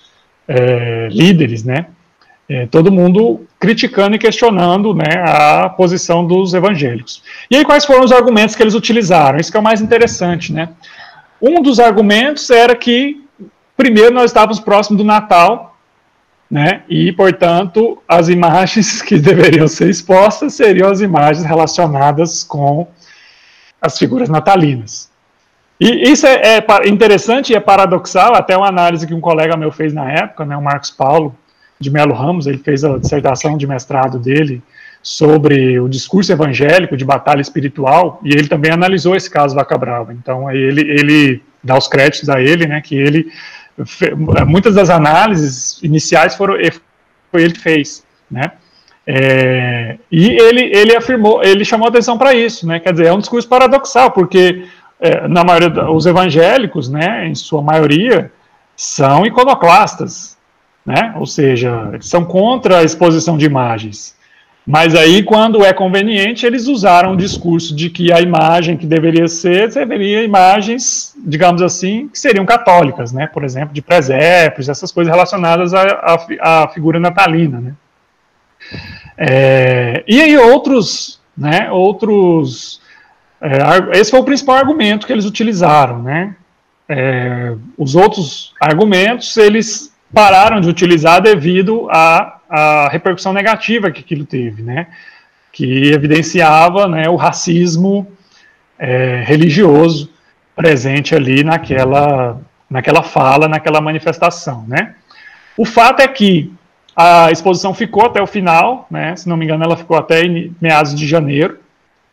é, 0.47 1.09
líderes, 1.11 1.65
né? 1.65 1.87
É, 2.53 2.67
todo 2.67 2.91
mundo 2.91 3.47
criticando 3.61 4.17
e 4.17 4.19
questionando 4.19 4.93
né, 4.93 5.23
a 5.25 5.69
posição 5.69 6.27
dos 6.27 6.53
evangélicos. 6.53 7.23
E 7.49 7.57
aí, 7.57 7.65
quais 7.65 7.85
foram 7.85 8.03
os 8.03 8.11
argumentos 8.11 8.57
que 8.57 8.63
eles 8.63 8.75
utilizaram? 8.75 9.39
Isso 9.39 9.53
que 9.53 9.57
é 9.57 9.61
o 9.61 9.63
mais 9.63 9.81
interessante, 9.81 10.53
né? 10.53 10.71
Um 11.41 11.63
dos 11.63 11.79
argumentos 11.79 12.51
era 12.51 12.75
que 12.75 13.21
Primeiro, 13.81 14.13
nós 14.13 14.27
estávamos 14.27 14.61
próximo 14.61 14.99
do 14.99 15.05
Natal, 15.05 15.75
né? 16.51 16.83
E, 16.87 17.13
portanto, 17.13 17.97
as 18.07 18.29
imagens 18.29 19.01
que 19.01 19.19
deveriam 19.19 19.67
ser 19.67 19.89
expostas 19.89 20.53
seriam 20.53 20.91
as 20.91 21.01
imagens 21.01 21.47
relacionadas 21.47 22.45
com 22.45 22.87
as 23.81 23.97
figuras 23.97 24.29
natalinas. 24.29 25.11
E 25.81 26.11
isso 26.11 26.27
é, 26.27 26.59
é 26.59 26.89
interessante 26.91 27.55
e 27.55 27.57
é 27.57 27.61
paradoxal, 27.61 28.35
até 28.35 28.55
uma 28.55 28.69
análise 28.69 29.07
que 29.07 29.15
um 29.15 29.21
colega 29.21 29.57
meu 29.57 29.73
fez 29.73 29.95
na 29.95 30.13
época, 30.13 30.45
né, 30.45 30.55
o 30.59 30.63
Marcos 30.63 30.91
Paulo 30.91 31.35
de 31.81 31.91
Melo 31.91 32.15
Ramos, 32.15 32.47
ele 32.47 32.59
fez 32.59 32.85
a 32.85 32.99
dissertação 32.99 33.57
de 33.57 33.67
mestrado 33.67 34.19
dele 34.19 34.63
sobre 35.03 35.81
o 35.81 35.89
discurso 35.89 36.31
evangélico 36.31 36.97
de 36.97 37.05
batalha 37.05 37.41
espiritual, 37.41 38.21
e 38.23 38.33
ele 38.35 38.49
também 38.49 38.71
analisou 38.71 39.17
esse 39.17 39.31
caso 39.31 39.55
Vaca 39.55 39.79
Brava. 39.79 40.13
Então, 40.13 40.51
ele, 40.51 40.83
ele 40.83 41.43
dá 41.65 41.79
os 41.79 41.89
créditos 41.89 42.29
a 42.29 42.41
ele, 42.41 42.67
né, 42.67 42.81
que 42.81 42.95
ele 42.95 43.33
muitas 44.47 44.75
das 44.75 44.91
análises 44.91 45.83
iniciais 45.83 46.35
foram 46.35 46.55
foi 47.31 47.43
ele 47.43 47.55
que 47.55 47.61
fez, 47.61 48.05
né? 48.31 48.53
É, 49.07 49.97
e 50.11 50.29
ele, 50.29 50.71
ele 50.77 50.95
afirmou, 50.95 51.43
ele 51.43 51.65
chamou 51.65 51.89
atenção 51.89 52.19
para 52.19 52.35
isso, 52.35 52.67
né? 52.67 52.79
Quer 52.79 52.93
dizer, 52.93 53.07
é 53.07 53.13
um 53.13 53.19
discurso 53.19 53.49
paradoxal, 53.49 54.11
porque 54.11 54.67
é, 55.01 55.27
na 55.27 55.43
maioria 55.43 55.91
os 55.91 56.07
evangélicos, 56.07 56.89
né, 56.89 57.27
em 57.27 57.35
sua 57.35 57.63
maioria, 57.63 58.31
são 58.77 59.25
iconoclastas, 59.25 60.37
né? 60.85 61.13
Ou 61.17 61.27
seja, 61.27 61.99
são 62.01 62.25
contra 62.25 62.79
a 62.79 62.85
exposição 62.85 63.37
de 63.37 63.45
imagens. 63.45 64.19
Mas 64.67 64.95
aí, 64.95 65.23
quando 65.23 65.65
é 65.65 65.73
conveniente, 65.73 66.47
eles 66.47 66.67
usaram 66.69 67.13
o 67.13 67.17
discurso 67.17 67.75
de 67.75 67.89
que 67.89 68.13
a 68.13 68.21
imagem 68.21 68.77
que 68.77 68.87
deveria 68.87 69.27
ser, 69.27 69.73
seria 69.73 70.23
imagens, 70.23 71.15
digamos 71.27 71.63
assim, 71.63 72.09
que 72.09 72.19
seriam 72.19 72.45
católicas, 72.45 73.13
né? 73.13 73.27
Por 73.27 73.43
exemplo, 73.43 73.75
de 73.75 73.83
presépios, 73.83 74.69
essas 74.69 74.93
coisas 74.93 75.13
relacionadas 75.13 75.73
à, 75.75 75.83
à, 75.83 76.65
à 76.65 76.69
figura 76.69 77.01
natalina, 77.01 77.61
né? 77.61 77.75
É, 79.17 80.05
e 80.07 80.21
aí 80.21 80.37
outros, 80.37 81.21
né? 81.37 81.71
Outros, 81.71 82.81
é, 83.41 83.99
esse 83.99 84.11
foi 84.11 84.21
o 84.21 84.25
principal 84.25 84.57
argumento 84.57 85.07
que 85.07 85.13
eles 85.13 85.25
utilizaram, 85.25 86.03
né? 86.03 86.37
É, 86.89 87.55
os 87.79 87.95
outros 87.95 88.53
argumentos, 88.61 89.37
eles 89.37 89.93
pararam 90.13 90.61
de 90.61 90.69
utilizar 90.69 91.21
devido 91.21 91.89
a 91.91 92.41
a 92.51 92.89
repercussão 92.89 93.33
negativa 93.33 93.93
que 93.93 94.01
aquilo 94.01 94.27
teve, 94.27 94.61
né? 94.61 94.89
Que 95.53 95.93
evidenciava 95.93 96.89
né, 96.89 97.09
o 97.09 97.15
racismo 97.15 98.11
é, 98.77 99.23
religioso 99.25 100.11
presente 100.57 101.15
ali 101.15 101.45
naquela, 101.45 102.41
naquela 102.69 103.03
fala, 103.05 103.47
naquela 103.47 103.81
manifestação, 103.81 104.65
né? 104.67 104.97
O 105.57 105.65
fato 105.65 106.01
é 106.01 106.09
que 106.09 106.53
a 106.97 107.31
exposição 107.31 107.73
ficou 107.73 108.07
até 108.07 108.21
o 108.21 108.27
final, 108.27 108.87
né? 108.91 109.15
Se 109.15 109.29
não 109.29 109.37
me 109.37 109.45
engano, 109.45 109.63
ela 109.63 109.77
ficou 109.77 109.97
até 109.97 110.23
meados 110.61 110.95
de 110.95 111.07
janeiro, 111.07 111.61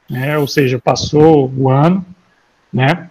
né? 0.08 0.38
Ou 0.38 0.48
seja, 0.48 0.78
passou 0.78 1.52
o 1.58 1.68
ano, 1.68 2.06
né? 2.72 3.10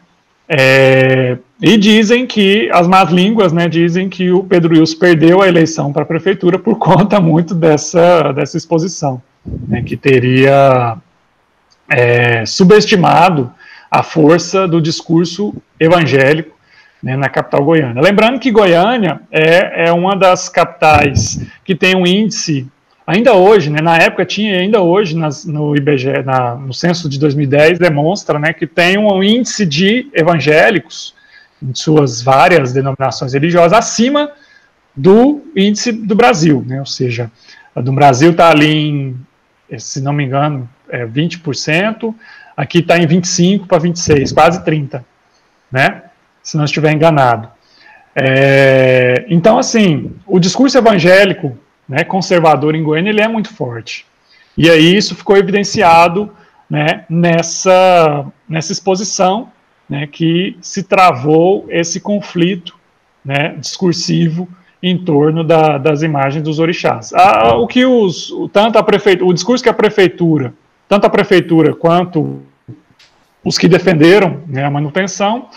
É, 0.48 1.38
e 1.60 1.76
dizem 1.76 2.26
que 2.26 2.70
as 2.72 2.86
más 2.86 3.10
línguas, 3.10 3.52
né, 3.52 3.68
dizem 3.68 4.08
que 4.08 4.30
o 4.30 4.44
Pedro 4.44 4.74
Wilson 4.74 4.98
perdeu 4.98 5.42
a 5.42 5.48
eleição 5.48 5.92
para 5.92 6.02
a 6.02 6.06
prefeitura 6.06 6.58
por 6.58 6.76
conta 6.78 7.20
muito 7.20 7.54
dessa, 7.54 8.32
dessa 8.32 8.56
exposição, 8.56 9.20
né, 9.44 9.82
que 9.82 9.96
teria 9.96 10.96
é, 11.88 12.44
subestimado 12.46 13.52
a 13.90 14.02
força 14.02 14.66
do 14.68 14.80
discurso 14.80 15.54
evangélico 15.78 16.56
né, 17.02 17.16
na 17.16 17.28
capital 17.28 17.64
goiana. 17.64 18.00
Lembrando 18.00 18.38
que 18.38 18.50
Goiânia 18.50 19.20
é, 19.30 19.88
é 19.88 19.92
uma 19.92 20.16
das 20.16 20.48
capitais 20.48 21.40
que 21.64 21.74
tem 21.74 21.94
um 21.94 22.06
índice 22.06 22.66
ainda 23.06 23.34
hoje, 23.34 23.70
né, 23.70 23.80
na 23.80 23.96
época 23.96 24.24
tinha, 24.24 24.58
ainda 24.58 24.80
hoje 24.80 25.16
nas, 25.16 25.44
no 25.44 25.76
IBGE, 25.76 26.22
na, 26.24 26.56
no 26.56 26.74
censo 26.74 27.08
de 27.08 27.18
2010, 27.18 27.78
demonstra 27.78 28.38
né, 28.38 28.52
que 28.52 28.66
tem 28.66 28.98
um 28.98 29.22
índice 29.22 29.64
de 29.64 30.10
evangélicos, 30.12 31.14
em 31.62 31.74
suas 31.74 32.20
várias 32.20 32.72
denominações 32.72 33.32
religiosas, 33.32 33.72
acima 33.72 34.30
do 34.94 35.42
índice 35.54 35.92
do 35.92 36.14
Brasil, 36.14 36.64
né, 36.66 36.80
ou 36.80 36.86
seja, 36.86 37.30
do 37.74 37.92
Brasil 37.92 38.32
está 38.32 38.50
ali 38.50 38.88
em, 38.88 39.16
se 39.78 40.00
não 40.00 40.12
me 40.12 40.24
engano, 40.24 40.68
é 40.88 41.06
20%, 41.06 42.14
aqui 42.56 42.78
está 42.78 42.98
em 42.98 43.06
25% 43.06 43.66
para 43.66 43.78
26%, 43.78 44.34
quase 44.34 44.64
30%, 44.64 45.04
né, 45.70 46.02
se 46.42 46.56
não 46.56 46.64
estiver 46.64 46.92
enganado. 46.92 47.48
É, 48.14 49.26
então, 49.28 49.58
assim, 49.58 50.12
o 50.26 50.38
discurso 50.38 50.78
evangélico 50.78 51.58
né, 51.88 52.04
conservador 52.04 52.74
em 52.74 52.82
Goiânia 52.82 53.10
ele 53.10 53.20
é 53.20 53.28
muito 53.28 53.52
forte. 53.52 54.06
E 54.56 54.70
aí 54.70 54.96
isso 54.96 55.14
ficou 55.14 55.36
evidenciado 55.36 56.30
né, 56.68 57.04
nessa, 57.08 58.26
nessa 58.48 58.72
exposição 58.72 59.50
né, 59.88 60.06
que 60.06 60.56
se 60.60 60.82
travou 60.82 61.66
esse 61.68 62.00
conflito 62.00 62.74
né, 63.24 63.54
discursivo 63.58 64.48
em 64.82 64.96
torno 64.96 65.42
da, 65.42 65.78
das 65.78 66.02
imagens 66.02 66.42
dos 66.42 66.58
orixás. 66.58 67.12
Ah, 67.14 67.56
o 67.56 67.66
que 67.66 67.84
os, 67.84 68.32
tanto 68.52 68.78
a 68.78 68.82
prefeitura, 68.82 69.30
o 69.30 69.34
discurso 69.34 69.62
que 69.62 69.70
a 69.70 69.74
prefeitura, 69.74 70.54
tanto 70.88 71.06
a 71.06 71.10
prefeitura 71.10 71.74
quanto 71.74 72.42
os 73.44 73.58
que 73.58 73.68
defenderam 73.68 74.42
né, 74.46 74.64
a 74.64 74.70
manutenção, 74.70 75.48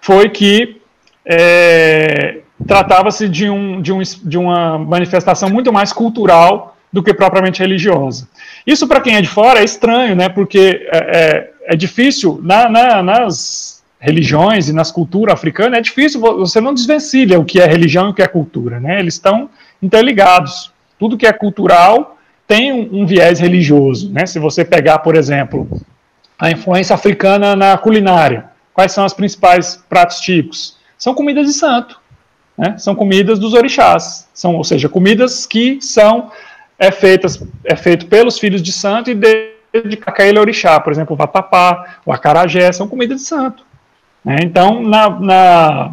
foi 0.00 0.28
que 0.28 0.80
é, 1.24 2.40
tratava-se 2.66 3.28
de, 3.28 3.48
um, 3.48 3.80
de, 3.80 3.92
um, 3.92 4.00
de 4.00 4.38
uma 4.38 4.78
manifestação 4.78 5.48
muito 5.48 5.72
mais 5.72 5.92
cultural 5.92 6.76
do 6.92 7.02
que 7.02 7.14
propriamente 7.14 7.60
religiosa. 7.60 8.28
Isso, 8.66 8.86
para 8.86 9.00
quem 9.00 9.16
é 9.16 9.22
de 9.22 9.28
fora, 9.28 9.60
é 9.60 9.64
estranho, 9.64 10.16
né? 10.16 10.28
Porque 10.28 10.88
é, 10.92 10.98
é, 10.98 11.50
é 11.74 11.76
difícil, 11.76 12.40
na, 12.42 12.68
na, 12.68 13.02
nas 13.02 13.82
religiões 13.98 14.68
e 14.68 14.72
nas 14.72 14.90
culturas 14.90 15.34
africanas, 15.34 15.78
é 15.78 15.82
difícil, 15.82 16.20
você 16.20 16.60
não 16.60 16.74
desvencilha 16.74 17.38
o 17.38 17.44
que 17.44 17.60
é 17.60 17.66
religião 17.66 18.08
e 18.08 18.10
o 18.10 18.14
que 18.14 18.22
é 18.22 18.26
cultura, 18.26 18.80
né? 18.80 18.98
Eles 18.98 19.14
estão 19.14 19.48
interligados. 19.82 20.72
Tudo 20.98 21.16
que 21.16 21.26
é 21.26 21.32
cultural 21.32 22.18
tem 22.46 22.72
um, 22.72 23.02
um 23.02 23.06
viés 23.06 23.38
religioso, 23.38 24.10
né? 24.10 24.26
Se 24.26 24.38
você 24.38 24.64
pegar, 24.64 24.98
por 24.98 25.14
exemplo, 25.14 25.68
a 26.38 26.50
influência 26.50 26.94
africana 26.94 27.54
na 27.54 27.76
culinária, 27.78 28.46
quais 28.72 28.92
são 28.92 29.04
os 29.04 29.12
principais 29.12 29.76
pratos 29.88 30.18
típicos? 30.20 30.76
São 30.98 31.14
comidas 31.14 31.46
de 31.46 31.52
santo. 31.52 31.99
Né? 32.60 32.76
São 32.76 32.94
comidas 32.94 33.38
dos 33.38 33.54
orixás, 33.54 34.28
são, 34.34 34.56
ou 34.56 34.64
seja, 34.64 34.86
comidas 34.86 35.46
que 35.46 35.80
são 35.80 36.30
é 36.78 36.90
feitas 36.90 37.42
é 37.64 37.74
feito 37.74 38.04
pelos 38.04 38.38
filhos 38.38 38.60
de 38.60 38.70
santo 38.70 39.10
e 39.10 39.14
de, 39.14 39.54
de 39.86 39.98
aquele 40.04 40.38
orixá, 40.38 40.78
por 40.78 40.92
exemplo, 40.92 41.14
o 41.14 41.16
vatapá, 41.16 41.96
o 42.04 42.12
acarajé, 42.12 42.70
são 42.70 42.86
comidas 42.86 43.22
de 43.22 43.26
santo. 43.26 43.64
Né? 44.22 44.40
Então, 44.42 44.82
na, 44.82 45.08
na, 45.08 45.92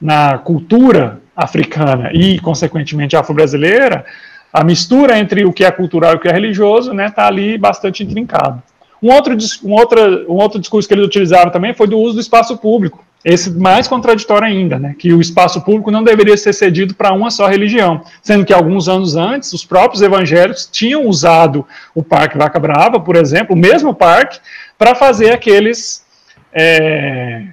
na 0.00 0.38
cultura 0.38 1.20
africana 1.36 2.10
e, 2.12 2.38
consequentemente, 2.38 3.16
afro-brasileira, 3.16 4.06
a 4.52 4.62
mistura 4.62 5.18
entre 5.18 5.44
o 5.44 5.52
que 5.52 5.64
é 5.64 5.70
cultural 5.72 6.12
e 6.12 6.16
o 6.16 6.20
que 6.20 6.28
é 6.28 6.32
religioso 6.32 6.92
está 6.92 7.02
né, 7.02 7.10
tá 7.10 7.26
ali 7.26 7.58
bastante 7.58 8.04
intrincado. 8.04 8.62
Um 9.02 9.12
outro, 9.12 9.36
um, 9.64 9.72
outra, 9.72 10.24
um 10.28 10.34
outro 10.34 10.60
discurso 10.60 10.86
que 10.86 10.94
eles 10.94 11.04
utilizaram 11.04 11.50
também 11.50 11.74
foi 11.74 11.88
do 11.88 11.98
uso 11.98 12.14
do 12.14 12.20
espaço 12.20 12.56
público 12.56 13.04
esse 13.26 13.50
mais 13.50 13.88
contraditório 13.88 14.46
ainda, 14.46 14.78
né, 14.78 14.94
que 14.96 15.12
o 15.12 15.20
espaço 15.20 15.60
público 15.62 15.90
não 15.90 16.04
deveria 16.04 16.36
ser 16.36 16.52
cedido 16.52 16.94
para 16.94 17.12
uma 17.12 17.28
só 17.28 17.48
religião, 17.48 18.04
sendo 18.22 18.44
que 18.44 18.52
alguns 18.52 18.88
anos 18.88 19.16
antes, 19.16 19.52
os 19.52 19.64
próprios 19.64 20.00
evangélicos 20.00 20.68
tinham 20.70 21.04
usado 21.06 21.66
o 21.92 22.04
Parque 22.04 22.38
Vaca 22.38 22.60
Brava, 22.60 23.00
por 23.00 23.16
exemplo, 23.16 23.56
o 23.56 23.58
mesmo 23.58 23.92
parque, 23.92 24.38
para 24.78 24.94
fazer 24.94 25.32
aqueles 25.32 26.06
é, 26.52 27.48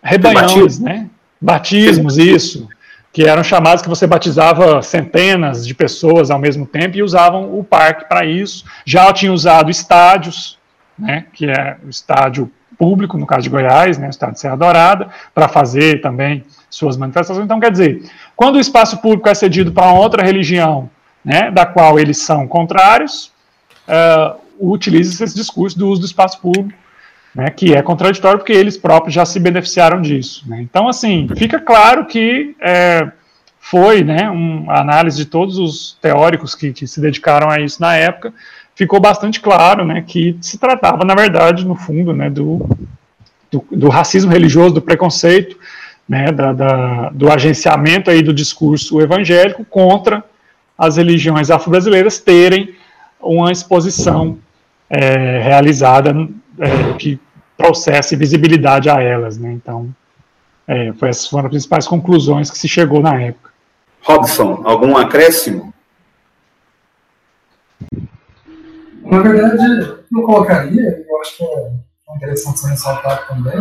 rebanhões, 0.00 0.78
né, 0.78 1.08
batismos, 1.40 2.16
isso, 2.16 2.68
que 3.12 3.24
eram 3.24 3.42
chamados 3.42 3.82
que 3.82 3.88
você 3.88 4.06
batizava 4.06 4.80
centenas 4.80 5.66
de 5.66 5.74
pessoas 5.74 6.30
ao 6.30 6.38
mesmo 6.38 6.64
tempo 6.64 6.96
e 6.96 7.02
usavam 7.02 7.58
o 7.58 7.64
parque 7.64 8.08
para 8.08 8.24
isso. 8.24 8.64
Já 8.84 9.12
tinha 9.12 9.32
usado 9.32 9.72
estádios, 9.72 10.56
né, 10.96 11.24
que 11.32 11.46
é 11.46 11.78
o 11.84 11.90
estádio 11.90 12.48
público, 12.80 13.18
no 13.18 13.26
caso 13.26 13.42
de 13.42 13.50
Goiás, 13.50 13.98
né, 13.98 14.06
o 14.06 14.10
estado 14.10 14.32
de 14.32 14.40
Serra 14.40 14.56
Dourada, 14.56 15.08
para 15.34 15.48
fazer 15.48 16.00
também 16.00 16.42
suas 16.70 16.96
manifestações. 16.96 17.44
Então, 17.44 17.60
quer 17.60 17.70
dizer, 17.70 18.10
quando 18.34 18.56
o 18.56 18.60
espaço 18.60 18.96
público 19.02 19.28
é 19.28 19.34
cedido 19.34 19.70
para 19.70 19.92
outra 19.92 20.24
religião, 20.24 20.88
né, 21.22 21.50
da 21.50 21.66
qual 21.66 22.00
eles 22.00 22.16
são 22.16 22.48
contrários, 22.48 23.30
uh, 23.86 24.40
utiliza 24.58 25.22
esse 25.22 25.34
discurso 25.34 25.78
do 25.78 25.88
uso 25.88 26.00
do 26.00 26.06
espaço 26.06 26.40
público, 26.40 26.72
né, 27.34 27.50
que 27.50 27.74
é 27.74 27.82
contraditório 27.82 28.38
porque 28.38 28.54
eles 28.54 28.78
próprios 28.78 29.14
já 29.14 29.26
se 29.26 29.38
beneficiaram 29.38 30.00
disso. 30.00 30.48
Né. 30.48 30.62
Então, 30.62 30.88
assim, 30.88 31.28
fica 31.36 31.60
claro 31.60 32.06
que 32.06 32.56
é, 32.62 33.12
foi 33.60 34.02
né, 34.02 34.30
uma 34.30 34.80
análise 34.80 35.18
de 35.18 35.26
todos 35.26 35.58
os 35.58 35.98
teóricos 36.00 36.54
que, 36.54 36.72
que 36.72 36.86
se 36.86 36.98
dedicaram 36.98 37.50
a 37.50 37.60
isso 37.60 37.78
na 37.78 37.94
época, 37.94 38.32
ficou 38.80 38.98
bastante 38.98 39.40
claro 39.40 39.84
né, 39.84 40.02
que 40.06 40.38
se 40.40 40.56
tratava, 40.56 41.04
na 41.04 41.14
verdade, 41.14 41.66
no 41.66 41.74
fundo, 41.74 42.14
né, 42.14 42.30
do, 42.30 42.66
do, 43.52 43.62
do 43.70 43.88
racismo 43.90 44.32
religioso, 44.32 44.76
do 44.76 44.80
preconceito, 44.80 45.58
né, 46.08 46.32
da, 46.32 46.54
da, 46.54 47.10
do 47.10 47.30
agenciamento 47.30 48.10
aí 48.10 48.22
do 48.22 48.32
discurso 48.32 48.98
evangélico 48.98 49.66
contra 49.66 50.24
as 50.78 50.96
religiões 50.96 51.50
afro-brasileiras 51.50 52.20
terem 52.20 52.74
uma 53.20 53.52
exposição 53.52 54.38
é, 54.88 55.42
realizada 55.42 56.16
é, 56.58 56.94
que 56.94 57.20
trouxesse 57.58 58.16
visibilidade 58.16 58.88
a 58.88 58.98
elas. 58.98 59.36
Né? 59.36 59.52
Então, 59.52 59.94
é, 60.66 60.90
essas 61.02 61.26
foram 61.26 61.44
as 61.44 61.50
principais 61.50 61.86
conclusões 61.86 62.50
que 62.50 62.56
se 62.56 62.66
chegou 62.66 63.02
na 63.02 63.20
época. 63.20 63.50
Robson, 64.00 64.62
algum 64.64 64.96
acréscimo? 64.96 65.70
Na 69.10 69.18
verdade, 69.18 69.62
eu 70.14 70.22
colocaria, 70.22 71.04
eu 71.08 71.20
acho 71.20 71.36
que 71.36 71.44
é 71.44 72.16
interessante 72.16 72.60
ser 72.60 72.68
ressaltado 72.68 73.26
também. 73.26 73.60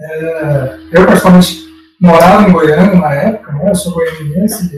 É, 0.00 0.78
eu, 0.92 1.06
particularmente, 1.06 1.64
morava 2.00 2.48
em 2.48 2.52
Goiânia 2.52 2.94
na 2.96 3.14
época, 3.14 3.52
né, 3.52 3.70
eu 3.70 3.74
sou 3.74 3.92
goianiense, 3.94 4.70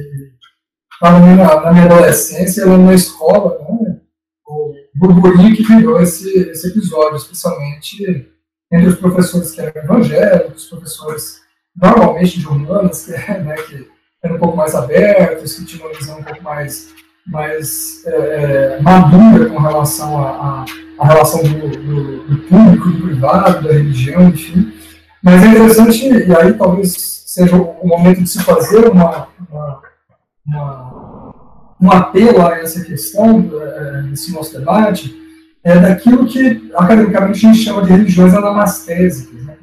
estava 0.92 1.18
na, 1.18 1.60
na, 1.62 1.72
minha 1.72 1.86
adolescência, 1.86 2.62
eu 2.62 2.76
na 2.76 2.92
escola, 2.92 3.58
né, 3.58 3.98
o 4.46 4.74
burburinho 4.94 5.56
que 5.56 5.62
virou 5.62 6.00
esse, 6.00 6.28
esse 6.50 6.68
episódio, 6.68 7.16
especialmente 7.16 8.30
entre 8.70 8.88
os 8.88 8.96
professores 8.96 9.52
que 9.52 9.60
eram 9.62 9.82
evangélicos, 9.82 10.66
professores 10.66 11.40
normalmente 11.74 12.38
de 12.38 12.46
humanas, 12.46 13.06
que, 13.06 13.12
né, 13.40 13.54
que 13.54 13.88
eram 14.22 14.36
um 14.36 14.38
pouco 14.38 14.56
mais 14.56 14.74
abertos, 14.74 15.54
que 15.54 15.64
tinham 15.64 15.86
uma 15.86 15.96
visão 15.96 16.18
um 16.18 16.22
pouco 16.22 16.42
mais 16.42 16.94
mais 17.26 18.02
é, 18.06 18.10
é, 18.10 18.82
madura 18.82 19.46
com 19.46 19.58
relação 19.58 20.18
à 20.18 20.64
relação 21.00 21.42
do, 21.42 21.68
do, 21.68 22.24
do, 22.24 22.36
público, 22.42 22.90
do 22.90 23.02
privado, 23.02 23.66
da 23.66 23.72
religião, 23.72 24.28
enfim. 24.28 24.72
Mas 25.22 25.42
é 25.42 25.48
interessante, 25.48 26.06
e 26.06 26.36
aí 26.36 26.52
talvez 26.52 27.24
seja 27.26 27.56
o 27.56 27.86
momento 27.86 28.22
de 28.22 28.28
se 28.28 28.42
fazer 28.42 28.88
uma, 28.88 29.28
uma, 29.50 29.82
uma 30.46 30.96
um 31.80 31.90
apelo 31.90 32.46
a 32.46 32.58
essa 32.58 32.82
questão, 32.82 33.50
é, 33.60 34.02
desse 34.02 34.32
nosso 34.32 34.58
debate, 34.58 35.14
é 35.62 35.78
daquilo 35.78 36.26
que 36.26 36.70
academicamente 36.74 37.44
a 37.44 37.52
gente 37.52 37.62
chama 37.62 37.82
de 37.82 37.90
religiões 37.90 38.32
anamastésicas, 38.34 39.44
né? 39.44 39.56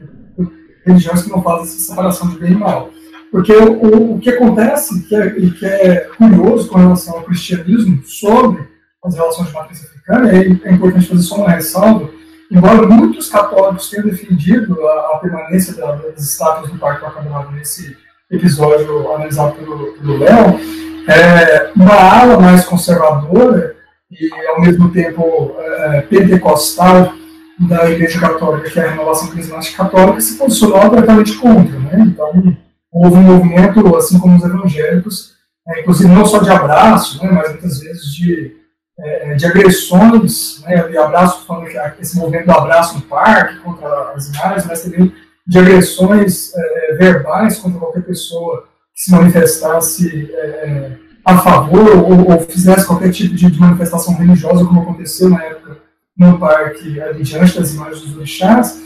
religiões 0.85 1.23
que 1.23 1.29
não 1.29 1.41
fazem 1.41 1.63
essa 1.63 1.79
separação 1.79 2.29
de 2.29 2.39
bem 2.39 2.51
e 2.51 2.55
mal. 2.55 2.89
Porque 3.33 3.51
o, 3.51 4.13
o 4.13 4.19
que 4.19 4.29
acontece, 4.29 5.07
que 5.07 5.15
é, 5.15 5.31
que 5.31 5.65
é 5.65 6.01
curioso 6.15 6.69
com 6.69 6.77
relação 6.77 7.15
ao 7.15 7.23
cristianismo 7.23 8.03
sobre 8.05 8.69
as 9.03 9.15
relações 9.15 9.47
de 9.47 9.53
matriz 9.55 9.83
africana, 9.83 10.31
é, 10.31 10.37
é 10.65 10.71
importante 10.71 11.07
fazer 11.07 11.23
só 11.23 11.37
uma 11.37 11.49
ressalva, 11.49 12.11
embora 12.51 12.85
muitos 12.85 13.29
católicos 13.29 13.89
tenham 13.89 14.05
defendido 14.05 14.79
a, 14.87 15.15
a 15.15 15.19
permanência 15.19 15.73
da, 15.73 15.93
das 15.93 16.21
estátuas 16.21 16.69
do 16.69 16.77
Parque 16.77 17.07
Acabado 17.07 17.51
nesse 17.53 17.97
episódio 18.29 19.11
analisado 19.15 19.53
pelo 19.53 20.19
Léo, 20.19 20.59
é, 21.07 21.71
uma 21.75 21.95
ala 21.95 22.39
mais 22.39 22.63
conservadora 22.65 23.75
e, 24.11 24.29
ao 24.49 24.61
mesmo 24.61 24.91
tempo, 24.91 25.55
é, 25.57 26.01
pentecostal 26.01 27.15
da 27.57 27.89
Igreja 27.89 28.19
Católica, 28.19 28.69
que 28.69 28.79
é 28.79 28.85
a 28.85 28.91
renovação 28.91 29.29
carismática 29.29 29.83
católica, 29.83 30.21
se 30.21 30.37
posicionou 30.37 30.81
abertamente 30.81 31.33
contra. 31.33 31.79
Né? 31.79 32.11
Então, 32.13 32.55
houve 32.93 33.17
um 33.17 33.23
movimento, 33.23 33.95
assim 33.95 34.19
como 34.19 34.37
os 34.37 34.43
evangélicos, 34.43 35.33
é, 35.67 35.81
inclusive 35.81 36.09
não 36.09 36.25
só 36.25 36.39
de 36.39 36.49
abraço, 36.49 37.23
né, 37.23 37.31
mas 37.31 37.49
muitas 37.49 37.79
vezes 37.79 38.13
de, 38.13 38.55
é, 38.99 39.33
de 39.35 39.45
agressões, 39.45 40.61
né, 40.61 40.87
de 40.87 40.97
abraço, 40.97 41.45
falando 41.45 41.65
que 41.65 42.01
esse 42.01 42.17
movimento 42.17 42.45
do 42.45 42.51
abraço 42.51 42.95
no 42.95 43.01
parque 43.03 43.59
contra 43.59 44.11
as 44.13 44.27
imagens, 44.27 44.65
mas 44.65 44.81
também 44.83 45.13
de 45.45 45.59
agressões 45.59 46.53
é, 46.55 46.95
verbais 46.95 47.59
contra 47.59 47.79
qualquer 47.79 48.03
pessoa 48.03 48.67
que 48.93 49.01
se 49.01 49.11
manifestasse 49.11 50.31
é, 50.33 50.97
a 51.25 51.37
favor 51.37 51.97
ou, 51.97 52.31
ou 52.31 52.39
fizesse 52.41 52.85
qualquer 52.85 53.11
tipo 53.11 53.35
de, 53.35 53.49
de, 53.49 53.59
manifestação 53.59 54.15
religiosa, 54.15 54.65
como 54.65 54.81
aconteceu 54.81 55.29
na 55.29 55.43
época 55.43 55.77
no 56.15 56.37
parque 56.37 57.01
ali 57.01 57.23
diante 57.23 57.59
das 57.59 57.73
imagens 57.73 58.01
dos 58.01 58.17
orixás. 58.17 58.79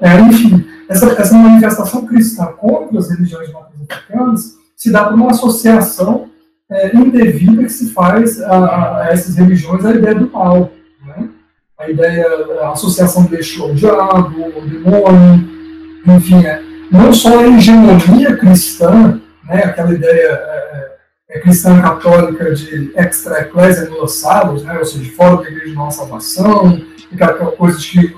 É, 0.00 0.20
enfim, 0.20 0.66
essa, 0.88 1.06
essa 1.12 1.34
manifestação 1.34 2.06
cristã 2.06 2.46
contra 2.46 2.98
as 2.98 3.10
religiões 3.10 3.48
africanas 3.54 4.54
se 4.76 4.92
dá 4.92 5.04
por 5.04 5.14
uma 5.14 5.30
associação 5.30 6.28
é, 6.70 6.94
indevida 6.94 7.62
que 7.62 7.68
se 7.70 7.92
faz 7.92 8.40
a, 8.42 9.00
a, 9.00 9.08
essas 9.10 9.36
religiões 9.36 9.84
a 9.84 9.94
ideia 9.94 10.14
do 10.14 10.30
mal. 10.30 10.70
Né? 11.06 11.28
A 11.78 11.90
ideia, 11.90 12.26
a 12.62 12.72
associação 12.72 13.28
Exu 13.32 13.64
ao 13.64 13.74
diabo, 13.74 14.44
ao 14.44 14.62
demônio, 14.62 15.48
enfim, 16.06 16.44
é, 16.44 16.62
não 16.90 17.12
só 17.12 17.38
a 17.38 17.46
hegemonia 17.46 18.36
cristã, 18.36 19.20
né, 19.44 19.64
aquela 19.64 19.92
ideia 19.92 20.28
é, 20.32 20.96
é, 21.30 21.40
cristã 21.40 21.80
católica 21.80 22.54
de 22.54 22.92
extra 22.94 23.40
ecclesia 23.40 23.86
glossados, 23.86 24.62
né, 24.62 24.78
ou 24.78 24.84
seja, 24.84 25.12
fora 25.12 25.36
da 25.36 25.50
igreja 25.50 25.70
de 25.70 25.74
nossa 25.74 25.98
salvação, 25.98 26.80
aquela 27.12 27.52
coisa 27.52 27.78
de 27.78 28.08
que 28.08 28.16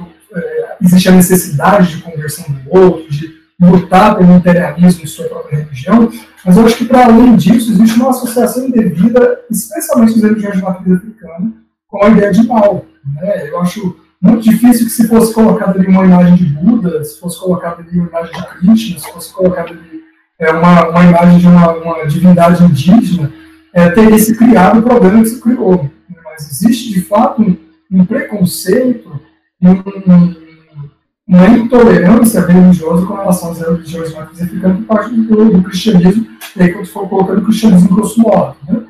existe 0.81 1.09
a 1.09 1.13
necessidade 1.13 1.97
de 1.97 2.03
conversão 2.03 2.45
do 2.47 2.61
outro, 2.71 3.11
de 3.11 3.39
lutar 3.61 4.17
pelo 4.17 4.35
imperialismo 4.35 5.03
em 5.03 5.07
sua 5.07 5.27
própria 5.27 5.59
religião, 5.59 6.11
mas 6.45 6.57
eu 6.57 6.65
acho 6.65 6.77
que, 6.77 6.85
para 6.85 7.07
além 7.07 7.35
disso, 7.37 7.73
existe 7.73 7.99
uma 7.99 8.11
associação 8.11 8.67
indevida, 8.67 9.41
especialmente 9.51 10.15
nas 10.15 10.23
religiões 10.23 10.57
de 10.57 10.63
matriz 10.63 10.97
africana, 10.97 11.53
com 11.89 12.05
a 12.05 12.09
ideia 12.09 12.31
de 12.31 12.47
mal. 12.47 12.87
Né? 13.15 13.49
Eu 13.49 13.61
acho 13.61 13.97
muito 14.21 14.43
difícil 14.43 14.87
que 14.87 14.93
se 14.93 15.09
fosse 15.09 15.35
colocado 15.35 15.79
ali 15.79 15.89
uma 15.89 16.05
imagem 16.05 16.37
de 16.37 16.45
Buda, 16.47 17.03
se 17.03 17.19
fosse 17.19 17.41
colocado 17.41 17.81
ali 17.81 17.99
uma 17.99 18.09
imagem 18.09 18.35
de 18.35 18.47
Krishna, 18.47 18.99
se 18.99 19.13
fosse 19.13 19.33
colocado 19.33 19.73
ali 19.73 20.03
é, 20.39 20.53
uma, 20.53 20.89
uma 20.89 21.05
imagem 21.05 21.39
de 21.39 21.47
uma, 21.47 21.73
uma 21.73 22.07
divindade 22.07 22.63
indígena, 22.63 23.33
é, 23.73 23.91
teria 23.91 24.19
se 24.19 24.37
criado 24.37 24.79
o 24.79 24.83
problema 24.83 25.23
que 25.23 25.31
se 25.31 25.41
criou. 25.41 25.91
Mas 26.25 26.51
existe, 26.51 26.93
de 26.93 27.01
fato, 27.01 27.43
um, 27.43 27.57
um 27.91 28.05
preconceito, 28.05 29.21
um, 29.61 30.39
uma 31.29 31.47
intolerância 31.47 32.41
religiosa 32.41 33.05
com 33.07 33.15
relação 33.15 33.51
às 33.51 33.61
religiões 33.61 34.15
mais 34.15 34.31
africanas 34.41 34.79
por 34.79 34.87
parte 34.87 35.15
do, 35.15 35.51
do 35.51 35.63
cristianismo, 35.63 36.27
e 36.57 36.63
aí 36.63 36.73
quando 36.73 36.87
for 36.87 37.09
colocando 37.09 37.41
o 37.41 37.45
cristianismo 37.45 37.95
grosso 37.95 38.21
modo. 38.21 38.57
Né? 38.67 38.83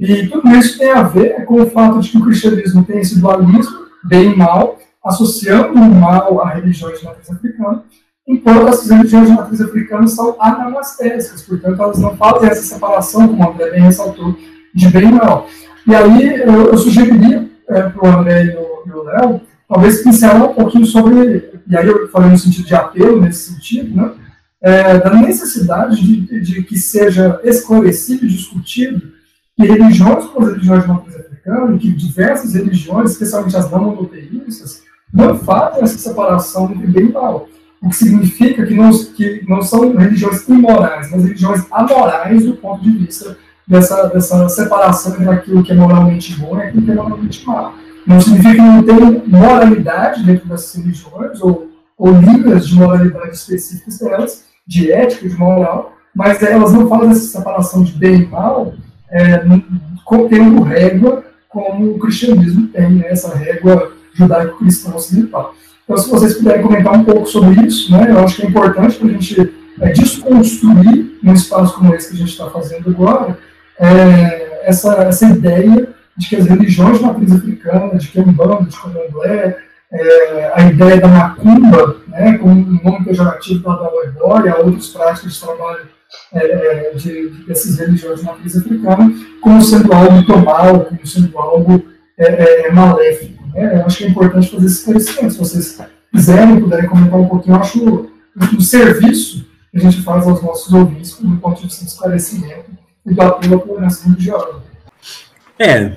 E 0.00 0.26
tudo 0.26 0.50
isso 0.56 0.78
tem 0.78 0.90
a 0.90 1.02
ver 1.04 1.44
com 1.44 1.62
o 1.62 1.70
fato 1.70 2.00
de 2.00 2.10
que 2.10 2.18
o 2.18 2.24
cristianismo 2.24 2.84
tem 2.84 2.98
esse 2.98 3.20
dualismo 3.20 3.86
bem 4.04 4.32
e 4.32 4.36
mal, 4.36 4.78
associando 5.04 5.74
o 5.74 5.94
mal 5.94 6.42
a 6.42 6.50
religiões 6.50 6.98
de 6.98 7.04
matriz 7.04 7.30
africana, 7.30 7.84
enquanto 8.26 8.68
essas 8.68 8.90
religiões 8.90 9.28
de 9.28 9.36
matriz 9.36 9.60
africana 9.60 10.06
são 10.08 10.36
anamastésicas, 10.40 11.42
portanto, 11.42 11.80
elas 11.80 11.98
não 11.98 12.16
fazem 12.16 12.48
essa 12.48 12.62
separação, 12.62 13.28
como 13.28 13.44
o 13.44 13.50
André 13.50 13.70
bem 13.70 13.82
ressaltou, 13.82 14.36
de 14.74 14.88
bem 14.88 15.08
e 15.08 15.12
mal. 15.12 15.46
E 15.86 15.94
aí 15.94 16.40
eu, 16.40 16.66
eu 16.66 16.76
sugeriria 16.76 17.48
é, 17.68 17.82
para 17.82 18.04
o 18.04 18.18
André 18.18 18.44
e 18.44 18.90
o 18.90 19.02
Léo, 19.04 19.40
talvez 19.68 20.02
pincelar 20.02 20.50
um 20.50 20.54
pouquinho 20.54 20.84
sobre, 20.84 21.55
e 21.68 21.76
aí 21.76 21.86
eu 21.86 22.08
falei 22.08 22.30
no 22.30 22.38
sentido 22.38 22.66
de 22.66 22.74
apelo, 22.74 23.20
nesse 23.20 23.52
sentido, 23.52 23.94
né, 23.94 24.12
é, 24.60 24.98
da 24.98 25.14
necessidade 25.14 25.96
de, 26.00 26.40
de, 26.40 26.62
que 26.62 26.78
seja 26.78 27.40
esclarecido 27.44 28.24
e 28.24 28.28
discutido 28.28 29.12
que 29.56 29.66
religiões 29.66 30.24
como 30.26 30.46
as 30.46 30.52
religiões 30.52 30.82
de 30.82 30.88
matriz 30.88 31.16
africana, 31.16 31.78
que 31.78 31.92
diversas 31.92 32.54
religiões, 32.54 33.12
especialmente 33.12 33.56
as 33.56 33.70
não 33.70 33.84
monoteístas, 33.84 34.82
não 35.12 35.38
fazem 35.38 35.82
essa 35.82 35.98
separação 35.98 36.70
entre 36.72 36.86
bem 36.86 37.06
e 37.06 37.12
mal. 37.12 37.48
O 37.80 37.88
que 37.88 37.96
significa 37.96 38.66
que 38.66 38.74
não, 38.74 38.90
que 38.90 39.44
não 39.48 39.62
são 39.62 39.96
religiões 39.96 40.48
imorais, 40.48 41.10
mas 41.10 41.22
religiões 41.22 41.64
amorais 41.70 42.44
do 42.44 42.54
ponto 42.54 42.82
de 42.82 42.90
vista 42.90 43.36
dessa, 43.66 44.08
dessa 44.08 44.48
separação 44.48 45.12
entre 45.12 45.28
aquilo 45.28 45.62
que 45.62 45.72
é 45.72 45.74
moralmente 45.74 46.34
bom 46.34 46.58
e 46.58 46.62
aquilo 46.62 46.82
que 46.82 46.90
é 46.90 46.94
moralmente 46.94 47.46
mal. 47.46 47.74
Não 48.06 48.20
significa 48.20 48.54
que 48.54 48.60
não 48.60 48.82
tem 48.82 49.22
moralidade 49.26 50.22
dentro 50.22 50.48
dessas 50.48 50.74
religiões, 50.76 51.40
ou, 51.40 51.70
ou 51.98 52.12
linhas 52.12 52.68
de 52.68 52.76
moralidade 52.76 53.34
específicas 53.34 53.98
delas, 53.98 54.44
de 54.66 54.92
ética, 54.92 55.28
de 55.28 55.36
moral, 55.36 55.92
mas 56.14 56.42
elas 56.42 56.72
não 56.72 56.88
fazem 56.88 57.10
essa 57.10 57.38
separação 57.38 57.82
de 57.82 57.92
bem 57.92 58.22
e 58.22 58.26
mal, 58.26 58.72
é, 59.10 59.38
tendo 60.28 60.62
régua 60.62 61.24
como 61.48 61.92
o 61.92 61.98
cristianismo 61.98 62.68
tem, 62.68 62.90
né, 62.90 63.08
essa 63.08 63.34
régua 63.34 63.92
judaico-cristã 64.14 64.94
ocidental. 64.94 65.54
Então, 65.84 65.96
se 65.96 66.10
vocês 66.10 66.34
puderem 66.34 66.62
comentar 66.62 66.94
um 66.94 67.04
pouco 67.04 67.26
sobre 67.26 67.66
isso, 67.66 67.92
né, 67.92 68.10
eu 68.10 68.18
acho 68.20 68.36
que 68.36 68.46
é 68.46 68.48
importante 68.48 68.96
para 68.96 69.08
a 69.08 69.12
gente 69.12 69.54
é, 69.80 69.92
desconstruir, 69.92 71.18
num 71.22 71.34
espaço 71.34 71.74
como 71.74 71.94
esse 71.94 72.08
que 72.08 72.14
a 72.14 72.18
gente 72.18 72.30
está 72.30 72.50
fazendo 72.50 72.90
agora, 72.90 73.38
é, 73.78 74.62
essa, 74.64 74.94
essa 75.02 75.26
ideia 75.26 75.88
de 76.16 76.28
que 76.28 76.36
as 76.36 76.46
religiões 76.46 76.98
de 76.98 77.04
matriz 77.04 77.32
africana, 77.32 77.98
de 77.98 78.08
Kimbanda, 78.08 78.64
de 78.64 78.76
Candomblé, 78.76 79.56
é, 79.92 80.52
a 80.54 80.62
ideia 80.68 81.00
da 81.00 81.08
macumba, 81.08 81.96
né, 82.08 82.38
como 82.38 82.52
um 82.52 82.80
nome 82.82 83.04
pejorativo 83.04 83.62
da 83.62 83.90
Oibória, 83.90 84.56
outras 84.58 84.88
práticas 84.88 85.34
de 85.34 85.40
trabalho 85.40 85.88
é, 86.32 86.38
é, 86.38 86.94
de, 86.94 87.30
de, 87.30 87.46
dessas 87.46 87.78
religiões 87.78 88.20
de 88.20 88.26
matriz 88.26 88.56
africana 88.56 89.12
como 89.40 89.60
sendo 89.62 89.92
algo 89.92 90.44
mal, 90.44 90.84
como 90.84 91.06
sendo 91.06 91.38
algo 91.38 91.84
é, 92.18 92.26
é, 92.26 92.66
é 92.68 92.72
maléfico. 92.72 93.46
Né? 93.48 93.78
Eu 93.80 93.86
acho 93.86 93.98
que 93.98 94.04
é 94.04 94.08
importante 94.08 94.50
fazer 94.50 94.66
esse 94.66 94.78
esclarecimento. 94.78 95.32
Se 95.32 95.38
vocês 95.38 95.80
quiserem, 96.12 96.60
puderem 96.60 96.88
comentar 96.88 97.18
um 97.18 97.28
pouquinho, 97.28 97.56
eu 97.56 97.60
acho 97.60 98.10
um 98.54 98.60
serviço 98.60 99.46
que 99.70 99.78
a 99.78 99.80
gente 99.80 100.02
faz 100.02 100.26
aos 100.26 100.42
nossos 100.42 100.72
ouvintes 100.72 101.18
do 101.20 101.36
ponto 101.36 101.60
de 101.60 101.66
vista 101.66 101.84
do 101.84 101.88
esclarecimento 101.88 102.70
e 103.04 103.14
do 103.14 103.22
apelo 103.22 103.56
à 103.56 103.60
coordenação 103.60 104.10
religiosa. 104.10 104.62
É. 105.58 105.96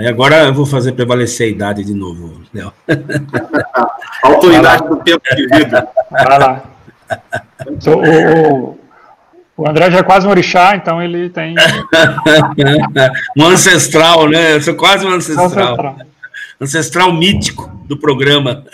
Aí 0.00 0.06
agora 0.06 0.44
eu 0.46 0.54
vou 0.54 0.64
fazer 0.64 0.92
prevalecer 0.92 1.48
a 1.48 1.50
idade 1.50 1.84
de 1.84 1.92
novo, 1.92 2.40
Léo. 2.54 2.72
Autoridade 4.24 4.88
do 4.88 4.96
tempo 4.96 5.22
de 5.36 5.46
vida. 5.46 5.86
Vai 6.10 6.38
lá. 6.38 6.64
o, 7.86 8.78
o 9.58 9.68
André 9.68 9.90
já 9.90 9.98
é 9.98 10.02
quase 10.02 10.26
um 10.26 10.30
orixá, 10.30 10.74
então 10.74 11.02
ele 11.02 11.28
tem. 11.28 11.54
um 13.36 13.44
ancestral, 13.44 14.26
né? 14.26 14.54
Eu 14.54 14.62
sou 14.62 14.74
quase 14.74 15.04
um 15.04 15.10
ancestral. 15.10 15.48
Ancestral, 15.48 15.96
ancestral 16.58 17.12
mítico 17.12 17.70
do 17.84 17.98
programa. 17.98 18.64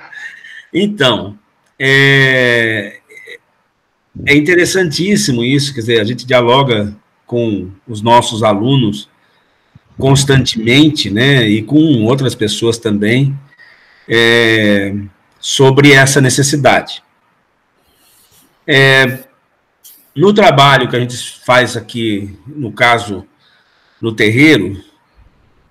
então, 0.72 1.36
é... 1.78 2.96
é 4.24 4.34
interessantíssimo 4.34 5.44
isso, 5.44 5.74
quer 5.74 5.80
dizer, 5.80 6.00
a 6.00 6.04
gente 6.04 6.24
dialoga 6.24 6.96
com 7.26 7.68
os 7.86 8.00
nossos 8.00 8.42
alunos 8.42 9.11
constantemente, 9.98 11.10
né, 11.10 11.46
e 11.48 11.62
com 11.62 12.04
outras 12.04 12.34
pessoas 12.34 12.78
também, 12.78 13.38
é... 14.08 14.94
sobre 15.38 15.92
essa 15.92 16.20
necessidade. 16.20 17.02
É, 18.66 19.24
no 20.14 20.32
trabalho 20.32 20.88
que 20.88 20.96
a 20.96 21.00
gente 21.00 21.40
faz 21.44 21.76
aqui, 21.76 22.38
no 22.46 22.72
caso, 22.72 23.26
no 24.00 24.12
terreiro, 24.12 24.82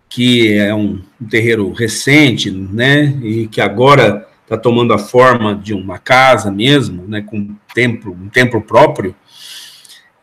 que 0.10 0.58
é 0.58 0.74
um, 0.74 1.02
um 1.22 1.28
terreiro 1.28 1.72
recente, 1.72 2.52
né, 2.52 3.18
e 3.24 3.48
que 3.48 3.62
agora 3.62 4.28
está 4.44 4.58
tomando 4.58 4.94
a 4.94 4.98
forma 4.98 5.56
de 5.56 5.74
uma 5.74 5.98
casa 5.98 6.52
mesmo, 6.52 7.08
né, 7.08 7.22
com 7.22 7.38
um 7.38 7.56
templo, 7.74 8.12
um 8.12 8.28
templo 8.28 8.62
próprio, 8.62 9.16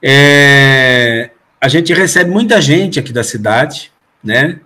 é, 0.03 1.31
a 1.61 1.69
gente 1.69 1.93
recebe 1.93 2.31
muita 2.31 2.61
gente 2.61 2.99
aqui 2.99 3.13
da 3.13 3.23
cidade, 3.23 3.91
né, 4.23 4.61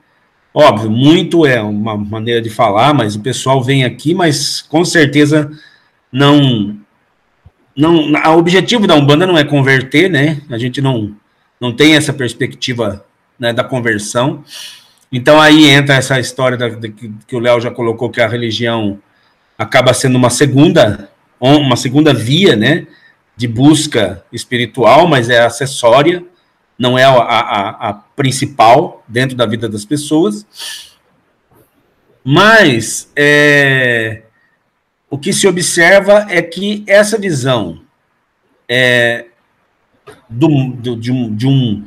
óbvio, 0.54 0.90
muito 0.90 1.46
é 1.46 1.60
uma 1.60 1.96
maneira 1.96 2.40
de 2.40 2.50
falar, 2.50 2.92
mas 2.92 3.16
o 3.16 3.20
pessoal 3.20 3.62
vem 3.62 3.84
aqui, 3.84 4.14
mas 4.14 4.60
com 4.62 4.84
certeza 4.84 5.50
não 6.10 6.76
não, 7.74 8.12
o 8.12 8.38
objetivo 8.38 8.86
da 8.86 8.94
Umbanda 8.94 9.26
não 9.26 9.38
é 9.38 9.44
converter, 9.44 10.10
né? 10.10 10.42
A 10.50 10.58
gente 10.58 10.82
não, 10.82 11.14
não 11.58 11.74
tem 11.74 11.94
essa 11.96 12.12
perspectiva 12.12 13.02
né, 13.38 13.50
da 13.52 13.64
conversão. 13.64 14.44
Então 15.10 15.40
aí 15.40 15.70
entra 15.70 15.94
essa 15.94 16.20
história 16.20 16.56
da, 16.56 16.68
de, 16.68 16.90
que 17.26 17.34
o 17.34 17.38
Léo 17.38 17.60
já 17.60 17.70
colocou 17.70 18.10
que 18.10 18.20
a 18.20 18.28
religião 18.28 18.98
acaba 19.56 19.94
sendo 19.94 20.16
uma 20.16 20.30
segunda 20.30 21.08
uma 21.40 21.76
segunda 21.76 22.14
via, 22.14 22.54
né, 22.54 22.86
de 23.36 23.48
busca 23.48 24.24
espiritual, 24.32 25.08
mas 25.08 25.28
é 25.28 25.40
acessória, 25.40 26.24
não 26.82 26.98
é 26.98 27.04
a, 27.04 27.12
a, 27.12 27.90
a 27.90 27.94
principal 27.94 29.04
dentro 29.06 29.36
da 29.36 29.46
vida 29.46 29.68
das 29.68 29.84
pessoas. 29.84 30.44
Mas 32.24 33.08
é, 33.14 34.22
o 35.08 35.16
que 35.16 35.32
se 35.32 35.46
observa 35.46 36.26
é 36.28 36.42
que 36.42 36.82
essa 36.88 37.16
visão 37.16 37.82
é, 38.68 39.26
do, 40.28 40.72
do, 40.72 40.96
de, 40.96 41.12
um, 41.12 41.36
de 41.36 41.46
um, 41.46 41.84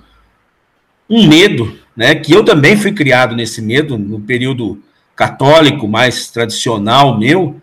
um 1.09 1.27
medo, 1.27 1.77
né, 1.93 2.15
que 2.15 2.31
eu 2.31 2.45
também 2.45 2.77
fui 2.77 2.93
criado 2.93 3.35
nesse 3.35 3.61
medo, 3.61 3.97
no 3.97 4.21
período 4.21 4.81
católico 5.13 5.89
mais 5.89 6.31
tradicional 6.31 7.19
meu, 7.19 7.59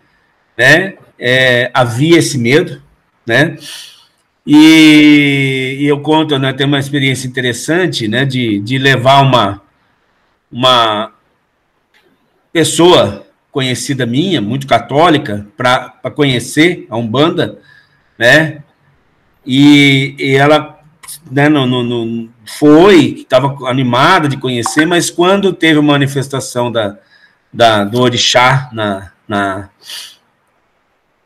né, 0.55 0.93
é, 1.17 1.71
havia 1.73 2.19
esse 2.19 2.37
medo, 2.37 2.79
né, 3.25 3.57
E, 4.45 5.77
e 5.79 5.85
eu 5.87 6.01
conto, 6.01 6.37
né, 6.37 6.51
tem 6.51 6.67
uma 6.67 6.79
experiência 6.79 7.27
interessante, 7.27 8.07
né, 8.07 8.25
de, 8.25 8.59
de 8.59 8.77
levar 8.77 9.21
uma, 9.21 9.61
uma 10.51 11.13
pessoa 12.51 13.25
conhecida 13.51 14.05
minha, 14.05 14.41
muito 14.41 14.67
católica, 14.67 15.47
para 15.55 16.11
conhecer 16.15 16.87
a 16.89 16.97
Umbanda, 16.97 17.59
né? 18.17 18.63
E, 19.45 20.15
e 20.17 20.35
ela 20.35 20.79
né, 21.29 21.49
no, 21.49 21.65
no, 21.65 21.83
no 21.83 22.29
foi, 22.45 23.19
estava 23.19 23.69
animada 23.69 24.27
de 24.27 24.37
conhecer, 24.37 24.85
mas 24.85 25.09
quando 25.09 25.53
teve 25.53 25.79
a 25.79 25.83
manifestação 25.83 26.71
da, 26.71 26.97
da, 27.51 27.83
do 27.83 28.01
orixá 28.01 28.69
na, 28.73 29.11
na, 29.27 29.69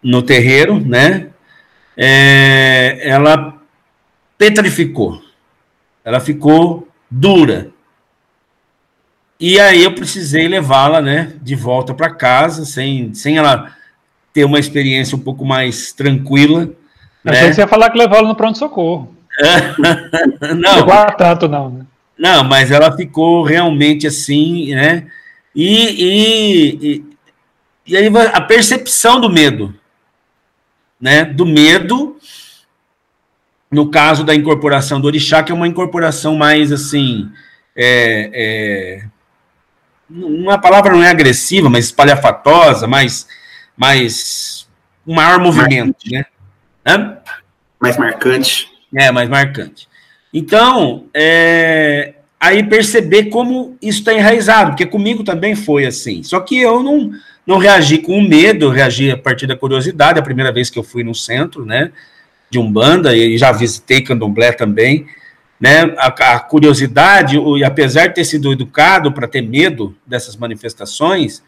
no 0.04 0.22
terreiro, 0.22 0.80
né? 0.80 1.30
É, 1.98 3.00
ela 3.02 3.58
petrificou, 4.38 5.20
ela 6.06 6.20
ficou 6.20 6.88
dura. 7.10 7.72
E 9.40 9.60
aí 9.60 9.84
eu 9.84 9.94
precisei 9.94 10.48
levá-la, 10.48 11.02
né, 11.02 11.34
de 11.42 11.56
volta 11.56 11.94
para 11.94 12.14
casa, 12.14 12.66
sem, 12.66 13.14
sem 13.14 13.38
ela 13.38 13.72
ter 14.32 14.46
uma 14.46 14.60
experiência 14.60 15.16
um 15.16 15.20
pouco 15.20 15.44
mais 15.44 15.92
tranquila. 15.92 16.70
Eu 17.26 17.32
né? 17.32 17.52
você 17.52 17.62
ia 17.62 17.68
falar 17.68 17.90
que 17.90 17.98
levá-la 17.98 18.28
no 18.28 18.36
pronto-socorro. 18.36 19.16
não. 20.56 20.86
Não 20.86 21.18
tanto, 21.18 21.48
não. 21.48 21.70
Né? 21.70 21.86
Não, 22.18 22.44
mas 22.44 22.72
ela 22.72 22.96
ficou 22.96 23.44
realmente 23.44 24.08
assim, 24.08 24.74
né? 24.74 25.06
E, 25.56 25.88
e, 25.90 26.80
e, 26.82 27.06
e 27.88 27.98
aí 27.98 28.12
a 28.34 28.42
percepção 28.42 29.20
do 29.20 29.30
medo, 29.30 29.74
né? 31.00 31.26
Do 31.26 31.46
medo, 31.46 32.18
no 33.72 33.90
caso 33.90 34.24
da 34.24 34.36
incorporação 34.36 35.00
do 35.00 35.08
orixá, 35.08 35.44
que 35.44 35.52
é 35.52 35.56
uma 35.56 35.68
incorporação 35.68 36.36
mais 36.36 36.72
assim, 36.72 37.30
é, 37.76 38.32
é, 38.34 39.06
uma 40.10 40.58
palavra 40.58 40.94
não 40.94 41.04
é 41.04 41.10
agressiva, 41.10 41.70
mas 41.70 41.86
espalhafatosa, 41.86 42.88
mais, 42.88 43.28
mais 43.76 44.68
um 45.06 45.14
maior 45.14 45.40
movimento, 45.40 45.98
né? 46.10 46.26
Hã? 46.86 47.18
Mais 47.80 47.98
marcante. 47.98 48.72
É, 48.96 49.12
mais 49.12 49.30
marcante. 49.30 49.88
Então, 50.34 51.06
é, 51.14 52.16
aí 52.40 52.64
perceber 52.64 53.26
como 53.26 53.78
isso 53.82 54.00
está 54.00 54.14
enraizado, 54.14 54.72
porque 54.72 54.86
comigo 54.86 55.24
também 55.24 55.56
foi 55.56 55.86
assim. 55.86 56.24
Só 56.24 56.40
que 56.40 56.60
eu 56.60 56.82
não, 56.82 57.12
não 57.48 57.58
reagi 57.58 57.98
com 58.00 58.22
medo, 58.22 58.70
reagi 58.70 59.10
a 59.10 59.18
partir 59.18 59.48
da 59.48 59.56
curiosidade, 59.56 60.20
a 60.20 60.22
primeira 60.22 60.52
vez 60.52 60.70
que 60.70 60.78
eu 60.78 60.84
fui 60.84 61.02
no 61.02 61.16
centro, 61.16 61.66
né, 61.66 61.94
de 62.50 62.60
Umbanda, 62.60 63.16
e 63.16 63.38
já 63.38 63.54
visitei 63.54 64.02
Candomblé 64.02 64.52
também, 64.52 65.08
né, 65.60 65.96
a, 65.98 66.08
a 66.08 66.40
curiosidade, 66.42 67.38
e 67.38 67.64
apesar 67.64 68.08
de 68.08 68.16
ter 68.16 68.26
sido 68.26 68.52
educado 68.52 69.14
para 69.14 69.28
ter 69.28 69.42
medo 69.42 69.96
dessas 70.06 70.36
manifestações, 70.36 71.42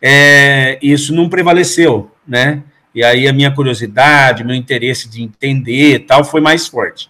é, 0.00 0.78
isso 0.82 1.14
não 1.14 1.28
prevaleceu, 1.28 2.10
né, 2.26 2.62
e 2.94 3.04
aí 3.04 3.28
a 3.28 3.32
minha 3.32 3.50
curiosidade, 3.50 4.44
meu 4.44 4.56
interesse 4.56 5.08
de 5.08 5.22
entender 5.22 6.00
tal 6.00 6.24
foi 6.24 6.40
mais 6.40 6.66
forte. 6.66 7.08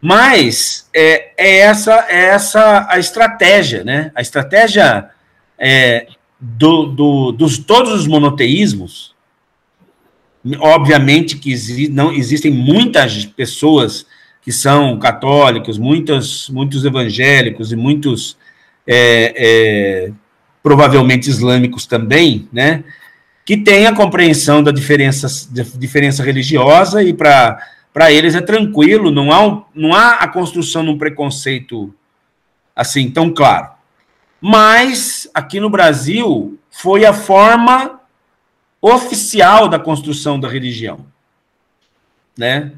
Mas 0.00 0.88
é, 0.94 1.32
é 1.36 1.58
essa 1.58 2.06
é 2.08 2.26
essa 2.26 2.86
a 2.88 3.00
estratégia, 3.00 3.82
né? 3.82 4.12
A 4.14 4.20
estratégia 4.22 5.10
é, 5.58 6.06
do, 6.40 6.86
do, 6.86 7.32
dos 7.32 7.58
todos 7.58 7.92
os 7.92 8.06
monoteísmos. 8.06 9.14
Obviamente 10.60 11.36
que 11.36 11.52
exi, 11.52 11.88
não 11.88 12.12
existem 12.12 12.50
muitas 12.50 13.24
pessoas 13.24 14.06
que 14.40 14.52
são 14.52 14.98
católicos, 14.98 15.78
muitos, 15.78 16.48
muitos 16.48 16.84
evangélicos 16.84 17.72
e 17.72 17.76
muitos 17.76 18.36
é, 18.86 19.34
é, 19.36 20.12
provavelmente 20.62 21.28
islâmicos 21.28 21.86
também, 21.86 22.48
né? 22.52 22.84
que 23.44 23.56
tem 23.56 23.86
a 23.86 23.94
compreensão 23.94 24.62
da 24.62 24.70
diferença, 24.70 25.26
da 25.50 25.62
diferença 25.62 26.22
religiosa 26.22 27.02
e 27.02 27.14
para 27.14 27.58
eles 28.10 28.34
é 28.34 28.40
tranquilo, 28.40 29.10
não 29.10 29.32
há, 29.32 29.64
não 29.74 29.94
há 29.94 30.16
a 30.16 30.28
construção 30.28 30.84
de 30.84 30.90
um 30.90 30.98
preconceito 30.98 31.94
assim 32.76 33.10
tão 33.10 33.32
claro. 33.32 33.77
Mas 34.40 35.28
aqui 35.34 35.58
no 35.60 35.70
Brasil 35.70 36.58
foi 36.70 37.04
a 37.04 37.12
forma 37.12 38.00
oficial 38.80 39.68
da 39.68 39.78
construção 39.78 40.38
da 40.38 40.48
religião, 40.48 41.04
né? 42.36 42.72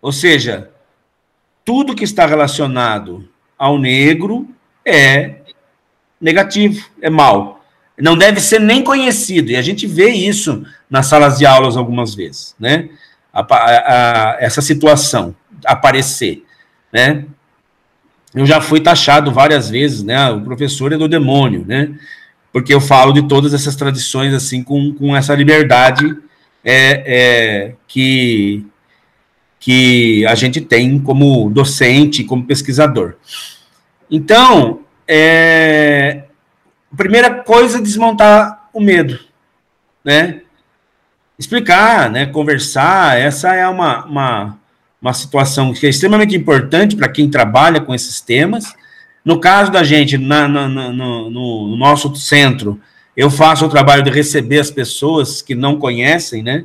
Ou 0.00 0.12
seja, 0.12 0.70
tudo 1.64 1.94
que 1.94 2.04
está 2.04 2.26
relacionado 2.26 3.28
ao 3.58 3.78
negro 3.78 4.48
é 4.84 5.40
negativo, 6.20 6.88
é 7.02 7.10
mal 7.10 7.60
não 8.00 8.16
deve 8.16 8.40
ser 8.40 8.60
nem 8.60 8.82
conhecido, 8.82 9.50
e 9.50 9.56
a 9.56 9.62
gente 9.62 9.86
vê 9.86 10.10
isso 10.10 10.64
nas 10.88 11.06
salas 11.06 11.38
de 11.38 11.46
aulas 11.46 11.76
algumas 11.76 12.14
vezes, 12.14 12.54
né? 12.58 12.88
A, 13.32 13.40
a, 13.40 13.54
a, 13.54 14.36
essa 14.40 14.60
situação 14.60 15.34
aparecer, 15.64 16.44
né? 16.92 17.24
Eu 18.34 18.46
já 18.46 18.60
fui 18.60 18.80
taxado 18.80 19.32
várias 19.32 19.68
vezes, 19.68 20.02
né? 20.02 20.30
O 20.30 20.40
professor 20.42 20.92
é 20.92 20.96
do 20.96 21.08
demônio, 21.08 21.64
né? 21.66 21.90
Porque 22.52 22.72
eu 22.72 22.80
falo 22.80 23.12
de 23.12 23.26
todas 23.26 23.54
essas 23.54 23.76
tradições 23.76 24.32
assim 24.34 24.62
com, 24.62 24.92
com 24.94 25.16
essa 25.16 25.34
liberdade 25.34 26.16
é, 26.64 27.02
é, 27.06 27.74
que 27.86 28.64
que 29.60 30.24
a 30.26 30.34
gente 30.34 30.58
tem 30.62 30.98
como 30.98 31.50
docente, 31.50 32.24
como 32.24 32.46
pesquisador. 32.46 33.16
Então, 34.10 34.80
é, 35.06 36.24
a 36.90 36.96
primeira 36.96 37.42
coisa 37.42 37.76
é 37.76 37.82
desmontar 37.82 38.70
o 38.72 38.80
medo, 38.80 39.20
né? 40.02 40.40
Explicar, 41.38 42.10
né? 42.10 42.24
Conversar, 42.24 43.18
essa 43.20 43.54
é 43.54 43.68
uma, 43.68 44.06
uma, 44.06 44.59
uma 45.00 45.14
situação 45.14 45.72
que 45.72 45.86
é 45.86 45.90
extremamente 45.90 46.36
importante 46.36 46.94
para 46.94 47.08
quem 47.08 47.30
trabalha 47.30 47.80
com 47.80 47.94
esses 47.94 48.20
temas. 48.20 48.74
No 49.24 49.40
caso 49.40 49.72
da 49.72 49.82
gente, 49.82 50.18
na, 50.18 50.46
na, 50.46 50.68
no, 50.68 51.30
no 51.30 51.76
nosso 51.76 52.14
centro, 52.16 52.80
eu 53.16 53.30
faço 53.30 53.64
o 53.64 53.68
trabalho 53.68 54.02
de 54.02 54.10
receber 54.10 54.58
as 54.58 54.70
pessoas 54.70 55.42
que 55.42 55.54
não 55.54 55.78
conhecem, 55.78 56.42
né? 56.42 56.64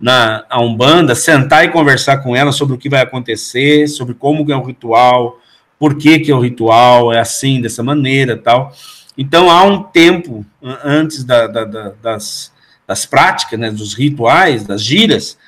Na 0.00 0.44
a 0.50 0.60
Umbanda, 0.60 1.14
sentar 1.14 1.64
e 1.64 1.70
conversar 1.70 2.18
com 2.18 2.34
elas 2.34 2.56
sobre 2.56 2.74
o 2.74 2.78
que 2.78 2.88
vai 2.88 3.00
acontecer, 3.00 3.88
sobre 3.88 4.14
como 4.14 4.50
é 4.50 4.56
o 4.56 4.62
ritual, 4.62 5.40
por 5.78 5.96
que, 5.96 6.18
que 6.18 6.30
é 6.30 6.34
o 6.34 6.40
ritual, 6.40 7.12
é 7.12 7.20
assim, 7.20 7.60
dessa 7.60 7.82
maneira 7.82 8.36
tal. 8.36 8.72
Então, 9.16 9.50
há 9.50 9.62
um 9.62 9.82
tempo 9.82 10.44
antes 10.84 11.24
da, 11.24 11.46
da, 11.46 11.64
da, 11.64 11.92
das, 12.02 12.52
das 12.86 13.06
práticas, 13.06 13.58
né, 13.58 13.70
dos 13.70 13.94
rituais, 13.94 14.64
das 14.64 14.82
giras, 14.82 15.38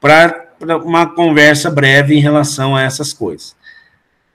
para 0.00 0.45
uma 0.60 1.06
conversa 1.06 1.70
breve 1.70 2.14
em 2.14 2.20
relação 2.20 2.74
a 2.74 2.82
essas 2.82 3.12
coisas. 3.12 3.56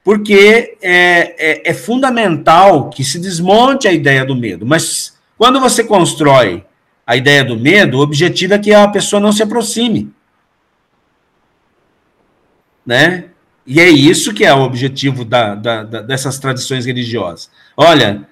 Porque 0.04 0.78
é, 0.82 1.36
é, 1.38 1.70
é, 1.70 1.74
fundamental 1.74 2.90
que 2.90 3.04
se 3.04 3.20
desmonte 3.20 3.88
a 3.88 3.94
ideia 3.94 4.26
do 4.26 4.36
medo, 4.36 4.66
mas 4.66 5.18
quando 5.38 5.60
você 5.60 5.84
constrói 5.84 6.66
a 7.06 7.16
ideia 7.16 7.44
do 7.44 7.58
medo, 7.58 7.98
o 7.98 8.02
objetivo 8.02 8.54
é 8.54 8.60
que 8.60 8.74
a 8.74 8.88
pessoa 8.88 9.20
não 9.20 9.32
se 9.32 9.44
aproxime. 9.44 10.12
Né? 12.86 13.26
E 13.66 13.80
é 13.80 13.90
isso 13.90 14.34
que 14.34 14.44
é 14.44 14.54
o 14.54 14.62
objetivo 14.62 15.24
da, 15.24 15.54
da, 15.54 15.84
da, 15.84 16.02
dessas 16.02 16.40
tradições 16.40 16.86
religiosas. 16.86 17.50
Olha, 17.78 18.28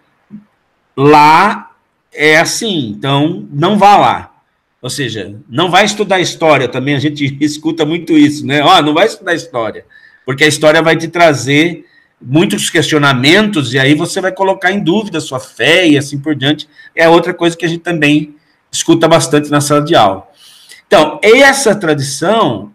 Lá 1.02 1.72
é 2.14 2.38
assim, 2.38 2.90
então 2.90 3.48
não 3.50 3.78
vá 3.78 3.96
lá. 3.96 4.29
Ou 4.82 4.90
seja, 4.90 5.36
não 5.50 5.70
vai 5.70 5.86
estudar 5.86 6.20
história 6.20 6.68
também, 6.68 6.96
a 6.96 7.00
gente 7.00 7.38
escuta 7.44 7.86
muito 7.86 8.18
isso, 8.18 8.46
né? 8.46 8.64
Ó, 8.64 8.78
oh, 8.78 8.82
não 8.82 8.94
vai 8.94 9.08
estudar 9.08 9.34
história, 9.34 9.86
porque 10.26 10.44
a 10.44 10.48
história 10.48 10.82
vai 10.82 10.96
te 10.96 11.08
trazer 11.08 11.86
muitos 12.22 12.70
questionamentos 12.70 13.74
e 13.74 13.80
aí 13.80 13.96
você 13.96 14.20
vai 14.20 14.32
colocar 14.32 14.72
em 14.72 14.84
dúvida 14.84 15.22
sua 15.22 15.40
fé 15.40 15.88
e 15.88 15.98
assim 15.98 16.20
por 16.20 16.36
diante. 16.36 16.68
É 16.96 17.08
outra 17.08 17.34
coisa 17.34 17.56
que 17.56 17.66
a 17.66 17.70
gente 17.70 17.82
também 17.82 18.36
escuta 18.72 19.08
bastante 19.08 19.50
na 19.50 19.62
sala 19.62 19.82
de 19.82 19.96
aula. 19.96 20.28
Então, 20.86 21.20
essa 21.22 21.76
tradição, 21.76 22.74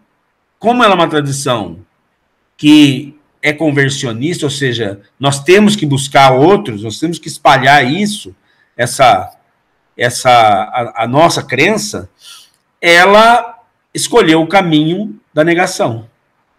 como 0.57 0.83
ela 0.83 0.93
é 0.93 0.95
uma 0.95 1.09
tradição 1.09 1.79
que 2.57 3.15
é 3.41 3.53
conversionista, 3.53 4.45
ou 4.45 4.49
seja, 4.49 5.01
nós 5.19 5.43
temos 5.43 5.75
que 5.75 5.85
buscar 5.85 6.31
outros, 6.31 6.81
nós 6.81 6.99
temos 6.99 7.19
que 7.19 7.27
espalhar 7.27 7.85
isso, 7.85 8.35
essa, 8.75 9.34
essa 9.97 10.29
a, 10.29 11.03
a 11.03 11.07
nossa 11.07 11.41
crença, 11.41 12.09
ela 12.81 13.59
escolheu 13.93 14.41
o 14.41 14.47
caminho 14.47 15.19
da 15.33 15.43
negação. 15.43 16.07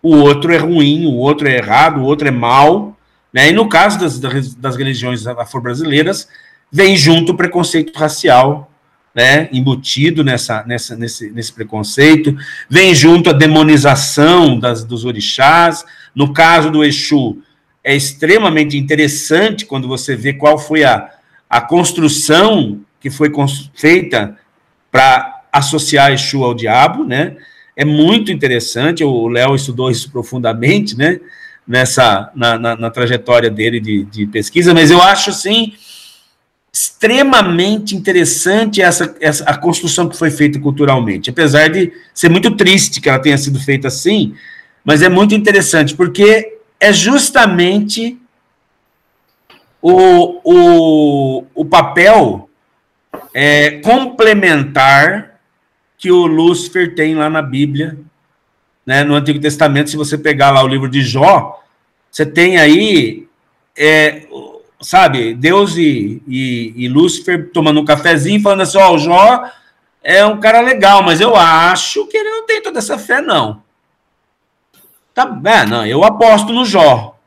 O 0.03 0.17
outro 0.17 0.53
é 0.53 0.57
ruim, 0.57 1.07
o 1.07 1.15
outro 1.15 1.49
é 1.49 1.57
errado, 1.57 2.01
o 2.01 2.05
outro 2.05 2.29
é 2.29 2.31
mal, 2.31 2.97
né? 3.33 3.51
E 3.51 3.53
no 3.53 3.69
caso 3.69 3.99
das, 3.99 4.19
das 4.55 4.77
religiões 4.77 5.27
afro-brasileiras, 5.27 6.29
vem 6.71 6.97
junto 6.97 7.33
o 7.33 7.37
preconceito 7.37 7.97
racial, 7.97 8.71
né, 9.15 9.49
embutido 9.51 10.23
nessa, 10.23 10.63
nessa, 10.67 10.95
nesse, 10.95 11.31
nesse 11.31 11.51
preconceito, 11.51 12.37
vem 12.69 12.95
junto 12.95 13.31
a 13.31 13.33
demonização 13.33 14.59
das, 14.59 14.85
dos 14.85 15.07
orixás. 15.07 15.87
No 16.15 16.35
caso 16.35 16.71
do 16.71 16.85
Exu, 16.85 17.39
é 17.83 17.97
extremamente 17.97 18.77
interessante 18.77 19.65
quando 19.65 19.89
você 19.89 20.15
vê 20.15 20.35
qual 20.35 20.59
foi 20.59 20.85
a, 20.85 21.11
a 21.49 21.63
construção 21.63 22.81
que 23.07 23.11
foi 23.11 23.31
feita 23.73 24.37
para 24.91 25.45
associar 25.53 26.13
Exu 26.13 26.43
ao 26.43 26.55
diabo, 26.55 27.05
né? 27.05 27.37
É 27.77 27.85
muito 27.85 28.33
interessante, 28.33 29.05
o 29.05 29.29
Léo 29.29 29.55
estudou 29.55 29.93
isso 29.93 30.11
profundamente, 30.11 30.97
né? 30.97 31.21
Nessa, 31.67 32.31
na, 32.35 32.59
na, 32.59 32.77
na 32.77 32.91
trajetória 32.91 33.51
dele 33.51 33.81
de, 33.81 34.05
de 34.05 34.27
pesquisa, 34.27 34.73
mas 34.75 34.91
eu 34.91 35.01
acho, 35.03 35.31
assim, 35.31 35.73
extremamente 36.73 37.95
interessante 37.95 38.83
essa, 38.83 39.17
essa 39.21 39.45
a 39.45 39.57
construção 39.57 40.09
que 40.09 40.17
foi 40.17 40.31
feita 40.31 40.59
culturalmente, 40.59 41.31
apesar 41.31 41.69
de 41.69 41.93
ser 42.13 42.29
muito 42.29 42.57
triste 42.57 43.01
que 43.01 43.09
ela 43.09 43.19
tenha 43.19 43.39
sido 43.39 43.59
feita 43.61 43.89
assim, 43.89 44.35
mas 44.85 45.03
é 45.03 45.09
muito 45.09 45.35
interessante 45.35 45.95
porque 45.95 46.59
é 46.79 46.93
justamente 46.93 48.19
o, 49.81 50.41
o, 50.45 51.45
o 51.55 51.65
papel 51.65 52.46
é, 53.39 53.83
complementar 53.83 55.39
que 55.99 56.11
o 56.11 56.27
Lúcifer 56.27 56.95
tem 56.95 57.15
lá 57.15 57.29
na 57.29 57.43
Bíblia, 57.43 57.99
né, 58.87 59.05
no 59.05 59.15
Antigo 59.15 59.39
Testamento, 59.39 59.91
se 59.91 59.97
você 59.97 60.17
pegar 60.17 60.51
lá 60.51 60.65
o 60.65 60.67
livro 60.67 60.89
de 60.89 61.03
Jó, 61.03 61.63
você 62.11 62.25
tem 62.25 62.57
aí 62.57 63.29
é, 63.77 64.27
sabe, 64.81 65.35
Deus 65.35 65.77
e, 65.77 66.23
e, 66.27 66.73
e 66.77 66.89
Lúcifer 66.89 67.51
tomando 67.53 67.79
um 67.79 67.85
cafezinho, 67.85 68.41
falando 68.41 68.63
assim, 68.63 68.79
ó, 68.79 68.93
oh, 68.93 68.95
o 68.95 68.99
Jó 68.99 69.45
é 70.03 70.25
um 70.25 70.41
cara 70.41 70.63
legal, 70.63 71.03
mas 71.03 71.21
eu 71.21 71.37
acho 71.37 72.07
que 72.07 72.17
ele 72.17 72.31
não 72.31 72.47
tem 72.47 72.63
toda 72.63 72.79
essa 72.79 72.97
fé, 72.97 73.21
não. 73.21 73.63
Tá, 75.13 75.39
é, 75.45 75.67
não, 75.67 75.85
eu 75.85 76.03
aposto 76.03 76.55
no 76.55 76.65
Jó. 76.65 77.19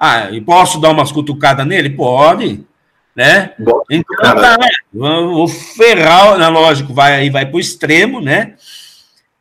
Ah, 0.00 0.32
e 0.32 0.40
posso 0.40 0.80
dar 0.80 0.90
umas 0.90 1.12
cutucadas 1.12 1.64
nele? 1.64 1.90
Pode, 1.90 2.66
né? 3.14 3.52
Então 3.90 4.16
tá, 4.18 4.58
o 4.92 5.46
ferral, 5.46 6.38
né, 6.38 6.48
lógico, 6.48 6.92
vai 6.92 7.14
aí 7.14 7.30
vai 7.30 7.46
para 7.46 7.56
o 7.56 7.60
extremo, 7.60 8.20
né? 8.20 8.54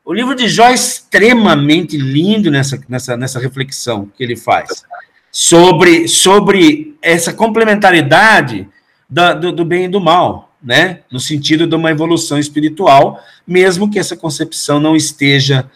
O 0.05 0.13
livro 0.13 0.35
de 0.35 0.47
Jó 0.49 0.67
é 0.67 0.73
extremamente 0.73 1.97
lindo 1.97 2.51
nessa, 2.51 2.79
nessa, 2.89 3.15
nessa 3.15 3.39
reflexão 3.39 4.11
que 4.15 4.23
ele 4.23 4.35
faz 4.35 4.83
sobre, 5.31 6.07
sobre 6.07 6.95
essa 7.01 7.33
complementaridade 7.33 8.67
da, 9.09 9.33
do, 9.33 9.51
do, 9.51 9.65
bem 9.65 9.85
e 9.85 9.87
do 9.87 10.01
mal, 10.01 10.53
né? 10.61 10.99
No 11.11 11.19
sentido 11.19 11.65
de 11.65 11.75
uma 11.75 11.89
evolução 11.89 12.37
espiritual, 12.37 13.19
mesmo 13.47 13.89
que 13.89 13.97
essa 13.97 14.15
concepção 14.15 14.79
não 14.79 14.95
esteja 14.95 15.69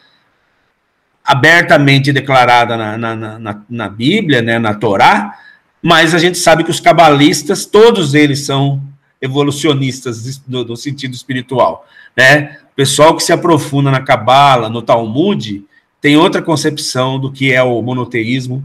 abertamente 1.24 2.14
declarada 2.14 2.78
na, 2.78 2.98
na, 2.98 3.40
na, 3.40 3.62
na 3.70 3.90
Bíblia, 3.90 4.42
né, 4.42 4.58
na 4.60 4.74
Torá, 4.74 5.38
mas 5.82 6.14
a 6.14 6.18
gente 6.18 6.38
sabe 6.38 6.64
que 6.64 6.72
os 6.72 6.80
cabalistas, 6.80 7.66
todos 7.66 8.14
eles 8.14 8.46
são 8.46 8.82
evolucionistas 9.22 10.42
no, 10.48 10.64
no 10.64 10.76
sentido 10.76 11.14
espiritual, 11.14 11.88
né? 12.16 12.60
O 12.72 12.76
pessoal 12.76 13.16
que 13.16 13.24
se 13.24 13.34
aprofunda 13.34 13.90
na 13.90 14.02
Cabala, 14.02 14.70
no 14.70 14.82
Talmud, 14.82 15.64
tem 16.00 16.16
outra 16.16 16.42
concepção 16.42 17.20
do 17.20 17.32
que 17.32 17.52
é 17.52 17.62
o 17.64 17.82
monoteísmo, 17.82 18.64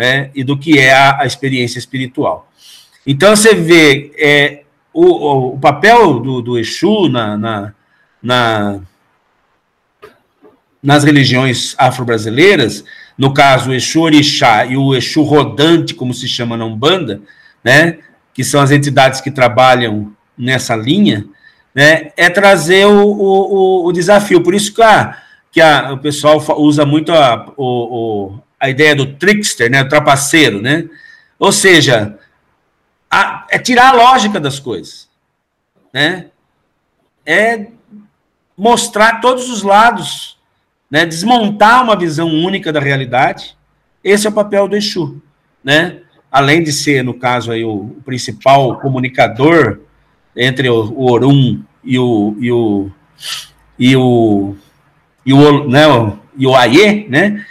né, 0.00 0.30
e 0.34 0.42
do 0.42 0.56
que 0.56 0.78
é 0.78 0.94
a, 0.94 1.20
a 1.20 1.26
experiência 1.26 1.78
espiritual. 1.78 2.50
Então 3.06 3.36
você 3.36 3.54
vê 3.54 4.12
é, 4.16 4.62
o, 4.94 5.54
o, 5.54 5.58
papel 5.58 6.20
do, 6.20 6.40
do 6.40 6.58
Exu 6.58 7.06
na, 7.10 7.36
na, 7.36 7.74
na, 8.22 8.80
nas 10.82 11.04
religiões 11.04 11.74
afro-brasileiras, 11.76 12.82
no 13.20 13.34
caso 13.34 13.68
o 13.68 13.74
Exu 13.74 14.00
Orixá 14.00 14.64
e 14.64 14.78
o 14.78 14.94
Exu 14.94 15.22
Rodante, 15.22 15.94
como 15.94 16.14
se 16.14 16.26
chama 16.26 16.56
na 16.56 16.64
Umbanda, 16.64 17.20
né, 17.62 17.98
que 18.32 18.42
são 18.42 18.62
as 18.62 18.70
entidades 18.70 19.20
que 19.20 19.30
trabalham 19.30 20.16
nessa 20.38 20.74
linha, 20.74 21.26
né, 21.74 22.12
é 22.16 22.30
trazer 22.30 22.86
o, 22.86 23.10
o, 23.10 23.86
o 23.86 23.92
desafio. 23.92 24.42
Por 24.42 24.54
isso 24.54 24.72
que, 24.72 24.80
a, 24.80 25.18
que 25.52 25.60
a, 25.60 25.92
o 25.92 25.98
pessoal 25.98 26.42
usa 26.56 26.86
muito 26.86 27.12
a, 27.12 27.52
o, 27.58 28.38
a 28.58 28.70
ideia 28.70 28.96
do 28.96 29.14
trickster, 29.14 29.70
né, 29.70 29.82
o 29.82 29.88
trapaceiro, 29.88 30.62
né? 30.62 30.88
Ou 31.38 31.52
seja, 31.52 32.18
a, 33.10 33.46
é 33.50 33.58
tirar 33.58 33.90
a 33.90 33.96
lógica 33.96 34.40
das 34.40 34.58
coisas, 34.58 35.10
né? 35.92 36.28
É 37.26 37.66
mostrar 38.56 39.20
todos 39.20 39.50
os 39.50 39.62
lados, 39.62 40.38
né? 40.90 41.06
Desmontar 41.06 41.82
uma 41.82 41.96
visão 41.96 42.28
única 42.28 42.72
da 42.72 42.80
realidade. 42.80 43.56
Esse 44.02 44.26
é 44.26 44.30
o 44.30 44.32
papel 44.32 44.66
do 44.66 44.76
Exu, 44.76 45.22
né? 45.62 46.00
Além 46.30 46.62
de 46.62 46.72
ser, 46.72 47.02
no 47.02 47.14
caso 47.14 47.52
aí, 47.52 47.64
o, 47.64 47.96
principal 48.04 48.78
comunicador 48.80 49.80
entre 50.36 50.68
o, 50.68 51.00
Orum 51.00 51.62
e 51.84 51.98
o 51.98 52.36
e 52.40 52.52
o 52.52 52.90
e 53.78 53.96
o 53.96 54.56
e 55.26 55.32
o, 55.32 55.68
né, 55.68 55.82
e 56.36 56.46
o 56.46 56.56
Aie, 56.56 57.06
né? 57.08 57.44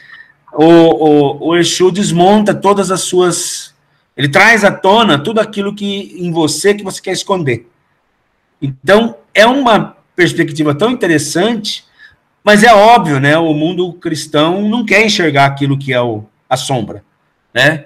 o, 0.54 0.66
o, 0.66 1.50
o 1.50 1.56
Exu 1.56 1.92
desmonta 1.92 2.54
todas 2.54 2.92
as 2.92 3.02
suas. 3.02 3.74
Ele 4.16 4.28
traz 4.28 4.64
à 4.64 4.72
tona 4.72 5.18
tudo 5.18 5.40
aquilo 5.40 5.74
que 5.74 6.16
em 6.18 6.32
você 6.32 6.74
que 6.74 6.84
você 6.84 7.02
quer 7.02 7.14
esconder. 7.14 7.68
Então, 8.62 9.16
é 9.34 9.46
uma 9.46 9.96
perspectiva 10.16 10.76
tão 10.76 10.92
interessante, 10.92 11.86
mas 12.44 12.64
é 12.64 12.74
óbvio, 12.74 13.20
né? 13.20 13.38
O 13.38 13.54
mundo 13.54 13.94
cristão 13.94 14.68
não 14.68 14.86
quer 14.86 15.06
enxergar 15.06 15.46
aquilo 15.46 15.78
que 15.78 15.94
é 15.94 16.02
o, 16.02 16.24
a 16.50 16.58
sombra, 16.58 17.04
né? 17.54 17.86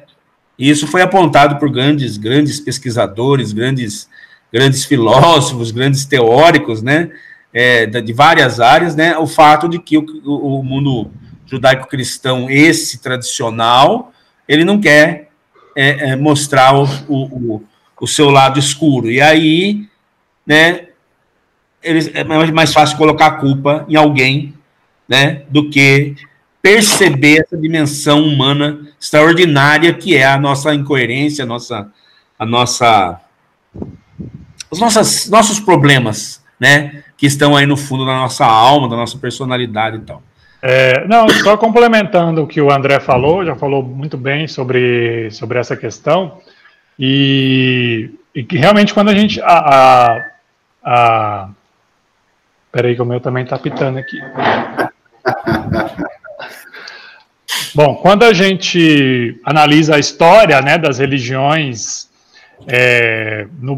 E 0.58 0.70
isso 0.70 0.88
foi 0.88 1.02
apontado 1.02 1.58
por 1.58 1.70
grandes, 1.70 2.18
grandes 2.18 2.60
pesquisadores, 2.60 3.52
grandes, 3.52 4.08
grandes 4.52 4.86
filósofos, 4.86 5.72
grandes 5.72 6.06
teóricos, 6.06 6.82
né? 6.82 7.10
É, 7.54 7.86
de 7.86 8.14
várias 8.14 8.60
áreas, 8.60 8.96
né? 8.96 9.18
O 9.18 9.28
fato 9.28 9.68
de 9.68 9.80
que 9.80 9.98
o, 9.98 10.60
o 10.60 10.64
mundo 10.64 11.12
judaico-cristão, 11.46 12.50
esse 12.50 13.00
tradicional, 13.00 14.12
ele 14.48 14.64
não 14.64 14.80
quer 14.80 15.30
é, 15.76 16.10
é, 16.10 16.16
mostrar 16.16 16.76
o, 16.76 16.86
o, 17.08 17.64
o, 18.00 18.08
seu 18.08 18.30
lado 18.30 18.60
escuro. 18.60 19.10
E 19.10 19.22
aí, 19.22 19.88
né, 20.46 20.88
eles, 21.84 22.12
é 22.14 22.24
mais 22.24 22.74
fácil 22.74 22.98
colocar 22.98 23.28
a 23.28 23.32
culpa 23.32 23.86
em 23.88 23.96
alguém, 23.96 24.54
né, 25.08 25.44
do 25.50 25.70
que 25.70 26.16
perceber 26.62 27.42
essa 27.42 27.58
dimensão 27.58 28.24
humana 28.24 28.88
extraordinária 29.00 29.94
que 29.94 30.16
é 30.16 30.26
a 30.26 30.40
nossa 30.40 30.74
incoerência, 30.74 31.44
a 31.44 31.48
nossa, 31.48 31.92
a 32.40 32.46
nossa, 32.46 33.20
os 34.72 34.80
nossas, 34.80 35.30
nossos 35.30 35.60
problemas, 35.60 36.42
né, 36.60 37.04
que 37.18 37.26
estão 37.26 37.56
aí 37.56 37.66
no 37.66 37.76
fundo 37.76 38.06
da 38.06 38.14
nossa 38.14 38.46
alma, 38.46 38.88
da 38.88 38.96
nossa 38.96 39.18
personalidade 39.18 39.98
e 39.98 40.02
tal. 40.02 40.24
É, 40.66 41.06
não, 41.08 41.28
só 41.28 41.58
complementando 41.58 42.44
o 42.44 42.48
que 42.48 42.62
o 42.62 42.72
André 42.72 42.98
falou, 43.02 43.46
já 43.46 43.54
falou 43.54 43.84
muito 43.84 44.18
bem 44.18 44.48
sobre, 44.48 45.30
sobre 45.30 45.60
essa 45.60 45.76
questão, 45.76 46.38
e, 46.98 48.10
e 48.34 48.44
que 48.44 48.58
realmente 48.58 48.94
quando 48.94 49.10
a 49.10 49.16
gente. 49.16 49.42
A, 49.42 49.46
a, 49.46 50.26
a, 50.84 51.50
peraí, 52.74 52.96
que 52.96 53.02
o 53.02 53.06
meu 53.06 53.22
também 53.22 53.44
está 53.44 53.58
pitando 53.58 54.00
aqui. 54.00 54.20
Bom, 57.76 57.96
quando 57.96 58.24
a 58.24 58.34
gente 58.34 59.40
analisa 59.46 59.96
a 59.96 60.00
história 60.00 60.60
né, 60.60 60.78
das 60.78 60.98
religiões 60.98 62.10
é, 62.68 63.48
no, 63.62 63.78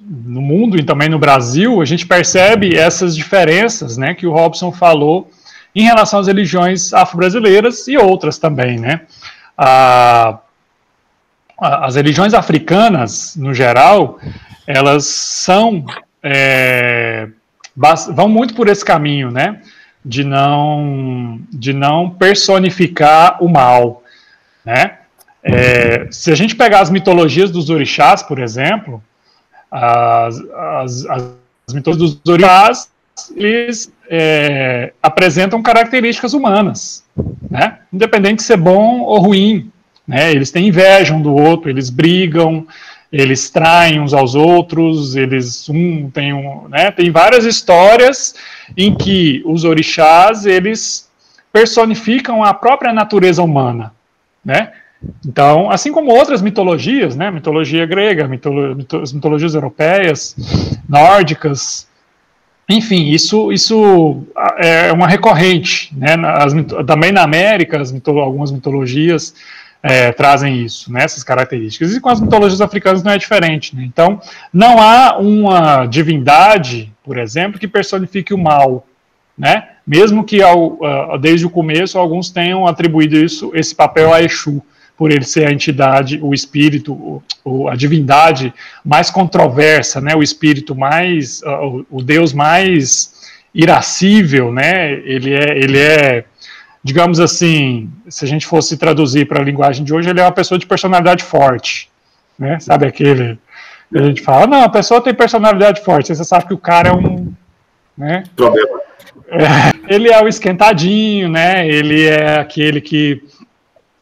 no 0.00 0.40
mundo 0.40 0.78
e 0.78 0.84
também 0.84 1.08
no 1.08 1.18
Brasil, 1.18 1.80
a 1.80 1.84
gente 1.84 2.06
percebe 2.06 2.76
essas 2.76 3.16
diferenças 3.16 3.96
né, 3.96 4.14
que 4.14 4.26
o 4.26 4.32
Robson 4.32 4.70
falou 4.70 5.28
em 5.74 5.82
relação 5.82 6.20
às 6.20 6.28
religiões 6.28 6.92
afro-brasileiras 6.92 7.88
e 7.88 7.98
outras 7.98 8.38
também, 8.38 8.78
né? 8.78 9.02
A, 9.58 10.38
as 11.58 11.96
religiões 11.96 12.32
africanas, 12.32 13.34
no 13.36 13.52
geral, 13.52 14.18
elas 14.66 15.04
são 15.04 15.84
é, 16.22 17.28
vão 18.14 18.28
muito 18.28 18.54
por 18.54 18.68
esse 18.68 18.84
caminho, 18.84 19.30
né? 19.30 19.60
De 20.04 20.24
não 20.24 21.40
de 21.50 21.72
não 21.72 22.10
personificar 22.10 23.42
o 23.42 23.48
mal, 23.48 24.02
né? 24.64 24.98
É, 25.42 26.08
se 26.10 26.32
a 26.32 26.34
gente 26.34 26.56
pegar 26.56 26.80
as 26.80 26.90
mitologias 26.90 27.50
dos 27.50 27.70
orixás, 27.70 28.22
por 28.22 28.40
exemplo, 28.40 29.02
as, 29.70 30.40
as, 30.54 31.06
as 31.06 31.74
mitologias 31.74 32.14
dos 32.14 32.32
orixás 32.32 32.90
eles 33.34 33.92
é, 34.10 34.92
apresentam 35.02 35.62
características 35.62 36.34
humanas, 36.34 37.04
né? 37.50 37.78
Independente 37.92 38.38
de 38.38 38.42
ser 38.42 38.56
bom 38.56 39.00
ou 39.00 39.18
ruim, 39.18 39.70
né? 40.06 40.30
Eles 40.32 40.50
têm 40.50 40.68
inveja 40.68 41.14
um 41.14 41.22
do 41.22 41.34
outro, 41.34 41.70
eles 41.70 41.90
brigam, 41.90 42.66
eles 43.12 43.50
traem 43.50 44.00
uns 44.00 44.12
aos 44.12 44.34
outros, 44.34 45.14
eles 45.16 45.68
um 45.68 46.10
tem 46.10 46.32
um, 46.32 46.68
né, 46.68 46.90
tem 46.90 47.10
várias 47.10 47.44
histórias 47.44 48.34
em 48.76 48.94
que 48.94 49.42
os 49.44 49.64
orixás 49.64 50.44
eles 50.44 51.08
personificam 51.52 52.42
a 52.42 52.52
própria 52.52 52.92
natureza 52.92 53.42
humana, 53.42 53.92
né? 54.44 54.72
Então, 55.24 55.70
assim 55.70 55.92
como 55.92 56.10
outras 56.10 56.42
mitologias, 56.42 57.14
né, 57.14 57.30
mitologia 57.30 57.86
grega, 57.86 58.26
mitolo, 58.26 58.74
mito, 58.74 59.02
mitologias 59.14 59.54
europeias, 59.54 60.34
nórdicas, 60.88 61.86
enfim, 62.68 63.10
isso, 63.10 63.52
isso 63.52 64.22
é 64.58 64.92
uma 64.92 65.06
recorrente, 65.06 65.94
né, 65.96 66.16
as, 66.24 66.52
também 66.86 67.12
na 67.12 67.22
América, 67.22 67.78
mito, 67.92 68.18
algumas 68.18 68.50
mitologias 68.50 69.34
é, 69.86 70.12
trazem 70.12 70.64
isso, 70.64 70.92
né, 70.92 71.04
essas 71.04 71.22
características. 71.22 71.94
E 71.94 72.00
com 72.00 72.08
as 72.08 72.20
mitologias 72.20 72.60
africanas 72.60 73.02
não 73.02 73.12
é 73.12 73.18
diferente. 73.18 73.74
Né? 73.74 73.84
Então, 73.84 74.20
não 74.52 74.80
há 74.80 75.16
uma 75.18 75.86
divindade, 75.86 76.92
por 77.04 77.18
exemplo, 77.18 77.58
que 77.58 77.68
personifique 77.68 78.34
o 78.34 78.38
mal, 78.38 78.86
né? 79.38 79.68
mesmo 79.86 80.24
que 80.24 80.42
ao, 80.42 80.74
uh, 80.74 81.18
desde 81.20 81.46
o 81.46 81.50
começo 81.50 81.98
alguns 81.98 82.30
tenham 82.30 82.66
atribuído 82.66 83.16
isso, 83.16 83.52
esse 83.54 83.74
papel 83.74 84.12
a 84.12 84.20
Exu, 84.20 84.60
por 84.96 85.12
ele 85.12 85.24
ser 85.24 85.46
a 85.46 85.52
entidade, 85.52 86.18
o 86.22 86.32
espírito, 86.32 87.22
o, 87.44 87.68
a 87.68 87.76
divindade 87.76 88.52
mais 88.84 89.10
controversa, 89.10 90.00
né? 90.00 90.16
o 90.16 90.22
espírito 90.22 90.74
mais, 90.74 91.42
uh, 91.42 91.84
o, 91.90 91.98
o 91.98 92.02
Deus 92.02 92.32
mais 92.32 93.14
irascível, 93.54 94.52
né? 94.52 94.92
ele 94.92 95.32
é, 95.32 95.58
ele 95.58 95.78
é 95.78 96.24
digamos 96.86 97.18
assim, 97.18 97.90
se 98.08 98.24
a 98.24 98.28
gente 98.28 98.46
fosse 98.46 98.76
traduzir 98.76 99.26
para 99.26 99.40
a 99.40 99.44
linguagem 99.44 99.84
de 99.84 99.92
hoje, 99.92 100.08
ele 100.08 100.20
é 100.20 100.22
uma 100.22 100.30
pessoa 100.30 100.56
de 100.56 100.64
personalidade 100.64 101.24
forte, 101.24 101.90
né? 102.38 102.60
Sabe 102.60 102.86
aquele 102.86 103.36
que 103.92 103.98
a 103.98 104.02
gente 104.02 104.22
fala, 104.22 104.46
não, 104.46 104.62
a 104.62 104.68
pessoa 104.68 105.00
tem 105.00 105.12
personalidade 105.12 105.82
forte, 105.82 106.14
você 106.14 106.22
sabe 106.22 106.46
que 106.46 106.54
o 106.54 106.58
cara 106.58 106.90
é 106.90 106.92
um, 106.92 107.32
né? 107.98 108.22
Problema. 108.36 108.78
É, 109.28 109.92
ele 109.92 110.12
é 110.12 110.22
o 110.22 110.28
esquentadinho, 110.28 111.28
né? 111.28 111.66
Ele 111.66 112.06
é 112.06 112.38
aquele 112.38 112.80
que 112.80 113.20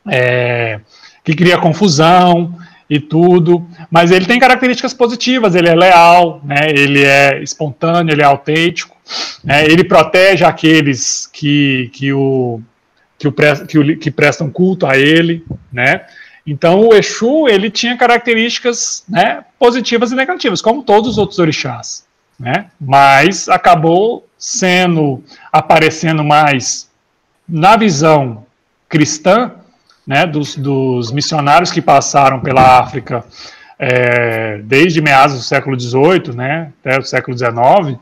é, 0.07 0.79
que 1.25 1.35
cria 1.35 1.57
confusão 1.57 2.55
e 2.91 3.01
tudo, 3.01 3.67
mas 3.91 4.11
ele 4.11 4.27
tem 4.27 4.39
características 4.39 4.93
positivas, 4.93 5.55
ele 5.55 5.71
é 5.71 5.75
leal, 5.75 6.43
né? 6.45 6.69
Ele 6.69 7.03
é 7.03 7.43
espontâneo, 7.43 8.13
ele 8.13 8.21
é 8.21 8.27
autêntico, 8.27 8.95
né? 9.43 9.65
Ele 9.65 9.85
protege 9.85 10.45
aqueles 10.45 11.27
que, 11.33 11.89
que 11.95 12.13
o 12.13 12.61
que, 13.19 13.29
o, 13.29 13.33
que, 13.33 13.79
o, 13.79 13.99
que 13.99 14.11
prestam 14.11 14.51
culto 14.51 14.87
a 14.87 14.97
ele, 14.97 15.45
né? 15.73 16.03
Então 16.47 16.81
o 16.81 16.95
Exu 16.95 17.49
ele 17.49 17.71
tinha 17.71 17.97
características 17.97 19.05
né, 19.09 19.45
positivas 19.59 20.13
e 20.13 20.15
negativas, 20.15 20.61
como 20.61 20.83
todos 20.83 21.13
os 21.13 21.19
outros 21.19 21.39
orixás, 21.39 22.05
né? 22.39 22.67
Mas 22.81 23.49
acabou 23.49 24.27
sendo 24.39 25.25
aparecendo 25.51 26.23
mais 26.23 26.91
na 27.49 27.77
visão 27.77 28.45
cristã, 28.89 29.53
né, 30.07 30.27
dos, 30.27 30.57
dos 30.57 31.11
missionários 31.11 31.73
que 31.73 31.81
passaram 31.81 32.41
pela 32.41 32.79
África 32.79 33.25
é, 33.79 34.59
desde 34.63 35.01
meados 35.01 35.37
do 35.37 35.43
século 35.43 35.79
XVIII, 35.79 36.35
né, 36.35 36.73
até 36.81 36.99
o 36.99 37.03
século 37.03 37.37
XIX. 37.37 37.99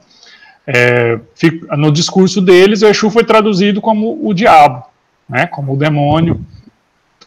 É, 0.66 1.18
no 1.76 1.90
discurso 1.90 2.40
deles, 2.40 2.82
o 2.82 2.88
Exu 2.88 3.10
foi 3.10 3.24
traduzido 3.24 3.80
como 3.80 4.18
o 4.26 4.34
diabo, 4.34 4.84
né, 5.32 5.46
como 5.46 5.72
o 5.72 5.76
demônio. 5.76 6.44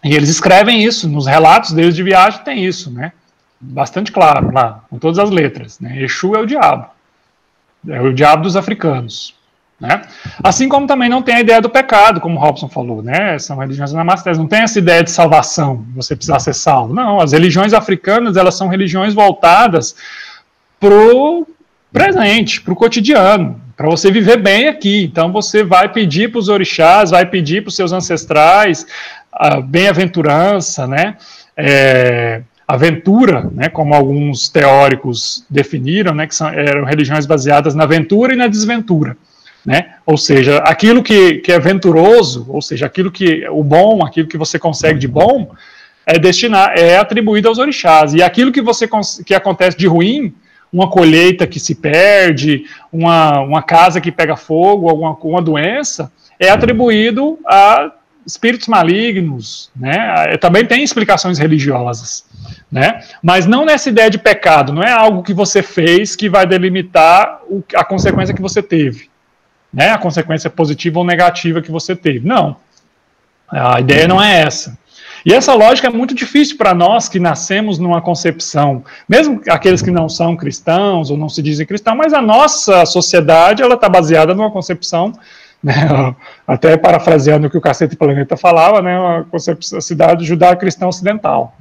E 0.03 0.13
eles 0.13 0.29
escrevem 0.29 0.83
isso, 0.83 1.09
nos 1.09 1.25
relatos 1.25 1.71
deles 1.71 1.95
de 1.95 2.03
viagem 2.03 2.43
tem 2.43 2.63
isso, 2.63 2.91
né, 2.91 3.11
bastante 3.59 4.11
claro 4.11 4.53
lá, 4.53 4.83
com 4.89 4.99
todas 4.99 5.17
as 5.17 5.31
letras. 5.31 5.79
Né, 5.79 6.03
Exu 6.03 6.35
é 6.35 6.39
o 6.39 6.45
diabo, 6.45 6.85
é 7.89 7.99
o 7.99 8.13
diabo 8.13 8.43
dos 8.43 8.55
africanos. 8.55 9.33
Né? 9.77 10.03
Assim 10.41 10.69
como 10.69 10.87
também 10.87 11.09
não 11.09 11.21
tem 11.21 11.35
a 11.35 11.41
ideia 11.41 11.59
do 11.59 11.69
pecado, 11.69 12.21
como 12.21 12.39
Robson 12.39 12.69
falou, 12.69 13.01
né? 13.01 13.37
são 13.39 13.57
religiões 13.57 13.93
anamastésicas, 13.93 14.37
não 14.37 14.47
tem 14.47 14.61
essa 14.61 14.79
ideia 14.79 15.03
de 15.03 15.11
salvação, 15.11 15.83
você 15.93 16.15
precisar 16.15 16.39
ser 16.39 16.53
salvo. 16.53 16.93
Não, 16.93 17.19
as 17.19 17.33
religiões 17.33 17.73
africanas 17.73 18.37
elas 18.37 18.55
são 18.55 18.67
religiões 18.67 19.13
voltadas 19.13 19.95
para 20.79 20.93
o 20.93 21.45
presente, 21.91 22.61
para 22.61 22.71
o 22.71 22.75
cotidiano, 22.75 23.59
para 23.75 23.89
você 23.89 24.09
viver 24.11 24.37
bem 24.37 24.67
aqui. 24.67 25.03
Então 25.03 25.31
você 25.31 25.63
vai 25.63 25.91
pedir 25.91 26.31
para 26.31 26.39
os 26.39 26.49
orixás, 26.49 27.11
vai 27.11 27.25
pedir 27.25 27.61
para 27.61 27.69
os 27.69 27.75
seus 27.75 27.91
ancestrais 27.91 28.85
a 29.31 29.59
bem-aventurança, 29.59 30.87
né? 30.87 31.17
É, 31.57 32.41
aventura, 32.67 33.49
né, 33.53 33.69
como 33.69 33.93
alguns 33.93 34.49
teóricos 34.49 35.45
definiram, 35.49 36.15
né, 36.15 36.25
que 36.25 36.33
são, 36.33 36.49
eram 36.49 36.83
religiões 36.83 37.25
baseadas 37.25 37.75
na 37.75 37.83
aventura 37.83 38.33
e 38.33 38.35
na 38.35 38.47
desventura. 38.47 39.15
Né? 39.63 39.95
Ou 40.05 40.17
seja, 40.17 40.57
aquilo 40.59 41.01
que, 41.03 41.35
que 41.35 41.51
é 41.51 41.59
venturoso, 41.59 42.45
ou 42.49 42.61
seja, 42.61 42.85
aquilo 42.85 43.11
que 43.11 43.47
o 43.49 43.63
bom, 43.63 44.03
aquilo 44.03 44.27
que 44.27 44.37
você 44.37 44.59
consegue 44.59 44.99
de 44.99 45.07
bom, 45.07 45.51
é 46.05 46.19
destinar, 46.19 46.73
é 46.77 46.97
atribuído 46.97 47.47
aos 47.47 47.57
orixás. 47.57 48.13
E 48.13 48.21
aquilo 48.21 48.51
que 48.51 48.61
você 48.61 48.87
que 49.25 49.33
acontece 49.33 49.75
de 49.75 49.87
ruim, 49.87 50.35
uma 50.75 50.89
colheita 50.89 51.47
que 51.47 51.57
se 51.57 51.73
perde, 51.73 52.65
uma, 52.91 53.39
uma 53.39 53.63
casa 53.63 54.01
que 54.01 54.11
pega 54.11 54.35
fogo, 54.35 54.89
alguma 54.89 55.13
uma 55.23 55.41
doença, 55.41 56.11
é 56.37 56.49
atribuído 56.49 57.39
a 57.47 57.91
espíritos 58.27 58.67
malignos, 58.67 59.71
né? 59.73 60.33
É, 60.33 60.37
também 60.37 60.65
tem 60.65 60.83
explicações 60.83 61.39
religiosas, 61.39 62.25
né? 62.69 63.01
Mas 63.23 63.45
não 63.45 63.63
nessa 63.63 63.87
ideia 63.87 64.09
de 64.09 64.17
pecado, 64.17 64.73
não 64.73 64.83
é 64.83 64.91
algo 64.91 65.23
que 65.23 65.33
você 65.33 65.63
fez 65.63 66.13
que 66.13 66.27
vai 66.27 66.45
delimitar 66.45 67.39
o, 67.47 67.63
a 67.73 67.85
consequência 67.85 68.35
que 68.35 68.41
você 68.41 68.61
teve, 68.61 69.09
né? 69.73 69.91
A 69.91 69.97
consequência 69.97 70.49
positiva 70.49 70.99
ou 70.99 71.05
negativa 71.05 71.61
que 71.61 71.71
você 71.71 71.95
teve. 71.95 72.27
Não. 72.27 72.57
A 73.47 73.79
ideia 73.79 74.07
não 74.07 74.21
é 74.21 74.41
essa. 74.41 74.77
E 75.25 75.33
essa 75.33 75.55
lógica 75.55 75.87
é 75.87 75.89
muito 75.89 76.13
difícil 76.13 76.55
para 76.55 76.75
nós 76.75 77.09
que 77.09 77.19
nascemos 77.19 77.79
numa 77.79 77.99
concepção, 77.99 78.83
mesmo 79.09 79.41
aqueles 79.49 79.81
que 79.81 79.89
não 79.89 80.07
são 80.07 80.37
cristãos 80.37 81.09
ou 81.09 81.17
não 81.17 81.27
se 81.27 81.41
dizem 81.41 81.65
cristãos, 81.65 81.97
mas 81.97 82.13
a 82.13 82.21
nossa 82.21 82.85
sociedade 82.85 83.63
ela 83.63 83.73
está 83.73 83.89
baseada 83.89 84.35
numa 84.35 84.51
concepção, 84.51 85.11
né, 85.63 85.73
até 86.47 86.77
parafraseando 86.77 87.47
o 87.47 87.49
que 87.49 87.57
o 87.57 87.61
Cacete 87.61 87.95
Planeta 87.95 88.37
falava, 88.37 88.83
né, 88.83 88.99
uma 88.99 89.23
concepção 89.23 89.81
cidade 89.81 90.23
judaico-cristã 90.25 90.85
ocidental, 90.85 91.57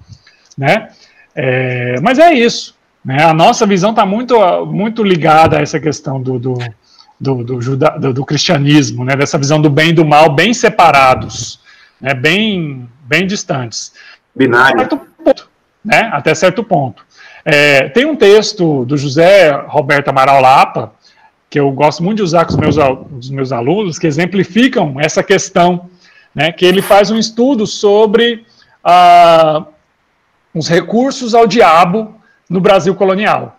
né? 0.59 0.91
É, 1.35 1.97
mas 2.03 2.19
é 2.19 2.35
isso. 2.35 2.77
Né, 3.03 3.23
a 3.24 3.32
nossa 3.32 3.66
visão 3.66 3.91
está 3.91 4.05
muito, 4.05 4.36
muito 4.66 5.03
ligada 5.03 5.57
a 5.57 5.62
essa 5.62 5.81
questão 5.81 6.20
do, 6.20 6.39
do 6.39 6.55
do, 7.19 7.45
do, 7.45 7.77
do, 7.77 8.12
do, 8.12 8.24
cristianismo, 8.27 9.05
né, 9.05 9.16
dessa 9.16 9.39
visão 9.39 9.62
do 9.62 9.70
bem 9.70 9.91
e 9.91 9.93
do 9.93 10.05
mal 10.05 10.35
bem 10.35 10.53
separados, 10.53 11.61
né, 12.05 12.12
bem 12.12 12.86
bem 13.05 13.26
distantes. 13.26 13.94
Binário. 14.35 14.82
Até 14.82 14.89
certo 14.89 15.06
ponto. 15.24 15.48
Né? 15.82 16.10
Até 16.12 16.35
certo 16.35 16.64
ponto. 16.64 17.06
É, 17.44 17.89
tem 17.89 18.05
um 18.05 18.16
texto 18.16 18.85
do 18.85 18.97
José 18.97 19.51
Roberto 19.68 20.09
Amaral 20.09 20.40
Lapa, 20.40 20.93
que 21.48 21.59
eu 21.59 21.70
gosto 21.70 22.02
muito 22.02 22.18
de 22.18 22.22
usar 22.22 22.44
com 22.44 22.52
os 22.52 22.56
meus, 22.56 22.76
os 23.18 23.31
meus 23.31 23.52
alunos, 23.52 23.98
que 23.98 24.06
exemplificam 24.06 24.97
essa 24.98 25.22
questão, 25.22 25.89
né, 26.35 26.52
que 26.52 26.64
ele 26.64 26.82
faz 26.82 27.10
um 27.10 27.18
estudo 27.18 27.66
sobre 27.66 28.44
ah, 28.82 29.64
os 30.55 30.68
recursos 30.68 31.35
ao 31.35 31.47
diabo 31.47 32.14
no 32.51 32.60
Brasil 32.60 32.94
colonial. 32.94 33.59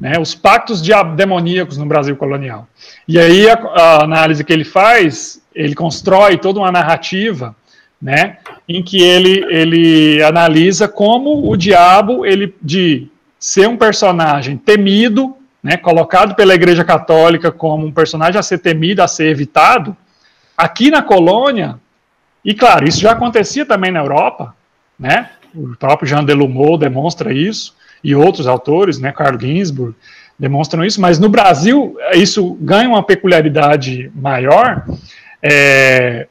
Né, 0.00 0.18
os 0.18 0.34
pactos 0.34 0.80
demoníacos 1.16 1.76
no 1.76 1.84
Brasil 1.84 2.16
colonial. 2.16 2.68
E 3.06 3.18
aí 3.18 3.50
a, 3.50 3.54
a 3.54 4.04
análise 4.04 4.44
que 4.44 4.52
ele 4.52 4.64
faz, 4.64 5.42
ele 5.52 5.74
constrói 5.74 6.38
toda 6.38 6.60
uma 6.60 6.70
narrativa 6.70 7.54
né, 8.00 8.38
em 8.68 8.82
que 8.82 9.02
ele, 9.02 9.44
ele 9.50 10.22
analisa 10.22 10.86
como 10.86 11.50
o 11.50 11.56
diabo, 11.56 12.24
ele 12.24 12.54
de 12.62 13.08
ser 13.38 13.68
um 13.68 13.76
personagem 13.76 14.56
temido, 14.56 15.36
né, 15.62 15.76
colocado 15.76 16.34
pela 16.34 16.54
Igreja 16.54 16.84
Católica 16.84 17.50
como 17.50 17.86
um 17.86 17.92
personagem 17.92 18.38
a 18.38 18.42
ser 18.42 18.58
temido, 18.58 19.02
a 19.02 19.08
ser 19.08 19.26
evitado, 19.26 19.96
aqui 20.56 20.90
na 20.90 21.02
colônia, 21.02 21.78
e 22.44 22.54
claro, 22.54 22.86
isso 22.86 23.00
já 23.00 23.12
acontecia 23.12 23.66
também 23.66 23.90
na 23.90 24.00
Europa, 24.00 24.54
né, 24.98 25.30
o 25.54 25.76
próprio 25.76 26.08
Jean 26.08 26.24
Delumeau 26.24 26.78
demonstra 26.78 27.32
isso, 27.32 27.76
e 28.02 28.14
outros 28.14 28.46
autores, 28.46 28.98
né, 28.98 29.10
Carl 29.10 29.38
Ginsburg, 29.38 29.94
demonstram 30.38 30.84
isso, 30.84 31.00
mas 31.00 31.18
no 31.18 31.28
Brasil 31.28 31.96
isso 32.14 32.56
ganha 32.60 32.88
uma 32.88 33.02
peculiaridade 33.02 34.10
maior, 34.14 34.84
é, 35.42 36.28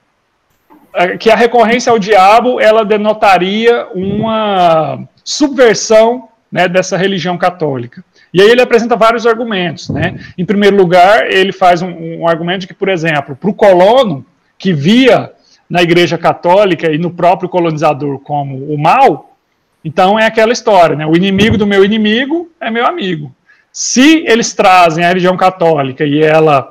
que 1.20 1.30
a 1.30 1.36
recorrência 1.36 1.92
ao 1.92 2.00
diabo 2.00 2.60
ela 2.60 2.84
denotaria 2.84 3.88
uma 3.94 5.08
subversão 5.24 6.30
né, 6.52 6.68
dessa 6.68 6.98
religião 6.98 7.38
católica. 7.38 8.04
E 8.34 8.42
aí 8.42 8.50
ele 8.50 8.62
apresenta 8.62 8.96
vários 8.96 9.26
argumentos. 9.26 9.90
Né? 9.90 10.20
Em 10.38 10.46
primeiro 10.46 10.76
lugar, 10.76 11.32
ele 11.32 11.52
faz 11.52 11.82
um, 11.82 12.22
um 12.22 12.28
argumento 12.28 12.62
de 12.62 12.68
que, 12.68 12.74
por 12.74 12.90
exemplo, 12.90 13.36
para 13.36 13.50
o 13.50 13.54
colono 13.54 14.26
que 14.58 14.74
via 14.74 15.32
na 15.70 15.82
Igreja 15.82 16.18
Católica 16.18 16.92
e 16.92 16.98
no 16.98 17.12
próprio 17.12 17.50
colonizador 17.50 18.20
como 18.20 18.74
o 18.74 18.78
mal, 18.78 19.36
Então 19.84 20.18
é 20.18 20.26
aquela 20.26 20.54
história, 20.54 20.96
né? 20.96 21.06
O 21.06 21.16
inimigo 21.16 21.58
do 21.58 21.68
meu 21.68 21.84
inimigo 21.84 22.50
é 22.60 22.72
meu 22.72 22.86
amigo. 22.86 23.34
Se 23.72 24.24
eles 24.26 24.54
trazem 24.54 25.04
a 25.04 25.10
religião 25.10 25.38
católica 25.38 26.04
e 26.04 26.24
ela 26.24 26.70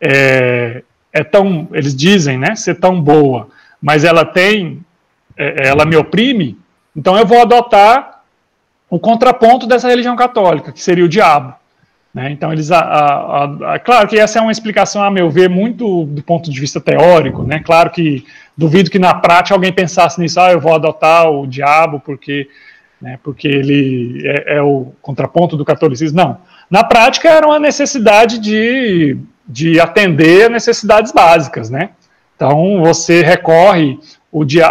é, 0.00 0.82
é 1.12 1.24
tão, 1.24 1.68
eles 1.72 1.94
dizem, 1.94 2.38
né, 2.38 2.54
ser 2.54 2.76
tão 2.76 3.00
boa, 3.00 3.48
mas 3.84 4.02
ela 4.02 4.24
tem, 4.24 4.80
é, 5.36 5.68
ela 5.68 5.84
me 5.84 5.94
oprime, 5.94 6.58
então 6.96 7.18
eu 7.18 7.26
vou 7.26 7.42
adotar 7.42 8.22
o 8.88 8.98
contraponto 8.98 9.66
dessa 9.66 9.88
religião 9.88 10.16
católica, 10.16 10.72
que 10.72 10.82
seria 10.82 11.04
o 11.04 11.08
diabo. 11.08 11.54
Né? 12.14 12.30
Então, 12.30 12.50
eles. 12.50 12.70
A, 12.70 12.78
a, 12.78 13.74
a, 13.74 13.78
claro 13.78 14.08
que 14.08 14.18
essa 14.18 14.38
é 14.38 14.42
uma 14.42 14.52
explicação, 14.52 15.02
a 15.02 15.10
meu 15.10 15.28
ver, 15.28 15.50
muito 15.50 16.06
do 16.06 16.22
ponto 16.22 16.50
de 16.50 16.58
vista 16.58 16.80
teórico. 16.80 17.42
Né? 17.42 17.58
Claro 17.58 17.90
que 17.90 18.24
duvido 18.56 18.90
que 18.90 18.98
na 18.98 19.12
prática 19.12 19.54
alguém 19.54 19.72
pensasse 19.72 20.18
nisso, 20.18 20.40
ah, 20.40 20.50
eu 20.50 20.60
vou 20.60 20.74
adotar 20.74 21.28
o 21.28 21.46
diabo 21.46 22.00
porque, 22.00 22.48
né, 23.02 23.18
porque 23.22 23.48
ele 23.48 24.22
é, 24.24 24.56
é 24.56 24.62
o 24.62 24.92
contraponto 25.02 25.58
do 25.58 25.64
catolicismo. 25.64 26.16
Não. 26.16 26.38
Na 26.70 26.84
prática, 26.84 27.28
era 27.28 27.46
uma 27.46 27.58
necessidade 27.58 28.38
de, 28.38 29.18
de 29.46 29.78
atender 29.78 30.48
necessidades 30.48 31.12
básicas. 31.12 31.68
Né? 31.68 31.90
Então, 32.36 32.82
você 32.82 33.22
recorre 33.22 33.98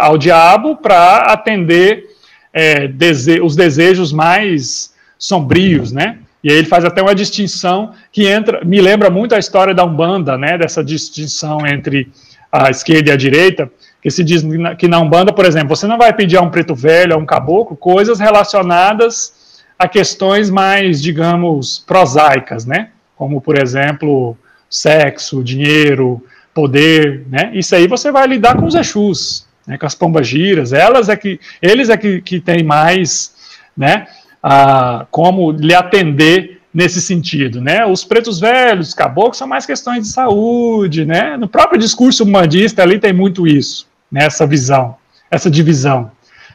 ao 0.00 0.18
diabo 0.18 0.76
para 0.76 1.18
atender 1.32 2.04
é, 2.52 2.86
dese 2.86 3.40
os 3.40 3.56
desejos 3.56 4.12
mais 4.12 4.92
sombrios, 5.18 5.90
né? 5.90 6.18
E 6.42 6.50
aí 6.50 6.58
ele 6.58 6.66
faz 6.66 6.84
até 6.84 7.00
uma 7.00 7.14
distinção 7.14 7.92
que 8.12 8.26
entra, 8.26 8.62
me 8.64 8.80
lembra 8.80 9.08
muito 9.08 9.34
a 9.34 9.38
história 9.38 9.74
da 9.74 9.84
Umbanda, 9.84 10.36
né? 10.36 10.58
Dessa 10.58 10.84
distinção 10.84 11.66
entre 11.66 12.12
a 12.52 12.70
esquerda 12.70 13.10
e 13.10 13.12
a 13.12 13.16
direita, 13.16 13.70
que 14.00 14.10
se 14.10 14.22
diz 14.22 14.44
que 14.78 14.86
na 14.86 15.00
Umbanda, 15.00 15.32
por 15.32 15.46
exemplo, 15.46 15.74
você 15.74 15.86
não 15.86 15.96
vai 15.96 16.12
pedir 16.12 16.36
a 16.36 16.42
um 16.42 16.50
preto 16.50 16.74
velho, 16.74 17.14
a 17.14 17.16
um 17.16 17.24
caboclo, 17.24 17.76
coisas 17.76 18.20
relacionadas 18.20 19.62
a 19.78 19.88
questões 19.88 20.50
mais, 20.50 21.02
digamos, 21.02 21.82
prosaicas, 21.86 22.66
né? 22.66 22.90
Como, 23.16 23.40
por 23.40 23.60
exemplo, 23.60 24.36
sexo, 24.68 25.42
dinheiro, 25.42 26.22
poder, 26.54 27.26
né? 27.28 27.50
Isso 27.52 27.74
aí 27.74 27.88
você 27.88 28.12
vai 28.12 28.26
lidar 28.28 28.56
com 28.56 28.64
os 28.64 28.74
Exus, 28.74 29.44
né, 29.66 29.78
com 29.78 29.86
as 29.86 29.94
pombagiras, 29.94 30.72
elas 30.72 31.08
é 31.08 31.16
que, 31.16 31.40
eles 31.60 31.88
é 31.88 31.96
que, 31.96 32.20
que 32.20 32.40
têm 32.40 32.62
mais, 32.62 33.34
né, 33.76 34.06
a, 34.42 35.06
como 35.10 35.50
lhe 35.50 35.74
atender 35.74 36.60
nesse 36.72 37.00
sentido, 37.00 37.60
né, 37.60 37.86
os 37.86 38.04
pretos 38.04 38.40
velhos, 38.40 38.94
caboclos, 38.94 39.38
são 39.38 39.46
mais 39.46 39.64
questões 39.64 40.02
de 40.02 40.08
saúde, 40.08 41.04
né, 41.04 41.36
no 41.36 41.48
próprio 41.48 41.78
discurso 41.78 42.24
humanista 42.24 42.82
ali 42.82 42.98
tem 42.98 43.12
muito 43.12 43.46
isso, 43.46 43.86
né, 44.10 44.24
essa 44.24 44.46
visão, 44.46 44.96
essa 45.30 45.50
divisão, 45.50 46.10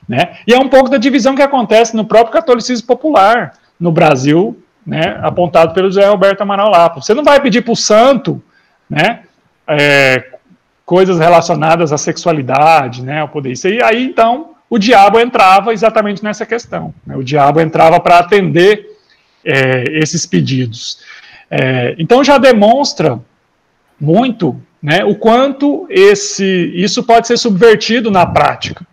né, 0.07 0.38
e 0.45 0.53
é 0.53 0.59
um 0.59 0.69
pouco 0.69 0.89
da 0.89 0.97
divisão 0.97 1.35
que 1.35 1.41
acontece 1.41 1.95
no 1.95 2.05
próprio 2.05 2.34
catolicismo 2.34 2.85
popular, 2.85 3.53
no 3.80 3.91
Brasil, 3.91 4.61
né, 4.85 5.17
apontado 5.21 5.73
pelo 5.73 5.89
José 5.89 6.05
Roberto 6.07 6.41
Amaral 6.41 6.69
Lapa, 6.69 7.01
você 7.01 7.13
não 7.13 7.23
vai 7.23 7.39
pedir 7.39 7.61
para 7.61 7.73
o 7.73 7.77
santo, 7.77 8.43
né, 8.89 9.21
é, 9.69 10.25
coisas 10.85 11.19
relacionadas 11.19 11.93
à 11.93 11.97
sexualidade, 11.97 13.03
né, 13.03 13.21
ao 13.21 13.29
poder. 13.29 13.51
Isso 13.51 13.67
aí, 13.67 13.81
aí 13.83 14.03
então 14.03 14.55
o 14.69 14.79
diabo 14.79 15.19
entrava 15.19 15.71
exatamente 15.71 16.23
nessa 16.23 16.45
questão. 16.45 16.93
Né, 17.05 17.15
o 17.15 17.23
diabo 17.23 17.61
entrava 17.61 17.99
para 17.99 18.19
atender 18.19 18.97
é, 19.45 19.83
esses 19.99 20.25
pedidos. 20.25 20.99
É, 21.49 21.95
então 21.99 22.23
já 22.23 22.37
demonstra 22.37 23.19
muito 23.99 24.59
né, 24.81 25.03
o 25.03 25.13
quanto 25.13 25.85
esse, 25.89 26.71
isso 26.73 27.03
pode 27.03 27.27
ser 27.27 27.37
subvertido 27.37 28.09
na 28.09 28.25
prática. 28.25 28.85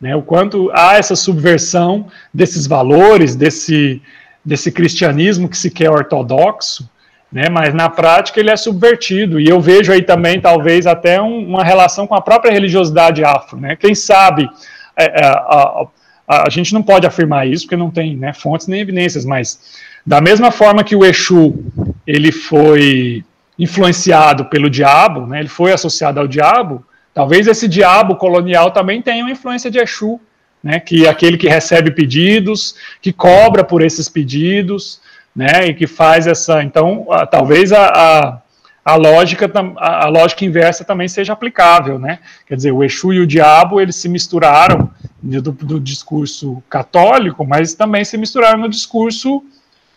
Né, 0.00 0.14
o 0.14 0.22
quanto 0.22 0.70
há 0.72 0.96
essa 0.96 1.16
subversão 1.16 2.08
desses 2.32 2.66
valores, 2.66 3.34
desse, 3.34 4.02
desse 4.44 4.70
cristianismo 4.70 5.48
que 5.48 5.56
se 5.56 5.70
quer 5.70 5.90
ortodoxo, 5.90 6.88
né, 7.30 7.48
mas 7.50 7.74
na 7.74 7.90
prática 7.90 8.40
ele 8.40 8.50
é 8.50 8.56
subvertido, 8.56 9.38
e 9.38 9.46
eu 9.46 9.60
vejo 9.60 9.92
aí 9.92 10.02
também, 10.02 10.40
talvez, 10.40 10.86
até 10.86 11.20
um, 11.20 11.46
uma 11.46 11.62
relação 11.62 12.06
com 12.06 12.14
a 12.14 12.20
própria 12.20 12.50
religiosidade 12.50 13.22
afro. 13.22 13.60
Né? 13.60 13.76
Quem 13.76 13.94
sabe, 13.94 14.48
é, 14.96 15.04
é, 15.04 15.26
a, 15.26 15.86
a, 16.26 16.46
a, 16.46 16.50
gente 16.50 16.72
não 16.72 16.82
pode 16.82 17.06
afirmar 17.06 17.46
isso, 17.46 17.64
porque 17.64 17.76
não 17.76 17.90
tem 17.90 18.16
né, 18.16 18.32
fontes 18.32 18.66
nem 18.66 18.80
evidências, 18.80 19.26
mas 19.26 19.78
da 20.06 20.20
mesma 20.20 20.50
forma 20.50 20.82
que 20.82 20.96
o 20.96 21.04
Exu 21.04 21.64
ele 22.06 22.32
foi 22.32 23.22
influenciado 23.58 24.46
pelo 24.46 24.70
diabo, 24.70 25.26
né, 25.26 25.40
ele 25.40 25.48
foi 25.48 25.72
associado 25.72 26.18
ao 26.18 26.26
diabo, 26.26 26.84
talvez 27.12 27.46
esse 27.46 27.68
diabo 27.68 28.16
colonial 28.16 28.70
também 28.70 29.02
tenha 29.02 29.22
uma 29.22 29.30
influência 29.30 29.70
de 29.70 29.78
Exu, 29.78 30.18
né, 30.62 30.80
que 30.80 31.04
é 31.04 31.10
aquele 31.10 31.36
que 31.36 31.48
recebe 31.48 31.90
pedidos, 31.90 32.74
que 33.02 33.12
cobra 33.12 33.62
por 33.62 33.82
esses 33.82 34.08
pedidos, 34.08 35.00
né, 35.38 35.68
e 35.68 35.74
que 35.74 35.86
faz 35.86 36.26
essa, 36.26 36.64
então, 36.64 37.06
a, 37.12 37.24
talvez 37.24 37.72
a, 37.72 37.86
a, 37.86 38.38
a, 38.84 38.96
lógica, 38.96 39.48
a, 39.76 40.06
a, 40.06 40.08
lógica 40.08 40.44
inversa 40.44 40.84
também 40.84 41.06
seja 41.06 41.32
aplicável, 41.32 41.96
né, 41.96 42.18
quer 42.44 42.56
dizer, 42.56 42.72
o 42.72 42.82
Exu 42.82 43.12
e 43.12 43.20
o 43.20 43.26
diabo, 43.26 43.80
eles 43.80 43.94
se 43.94 44.08
misturaram 44.08 44.90
do, 45.22 45.52
do 45.52 45.78
discurso 45.78 46.60
católico, 46.68 47.46
mas 47.46 47.72
também 47.72 48.04
se 48.04 48.18
misturaram 48.18 48.58
no 48.58 48.68
discurso 48.68 49.44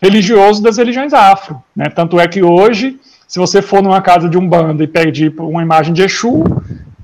religioso 0.00 0.62
das 0.62 0.76
religiões 0.76 1.12
afro, 1.12 1.60
né, 1.74 1.90
tanto 1.90 2.20
é 2.20 2.28
que 2.28 2.40
hoje, 2.40 3.00
se 3.26 3.40
você 3.40 3.60
for 3.60 3.82
numa 3.82 4.00
casa 4.00 4.28
de 4.28 4.38
um 4.38 4.48
bando 4.48 4.84
e 4.84 4.86
pedir 4.86 5.34
uma 5.40 5.62
imagem 5.62 5.92
de 5.92 6.04
Exu, 6.04 6.44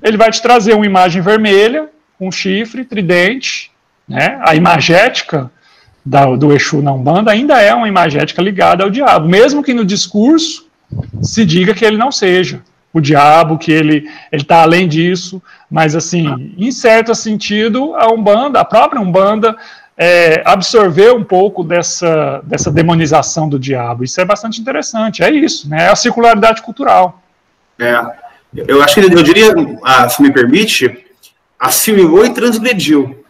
ele 0.01 0.17
vai 0.17 0.31
te 0.31 0.41
trazer 0.41 0.75
uma 0.75 0.87
imagem 0.87 1.21
vermelha, 1.21 1.89
um 2.21 2.31
chifre, 2.31 2.85
tridente, 2.85 3.73
né, 4.09 4.41
a 4.45 4.55
imagética, 4.55 5.51
da, 6.09 6.25
do 6.37 6.53
Exu 6.53 6.81
na 6.81 6.93
Umbanda 6.93 7.31
ainda 7.31 7.61
é 7.61 7.75
uma 7.75 7.87
imagética 7.87 8.41
ligada 8.41 8.83
ao 8.83 8.91
diabo, 8.91 9.29
mesmo 9.29 9.63
que 9.63 9.75
no 9.75 9.85
discurso 9.85 10.67
se 11.23 11.45
diga 11.45 11.75
que 11.75 11.85
ele 11.85 11.99
não 11.99 12.11
seja 12.11 12.63
o 12.93 13.01
diabo, 13.01 13.59
que 13.59 13.71
ele 13.71 14.09
está 14.33 14.63
além 14.63 14.89
disso, 14.89 15.43
mas 15.71 15.95
assim, 15.95 16.55
em 16.57 16.73
certo 16.73 17.15
sentido, 17.15 17.95
a 17.95 18.11
Umbanda, 18.11 18.59
a 18.59 18.65
própria 18.65 19.01
Umbanda, 19.01 19.55
é, 19.97 20.43
absorveu 20.47 21.17
um 21.17 21.25
pouco 21.25 21.63
dessa, 21.63 22.41
dessa 22.45 22.71
demonização 22.71 23.47
do 23.49 23.59
diabo. 23.59 24.05
Isso 24.05 24.19
é 24.21 24.25
bastante 24.25 24.61
interessante, 24.61 25.23
é 25.23 25.31
isso, 25.31 25.69
né? 25.69 25.85
É 25.85 25.89
a 25.91 25.97
circularidade 25.97 26.63
cultural. 26.63 27.21
É, 27.79 28.01
eu 28.55 28.83
acho 28.83 28.95
que 28.95 29.01
eu 29.01 29.23
diria, 29.23 29.53
ah, 29.85 30.09
se 30.09 30.23
me 30.23 30.33
permite, 30.33 31.05
assimilou 31.59 32.25
e 32.25 32.31
transgrediu. 32.31 33.23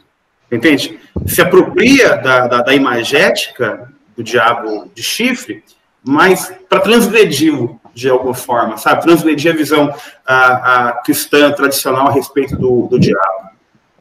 Entende? 0.51 0.99
Se 1.27 1.41
apropria 1.41 2.17
da, 2.17 2.47
da, 2.47 2.63
da 2.63 2.75
imagética 2.75 3.91
do 4.17 4.23
diabo 4.23 4.91
de 4.95 5.03
chifre, 5.03 5.63
mas 6.03 6.53
para 6.69 6.81
transgredi-lo 6.81 7.79
de 7.95 8.09
alguma 8.09 8.35
forma, 8.35 8.77
sabe? 8.77 9.03
Transgredir 9.03 9.53
a 9.53 9.57
visão 9.57 9.95
a, 10.27 10.89
a 10.89 10.93
cristã 11.03 11.51
tradicional 11.53 12.09
a 12.09 12.13
respeito 12.13 12.57
do, 12.57 12.87
do 12.87 12.99
diabo. 12.99 13.51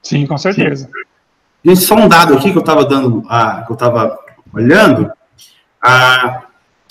Sim, 0.02 0.26
com 0.26 0.38
certeza. 0.38 0.90
Gente, 1.66 1.82
só 1.82 1.96
um 1.96 2.08
dado 2.08 2.36
aqui 2.36 2.52
que 2.52 2.58
eu 2.58 2.62
estava 2.62 2.86
dando, 2.86 3.24
a, 3.28 3.64
que 3.64 3.72
eu 3.72 3.74
estava 3.74 4.18
olhando, 4.54 5.12
a, 5.84 6.44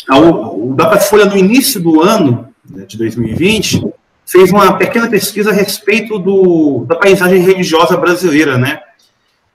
a, 0.09 0.19
o, 0.19 0.70
o 0.70 0.74
Datafolha 0.74 1.24
no 1.24 1.36
início 1.36 1.81
do 1.81 2.03
ano 2.03 2.53
né, 2.69 2.85
de 2.85 2.98
2020 2.98 3.93
fez 4.27 4.51
uma 4.51 4.77
pequena 4.77 5.09
pesquisa 5.09 5.51
a 5.51 5.55
respeito 5.55 6.19
do, 6.19 6.85
da 6.86 6.97
paisagem 6.97 7.40
religiosa 7.40 7.97
brasileira, 7.97 8.59
né? 8.59 8.81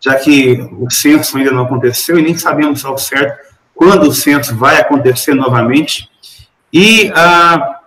Já 0.03 0.15
que 0.15 0.67
o 0.79 0.89
censo 0.89 1.37
ainda 1.37 1.51
não 1.51 1.63
aconteceu 1.63 2.17
e 2.17 2.21
nem 2.21 2.37
sabemos 2.37 2.83
ao 2.83 2.97
certo 2.97 3.51
quando 3.73 4.03
o 4.03 4.13
censo 4.13 4.55
vai 4.55 4.79
acontecer 4.79 5.33
novamente. 5.33 6.09
E 6.73 7.11
ah, 7.15 7.79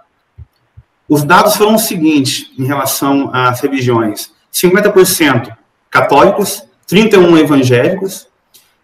os 1.09 1.25
dados 1.25 1.57
foram 1.57 1.75
os 1.75 1.83
seguintes 1.83 2.51
em 2.59 2.65
relação 2.65 3.31
às 3.33 3.61
religiões: 3.61 4.33
50% 4.53 5.57
católicos, 5.91 6.65
31% 6.89 7.39
evangélicos, 7.39 8.29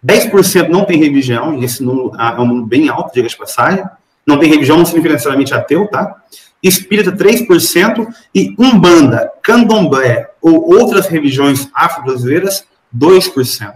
10% 0.05 0.67
não 0.67 0.85
tem 0.85 0.97
religião, 0.97 1.57
e 1.57 1.65
esse 1.65 1.83
número 1.83 2.11
ah, 2.17 2.35
é 2.37 2.41
um 2.41 2.45
número 2.45 2.65
bem 2.65 2.89
alto, 2.89 3.13
diga 3.13 3.27
de 3.27 3.37
passagem. 3.37 3.83
Não 4.25 4.37
tem 4.37 4.49
religião, 4.49 4.77
não 4.77 4.85
significa 4.85 5.13
necessariamente 5.13 5.53
ateu, 5.53 5.87
tá? 5.87 6.15
Espírita, 6.61 7.11
3%, 7.11 8.07
e 8.35 8.55
Umbanda, 8.57 9.31
Candomblé 9.41 10.29
ou 10.41 10.73
outras 10.75 11.07
religiões 11.07 11.67
afro-brasileiras, 11.73 12.65
2%. 12.95 13.73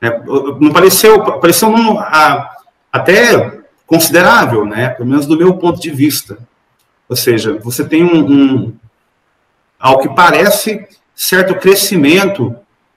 É, 0.00 0.10
não 0.60 0.72
pareceu, 0.72 1.22
pareceu 1.38 1.68
um 1.68 1.76
número 1.76 2.04
até 2.92 3.60
considerável, 3.86 4.64
né? 4.64 4.90
pelo 4.90 5.08
menos 5.08 5.26
do 5.26 5.36
meu 5.36 5.54
ponto 5.54 5.80
de 5.80 5.90
vista. 5.90 6.38
Ou 7.08 7.16
seja, 7.16 7.58
você 7.62 7.84
tem 7.84 8.04
um, 8.04 8.26
um 8.26 8.74
ao 9.78 9.98
que 9.98 10.08
parece, 10.08 10.86
certo 11.14 11.54
crescimento 11.54 12.54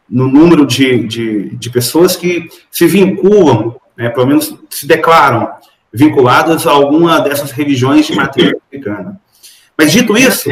no 0.09 0.27
número 0.27 0.65
de, 0.65 1.03
de, 1.07 1.55
de 1.55 1.69
pessoas 1.69 2.15
que 2.15 2.49
se 2.71 2.87
vinculam, 2.87 3.79
né, 3.95 4.09
pelo 4.09 4.25
menos 4.25 4.55
se 4.69 4.87
declaram 4.87 5.51
vinculadas 5.93 6.65
a 6.65 6.71
alguma 6.71 7.19
dessas 7.19 7.51
religiões 7.51 8.07
de 8.07 8.15
matriz 8.15 8.53
africana. 8.67 9.19
Mas 9.77 9.91
dito 9.91 10.17
isso, 10.17 10.49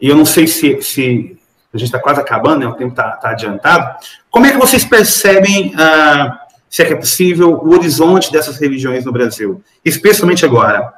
e 0.00 0.08
eu 0.08 0.16
não 0.16 0.24
sei 0.24 0.46
se, 0.46 0.80
se 0.80 1.36
a 1.72 1.78
gente 1.78 1.86
está 1.86 1.98
quase 1.98 2.20
acabando, 2.20 2.60
né, 2.60 2.66
o 2.66 2.74
tempo 2.74 2.90
está 2.90 3.12
tá 3.12 3.30
adiantado. 3.30 3.96
Como 4.30 4.46
é 4.46 4.50
que 4.50 4.58
vocês 4.58 4.84
percebem, 4.84 5.72
ah, 5.76 6.40
se 6.68 6.82
é 6.82 6.84
que 6.84 6.92
é 6.92 6.96
possível, 6.96 7.60
o 7.62 7.72
horizonte 7.74 8.32
dessas 8.32 8.58
religiões 8.58 9.04
no 9.04 9.12
Brasil, 9.12 9.62
especialmente 9.84 10.44
agora? 10.44 10.92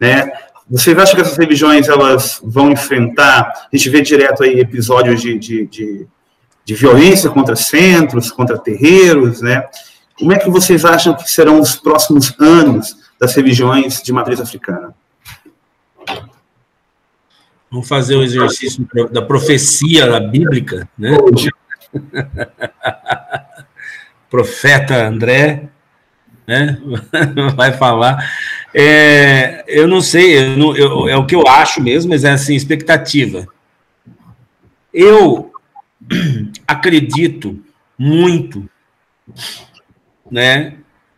Né? 0.00 0.30
Vocês 0.68 0.98
acham 0.98 1.14
que 1.14 1.20
essas 1.20 1.36
religiões 1.36 1.88
elas 1.88 2.40
vão 2.42 2.70
enfrentar? 2.72 3.68
A 3.72 3.76
gente 3.76 3.88
vê 3.88 4.00
direto 4.00 4.42
aí 4.42 4.58
episódios 4.58 5.20
de, 5.20 5.38
de, 5.38 5.66
de, 5.66 6.06
de 6.64 6.74
violência 6.74 7.30
contra 7.30 7.54
centros, 7.54 8.32
contra 8.32 8.58
terreiros, 8.58 9.40
né? 9.40 9.64
Como 10.18 10.32
é 10.32 10.38
que 10.38 10.50
vocês 10.50 10.84
acham 10.84 11.14
que 11.14 11.30
serão 11.30 11.60
os 11.60 11.76
próximos 11.76 12.34
anos 12.40 12.96
das 13.20 13.34
religiões 13.34 14.02
de 14.02 14.12
matriz 14.12 14.40
africana? 14.40 14.94
Vamos 17.70 17.88
fazer 17.88 18.16
o 18.16 18.22
exercício 18.22 18.86
da 19.10 19.22
profecia 19.22 20.06
da 20.06 20.20
bíblica, 20.20 20.88
né? 20.96 21.16
Profeta 24.30 25.06
André, 25.06 25.68
né? 26.46 26.78
Vai 27.56 27.72
falar. 27.72 28.30
É, 28.72 29.64
eu 29.66 29.88
não 29.88 30.00
sei, 30.00 30.38
eu 30.38 30.56
não, 30.56 30.76
eu, 30.76 31.08
é 31.08 31.16
o 31.16 31.26
que 31.26 31.34
eu 31.34 31.46
acho 31.46 31.82
mesmo, 31.82 32.10
mas 32.10 32.24
é 32.24 32.30
assim, 32.30 32.54
expectativa. 32.54 33.46
Eu 34.92 35.50
acredito 36.66 37.58
muito, 37.98 38.68
né? 40.30 40.74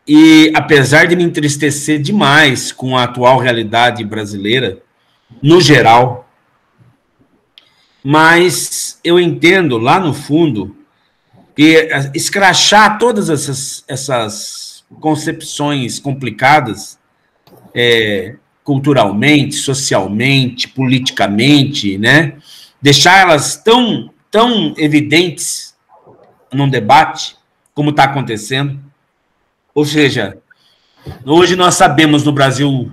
E 0.06 0.50
apesar 0.54 1.06
de 1.06 1.14
me 1.14 1.24
entristecer 1.24 2.00
demais 2.00 2.72
com 2.72 2.96
a 2.96 3.04
atual 3.04 3.38
realidade 3.38 4.02
brasileira, 4.04 4.78
no 5.42 5.60
geral, 5.60 6.27
mas 8.10 8.98
eu 9.04 9.20
entendo 9.20 9.76
lá 9.76 10.00
no 10.00 10.14
fundo 10.14 10.74
que 11.54 11.90
escrachar 12.14 12.98
todas 12.98 13.28
essas, 13.28 13.84
essas 13.86 14.82
concepções 14.98 15.98
complicadas, 15.98 16.98
é, 17.74 18.36
culturalmente, 18.64 19.56
socialmente, 19.56 20.68
politicamente, 20.68 21.98
né? 21.98 22.38
Deixar 22.80 23.18
elas 23.20 23.62
tão, 23.62 24.08
tão 24.30 24.72
evidentes 24.78 25.76
num 26.50 26.66
debate, 26.66 27.36
como 27.74 27.90
está 27.90 28.04
acontecendo. 28.04 28.80
Ou 29.74 29.84
seja, 29.84 30.38
hoje 31.26 31.54
nós 31.56 31.74
sabemos 31.74 32.24
no 32.24 32.32
Brasil 32.32 32.90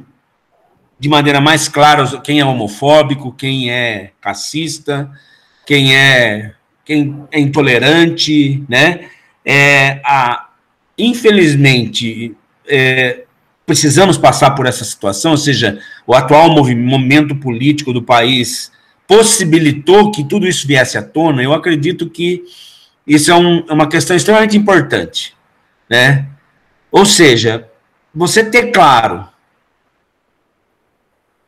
de 1.00 1.10
maneira 1.10 1.42
mais 1.42 1.68
clara 1.68 2.06
quem 2.22 2.40
é 2.40 2.46
homofóbico, 2.46 3.32
quem 3.34 3.70
é 3.70 4.12
racista, 4.22 5.10
quem 5.66 5.96
é 5.96 6.54
quem 6.86 7.26
é 7.32 7.40
intolerante, 7.40 8.64
né? 8.70 9.10
É, 9.44 10.00
a, 10.06 10.50
infelizmente, 10.98 12.36
é, 12.68 13.24
precisamos 13.66 14.18
passar 14.18 14.52
por 14.52 14.68
essa 14.68 14.86
situação, 14.86 15.32
ou 15.32 15.38
seja, 15.38 15.80
o 16.06 16.14
atual 16.14 16.50
momento 16.76 17.36
político 17.36 17.92
do 17.92 18.04
país 18.04 18.72
possibilitou 19.08 20.12
que 20.12 20.24
tudo 20.24 20.48
isso 20.48 20.68
viesse 20.68 20.98
à 20.98 21.02
tona. 21.02 21.42
Eu 21.42 21.54
acredito 21.54 22.10
que 22.10 22.44
isso 23.06 23.32
é, 23.32 23.36
um, 23.36 23.66
é 23.68 23.74
uma 23.74 23.90
questão 23.90 24.16
extremamente 24.16 24.56
importante, 24.56 25.34
né? 25.90 26.28
Ou 26.92 27.06
seja, 27.06 27.68
você 28.14 28.44
ter 28.44 28.72
claro 28.72 29.28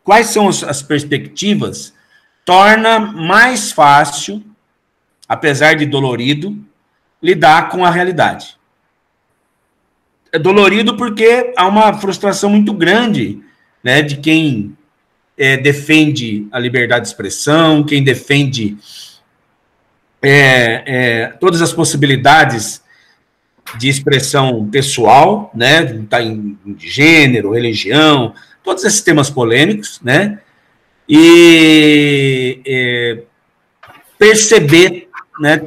quais 0.08 0.28
são 0.28 0.48
as 0.48 0.82
perspectivas, 0.82 1.94
torna 2.46 2.98
mais 2.98 3.74
fácil, 3.74 4.42
apesar 5.28 5.74
de 5.74 5.86
dolorido, 5.86 6.58
lidar 7.22 7.68
com 7.68 7.84
a 7.84 7.92
realidade. 7.92 8.58
É 10.32 10.40
dolorido 10.40 10.96
porque 10.96 11.52
há 11.58 11.68
uma 11.68 11.94
frustração 11.96 12.50
muito 12.50 12.72
grande 12.72 13.44
né, 13.84 14.02
de 14.02 14.16
quem 14.16 14.78
é, 15.38 15.58
defende 15.58 16.48
a 16.54 16.58
liberdade 16.58 17.02
de 17.02 17.10
expressão, 17.10 17.84
quem 17.84 18.02
defende 18.02 18.78
é, 20.22 20.84
é, 20.86 21.28
todas 21.38 21.62
as 21.62 21.74
possibilidades 21.74 22.82
de 23.78 23.90
expressão 23.90 24.70
pessoal, 24.70 25.52
né, 25.54 25.84
tá 26.10 26.24
em, 26.24 26.58
de 26.66 26.90
gênero, 26.90 27.52
religião, 27.52 28.34
todos 28.68 28.84
esses 28.84 29.00
temas 29.00 29.30
polêmicos, 29.30 30.02
né? 30.04 30.40
E 31.08 32.60
é, 32.68 33.20
perceber, 34.20 35.08
né? 35.40 35.62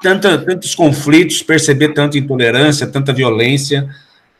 Tanta, 0.00 0.38
tantos 0.38 0.72
conflitos, 0.72 1.42
perceber 1.42 1.88
tanta 1.88 2.16
intolerância, 2.16 2.86
tanta 2.86 3.12
violência, 3.12 3.88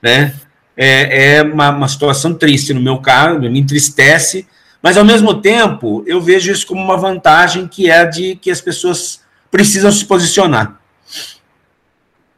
né? 0.01 0.32
É, 0.77 1.39
é 1.39 1.43
uma, 1.43 1.70
uma 1.70 1.89
situação 1.89 2.32
triste 2.35 2.73
no 2.73 2.81
meu 2.81 2.99
caso, 2.99 3.41
me 3.41 3.59
entristece, 3.59 4.47
mas 4.81 4.97
ao 4.97 5.05
mesmo 5.05 5.41
tempo 5.41 6.05
eu 6.07 6.20
vejo 6.20 6.53
isso 6.53 6.69
como 6.69 6.81
uma 6.81 6.97
vantagem 6.97 7.66
que 7.66 7.91
é 7.91 8.07
de 8.07 8.36
que 8.36 8.49
as 8.49 8.61
pessoas 8.61 9.23
precisam 9.51 9.91
se 9.91 10.05
posicionar. 10.05 10.81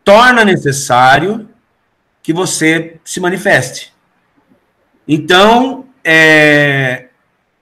Torna 0.02 0.42
necessário 0.42 1.46
que 2.22 2.32
você 2.32 2.96
se 3.04 3.20
manifeste. 3.20 3.94
Então, 5.06 5.86
é, 6.04 7.06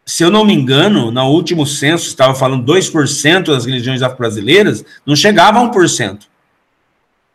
se 0.07 0.23
eu 0.23 0.31
não 0.31 0.45
me 0.45 0.55
engano, 0.55 1.11
no 1.11 1.31
último 1.31 1.67
censo, 1.67 2.07
estava 2.07 2.35
falando 2.35 2.71
2% 2.71 3.47
das 3.47 3.65
religiões 3.65 4.03
afro-brasileiras, 4.03 4.85
não 5.05 5.17
chegava 5.17 5.59
a 5.59 5.71
1% 5.71 6.27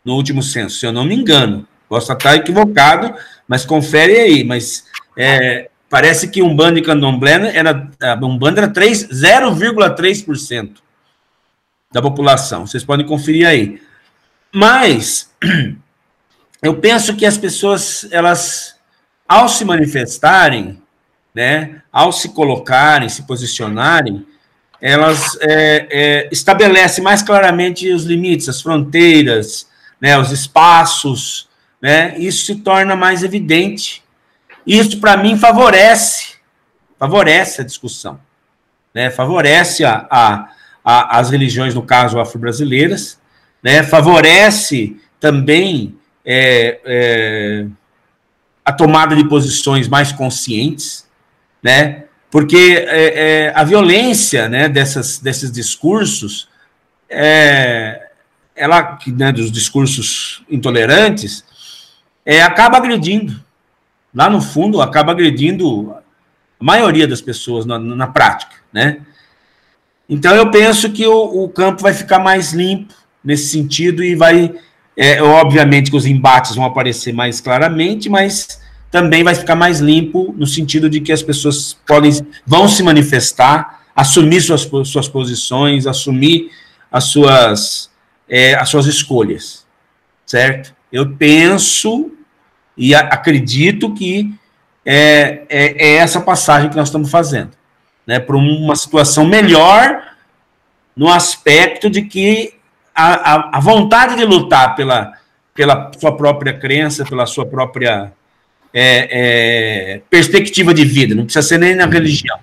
no 0.05 0.15
último 0.15 0.43
censo, 0.43 0.79
se 0.79 0.85
eu 0.85 0.93
não 0.93 1.03
me 1.03 1.15
engano. 1.15 1.67
Posso 1.87 2.11
estar 2.11 2.35
equivocado, 2.35 3.15
mas 3.47 3.65
confere 3.65 4.19
aí. 4.19 4.43
Mas 4.43 4.85
é, 5.17 5.69
parece 5.89 6.27
que 6.27 6.43
Umbanda 6.43 6.79
e 6.79 6.83
Candomblé 6.83 7.55
era, 7.55 7.89
Umbanda 8.21 8.61
era 8.61 8.71
0,3% 8.71 10.75
da 11.91 12.01
população. 12.01 12.67
Vocês 12.67 12.83
podem 12.83 13.05
conferir 13.05 13.47
aí. 13.47 13.81
Mas 14.53 15.31
eu 16.61 16.75
penso 16.75 17.15
que 17.15 17.25
as 17.25 17.37
pessoas, 17.37 18.07
elas 18.11 18.75
ao 19.29 19.47
se 19.47 19.63
manifestarem, 19.63 20.81
né, 21.35 21.83
ao 21.93 22.11
se 22.11 22.29
colocarem, 22.29 23.07
se 23.07 23.21
posicionarem, 23.27 24.25
elas 24.81 25.37
é, 25.41 25.87
é, 25.91 26.29
estabelecem 26.31 27.03
mais 27.03 27.21
claramente 27.21 27.91
os 27.91 28.05
limites, 28.05 28.49
as 28.49 28.59
fronteiras, 28.59 29.67
né, 30.01 30.17
os 30.17 30.31
espaços, 30.31 31.47
né, 31.79 32.17
isso 32.17 32.47
se 32.47 32.55
torna 32.55 32.95
mais 32.95 33.23
evidente. 33.23 34.03
Isso, 34.65 34.99
para 34.99 35.15
mim, 35.15 35.37
favorece, 35.37 36.33
favorece 36.97 37.61
a 37.61 37.65
discussão, 37.65 38.19
né, 38.91 39.11
favorece 39.11 39.85
a, 39.85 40.07
a, 40.09 40.49
a 40.83 41.19
as 41.19 41.29
religiões, 41.29 41.75
no 41.75 41.83
caso, 41.83 42.19
afro-brasileiras, 42.19 43.19
né, 43.61 43.83
favorece 43.83 44.97
também 45.19 45.95
é, 46.25 46.79
é 46.83 47.65
a 48.63 48.71
tomada 48.71 49.15
de 49.15 49.27
posições 49.27 49.87
mais 49.87 50.11
conscientes, 50.11 51.07
né? 51.61 52.05
Porque 52.31 52.85
é, 52.87 53.47
é, 53.47 53.53
a 53.55 53.63
violência, 53.63 54.47
né, 54.47 54.69
dessas, 54.69 55.17
desses 55.17 55.51
discursos, 55.51 56.47
é, 57.09 58.09
ela, 58.55 58.99
né, 59.07 59.31
dos 59.31 59.51
discursos 59.51 60.43
intolerantes, 60.49 61.43
é, 62.25 62.41
acaba 62.41 62.77
agredindo. 62.77 63.43
Lá 64.13 64.29
no 64.29 64.41
fundo, 64.41 64.81
acaba 64.81 65.11
agredindo 65.11 65.95
a 66.59 66.63
maioria 66.63 67.07
das 67.07 67.21
pessoas 67.21 67.65
na, 67.65 67.79
na 67.79 68.07
prática, 68.07 68.55
né? 68.71 69.01
Então, 70.07 70.35
eu 70.35 70.49
penso 70.49 70.91
que 70.91 71.05
o, 71.05 71.43
o, 71.43 71.49
campo 71.49 71.83
vai 71.83 71.93
ficar 71.93 72.17
mais 72.17 72.51
limpo 72.51 72.93
nesse 73.23 73.49
sentido 73.49 74.03
e 74.03 74.15
vai, 74.15 74.55
é, 75.01 75.23
obviamente, 75.23 75.89
que 75.89 75.95
os 75.95 76.05
embates 76.05 76.55
vão 76.55 76.65
aparecer 76.65 77.13
mais 77.13 77.39
claramente, 77.39 78.09
mas 78.09 78.59
também 78.91 79.23
vai 79.23 79.33
ficar 79.33 79.55
mais 79.55 79.79
limpo 79.79 80.35
no 80.37 80.45
sentido 80.45 80.89
de 80.89 80.99
que 80.99 81.13
as 81.13 81.23
pessoas 81.23 81.77
podem 81.87 82.11
vão 82.45 82.67
se 82.67 82.83
manifestar, 82.83 83.79
assumir 83.95 84.41
suas, 84.41 84.69
suas 84.83 85.07
posições, 85.07 85.87
assumir 85.87 86.51
as 86.91 87.05
suas 87.05 87.89
é, 88.27 88.55
as 88.55 88.67
suas 88.67 88.87
escolhas, 88.87 89.65
certo? 90.25 90.75
Eu 90.91 91.15
penso 91.15 92.11
e 92.75 92.93
acredito 92.93 93.93
que 93.93 94.33
é, 94.85 95.43
é, 95.47 95.87
é, 95.87 95.95
essa 95.95 96.19
passagem 96.19 96.69
que 96.69 96.75
nós 96.75 96.89
estamos 96.89 97.09
fazendo, 97.09 97.51
né? 98.05 98.19
Para 98.19 98.35
uma 98.35 98.75
situação 98.75 99.25
melhor 99.25 100.03
no 100.93 101.07
aspecto 101.07 101.89
de 101.89 102.01
que 102.01 102.58
a, 102.99 103.57
a, 103.57 103.59
vontade 103.59 104.15
de 104.15 104.25
lutar 104.25 104.75
pela, 104.75 105.13
pela 105.53 105.91
sua 105.99 106.15
própria 106.15 106.53
crença, 106.53 107.05
pela 107.05 107.25
sua 107.25 107.45
própria 107.45 108.11
é, 108.73 109.95
é, 109.95 110.01
perspectiva 110.09 110.73
de 110.73 110.85
vida, 110.85 111.15
não 111.15 111.23
precisa 111.23 111.47
ser 111.47 111.57
nem 111.57 111.75
na 111.75 111.85
religião. 111.85 112.37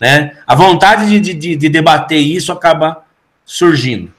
Né? 0.00 0.32
A 0.46 0.54
vontade 0.54 1.20
de, 1.20 1.34
de, 1.34 1.56
de 1.56 1.68
debater 1.68 2.18
isso 2.18 2.52
acaba 2.52 3.04
surgindo, 3.44 4.12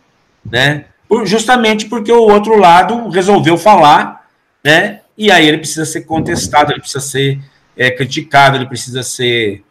né? 0.45 0.86
Por, 1.08 1.26
justamente 1.26 1.88
porque 1.88 2.12
o 2.12 2.22
outro 2.22 2.58
lado 2.58 3.10
resolveu 3.10 3.58
falar, 3.58 4.28
né? 4.64 5.02
E 5.18 5.32
aí 5.32 5.48
ele 5.48 5.58
precisa 5.58 5.86
ser 5.86 6.02
contestado, 6.02 6.72
ele 6.72 6.80
precisa 6.80 6.99
ser 6.99 7.40
é, 7.76 7.90
criticado, 7.90 8.58
ele 8.58 8.68
precisa 8.68 9.02
ser 9.03 9.64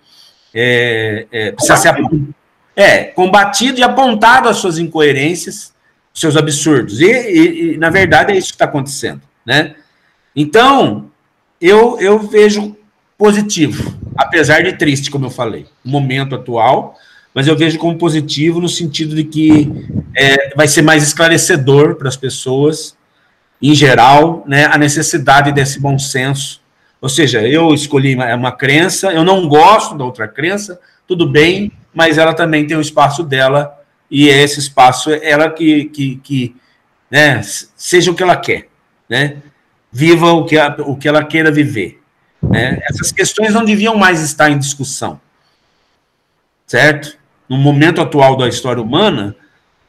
é, 0.52 1.26
é, 1.30 1.52
precisa 1.52 1.76
ser 1.76 1.94
é, 2.74 3.04
combatido 3.04 3.78
e 3.78 3.82
apontado 3.82 4.48
as 4.48 4.56
suas 4.56 4.78
incoerências, 4.78 5.72
seus 6.12 6.36
absurdos. 6.36 7.00
E, 7.00 7.06
e, 7.06 7.74
e 7.74 7.76
na 7.78 7.90
verdade 7.90 8.32
é 8.32 8.36
isso 8.36 8.48
que 8.48 8.54
está 8.54 8.64
acontecendo, 8.64 9.22
né? 9.44 9.74
Então 10.34 11.10
eu, 11.60 11.98
eu 12.00 12.18
vejo 12.18 12.76
positivo, 13.18 13.94
apesar 14.16 14.62
de 14.62 14.72
triste, 14.78 15.10
como 15.10 15.26
eu 15.26 15.30
falei, 15.30 15.66
o 15.84 15.88
momento 15.90 16.34
atual, 16.34 16.96
mas 17.34 17.46
eu 17.46 17.56
vejo 17.56 17.78
como 17.78 17.98
positivo 17.98 18.60
no 18.60 18.68
sentido 18.68 19.14
de 19.14 19.24
que 19.24 19.70
é, 20.16 20.54
vai 20.56 20.66
ser 20.66 20.82
mais 20.82 21.02
esclarecedor 21.02 21.96
para 21.96 22.08
as 22.08 22.16
pessoas, 22.16 22.96
em 23.62 23.74
geral, 23.74 24.42
né, 24.46 24.64
a 24.64 24.78
necessidade 24.78 25.52
desse 25.52 25.78
bom 25.78 25.98
senso. 25.98 26.60
Ou 27.00 27.08
seja, 27.08 27.46
eu 27.46 27.72
escolhi 27.72 28.14
uma, 28.14 28.52
crença, 28.52 29.12
eu 29.12 29.24
não 29.24 29.46
gosto 29.46 29.96
da 29.96 30.04
outra 30.04 30.26
crença, 30.26 30.80
tudo 31.06 31.26
bem, 31.26 31.72
mas 31.94 32.18
ela 32.18 32.34
também 32.34 32.66
tem 32.66 32.76
o 32.76 32.80
espaço 32.80 33.22
dela, 33.22 33.79
e 34.10 34.28
é 34.28 34.42
esse 34.42 34.58
espaço 34.58 35.10
é 35.10 35.30
ela 35.30 35.48
que, 35.50 35.84
que, 35.86 36.16
que 36.16 36.56
né, 37.10 37.40
seja 37.76 38.10
o 38.10 38.14
que 38.14 38.22
ela 38.22 38.36
quer, 38.36 38.68
né? 39.08 39.36
Viva 39.92 40.32
o 40.32 40.44
que, 40.44 40.56
a, 40.58 40.76
o 40.80 40.96
que 40.96 41.08
ela 41.08 41.24
queira 41.24 41.50
viver. 41.50 42.00
Né? 42.42 42.80
Essas 42.88 43.12
questões 43.12 43.52
não 43.52 43.64
deviam 43.64 43.96
mais 43.96 44.22
estar 44.22 44.50
em 44.50 44.58
discussão, 44.58 45.20
certo? 46.66 47.18
No 47.48 47.56
momento 47.56 48.00
atual 48.00 48.36
da 48.36 48.48
história 48.48 48.82
humana, 48.82 49.36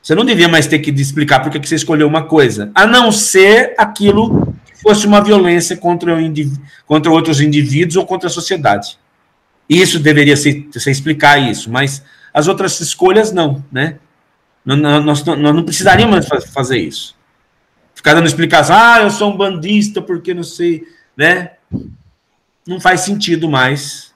você 0.01 0.15
não 0.15 0.25
devia 0.25 0.47
mais 0.47 0.67
ter 0.67 0.79
que 0.79 0.89
explicar 0.89 1.39
por 1.39 1.51
que 1.51 1.59
você 1.59 1.75
escolheu 1.75 2.07
uma 2.07 2.23
coisa, 2.23 2.71
a 2.73 2.87
não 2.87 3.11
ser 3.11 3.75
aquilo 3.77 4.53
que 4.65 4.81
fosse 4.81 5.05
uma 5.05 5.21
violência 5.21 5.77
contra, 5.77 6.15
contra 6.85 7.11
outros 7.11 7.39
indivíduos 7.39 7.95
ou 7.95 8.05
contra 8.05 8.27
a 8.27 8.31
sociedade. 8.31 8.97
Isso 9.69 9.99
deveria 9.99 10.35
ser, 10.35 10.67
ser 10.71 10.91
explicar 10.91 11.37
isso, 11.37 11.71
mas 11.71 12.03
as 12.33 12.47
outras 12.47 12.79
escolhas 12.79 13.31
não, 13.31 13.63
né? 13.71 13.99
Nós, 14.63 15.23
nós 15.25 15.37
não 15.37 15.63
precisaríamos 15.63 16.27
fazer 16.53 16.77
isso. 16.77 17.15
Ficar 17.95 18.13
dando 18.13 18.27
explicação, 18.27 18.75
ah, 18.75 18.99
eu 19.01 19.09
sou 19.09 19.31
um 19.33 19.37
bandista 19.37 20.01
porque 20.01 20.33
não 20.33 20.43
sei, 20.43 20.83
né? 21.15 21.51
não 22.65 22.79
faz 22.79 23.01
sentido 23.01 23.49
mais, 23.49 24.13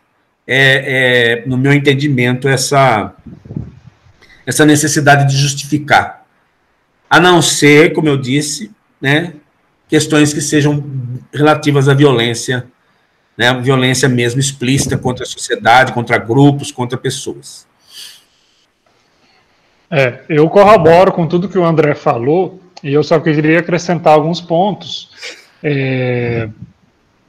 é, 0.47 1.41
é, 1.43 1.47
no 1.47 1.57
meu 1.57 1.73
entendimento, 1.73 2.47
essa, 2.47 3.13
essa 4.45 4.65
necessidade 4.65 5.29
de 5.29 5.37
justificar. 5.37 6.25
A 7.09 7.19
não 7.19 7.41
ser, 7.41 7.93
como 7.93 8.07
eu 8.07 8.17
disse, 8.17 8.71
né, 9.01 9.33
questões 9.87 10.33
que 10.33 10.41
sejam 10.41 10.83
relativas 11.33 11.89
à 11.89 11.93
violência, 11.93 12.67
né, 13.37 13.53
violência 13.61 14.07
mesmo 14.07 14.39
explícita 14.39 14.97
contra 14.97 15.23
a 15.23 15.27
sociedade, 15.27 15.93
contra 15.93 16.17
grupos, 16.17 16.71
contra 16.71 16.97
pessoas. 16.97 17.67
É, 19.89 20.19
eu 20.27 20.49
corroboro 20.49 21.11
com 21.11 21.27
tudo 21.27 21.49
que 21.49 21.57
o 21.57 21.65
André 21.65 21.95
falou, 21.95 22.59
e 22.83 22.93
eu 22.93 23.03
só 23.03 23.19
queria 23.19 23.59
acrescentar 23.59 24.13
alguns 24.13 24.41
pontos. 24.41 25.09
É, 25.63 26.49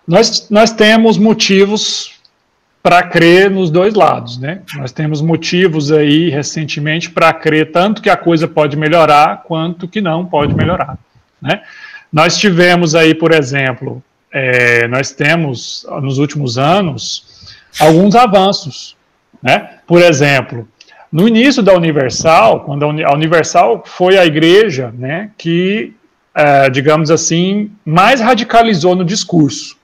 nós, 0.06 0.48
nós 0.50 0.70
temos 0.72 1.18
motivos 1.18 2.16
para 2.82 3.02
crer 3.02 3.50
nos 3.50 3.68
dois 3.68 3.94
lados, 3.94 4.38
né? 4.38 4.62
Nós 4.76 4.92
temos 4.92 5.20
motivos 5.20 5.90
aí 5.90 6.30
recentemente 6.30 7.10
para 7.10 7.32
crer 7.32 7.72
tanto 7.72 8.00
que 8.00 8.08
a 8.08 8.16
coisa 8.16 8.46
pode 8.46 8.76
melhorar 8.76 9.42
quanto 9.42 9.88
que 9.88 10.00
não 10.00 10.24
pode 10.24 10.54
melhorar, 10.54 10.96
né? 11.42 11.62
Nós 12.12 12.38
tivemos 12.38 12.94
aí, 12.94 13.12
por 13.12 13.32
exemplo, 13.32 14.00
é, 14.32 14.86
nós 14.86 15.10
temos 15.10 15.84
nos 16.00 16.18
últimos 16.18 16.58
anos 16.58 17.56
alguns 17.80 18.14
avanços, 18.14 18.96
né? 19.42 19.78
Por 19.84 20.00
exemplo, 20.00 20.68
no 21.16 21.26
início 21.26 21.62
da 21.62 21.72
Universal, 21.72 22.60
quando 22.60 22.84
a 22.84 23.14
Universal 23.14 23.82
foi 23.86 24.18
a 24.18 24.26
igreja, 24.26 24.92
né, 24.98 25.30
que, 25.38 25.94
é, 26.34 26.68
digamos 26.68 27.10
assim, 27.10 27.70
mais 27.86 28.20
radicalizou 28.20 28.94
no 28.94 29.02
discurso, 29.02 29.78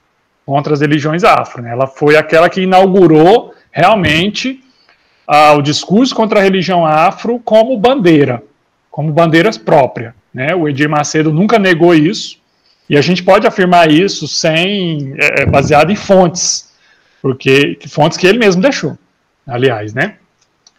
contra 0.44 0.74
as 0.74 0.82
religiões 0.82 1.24
afro. 1.24 1.62
Né? 1.62 1.70
Ela 1.70 1.86
foi 1.86 2.16
aquela 2.16 2.50
que 2.50 2.60
inaugurou 2.60 3.54
realmente 3.70 4.62
o 5.56 5.62
discurso 5.62 6.14
contra 6.14 6.38
a 6.38 6.42
religião 6.42 6.84
afro 6.84 7.38
como 7.38 7.78
bandeira, 7.78 8.42
como 8.90 9.10
bandeiras 9.10 9.56
própria. 9.56 10.14
Né? 10.34 10.54
O 10.54 10.68
Edir 10.68 10.90
Macedo 10.90 11.32
nunca 11.32 11.58
negou 11.58 11.94
isso, 11.94 12.38
e 12.90 12.94
a 12.94 13.00
gente 13.00 13.22
pode 13.22 13.46
afirmar 13.46 13.90
isso 13.90 14.28
sem 14.28 15.14
é, 15.18 15.44
é 15.44 15.46
baseado 15.46 15.90
em 15.90 15.96
fontes, 15.96 16.74
porque 17.22 17.78
fontes 17.88 18.18
que 18.18 18.26
ele 18.26 18.38
mesmo 18.38 18.60
deixou, 18.60 18.98
aliás, 19.46 19.94
né? 19.94 20.16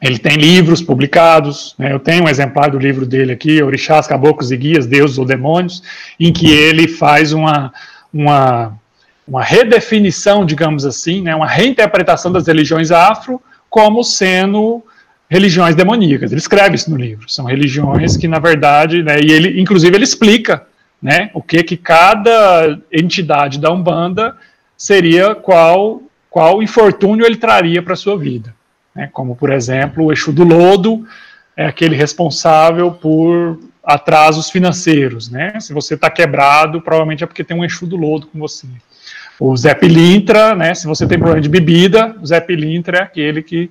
Ele 0.04 0.20
tem 0.20 0.36
livros 0.36 0.82
publicados, 0.82 1.74
né? 1.80 1.94
eu 1.94 2.00
tenho 2.00 2.26
um 2.26 2.30
exemplar 2.30 2.70
do 2.70 2.78
livro 2.78 3.06
dele 3.06 3.32
aqui, 3.32 3.64
Orixás, 3.64 4.06
Caboclos 4.06 4.52
e 4.52 4.58
Guias, 4.58 4.86
Deuses 4.86 5.18
ou 5.18 5.26
Demônios, 5.26 5.82
em 6.20 6.34
que 6.34 6.52
ele 6.52 6.88
faz 6.90 7.32
uma, 7.32 7.74
uma 8.14 8.78
uma 9.28 9.44
redefinição, 9.44 10.46
digamos 10.46 10.86
assim, 10.86 11.22
né, 11.22 11.36
uma 11.36 11.48
reinterpretação 11.48 12.32
das 12.32 12.48
religiões 12.48 12.92
afro 12.92 13.42
como 13.70 14.04
sendo 14.04 14.84
religiões 15.30 15.76
demoníacas. 15.76 16.32
Ele 16.32 16.40
escreve 16.40 16.76
isso 16.76 16.92
no 16.92 16.98
livro. 16.98 17.30
São 17.30 17.46
religiões 17.46 18.18
que, 18.18 18.28
na 18.28 18.40
verdade, 18.40 19.02
né, 19.02 19.16
e 19.20 19.32
ele, 19.32 19.60
inclusive, 19.60 19.96
ele 19.96 20.04
explica 20.04 20.68
né, 21.02 21.32
o 21.34 21.42
que 21.42 21.64
que 21.64 21.78
cada 21.78 22.78
entidade 22.92 23.60
da 23.60 23.72
Umbanda 23.72 24.36
seria 24.78 25.34
qual 25.34 26.02
qual 26.30 26.64
infortúnio 26.64 27.28
ele 27.28 27.36
traria 27.36 27.82
para 27.82 27.94
a 27.94 27.96
sua 27.96 28.18
vida. 28.18 28.56
Né, 28.96 29.10
como, 29.12 29.36
por 29.36 29.52
exemplo, 29.52 30.06
o 30.06 30.12
Exu 30.12 30.32
do 30.32 30.44
Lodo 30.44 31.06
é 31.56 31.66
aquele 31.66 31.96
responsável 31.96 32.92
por 32.92 33.60
atrasos 33.84 34.50
financeiros. 34.50 35.30
Né? 35.30 35.60
Se 35.60 35.74
você 35.74 35.96
está 35.96 36.10
quebrado, 36.10 36.82
provavelmente 36.82 37.24
é 37.24 37.28
porque 37.28 37.44
tem 37.44 37.58
um 37.58 37.66
Exu 37.66 37.86
do 37.86 37.96
Lodo 37.96 38.28
com 38.28 38.40
você. 38.40 38.68
O 39.40 39.58
Zé 39.58 39.74
Pilintra, 39.74 40.56
né? 40.56 40.76
Se 40.76 40.86
você 40.86 41.08
tem 41.08 41.18
problema 41.18 41.42
de 41.42 41.50
bebida, 41.50 42.16
o 42.22 42.26
Zé 42.26 42.40
Pilintra 42.40 43.00
é 43.00 43.02
aquele 43.02 43.42
que 43.42 43.70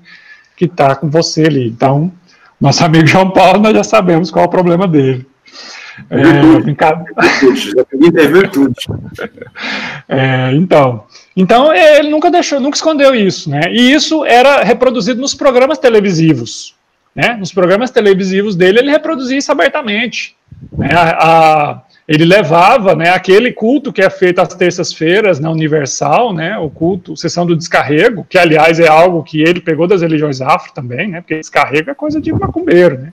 que 0.57 0.67
está 0.67 0.95
com 0.95 1.11
você 1.11 1.45
ali. 1.47 1.67
Então, 1.67 2.13
nosso 2.61 2.85
amigo 2.85 3.07
João 3.07 3.31
Paulo, 3.31 3.59
nós 3.61 3.75
já 3.75 3.83
sabemos 3.83 4.31
qual 4.31 4.45
é 4.45 4.49
o 4.49 4.51
problema 4.51 4.87
dele. 4.87 5.27
É, 6.11 6.21
é 8.23 8.27
virtude. 8.27 8.75
É, 10.09 10.53
então, 10.53 11.05
então 11.37 11.73
ele 11.73 12.11
nunca 12.11 12.31
deixou, 12.31 12.61
nunca 12.61 12.77
escondeu 12.77 13.15
isso, 13.15 13.49
né? 13.49 13.63
E 13.71 13.93
isso 13.93 14.25
era 14.25 14.63
reproduzido 14.63 15.21
nos 15.21 15.35
programas 15.35 15.79
televisivos, 15.79 16.75
né? 17.15 17.35
Nos 17.39 17.53
programas 17.53 17.91
televisivos 17.91 18.55
dele 18.55 18.81
ele 18.81 18.91
reproduzia 18.91 19.39
isso 19.39 19.51
abertamente. 19.51 20.37
Né? 20.77 20.91
A, 20.93 21.11
a, 21.11 21.83
ele 22.07 22.25
levava 22.25 22.95
né, 22.95 23.11
aquele 23.11 23.53
culto 23.53 23.93
que 23.93 24.03
é 24.03 24.11
feito 24.11 24.41
às 24.41 24.55
terças-feiras 24.55 25.39
na 25.39 25.51
Universal, 25.51 26.35
né, 26.35 26.59
o 26.59 26.69
culto, 26.69 27.17
sessão 27.17 27.47
do 27.47 27.57
descarrego, 27.57 28.27
que 28.29 28.39
aliás 28.39 28.81
é 28.81 28.89
algo 28.89 29.23
que 29.23 29.41
ele 29.41 29.61
pegou 29.61 29.87
das 29.87 30.03
religiões 30.03 30.41
afro 30.41 30.73
também, 30.73 31.09
né, 31.09 31.21
porque 31.21 31.39
descarrego 31.39 31.91
é 31.91 31.95
coisa 31.95 32.21
de 32.21 32.33
macumbeiro, 32.33 32.99
né. 32.99 33.13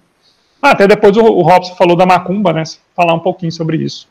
Ah, 0.62 0.72
até 0.72 0.88
depois 0.88 1.16
o, 1.16 1.24
o 1.24 1.42
Robson 1.42 1.76
falou 1.76 1.96
da 1.96 2.06
macumba, 2.06 2.52
né, 2.52 2.64
falar 2.96 3.14
um 3.14 3.20
pouquinho 3.20 3.52
sobre 3.52 3.78
isso, 3.78 4.08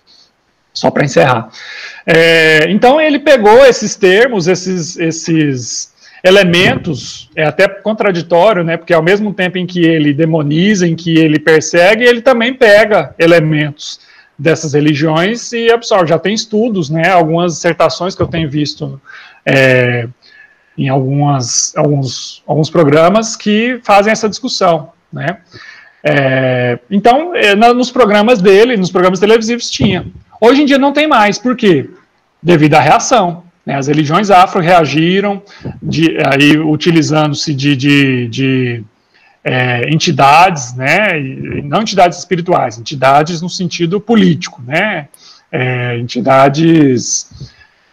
só 0.72 0.90
para 0.90 1.04
encerrar. 1.04 1.50
É, 2.06 2.70
então 2.70 3.00
ele 3.00 3.18
pegou 3.18 3.64
esses 3.66 3.94
termos, 3.94 4.48
esses, 4.48 4.96
esses 4.96 5.92
elementos, 6.24 7.30
é 7.36 7.44
até 7.44 7.68
contraditório, 7.68 8.64
né, 8.64 8.76
porque 8.76 8.94
ao 8.94 9.02
mesmo 9.02 9.32
tempo 9.32 9.58
em 9.58 9.66
que 9.66 9.84
ele 9.84 10.12
demoniza, 10.14 10.86
em 10.86 10.96
que 10.96 11.16
ele 11.16 11.38
persegue, 11.38 12.04
ele 12.04 12.22
também 12.22 12.54
pega 12.54 13.14
elementos 13.18 14.00
dessas 14.38 14.72
religiões 14.72 15.52
e 15.52 15.70
absorve. 15.70 16.08
Já 16.08 16.18
tem 16.18 16.32
estudos, 16.32 16.88
né, 16.88 17.08
algumas 17.10 17.54
dissertações 17.54 18.14
que 18.14 18.22
eu 18.22 18.26
tenho 18.26 18.48
visto 18.48 19.00
é, 19.44 20.08
em 20.76 20.88
algumas, 20.88 21.76
alguns, 21.76 22.42
alguns 22.46 22.70
programas 22.70 23.36
que 23.36 23.80
fazem 23.82 24.12
essa 24.12 24.28
discussão, 24.28 24.92
né. 25.12 25.38
É, 26.04 26.78
então, 26.90 27.34
é, 27.34 27.54
nos 27.54 27.90
programas 27.90 28.40
dele, 28.40 28.76
nos 28.76 28.90
programas 28.90 29.20
televisivos 29.20 29.70
tinha. 29.70 30.06
Hoje 30.40 30.62
em 30.62 30.64
dia 30.64 30.78
não 30.78 30.92
tem 30.92 31.06
mais, 31.06 31.38
por 31.38 31.56
quê? 31.56 31.90
Devido 32.42 32.74
à 32.74 32.80
reação. 32.80 33.44
Né, 33.68 33.74
as 33.74 33.86
religiões 33.86 34.30
afro 34.30 34.62
reagiram, 34.62 35.42
aí 36.32 36.56
utilizando-se 36.56 37.54
de, 37.54 37.76
de, 37.76 38.28
de 38.28 38.84
é, 39.44 39.90
entidades, 39.90 40.74
né, 40.74 41.20
não 41.64 41.82
entidades 41.82 42.18
espirituais, 42.18 42.78
entidades 42.78 43.42
no 43.42 43.50
sentido 43.50 44.00
político, 44.00 44.62
né, 44.66 45.08
é, 45.52 45.98
entidades 45.98 47.30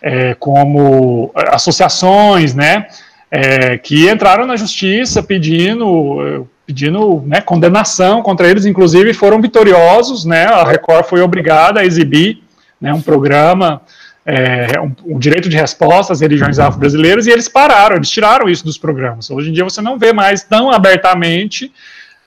é, 0.02 0.34
como 0.36 1.30
associações, 1.36 2.56
né, 2.56 2.88
é, 3.30 3.77
que 3.77 4.10
entraram 4.10 4.48
na 4.48 4.56
justiça 4.56 5.22
pedindo, 5.22 6.48
pedindo 6.65 7.21
né, 7.25 7.41
condenação 7.41 8.21
contra 8.21 8.47
eles, 8.47 8.65
inclusive 8.65 9.13
foram 9.13 9.41
vitoriosos, 9.41 10.25
né, 10.25 10.45
a 10.45 10.63
Record 10.63 11.05
foi 11.05 11.21
obrigada 11.21 11.79
a 11.79 11.85
exibir 11.85 12.41
né, 12.81 12.93
um 12.93 13.01
programa, 13.01 13.81
é, 14.25 14.79
um, 14.79 14.91
um, 15.05 15.19
direito 15.19 15.47
de 15.47 15.55
resposta 15.55 16.11
às 16.11 16.21
religiões 16.21 16.57
afro-brasileiras, 16.57 17.27
e 17.27 17.31
eles 17.31 17.47
pararam, 17.47 17.95
eles 17.95 18.09
tiraram 18.09 18.49
isso 18.49 18.65
dos 18.65 18.77
programas. 18.77 19.29
Hoje 19.29 19.49
em 19.49 19.53
dia 19.53 19.63
você 19.63 19.81
não 19.81 19.99
vê 19.99 20.11
mais 20.11 20.43
tão 20.43 20.71
abertamente 20.71 21.71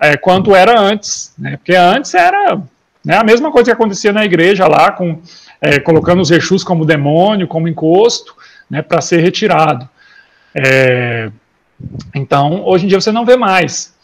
é, 0.00 0.16
quanto 0.16 0.54
era 0.54 0.78
antes, 0.78 1.34
né, 1.36 1.56
porque 1.56 1.74
antes 1.74 2.14
era 2.14 2.60
né, 3.04 3.16
a 3.16 3.24
mesma 3.24 3.50
coisa 3.50 3.66
que 3.66 3.72
acontecia 3.72 4.12
na 4.12 4.24
igreja 4.24 4.68
lá, 4.68 4.92
com, 4.92 5.20
é, 5.60 5.80
colocando 5.80 6.22
os 6.22 6.30
Exus 6.30 6.62
como 6.62 6.84
demônio, 6.84 7.48
como 7.48 7.66
encosto, 7.66 8.36
né, 8.70 8.82
para 8.82 9.00
ser 9.00 9.18
retirado. 9.18 9.88
É, 10.54 11.30
então, 12.14 12.64
hoje 12.64 12.84
em 12.84 12.88
dia 12.88 13.00
você 13.00 13.10
não 13.10 13.24
vê 13.24 13.36
mais. 13.36 13.97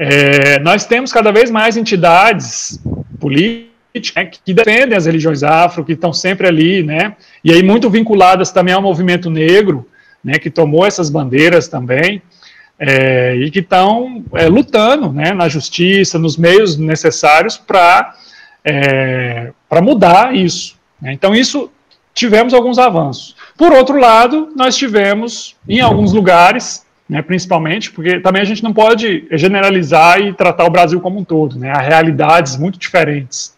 É, 0.00 0.60
nós 0.60 0.86
temos 0.86 1.12
cada 1.12 1.32
vez 1.32 1.50
mais 1.50 1.76
entidades 1.76 2.80
políticas 3.18 3.68
né, 4.14 4.26
que 4.26 4.54
defendem 4.54 4.96
as 4.96 5.06
religiões 5.06 5.42
afro, 5.42 5.84
que 5.84 5.92
estão 5.92 6.12
sempre 6.12 6.46
ali, 6.46 6.84
né, 6.84 7.16
e 7.42 7.50
aí 7.50 7.64
muito 7.64 7.90
vinculadas 7.90 8.52
também 8.52 8.72
ao 8.72 8.80
movimento 8.80 9.28
negro, 9.28 9.84
né, 10.22 10.38
que 10.38 10.50
tomou 10.50 10.86
essas 10.86 11.10
bandeiras 11.10 11.66
também, 11.66 12.22
é, 12.78 13.34
e 13.34 13.50
que 13.50 13.58
estão 13.58 14.22
é, 14.34 14.46
lutando 14.46 15.12
né, 15.12 15.32
na 15.32 15.48
justiça, 15.48 16.16
nos 16.16 16.36
meios 16.36 16.76
necessários 16.76 17.56
para 17.56 18.14
é, 18.64 19.52
mudar 19.82 20.32
isso. 20.32 20.76
Né. 21.02 21.12
Então, 21.12 21.34
isso 21.34 21.72
tivemos 22.14 22.54
alguns 22.54 22.78
avanços. 22.78 23.34
Por 23.56 23.72
outro 23.72 23.98
lado, 23.98 24.52
nós 24.54 24.76
tivemos, 24.76 25.56
em 25.68 25.80
alguns 25.80 26.12
lugares, 26.12 26.86
né, 27.08 27.22
principalmente, 27.22 27.90
porque 27.90 28.20
também 28.20 28.42
a 28.42 28.44
gente 28.44 28.62
não 28.62 28.72
pode 28.72 29.26
generalizar 29.32 30.20
e 30.20 30.34
tratar 30.34 30.64
o 30.64 30.70
Brasil 30.70 31.00
como 31.00 31.18
um 31.18 31.24
todo, 31.24 31.58
né, 31.58 31.70
há 31.70 31.80
realidades 31.80 32.56
muito 32.56 32.78
diferentes. 32.78 33.56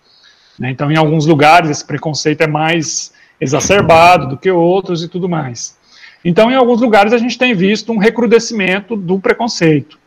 Né, 0.59 0.70
então, 0.70 0.90
em 0.90 0.97
alguns 0.97 1.27
lugares, 1.27 1.68
esse 1.68 1.85
preconceito 1.85 2.43
é 2.43 2.47
mais 2.47 3.12
exacerbado 3.40 4.28
do 4.28 4.36
que 4.36 4.51
outros 4.51 5.02
e 5.02 5.09
tudo 5.09 5.28
mais. 5.28 5.77
Então, 6.24 6.51
em 6.51 6.55
alguns 6.55 6.81
lugares, 6.81 7.12
a 7.12 7.18
gente 7.18 7.39
tem 7.39 7.55
visto 7.55 7.93
um 7.93 7.98
recrudescimento 7.98 8.94
do 8.94 9.18
preconceito, 9.18 9.98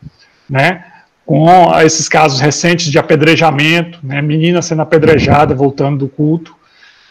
né, 0.48 0.84
com 1.26 1.46
esses 1.80 2.08
casos 2.08 2.40
recentes 2.40 2.90
de 2.90 2.98
apedrejamento, 2.98 3.98
né, 4.02 4.22
menina 4.22 4.62
sendo 4.62 4.82
apedrejada 4.82 5.54
voltando 5.54 5.98
do 5.98 6.08
culto 6.08 6.54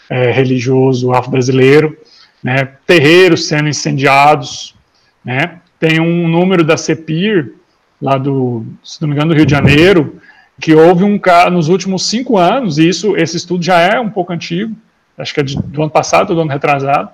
é, 0.09 0.31
religioso 0.31 1.11
afro-brasileiro, 1.11 1.97
né, 2.43 2.69
terreiros 2.85 3.47
sendo 3.47 3.69
incendiados, 3.69 4.75
né, 5.23 5.59
tem 5.83 5.99
um 5.99 6.29
número 6.29 6.63
da 6.63 6.77
CEPIR, 6.77 7.55
lá 8.01 8.17
do, 8.17 8.65
se 8.81 9.01
não 9.01 9.09
me 9.09 9.15
engano, 9.15 9.33
do 9.33 9.35
Rio 9.35 9.45
de 9.45 9.51
Janeiro, 9.51 10.15
que 10.61 10.73
houve 10.73 11.03
um 11.03 11.19
caso 11.19 11.49
nos 11.49 11.67
últimos 11.67 12.05
cinco 12.05 12.37
anos, 12.37 12.77
e 12.77 12.87
isso, 12.87 13.17
esse 13.17 13.35
estudo 13.35 13.61
já 13.61 13.79
é 13.79 13.99
um 13.99 14.09
pouco 14.09 14.31
antigo, 14.31 14.73
acho 15.17 15.33
que 15.33 15.41
é 15.41 15.43
de, 15.43 15.57
do 15.61 15.81
ano 15.81 15.91
passado 15.91 16.29
ou 16.29 16.37
do 16.37 16.41
ano 16.43 16.51
retrasado, 16.51 17.09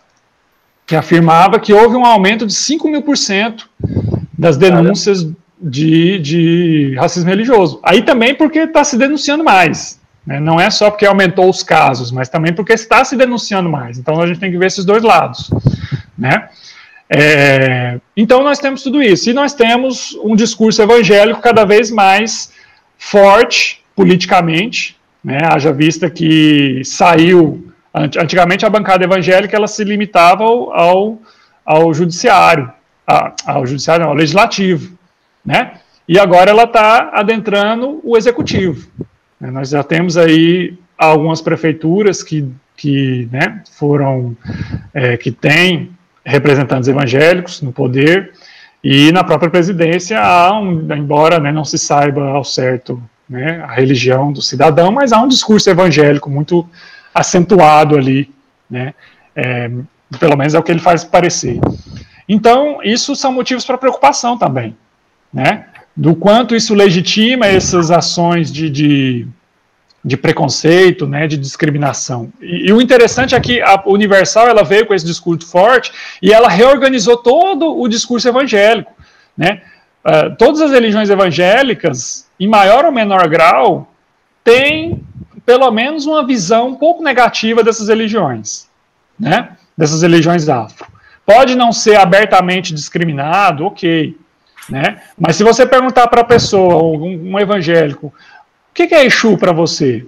que 0.86 0.96
afirmava 0.96 1.60
que 1.60 1.74
houve 1.74 1.96
um 1.96 2.06
aumento 2.06 2.46
de 2.46 2.54
5 2.54 2.88
mil 2.88 3.02
por 3.02 3.18
cento 3.18 3.68
das 4.38 4.56
denúncias 4.56 5.28
de, 5.60 6.20
de 6.20 6.96
racismo 6.96 7.28
religioso. 7.28 7.80
Aí 7.84 8.04
também 8.04 8.36
porque 8.36 8.60
está 8.60 8.84
se 8.84 9.00
denunciando 9.00 9.44
mais. 9.44 10.00
Né? 10.24 10.40
Não 10.40 10.60
é 10.60 10.70
só 10.70 10.92
porque 10.92 11.08
aumentou 11.08 11.50
os 11.50 11.64
casos, 11.64 12.12
mas 12.12 12.30
também 12.30 12.54
porque 12.54 12.74
está 12.74 13.04
se 13.04 13.16
denunciando 13.16 13.68
mais. 13.68 13.98
Então 13.98 14.22
a 14.22 14.28
gente 14.28 14.40
tem 14.40 14.52
que 14.52 14.60
ver 14.60 14.68
esses 14.68 14.86
dois 14.86 15.02
lados. 15.02 15.50
Né? 16.16 16.50
É, 17.12 18.00
então 18.16 18.44
nós 18.44 18.60
temos 18.60 18.84
tudo 18.84 19.02
isso. 19.02 19.30
E 19.30 19.34
nós 19.34 19.54
temos 19.54 20.18
um 20.24 20.36
discurso 20.36 20.82
evangélico 20.82 21.42
cada 21.42 21.66
vez 21.66 21.90
mais 21.90 22.54
forte 22.98 23.84
politicamente, 23.96 24.96
né, 25.24 25.40
haja 25.44 25.74
vista 25.74 26.10
que 26.10 26.82
saiu, 26.86 27.68
antigamente 27.94 28.66
a 28.66 28.70
bancada 28.70 29.04
evangélica 29.04 29.58
ela 29.58 29.68
se 29.68 29.84
limitava 29.84 30.44
ao, 30.44 30.72
ao, 30.74 31.22
ao 31.66 31.94
judiciário, 31.94 32.72
a, 33.06 33.34
ao 33.46 33.66
judiciário 33.66 34.04
não, 34.04 34.12
ao 34.12 34.18
legislativo, 34.18 34.98
né, 35.46 35.74
e 36.08 36.18
agora 36.18 36.52
ela 36.52 36.64
está 36.64 37.10
adentrando 37.14 38.00
o 38.04 38.16
executivo. 38.16 38.90
Né, 39.40 39.52
nós 39.52 39.70
já 39.70 39.84
temos 39.84 40.16
aí 40.18 40.78
algumas 40.98 41.42
prefeituras 41.42 42.24
que, 42.24 42.50
que 42.78 43.28
né, 43.32 43.62
foram, 43.72 44.36
é, 44.94 45.18
que 45.18 45.32
têm 45.32 45.92
representantes 46.30 46.88
evangélicos 46.88 47.62
no 47.62 47.72
poder, 47.72 48.32
e 48.84 49.12
na 49.12 49.24
própria 49.24 49.50
presidência 49.50 50.20
há, 50.20 50.58
um, 50.58 50.88
embora 50.94 51.40
né, 51.40 51.52
não 51.52 51.66
se 51.66 51.78
saiba 51.78 52.30
ao 52.30 52.44
certo 52.44 53.02
né, 53.30 53.62
a 53.68 53.74
religião 53.74 54.32
do 54.32 54.42
cidadão, 54.42 54.92
mas 54.92 55.12
há 55.12 55.22
um 55.22 55.28
discurso 55.28 55.70
evangélico 55.70 56.30
muito 56.30 56.68
acentuado 57.14 57.98
ali, 57.98 58.32
né, 58.70 58.94
é, 59.36 59.70
pelo 60.20 60.38
menos 60.38 60.54
é 60.54 60.60
o 60.60 60.64
que 60.64 60.72
ele 60.72 60.80
faz 60.80 61.04
parecer. 61.04 61.60
Então, 62.28 62.80
isso 62.84 63.16
são 63.16 63.34
motivos 63.34 63.66
para 63.66 63.78
preocupação 63.78 64.38
também, 64.38 64.76
né, 65.34 65.66
do 65.96 66.16
quanto 66.16 66.56
isso 66.56 66.74
legitima 66.74 67.48
essas 67.48 67.92
ações 67.92 68.52
de, 68.52 68.70
de 68.70 69.28
de 70.04 70.16
preconceito, 70.16 71.06
né, 71.06 71.28
de 71.28 71.38
discriminação. 71.38 72.32
E, 72.42 72.70
e, 72.70 72.74
o 72.74 72.82
interessante 72.82 73.36
é 73.36 73.40
que 73.40 73.62
a 73.62 73.82
Universal 73.86 74.48
ela 74.48 74.64
veio 74.64 74.86
com 74.86 74.94
esse 74.94 75.06
discurso 75.06 75.48
forte 75.48 75.92
e 76.22 76.32
ela 76.32 76.48
reorganizou 76.48 77.18
todo 77.18 77.78
o 77.78 77.88
discurso 77.88 78.28
evangélico, 78.28 78.92
né? 79.38 79.62
Uh, 80.06 80.34
todas 80.38 80.62
as 80.62 80.72
religiões 80.72 81.10
evangélicas, 81.10 82.28
em 82.40 82.48
maior 82.48 82.86
ou 82.86 82.92
menor 82.92 83.28
grau, 83.28 83.92
têm 84.44 85.04
pelo 85.46 85.70
menos 85.72 86.06
uma 86.06 86.26
visão 86.26 86.70
um 86.70 86.76
pouco 86.76 87.04
negativa 87.04 87.64
dessas 87.64 87.90
religiões, 87.90 88.68
né? 89.20 89.50
Dessas 89.78 90.02
religiões 90.02 90.48
afro. 90.48 90.88
Pode 91.26 91.56
não 91.56 91.72
ser 91.74 91.98
abertamente 91.98 92.74
discriminado, 92.74 93.66
ok, 93.66 94.16
né? 94.70 95.02
Mas 95.18 95.36
se 95.36 95.44
você 95.44 95.66
perguntar 95.66 96.08
para 96.08 96.22
a 96.22 96.26
pessoa, 96.26 96.82
um, 96.84 97.34
um 97.34 97.40
evangélico, 97.40 98.14
o 98.72 98.74
que 98.74 98.94
é 98.94 99.06
Exu 99.06 99.38
para 99.38 99.52
você? 99.52 100.06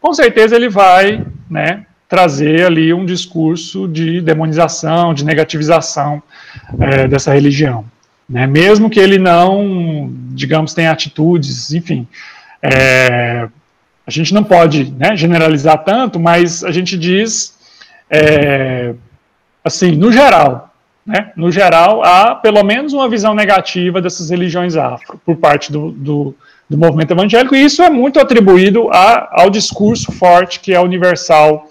Com 0.00 0.12
certeza 0.12 0.54
ele 0.54 0.68
vai 0.68 1.24
né, 1.50 1.86
trazer 2.08 2.66
ali 2.66 2.92
um 2.92 3.04
discurso 3.04 3.88
de 3.88 4.20
demonização, 4.20 5.14
de 5.14 5.24
negativização 5.24 6.22
é, 6.78 7.08
dessa 7.08 7.32
religião. 7.32 7.84
Né? 8.28 8.46
Mesmo 8.46 8.90
que 8.90 9.00
ele 9.00 9.18
não, 9.18 10.10
digamos, 10.30 10.74
tenha 10.74 10.90
atitudes, 10.90 11.72
enfim. 11.72 12.06
É, 12.62 13.48
a 14.06 14.10
gente 14.10 14.32
não 14.34 14.44
pode 14.44 14.92
né, 14.92 15.16
generalizar 15.16 15.82
tanto, 15.84 16.20
mas 16.20 16.62
a 16.62 16.70
gente 16.70 16.96
diz, 16.98 17.58
é, 18.10 18.94
assim, 19.64 19.92
no 19.92 20.12
geral, 20.12 20.74
né, 21.06 21.32
no 21.36 21.50
geral, 21.50 22.02
há 22.04 22.34
pelo 22.34 22.62
menos 22.62 22.92
uma 22.92 23.08
visão 23.08 23.34
negativa 23.34 24.00
dessas 24.00 24.30
religiões 24.30 24.76
afro 24.76 25.20
por 25.24 25.36
parte 25.36 25.72
do, 25.72 25.90
do 25.90 26.34
do 26.68 26.78
movimento 26.78 27.12
evangélico, 27.12 27.54
e 27.54 27.64
isso 27.64 27.82
é 27.82 27.90
muito 27.90 28.18
atribuído 28.18 28.88
a, 28.90 29.42
ao 29.42 29.50
discurso 29.50 30.10
forte 30.12 30.60
que 30.60 30.74
a 30.74 30.82
Universal, 30.82 31.68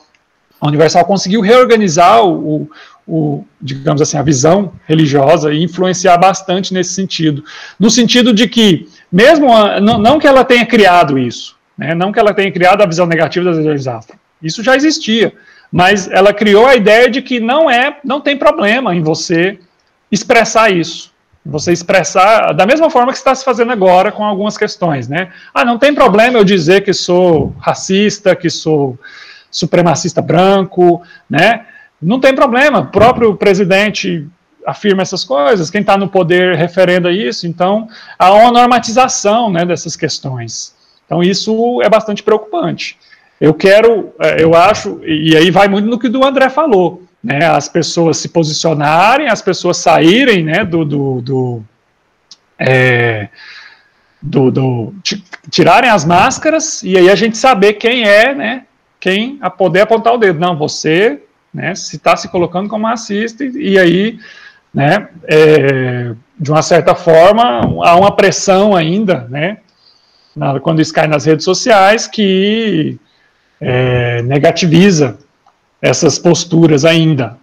a 0.61 0.67
Universal 0.67 1.05
conseguiu 1.05 1.41
reorganizar 1.41 2.23
o, 2.23 2.69
o, 3.07 3.43
digamos 3.61 4.01
assim, 4.01 4.17
a 4.17 4.21
visão 4.21 4.73
religiosa 4.85 5.53
e 5.53 5.63
influenciar 5.63 6.17
bastante 6.17 6.73
nesse 6.73 6.93
sentido. 6.93 7.43
No 7.79 7.89
sentido 7.89 8.33
de 8.33 8.47
que, 8.47 8.87
mesmo, 9.11 9.51
a, 9.53 9.79
não, 9.81 9.97
não, 9.97 10.19
que 10.19 10.27
ela 10.27 10.43
tenha 10.43 10.65
criado 10.65 11.17
isso, 11.17 11.55
né, 11.77 11.93
não 11.95 12.11
que 12.11 12.19
ela 12.19 12.33
tenha 12.33 12.51
criado 12.51 12.81
a 12.81 12.85
visão 12.85 13.05
negativa 13.05 13.45
das 13.45 13.55
religiões 13.55 13.87
afro, 13.87 14.17
isso 14.41 14.63
já 14.63 14.75
existia, 14.75 15.33
mas 15.71 16.09
ela 16.09 16.33
criou 16.33 16.67
a 16.67 16.75
ideia 16.75 17.09
de 17.09 17.21
que 17.21 17.39
não 17.39 17.69
é, 17.69 17.97
não 18.03 18.21
tem 18.21 18.37
problema 18.37 18.95
em 18.95 19.01
você 19.01 19.57
expressar 20.11 20.71
isso. 20.71 21.12
Você 21.45 21.73
expressar 21.73 22.53
da 22.53 22.65
mesma 22.65 22.89
forma 22.89 23.11
que 23.11 23.17
está 23.17 23.35
se 23.35 23.43
fazendo 23.43 23.71
agora 23.71 24.11
com 24.11 24.23
algumas 24.23 24.57
questões, 24.57 25.09
né? 25.09 25.29
Ah, 25.53 25.65
não 25.65 25.77
tem 25.77 25.93
problema 25.93 26.37
eu 26.37 26.43
dizer 26.43 26.83
que 26.83 26.93
sou 26.93 27.53
racista, 27.59 28.35
que 28.35 28.49
sou 28.49 28.97
supremacista 29.51 30.21
branco, 30.21 31.01
né? 31.29 31.65
Não 32.01 32.19
tem 32.19 32.33
problema. 32.33 32.79
O 32.79 32.87
próprio 32.87 33.35
presidente 33.35 34.25
afirma 34.65 35.01
essas 35.01 35.25
coisas, 35.25 35.69
quem 35.69 35.81
está 35.81 35.97
no 35.97 36.07
poder 36.07 36.55
referenda 36.55 37.11
isso, 37.11 37.45
então 37.45 37.87
há 38.17 38.31
uma 38.33 38.51
normatização 38.51 39.51
né, 39.51 39.65
dessas 39.65 39.95
questões. 39.97 40.73
Então 41.05 41.21
isso 41.21 41.81
é 41.81 41.89
bastante 41.89 42.23
preocupante. 42.23 42.97
Eu 43.39 43.53
quero, 43.53 44.13
é, 44.19 44.41
eu 44.41 44.55
acho, 44.55 45.01
e 45.03 45.35
aí 45.35 45.51
vai 45.51 45.67
muito 45.67 45.89
no 45.89 45.99
que 45.99 46.07
o 46.07 46.25
André 46.25 46.49
falou 46.49 47.02
né, 47.23 47.45
as 47.45 47.69
pessoas 47.69 48.17
se 48.17 48.27
posicionarem, 48.27 49.29
as 49.29 49.41
pessoas 49.41 49.77
saírem 49.77 50.43
né, 50.43 50.65
do, 50.65 50.83
do, 50.83 51.21
do, 51.21 51.63
é, 52.59 53.29
do, 54.21 54.51
do 54.51 54.93
tirarem 55.49 55.89
as 55.89 56.03
máscaras 56.03 56.83
e 56.83 56.97
aí 56.97 57.09
a 57.09 57.15
gente 57.15 57.37
saber 57.37 57.73
quem 57.73 58.03
é, 58.03 58.35
né, 58.35 58.65
quem 58.99 59.37
a 59.41 59.49
poder 59.49 59.81
apontar 59.81 60.13
o 60.13 60.17
dedo. 60.17 60.39
Não, 60.39 60.57
você, 60.57 61.21
né, 61.53 61.73
se 61.75 61.95
está 61.95 62.17
se 62.17 62.27
colocando 62.27 62.67
como 62.67 62.87
racista 62.87 63.45
e, 63.45 63.71
e 63.73 63.79
aí 63.79 64.19
né, 64.73 65.07
é, 65.25 66.13
de 66.37 66.51
uma 66.51 66.61
certa 66.61 66.93
forma, 66.93 67.61
há 67.85 67.95
uma 67.95 68.13
pressão 68.13 68.75
ainda, 68.75 69.27
né, 69.29 69.59
na, 70.35 70.59
quando 70.59 70.81
isso 70.81 70.93
cai 70.93 71.07
nas 71.07 71.25
redes 71.25 71.45
sociais, 71.45 72.05
que 72.05 72.99
é, 73.61 74.21
negativiza 74.23 75.19
essas 75.83 76.17
posturas 76.17 76.85
ainda, 76.85 77.37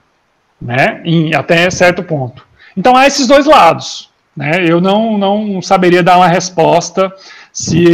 né, 0.60 1.02
em, 1.04 1.34
até 1.34 1.70
certo 1.70 2.02
ponto. 2.02 2.42
Então 2.74 2.96
há 2.96 3.06
esses 3.06 3.26
dois 3.26 3.44
lados. 3.44 4.08
Né, 4.34 4.64
eu 4.66 4.80
não, 4.80 5.18
não 5.18 5.60
saberia 5.60 6.02
dar 6.02 6.16
uma 6.16 6.28
resposta 6.28 7.12
se 7.52 7.84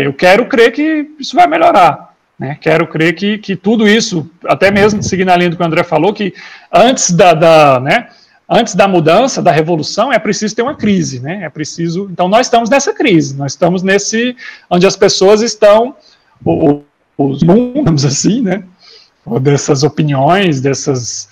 eu 0.00 0.14
quero 0.14 0.46
crer 0.46 0.72
que 0.72 1.10
isso 1.20 1.36
vai 1.36 1.46
melhorar. 1.46 2.14
Né, 2.38 2.56
quero 2.58 2.86
crer 2.86 3.14
que, 3.14 3.36
que 3.36 3.54
tudo 3.54 3.86
isso, 3.86 4.28
até 4.46 4.70
mesmo 4.70 5.02
seguindo 5.02 5.28
a 5.28 5.36
linha 5.36 5.50
do 5.50 5.56
que 5.56 5.62
o 5.62 5.66
André 5.66 5.84
falou, 5.84 6.14
que 6.14 6.32
antes 6.72 7.10
da, 7.10 7.34
da 7.34 7.78
né, 7.78 8.08
antes 8.48 8.74
da 8.74 8.88
mudança, 8.88 9.42
da 9.42 9.52
revolução, 9.52 10.10
é 10.12 10.18
preciso 10.18 10.56
ter 10.56 10.62
uma 10.62 10.74
crise, 10.74 11.20
né? 11.20 11.44
É 11.44 11.50
preciso. 11.50 12.08
Então 12.10 12.28
nós 12.28 12.46
estamos 12.46 12.70
nessa 12.70 12.92
crise, 12.92 13.36
nós 13.36 13.52
estamos 13.52 13.82
nesse 13.82 14.36
onde 14.68 14.86
as 14.86 14.96
pessoas 14.96 15.42
estão, 15.42 15.94
os 17.16 17.42
mundos 17.42 18.04
assim, 18.04 18.40
né? 18.40 18.64
Dessas 19.40 19.82
opiniões, 19.82 20.60
dessas 20.60 21.28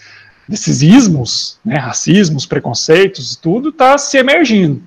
desses 0.48 0.82
ismos, 0.82 1.58
né? 1.64 1.76
Racismos, 1.76 2.46
preconceitos, 2.46 3.36
tudo 3.36 3.68
está 3.68 3.96
se 3.96 4.18
emergindo. 4.18 4.82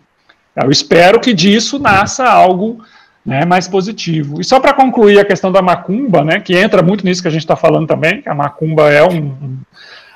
Eu 0.56 0.72
espero 0.72 1.19
que 1.19 1.34
disso 1.34 1.80
nasça 1.80 2.26
algo 2.26 2.84
né, 3.26 3.44
mais 3.44 3.68
positivo. 3.68 4.40
E 4.40 4.44
só 4.44 4.60
para 4.60 4.73
concluir 4.73 5.19
a 5.19 5.26
questão 5.26 5.52
da 5.52 5.61
macumba, 5.61 6.23
né, 6.23 6.40
que 6.40 6.56
entra 6.56 6.82
muito 6.84 7.03
nisso 7.03 7.22
que 7.22 7.27
a 7.27 7.32
gente 7.32 7.41
está 7.41 7.56
falando 7.56 7.88
também, 7.88 8.22
que 8.22 8.30
a 8.30 8.36
macumba 8.36 8.90
é 8.91 9.03
um, 9.03 9.57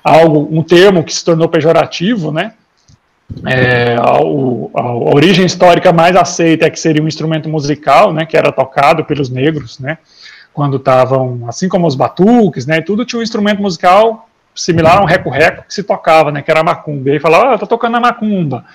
algo, 0.04 0.48
um 0.52 0.62
termo 0.62 1.04
que 1.04 1.14
se 1.14 1.26
tornou 1.26 1.50
pejorativo, 1.50 2.32
né? 2.32 2.54
É, 3.46 3.96
a, 3.96 4.18
a, 4.82 4.94
origem 5.14 5.46
histórica 5.46 5.94
mais 5.94 6.16
aceita 6.16 6.66
é 6.66 6.70
que 6.70 6.80
seria 6.80 7.04
um 7.04 7.08
instrumento 7.08 7.48
musical, 7.48 8.12
né, 8.12 8.26
que 8.26 8.36
era 8.36 8.52
tocado 8.52 9.04
pelos 9.04 9.30
negros, 9.30 9.78
né, 9.78 10.00
quando 10.60 10.76
estavam, 10.76 11.46
assim 11.48 11.70
como 11.70 11.88
os 11.88 11.96
batuques, 11.96 12.66
né, 12.66 12.82
tudo 12.82 13.06
tinha 13.06 13.18
um 13.18 13.24
instrumento 13.24 13.62
musical 13.62 14.28
similar 14.54 14.98
a 14.98 15.02
um 15.02 15.06
reco-reco 15.06 15.64
que 15.66 15.74
se 15.74 15.84
tocava, 15.84 16.34
né, 16.34 16.42
que 16.42 16.52
era 16.52 16.60
a 16.60 16.64
macumba. 16.64 17.08
E 17.08 17.14
aí 17.14 17.20
falava, 17.22 17.54
ah, 17.54 17.58
tô 17.58 17.66
tocando 17.66 17.96
a 17.96 18.00
macumba, 18.02 18.66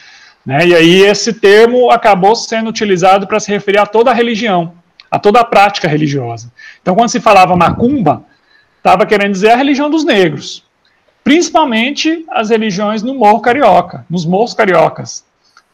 né, 0.46 0.66
e 0.66 0.74
aí 0.74 1.02
esse 1.02 1.34
termo 1.34 1.90
acabou 1.90 2.34
sendo 2.34 2.70
utilizado 2.70 3.26
para 3.26 3.38
se 3.38 3.50
referir 3.52 3.76
a 3.76 3.84
toda 3.84 4.10
a 4.10 4.14
religião, 4.14 4.72
a 5.10 5.18
toda 5.18 5.40
a 5.40 5.44
prática 5.44 5.86
religiosa. 5.86 6.50
Então, 6.80 6.94
quando 6.94 7.10
se 7.10 7.20
falava 7.20 7.54
macumba, 7.54 8.22
estava 8.78 9.04
querendo 9.04 9.32
dizer 9.32 9.50
a 9.50 9.56
religião 9.56 9.90
dos 9.90 10.06
negros, 10.06 10.64
principalmente 11.22 12.24
as 12.30 12.48
religiões 12.48 13.02
no 13.02 13.14
Morro 13.14 13.40
Carioca, 13.40 14.06
nos 14.08 14.24
morros 14.24 14.54
cariocas, 14.54 15.22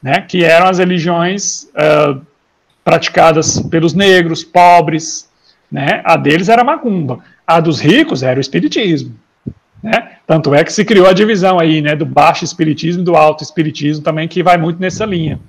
né, 0.03 0.23
que 0.23 0.43
eram 0.43 0.67
as 0.67 0.81
religiões 0.81 1.69
uh, 1.77 2.21
praticadas 2.83 3.61
pelos 3.61 3.95
negros, 3.95 4.43
pobres, 4.43 5.30
né, 5.71 6.03
a 6.05 6.17
deles 6.17 6.49
era 6.49 6.65
macumba, 6.65 7.21
a 7.47 7.61
dos 7.61 7.81
ricos 7.81 8.23
era 8.23 8.39
o 8.39 8.41
espiritismo, 8.41 9.15
né, 9.83 10.13
tanto 10.27 10.55
é 10.55 10.65
que 10.65 10.73
se 10.73 10.85
criou 10.85 11.09
a 11.09 11.13
divisão 11.13 11.59
aí, 11.59 11.81
né, 11.81 11.95
do 11.95 12.05
baixo 12.05 12.45
espiritismo 12.45 13.03
e 13.03 13.05
do 13.05 13.17
alto 13.17 13.43
espiritismo 13.43 14.03
também, 14.03 14.29
que 14.29 14.43
vai 14.43 14.57
muito 14.57 14.81
nessa 14.81 15.05
linha. 15.05 15.41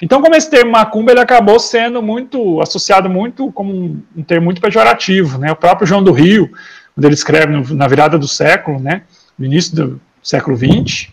Então, 0.00 0.20
como 0.20 0.34
esse 0.34 0.50
termo 0.50 0.72
macumba, 0.72 1.12
ele 1.12 1.20
acabou 1.20 1.60
sendo 1.60 2.02
muito, 2.02 2.60
associado 2.60 3.08
muito 3.08 3.52
como 3.52 3.72
um, 3.72 4.02
um 4.16 4.22
termo 4.22 4.46
muito 4.46 4.60
pejorativo, 4.60 5.38
né, 5.38 5.52
o 5.52 5.56
próprio 5.56 5.86
João 5.86 6.02
do 6.02 6.12
Rio, 6.12 6.50
quando 6.94 7.04
ele 7.04 7.14
escreve 7.14 7.52
no, 7.52 7.74
na 7.74 7.86
virada 7.86 8.18
do 8.18 8.28
século, 8.28 8.78
né, 8.78 9.02
no 9.38 9.46
início 9.46 9.74
do 9.74 10.00
século 10.22 10.56
XX, 10.56 11.08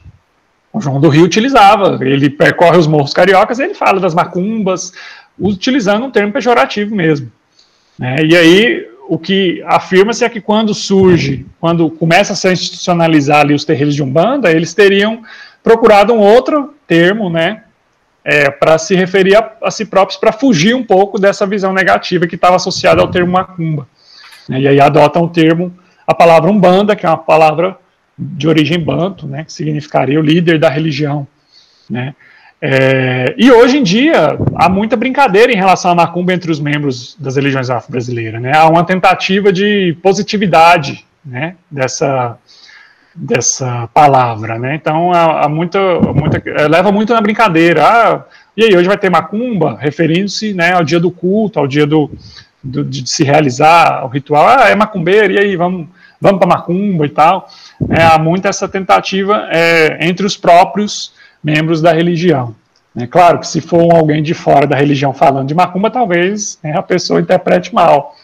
o 0.72 0.80
João 0.80 1.00
do 1.00 1.10
Rio 1.10 1.26
utilizava. 1.26 1.98
Ele 2.02 2.30
percorre 2.30 2.78
os 2.78 2.88
morros 2.88 3.14
cariocas 3.14 3.60
e 3.60 3.64
ele 3.64 3.74
fala 3.74 4.00
das 4.00 4.14
macumbas, 4.14 4.92
utilizando 5.38 6.06
um 6.06 6.12
termo 6.12 6.32
pejorativo 6.32 6.96
mesmo. 6.96 7.32
Né? 8.00 8.16
E 8.24 8.36
aí, 8.36 8.88
o 9.10 9.20
que 9.20 9.62
afirma-se 9.66 10.24
é 10.24 10.30
que 10.30 10.40
quando 10.40 10.74
surge, 10.74 11.46
quando 11.60 11.90
começa 11.90 12.32
a 12.32 12.36
se 12.36 12.50
institucionalizar 12.50 13.42
ali 13.42 13.54
os 13.54 13.66
terreiros 13.66 13.94
de 13.94 14.02
Umbanda, 14.02 14.50
eles 14.50 14.74
teriam 14.74 15.22
procurado 15.62 16.14
um 16.14 16.20
outro 16.20 16.74
termo, 16.88 17.30
né, 17.30 17.64
é, 18.24 18.50
para 18.50 18.78
se 18.78 18.96
referir 18.96 19.36
a, 19.36 19.52
a 19.64 19.70
si 19.70 19.84
próprios, 19.84 20.18
para 20.18 20.32
fugir 20.32 20.74
um 20.74 20.84
pouco 20.84 21.20
dessa 21.20 21.46
visão 21.46 21.74
negativa 21.74 22.26
que 22.26 22.36
estava 22.36 22.56
associada 22.56 23.02
ao 23.02 23.10
termo 23.10 23.34
macumba. 23.34 23.88
Né? 24.48 24.62
E 24.62 24.68
aí 24.68 24.80
adotam 24.80 25.24
o 25.24 25.30
termo, 25.30 25.78
a 26.08 26.14
palavra 26.14 26.50
Umbanda, 26.50 26.96
que 26.96 27.06
é 27.06 27.10
uma 27.10 27.18
palavra 27.18 27.78
de 28.18 28.48
origem 28.48 28.80
banto, 28.80 29.28
né, 29.28 29.44
que 29.44 29.52
significaria 29.52 30.20
o 30.20 30.24
líder 30.24 30.58
da 30.58 30.70
religião, 30.70 31.28
né. 31.90 32.16
É, 32.62 33.34
e 33.38 33.50
hoje 33.50 33.78
em 33.78 33.84
dia 33.84 34.38
há 34.56 34.68
muita 34.68 34.98
brincadeira 34.98 35.52
em 35.52 35.56
relação 35.56 35.92
à 35.92 35.96
macumba 35.96 36.34
entre 36.34 36.52
os 36.52 36.60
membros 36.60 37.16
das 37.18 37.38
religiões 37.38 37.70
afro-brasileiras, 37.70 38.42
né. 38.42 38.52
Há 38.56 38.68
uma 38.68 38.84
tentativa 38.84 39.52
de 39.52 39.98
positividade, 40.04 41.06
né, 41.26 41.56
dessa 41.72 42.38
dessa 43.16 43.88
palavra, 43.94 44.60
né. 44.60 44.76
Então 44.76 45.12
há, 45.14 45.46
há 45.46 45.50
muita, 45.50 45.80
muita 46.14 46.42
é, 46.46 46.68
leva 46.68 46.92
muito 46.92 47.14
na 47.14 47.22
brincadeira. 47.22 47.84
Ah, 47.86 48.24
e 48.56 48.64
aí 48.66 48.76
hoje 48.76 48.88
vai 48.88 48.98
ter 48.98 49.10
macumba, 49.10 49.78
referindo-se, 49.80 50.54
né, 50.54 50.74
ao 50.74 50.84
dia 50.84 51.00
do 51.00 51.12
culto, 51.12 51.60
ao 51.60 51.68
dia 51.68 51.88
do, 51.88 52.12
do 52.62 52.84
de 52.84 53.10
se 53.10 53.24
realizar 53.24 54.04
o 54.06 54.10
ritual. 54.10 54.48
Ah, 54.48 54.70
é 54.70 54.76
macumbeiro, 54.76 55.34
e 55.34 55.40
aí 55.40 55.56
vamos 55.56 55.88
vamos 56.20 56.40
para 56.40 56.50
macumba 56.50 57.06
e 57.06 57.10
tal. 57.10 57.48
É, 57.90 58.04
há 58.04 58.20
muita 58.20 58.50
essa 58.50 58.68
tentativa 58.68 59.48
é, 59.50 59.98
entre 60.02 60.26
os 60.26 60.36
próprios 60.36 61.14
membros 61.44 61.82
da 61.82 61.92
religião. 61.94 62.56
É 62.98 63.06
claro 63.06 63.40
que 63.40 63.48
se 63.48 63.62
for 63.62 63.94
alguém 63.96 64.22
de 64.22 64.34
fora 64.34 64.66
da 64.66 64.76
religião 64.76 65.14
falando 65.14 65.48
de 65.48 65.54
macumba, 65.54 65.90
talvez 65.90 66.60
né, 66.64 66.74
a 66.76 66.82
pessoa 66.82 67.22
interprete 67.22 67.74
mal. 67.74 68.16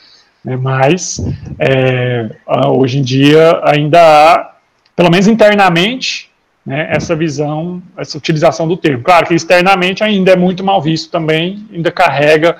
Né, 0.44 0.56
mas 0.58 1.20
é, 1.60 2.30
hoje 2.68 3.00
em 3.00 3.02
dia 3.02 3.62
ainda 3.64 4.00
há, 4.02 4.52
pelo 4.96 5.10
menos 5.10 5.28
internamente, 5.28 6.30
né, 6.66 6.88
essa 6.90 7.16
visão, 7.16 7.82
essa 7.96 8.18
utilização 8.18 8.68
do 8.68 8.76
termo. 8.76 9.04
Claro 9.04 9.28
que 9.28 9.36
externamente 9.36 10.04
ainda 10.04 10.32
é 10.32 10.36
muito 10.36 10.64
mal 10.64 10.82
visto 10.82 11.12
também, 11.12 11.66
ainda 11.72 11.92
carrega, 11.92 12.58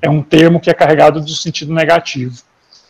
é 0.00 0.08
um 0.08 0.22
termo 0.22 0.60
que 0.60 0.70
é 0.70 0.74
carregado 0.74 1.20
do 1.20 1.30
sentido 1.30 1.74
negativo. 1.74 2.36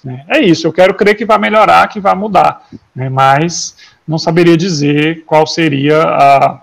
Né? 0.04 0.24
É 0.28 0.40
isso, 0.40 0.66
eu 0.66 0.72
quero 0.72 0.94
crer 0.94 1.16
que 1.16 1.24
vai 1.24 1.38
melhorar, 1.38 1.88
que 1.88 1.98
vai 1.98 2.14
mudar, 2.14 2.68
né? 2.94 3.08
mas 3.08 3.76
não 4.06 4.18
saberia 4.18 4.56
dizer 4.56 5.24
qual 5.24 5.46
seria 5.46 6.02
a, 6.02 6.60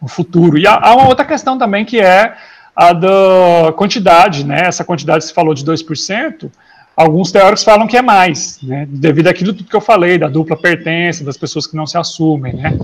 o 0.00 0.08
futuro. 0.08 0.58
E 0.58 0.66
há, 0.66 0.94
uma 0.94 1.08
outra 1.08 1.24
questão 1.24 1.58
também 1.58 1.84
que 1.84 2.00
é 2.00 2.34
a 2.74 2.92
da 2.92 3.72
quantidade, 3.76 4.44
né? 4.44 4.62
essa 4.64 4.84
quantidade 4.84 5.20
que 5.20 5.28
se 5.28 5.34
falou 5.34 5.52
de 5.52 5.64
2%, 5.64 6.50
alguns 6.96 7.30
teóricos 7.30 7.62
falam 7.62 7.86
que 7.86 7.96
é 7.96 8.02
mais, 8.02 8.58
né? 8.62 8.86
devido 8.88 9.28
àquilo 9.28 9.52
tudo 9.52 9.68
que 9.68 9.76
eu 9.76 9.80
falei, 9.80 10.18
da 10.18 10.28
dupla 10.28 10.56
pertença, 10.56 11.24
das 11.24 11.36
pessoas 11.36 11.66
que 11.66 11.76
não 11.76 11.86
se 11.86 11.98
assumem. 11.98 12.54
Né? 12.54 12.78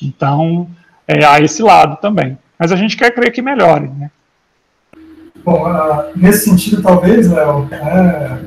Então, 0.00 0.68
é, 1.06 1.24
há 1.24 1.40
esse 1.40 1.62
lado 1.62 2.00
também. 2.00 2.38
Mas 2.58 2.70
a 2.70 2.76
gente 2.76 2.96
quer 2.96 3.10
crer 3.12 3.32
que 3.32 3.42
melhore. 3.42 3.88
Né? 3.88 4.10
Bom, 5.44 5.66
uh, 5.66 6.04
nesse 6.14 6.50
sentido, 6.50 6.82
talvez, 6.82 7.30
Léo, 7.30 7.66
é, 7.72 8.38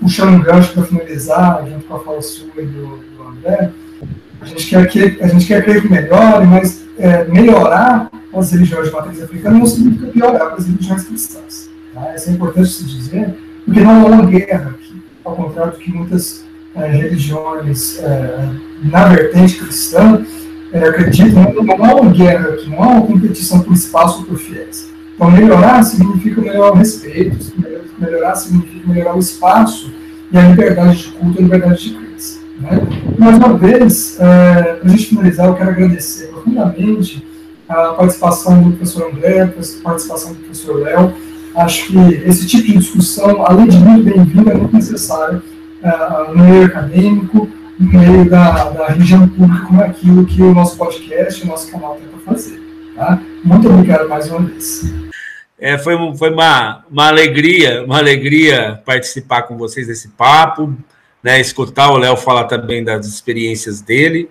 puxando 0.00 0.34
um 0.34 0.42
gancho 0.42 0.72
para 0.72 0.84
finalizar, 0.84 1.66
junto 1.66 1.86
com 1.86 1.94
a 1.94 2.00
fala 2.00 2.22
sua 2.22 2.48
e 2.56 2.66
do, 2.66 2.96
do 2.96 3.22
André, 3.22 3.70
a 4.40 4.46
gente 4.46 4.66
quer 4.68 4.88
que 4.88 5.18
a 5.20 5.26
gente 5.26 5.46
quer 5.46 5.62
crer 5.62 5.82
que 5.82 5.88
melhore, 5.90 6.46
mas 6.46 6.87
é, 6.98 7.24
melhorar 7.24 8.10
as 8.34 8.52
religiões 8.52 8.88
de 8.88 8.92
matriz 8.92 9.22
africana 9.22 9.58
não 9.58 9.66
significa 9.66 10.06
piorar 10.08 10.54
as 10.54 10.66
religiões 10.66 11.04
cristãs. 11.04 11.70
Tá? 11.94 12.14
Isso 12.14 12.30
é 12.30 12.32
importante 12.32 12.68
se 12.68 12.84
dizer, 12.84 13.34
porque 13.64 13.80
não 13.80 13.90
há 13.90 14.04
uma 14.06 14.26
guerra 14.26 14.70
aqui, 14.70 15.02
ao 15.24 15.34
contrário 15.34 15.72
do 15.72 15.78
que 15.78 15.92
muitas 15.92 16.44
é, 16.74 16.86
religiões 16.88 17.98
é, 17.98 18.48
na 18.84 19.08
vertente 19.08 19.56
cristã 19.56 20.24
é, 20.72 20.88
acreditam, 20.88 21.52
não 21.54 21.84
há 21.84 21.94
uma 21.94 22.12
guerra 22.12 22.50
aqui, 22.50 22.68
não 22.68 22.82
há 22.82 22.88
uma 22.88 23.06
competição 23.06 23.60
por 23.60 23.72
espaço 23.72 24.24
por 24.24 24.36
fiéis. 24.36 24.88
Então, 25.14 25.30
melhorar 25.30 25.82
significa 25.82 26.40
melhorar 26.40 26.72
o 26.72 26.74
respeito, 26.74 27.36
melhorar 27.98 28.34
significa 28.36 28.86
melhorar 28.86 29.16
o 29.16 29.18
espaço 29.18 29.92
e 30.30 30.38
a 30.38 30.42
liberdade 30.42 30.98
de 30.98 31.08
culto 31.12 31.38
a 31.38 31.42
liberdade 31.42 31.82
de 31.82 31.90
crença. 31.90 32.07
Né? 32.60 32.70
Mais 33.18 33.36
uma 33.36 33.56
vez, 33.56 34.18
é, 34.20 34.74
para 34.74 34.88
a 34.88 34.88
gente 34.88 35.06
finalizar, 35.06 35.46
eu 35.46 35.54
quero 35.54 35.70
agradecer 35.70 36.26
profundamente 36.28 37.26
a 37.68 37.92
participação 37.92 38.62
do 38.62 38.70
professor 38.70 39.10
André, 39.10 39.42
a 39.42 39.46
participação 39.82 40.32
do 40.32 40.38
professor 40.40 40.80
Léo. 40.80 41.14
Acho 41.54 41.86
que 41.86 41.98
esse 42.24 42.46
tipo 42.46 42.66
de 42.66 42.78
discussão, 42.78 43.44
além 43.44 43.68
de 43.68 43.78
muito 43.78 44.04
bem-vinda, 44.04 44.52
é 44.52 44.54
muito 44.54 44.74
necessário 44.74 45.42
é, 45.82 46.32
no 46.32 46.44
meio 46.44 46.66
acadêmico, 46.66 47.48
no 47.78 47.98
meio 47.98 48.28
da, 48.28 48.70
da 48.70 48.86
região 48.88 49.28
pública, 49.28 49.66
como 49.66 49.82
é 49.82 49.86
aquilo 49.86 50.24
que 50.24 50.42
o 50.42 50.54
nosso 50.54 50.76
podcast, 50.76 51.42
o 51.42 51.46
nosso 51.46 51.70
canal 51.70 51.96
tenta 51.96 52.18
fazer. 52.24 52.60
Tá? 52.94 53.20
Muito 53.44 53.68
obrigado 53.68 54.08
mais 54.08 54.28
uma 54.28 54.40
vez. 54.40 54.92
É, 55.60 55.76
foi 55.76 55.94
foi 56.16 56.30
uma, 56.30 56.84
uma 56.90 57.08
alegria, 57.08 57.84
uma 57.84 57.98
alegria 57.98 58.80
participar 58.84 59.42
com 59.42 59.56
vocês 59.56 59.86
desse 59.88 60.08
papo, 60.08 60.74
né, 61.22 61.40
escutar 61.40 61.90
o 61.90 61.98
Léo 61.98 62.16
falar 62.16 62.44
também 62.44 62.82
das 62.84 63.06
experiências 63.06 63.80
dele. 63.80 64.30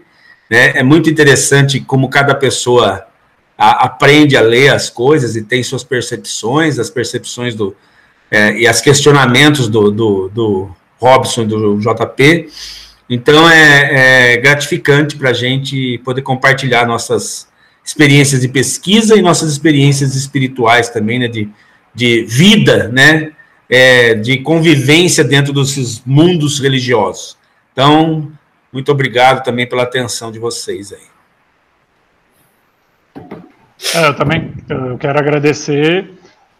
Né? 0.50 0.78
É 0.78 0.84
muito 0.84 1.10
interessante 1.10 1.80
como 1.80 2.10
cada 2.10 2.34
pessoa 2.34 3.06
a, 3.58 3.86
aprende 3.86 4.38
a 4.38 4.42
ler 4.42 4.70
as 4.70 4.90
coisas 4.90 5.36
e 5.36 5.44
tem 5.44 5.64
suas 5.64 5.84
percepções, 5.84 6.80
as 6.80 6.90
percepções 6.90 7.56
do. 7.56 7.76
É, 8.30 8.60
e 8.60 8.70
os 8.70 8.82
questionamentos 8.82 9.70
do, 9.70 9.90
do, 9.90 10.30
do 10.30 10.70
Robson 11.00 11.44
e 11.44 11.46
do 11.46 11.80
JP. 11.80 12.50
Então 13.10 13.50
é, 13.50 14.34
é 14.34 14.38
gratificante 14.38 15.16
para 15.16 15.30
a 15.30 15.34
gente 15.34 15.98
poder 16.04 16.22
compartilhar 16.22 16.86
nossas 16.86 17.48
experiências 17.84 18.42
de 18.42 18.50
pesquisa 18.50 19.16
e 19.16 19.22
nossas 19.22 19.50
experiências 19.50 20.14
espirituais 20.14 20.90
também, 20.90 21.20
né, 21.20 21.30
de, 21.30 21.48
de 21.96 22.24
vida, 22.24 22.90
né, 22.90 23.32
é, 23.70 24.14
de 24.14 24.38
convivência 24.38 25.24
dentro 25.24 25.54
desses 25.54 26.02
mundos 26.06 26.60
religiosos. 26.60 27.38
Então, 27.74 28.32
muito 28.72 28.92
obrigado 28.92 29.44
também 29.44 29.68
pela 29.68 29.84
atenção 29.84 30.32
de 30.32 30.40
vocês 30.40 30.94
aí. 30.94 31.18
É, 33.96 34.08
eu 34.08 34.16
também 34.16 34.54
eu 34.70 34.98
quero 34.98 35.20
agradecer 35.20 36.10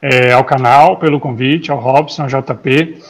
é, 0.02 0.32
ao 0.32 0.44
canal 0.44 0.98
pelo 0.98 1.20
convite, 1.20 1.72
ao 1.72 1.80
Robson, 1.80 2.24
ao 2.24 2.28
JP, 2.28 3.02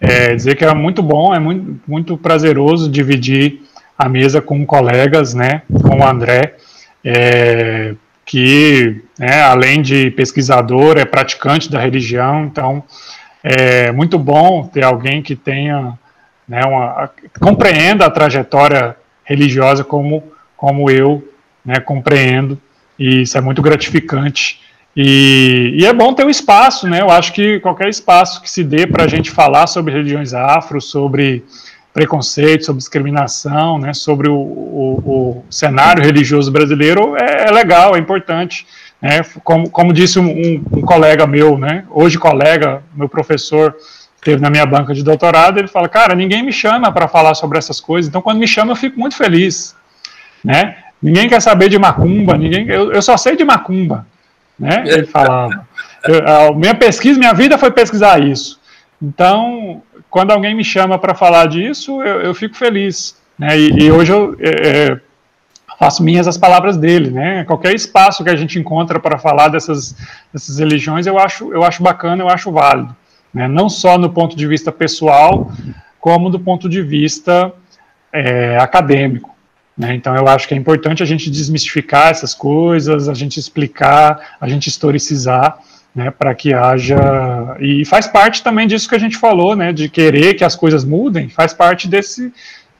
é, 0.00 0.34
dizer 0.34 0.54
que 0.56 0.64
é 0.64 0.74
muito 0.74 1.02
bom, 1.02 1.34
é 1.34 1.38
muito, 1.38 1.80
muito 1.86 2.16
prazeroso 2.16 2.90
dividir 2.90 3.62
a 3.98 4.08
mesa 4.08 4.40
com 4.40 4.64
colegas, 4.66 5.32
né, 5.34 5.62
com 5.82 6.00
o 6.00 6.06
André, 6.06 6.54
é, 7.02 7.94
que, 8.24 9.02
né, 9.18 9.42
além 9.42 9.80
de 9.80 10.10
pesquisador, 10.10 10.98
é 10.98 11.04
praticante 11.04 11.70
da 11.70 11.80
religião, 11.80 12.44
então 12.44 12.84
é 13.48 13.92
muito 13.92 14.18
bom 14.18 14.66
ter 14.66 14.82
alguém 14.82 15.22
que 15.22 15.36
tenha, 15.36 15.96
né, 16.48 16.62
uma, 16.64 17.08
compreenda 17.40 18.04
a 18.04 18.10
trajetória 18.10 18.96
religiosa 19.24 19.84
como, 19.84 20.24
como 20.56 20.90
eu 20.90 21.22
né, 21.64 21.78
compreendo, 21.78 22.60
e 22.98 23.22
isso 23.22 23.38
é 23.38 23.40
muito 23.40 23.62
gratificante. 23.62 24.60
E, 24.96 25.76
e, 25.78 25.86
é 25.86 25.92
bom 25.92 26.12
ter 26.12 26.24
um 26.24 26.30
espaço, 26.30 26.88
né? 26.88 27.02
Eu 27.02 27.10
acho 27.10 27.34
que 27.34 27.60
qualquer 27.60 27.88
espaço 27.88 28.40
que 28.40 28.50
se 28.50 28.64
dê 28.64 28.86
para 28.86 29.04
a 29.04 29.08
gente 29.08 29.30
falar 29.30 29.66
sobre 29.66 29.92
religiões 29.92 30.32
afro, 30.32 30.80
sobre 30.80 31.44
preconceito, 31.92 32.64
sobre 32.64 32.78
discriminação, 32.78 33.78
né, 33.78 33.94
sobre 33.94 34.28
o, 34.28 34.34
o, 34.34 35.02
o 35.06 35.44
cenário 35.48 36.02
religioso 36.02 36.52
brasileiro 36.52 37.16
é, 37.16 37.48
é, 37.48 37.50
legal, 37.50 37.96
é 37.96 37.98
importante. 37.98 38.66
Né, 39.06 39.24
como, 39.44 39.70
como 39.70 39.92
disse 39.92 40.18
um, 40.18 40.60
um, 40.72 40.80
colega 40.80 41.28
meu, 41.28 41.56
né, 41.56 41.84
hoje 41.90 42.18
colega, 42.18 42.82
meu 42.92 43.08
professor, 43.08 43.76
esteve 44.16 44.42
na 44.42 44.50
minha 44.50 44.66
banca 44.66 44.92
de 44.92 45.04
doutorado, 45.04 45.58
ele 45.58 45.68
fala, 45.68 45.88
cara, 45.88 46.12
ninguém 46.12 46.42
me 46.42 46.52
chama 46.52 46.90
para 46.90 47.06
falar 47.06 47.34
sobre 47.34 47.56
essas 47.56 47.80
coisas, 47.80 48.08
então 48.08 48.20
quando 48.20 48.38
me 48.38 48.48
chama 48.48 48.72
eu 48.72 48.76
fico 48.76 48.98
muito 48.98 49.16
feliz. 49.16 49.76
Né? 50.44 50.76
Ninguém 51.00 51.28
quer 51.28 51.40
saber 51.40 51.68
de 51.68 51.78
macumba, 51.78 52.36
ninguém, 52.36 52.68
eu, 52.68 52.92
eu 52.92 53.00
só 53.00 53.16
sei 53.16 53.36
de 53.36 53.44
macumba. 53.44 54.04
Né? 54.58 54.82
Ele 54.84 55.06
falava. 55.06 55.64
Eu, 56.04 56.26
a 56.26 56.52
minha 56.52 56.74
pesquisa, 56.74 57.16
minha 57.16 57.34
vida 57.34 57.56
foi 57.56 57.70
pesquisar 57.70 58.20
isso. 58.20 58.58
Então, 59.00 59.82
quando 60.10 60.32
alguém 60.32 60.52
me 60.52 60.64
chama 60.64 60.98
para 60.98 61.14
falar 61.14 61.46
disso, 61.46 62.02
eu, 62.02 62.22
eu, 62.22 62.34
fico 62.34 62.56
feliz. 62.56 63.16
Né? 63.38 63.56
E, 63.56 63.84
e 63.84 63.92
hoje 63.92 64.10
eu 64.10 64.36
é, 64.40 64.98
faço 65.78 66.02
minhas 66.02 66.26
as 66.26 66.36
palavras 66.36 66.76
dele. 66.76 67.10
Né? 67.10 67.44
Qualquer 67.44 67.74
espaço 67.74 68.24
que 68.24 68.30
a 68.30 68.36
gente 68.36 68.58
encontra 68.58 68.98
para 68.98 69.18
falar 69.18 69.48
dessas, 69.48 69.96
dessas 70.32 70.58
religiões, 70.58 71.06
eu 71.06 71.18
acho, 71.18 71.52
eu 71.52 71.62
acho 71.62 71.82
bacana, 71.82 72.22
eu 72.22 72.28
acho 72.28 72.50
válido. 72.50 72.94
Né? 73.32 73.46
Não 73.48 73.68
só 73.68 73.98
no 73.98 74.10
ponto 74.10 74.36
de 74.36 74.46
vista 74.46 74.72
pessoal, 74.72 75.52
como 76.00 76.30
do 76.30 76.40
ponto 76.40 76.68
de 76.68 76.82
vista 76.82 77.52
é, 78.12 78.56
acadêmico. 78.58 79.34
Né? 79.76 79.94
Então, 79.94 80.16
eu 80.16 80.26
acho 80.26 80.48
que 80.48 80.54
é 80.54 80.56
importante 80.56 81.02
a 81.02 81.06
gente 81.06 81.30
desmistificar 81.30 82.08
essas 82.08 82.32
coisas, 82.32 83.08
a 83.08 83.14
gente 83.14 83.38
explicar, 83.38 84.36
a 84.40 84.48
gente 84.48 84.68
historicizar 84.68 85.58
né, 85.96 86.10
para 86.10 86.34
que 86.34 86.52
haja 86.52 87.56
e 87.58 87.82
faz 87.86 88.06
parte 88.06 88.42
também 88.42 88.66
disso 88.66 88.86
que 88.86 88.94
a 88.94 88.98
gente 88.98 89.16
falou, 89.16 89.56
né, 89.56 89.72
de 89.72 89.88
querer 89.88 90.34
que 90.34 90.44
as 90.44 90.54
coisas 90.54 90.84
mudem, 90.84 91.30
faz 91.30 91.54
parte 91.54 91.88
desse 91.88 92.30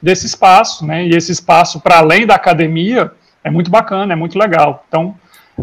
desse 0.01 0.25
espaço, 0.25 0.85
né, 0.85 1.05
e 1.05 1.15
esse 1.15 1.31
espaço 1.31 1.79
para 1.79 1.97
além 1.97 2.25
da 2.25 2.35
academia 2.35 3.11
é 3.43 3.49
muito 3.49 3.71
bacana, 3.71 4.13
é 4.13 4.15
muito 4.15 4.37
legal. 4.37 4.85
Então, 4.87 5.15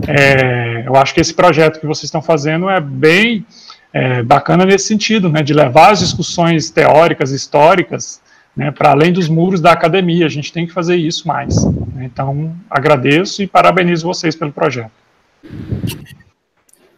é, 0.09 0.83
eu 0.87 0.97
acho 0.97 1.15
que 1.15 1.21
esse 1.21 1.33
projeto 1.33 1.79
que 1.79 1.87
vocês 1.87 2.05
estão 2.05 2.23
fazendo 2.23 2.69
é 2.69 2.81
bem 2.81 3.47
é, 3.93 4.23
bacana 4.23 4.65
nesse 4.65 4.89
sentido, 4.89 5.29
né, 5.29 5.43
de 5.43 5.55
levar 5.55 5.93
as 5.93 6.01
discussões 6.01 6.71
teóricas, 6.71 7.31
históricas, 7.31 8.21
né, 8.57 8.71
para 8.71 8.91
além 8.91 9.13
dos 9.13 9.29
muros 9.29 9.61
da 9.61 9.73
academia. 9.73 10.27
A 10.27 10.29
gente 10.29 10.53
tem 10.53 10.67
que 10.67 10.73
fazer 10.73 10.97
isso 10.97 11.29
mais. 11.29 11.65
Né, 11.65 12.05
então, 12.05 12.55
agradeço 12.69 13.43
e 13.43 13.47
parabenizo 13.47 14.07
vocês 14.07 14.35
pelo 14.35 14.53
projeto. 14.53 14.91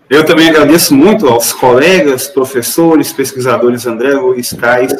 Eu 0.09 0.25
também 0.25 0.49
agradeço 0.49 0.95
muito 0.95 1.27
aos 1.27 1.53
colegas, 1.53 2.29
professores, 2.29 3.13
pesquisadores 3.13 3.87
André 3.87 4.15
Luiz 4.15 4.53
Cais 4.53 4.95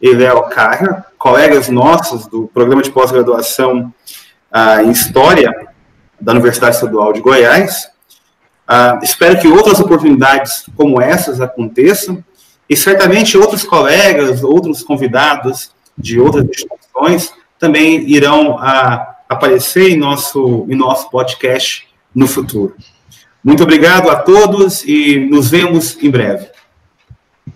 e 0.00 0.14
Léo 0.14 0.44
Carra, 0.44 1.04
colegas 1.22 1.68
nossos 1.68 2.26
do 2.26 2.48
programa 2.48 2.82
de 2.82 2.90
pós-graduação 2.90 3.94
ah, 4.50 4.82
em 4.82 4.90
História 4.90 5.68
da 6.20 6.32
Universidade 6.32 6.74
Estadual 6.74 7.12
de 7.12 7.20
Goiás. 7.20 7.88
Ah, 8.66 8.98
espero 9.04 9.38
que 9.38 9.46
outras 9.46 9.78
oportunidades 9.78 10.64
como 10.76 11.00
essas 11.00 11.40
aconteçam 11.40 12.24
e 12.68 12.76
certamente 12.76 13.38
outros 13.38 13.62
colegas, 13.62 14.42
outros 14.42 14.82
convidados 14.82 15.70
de 15.96 16.18
outras 16.18 16.44
instituições 16.44 17.32
também 17.56 18.00
irão 18.10 18.58
ah, 18.58 19.14
aparecer 19.28 19.90
em 19.92 19.96
nosso, 19.96 20.66
em 20.68 20.74
nosso 20.74 21.08
podcast 21.08 21.86
no 22.12 22.26
futuro. 22.26 22.74
Muito 23.44 23.62
obrigado 23.62 24.10
a 24.10 24.16
todos 24.16 24.82
e 24.84 25.20
nos 25.30 25.48
vemos 25.48 25.96
em 26.02 26.10
breve. 26.10 26.48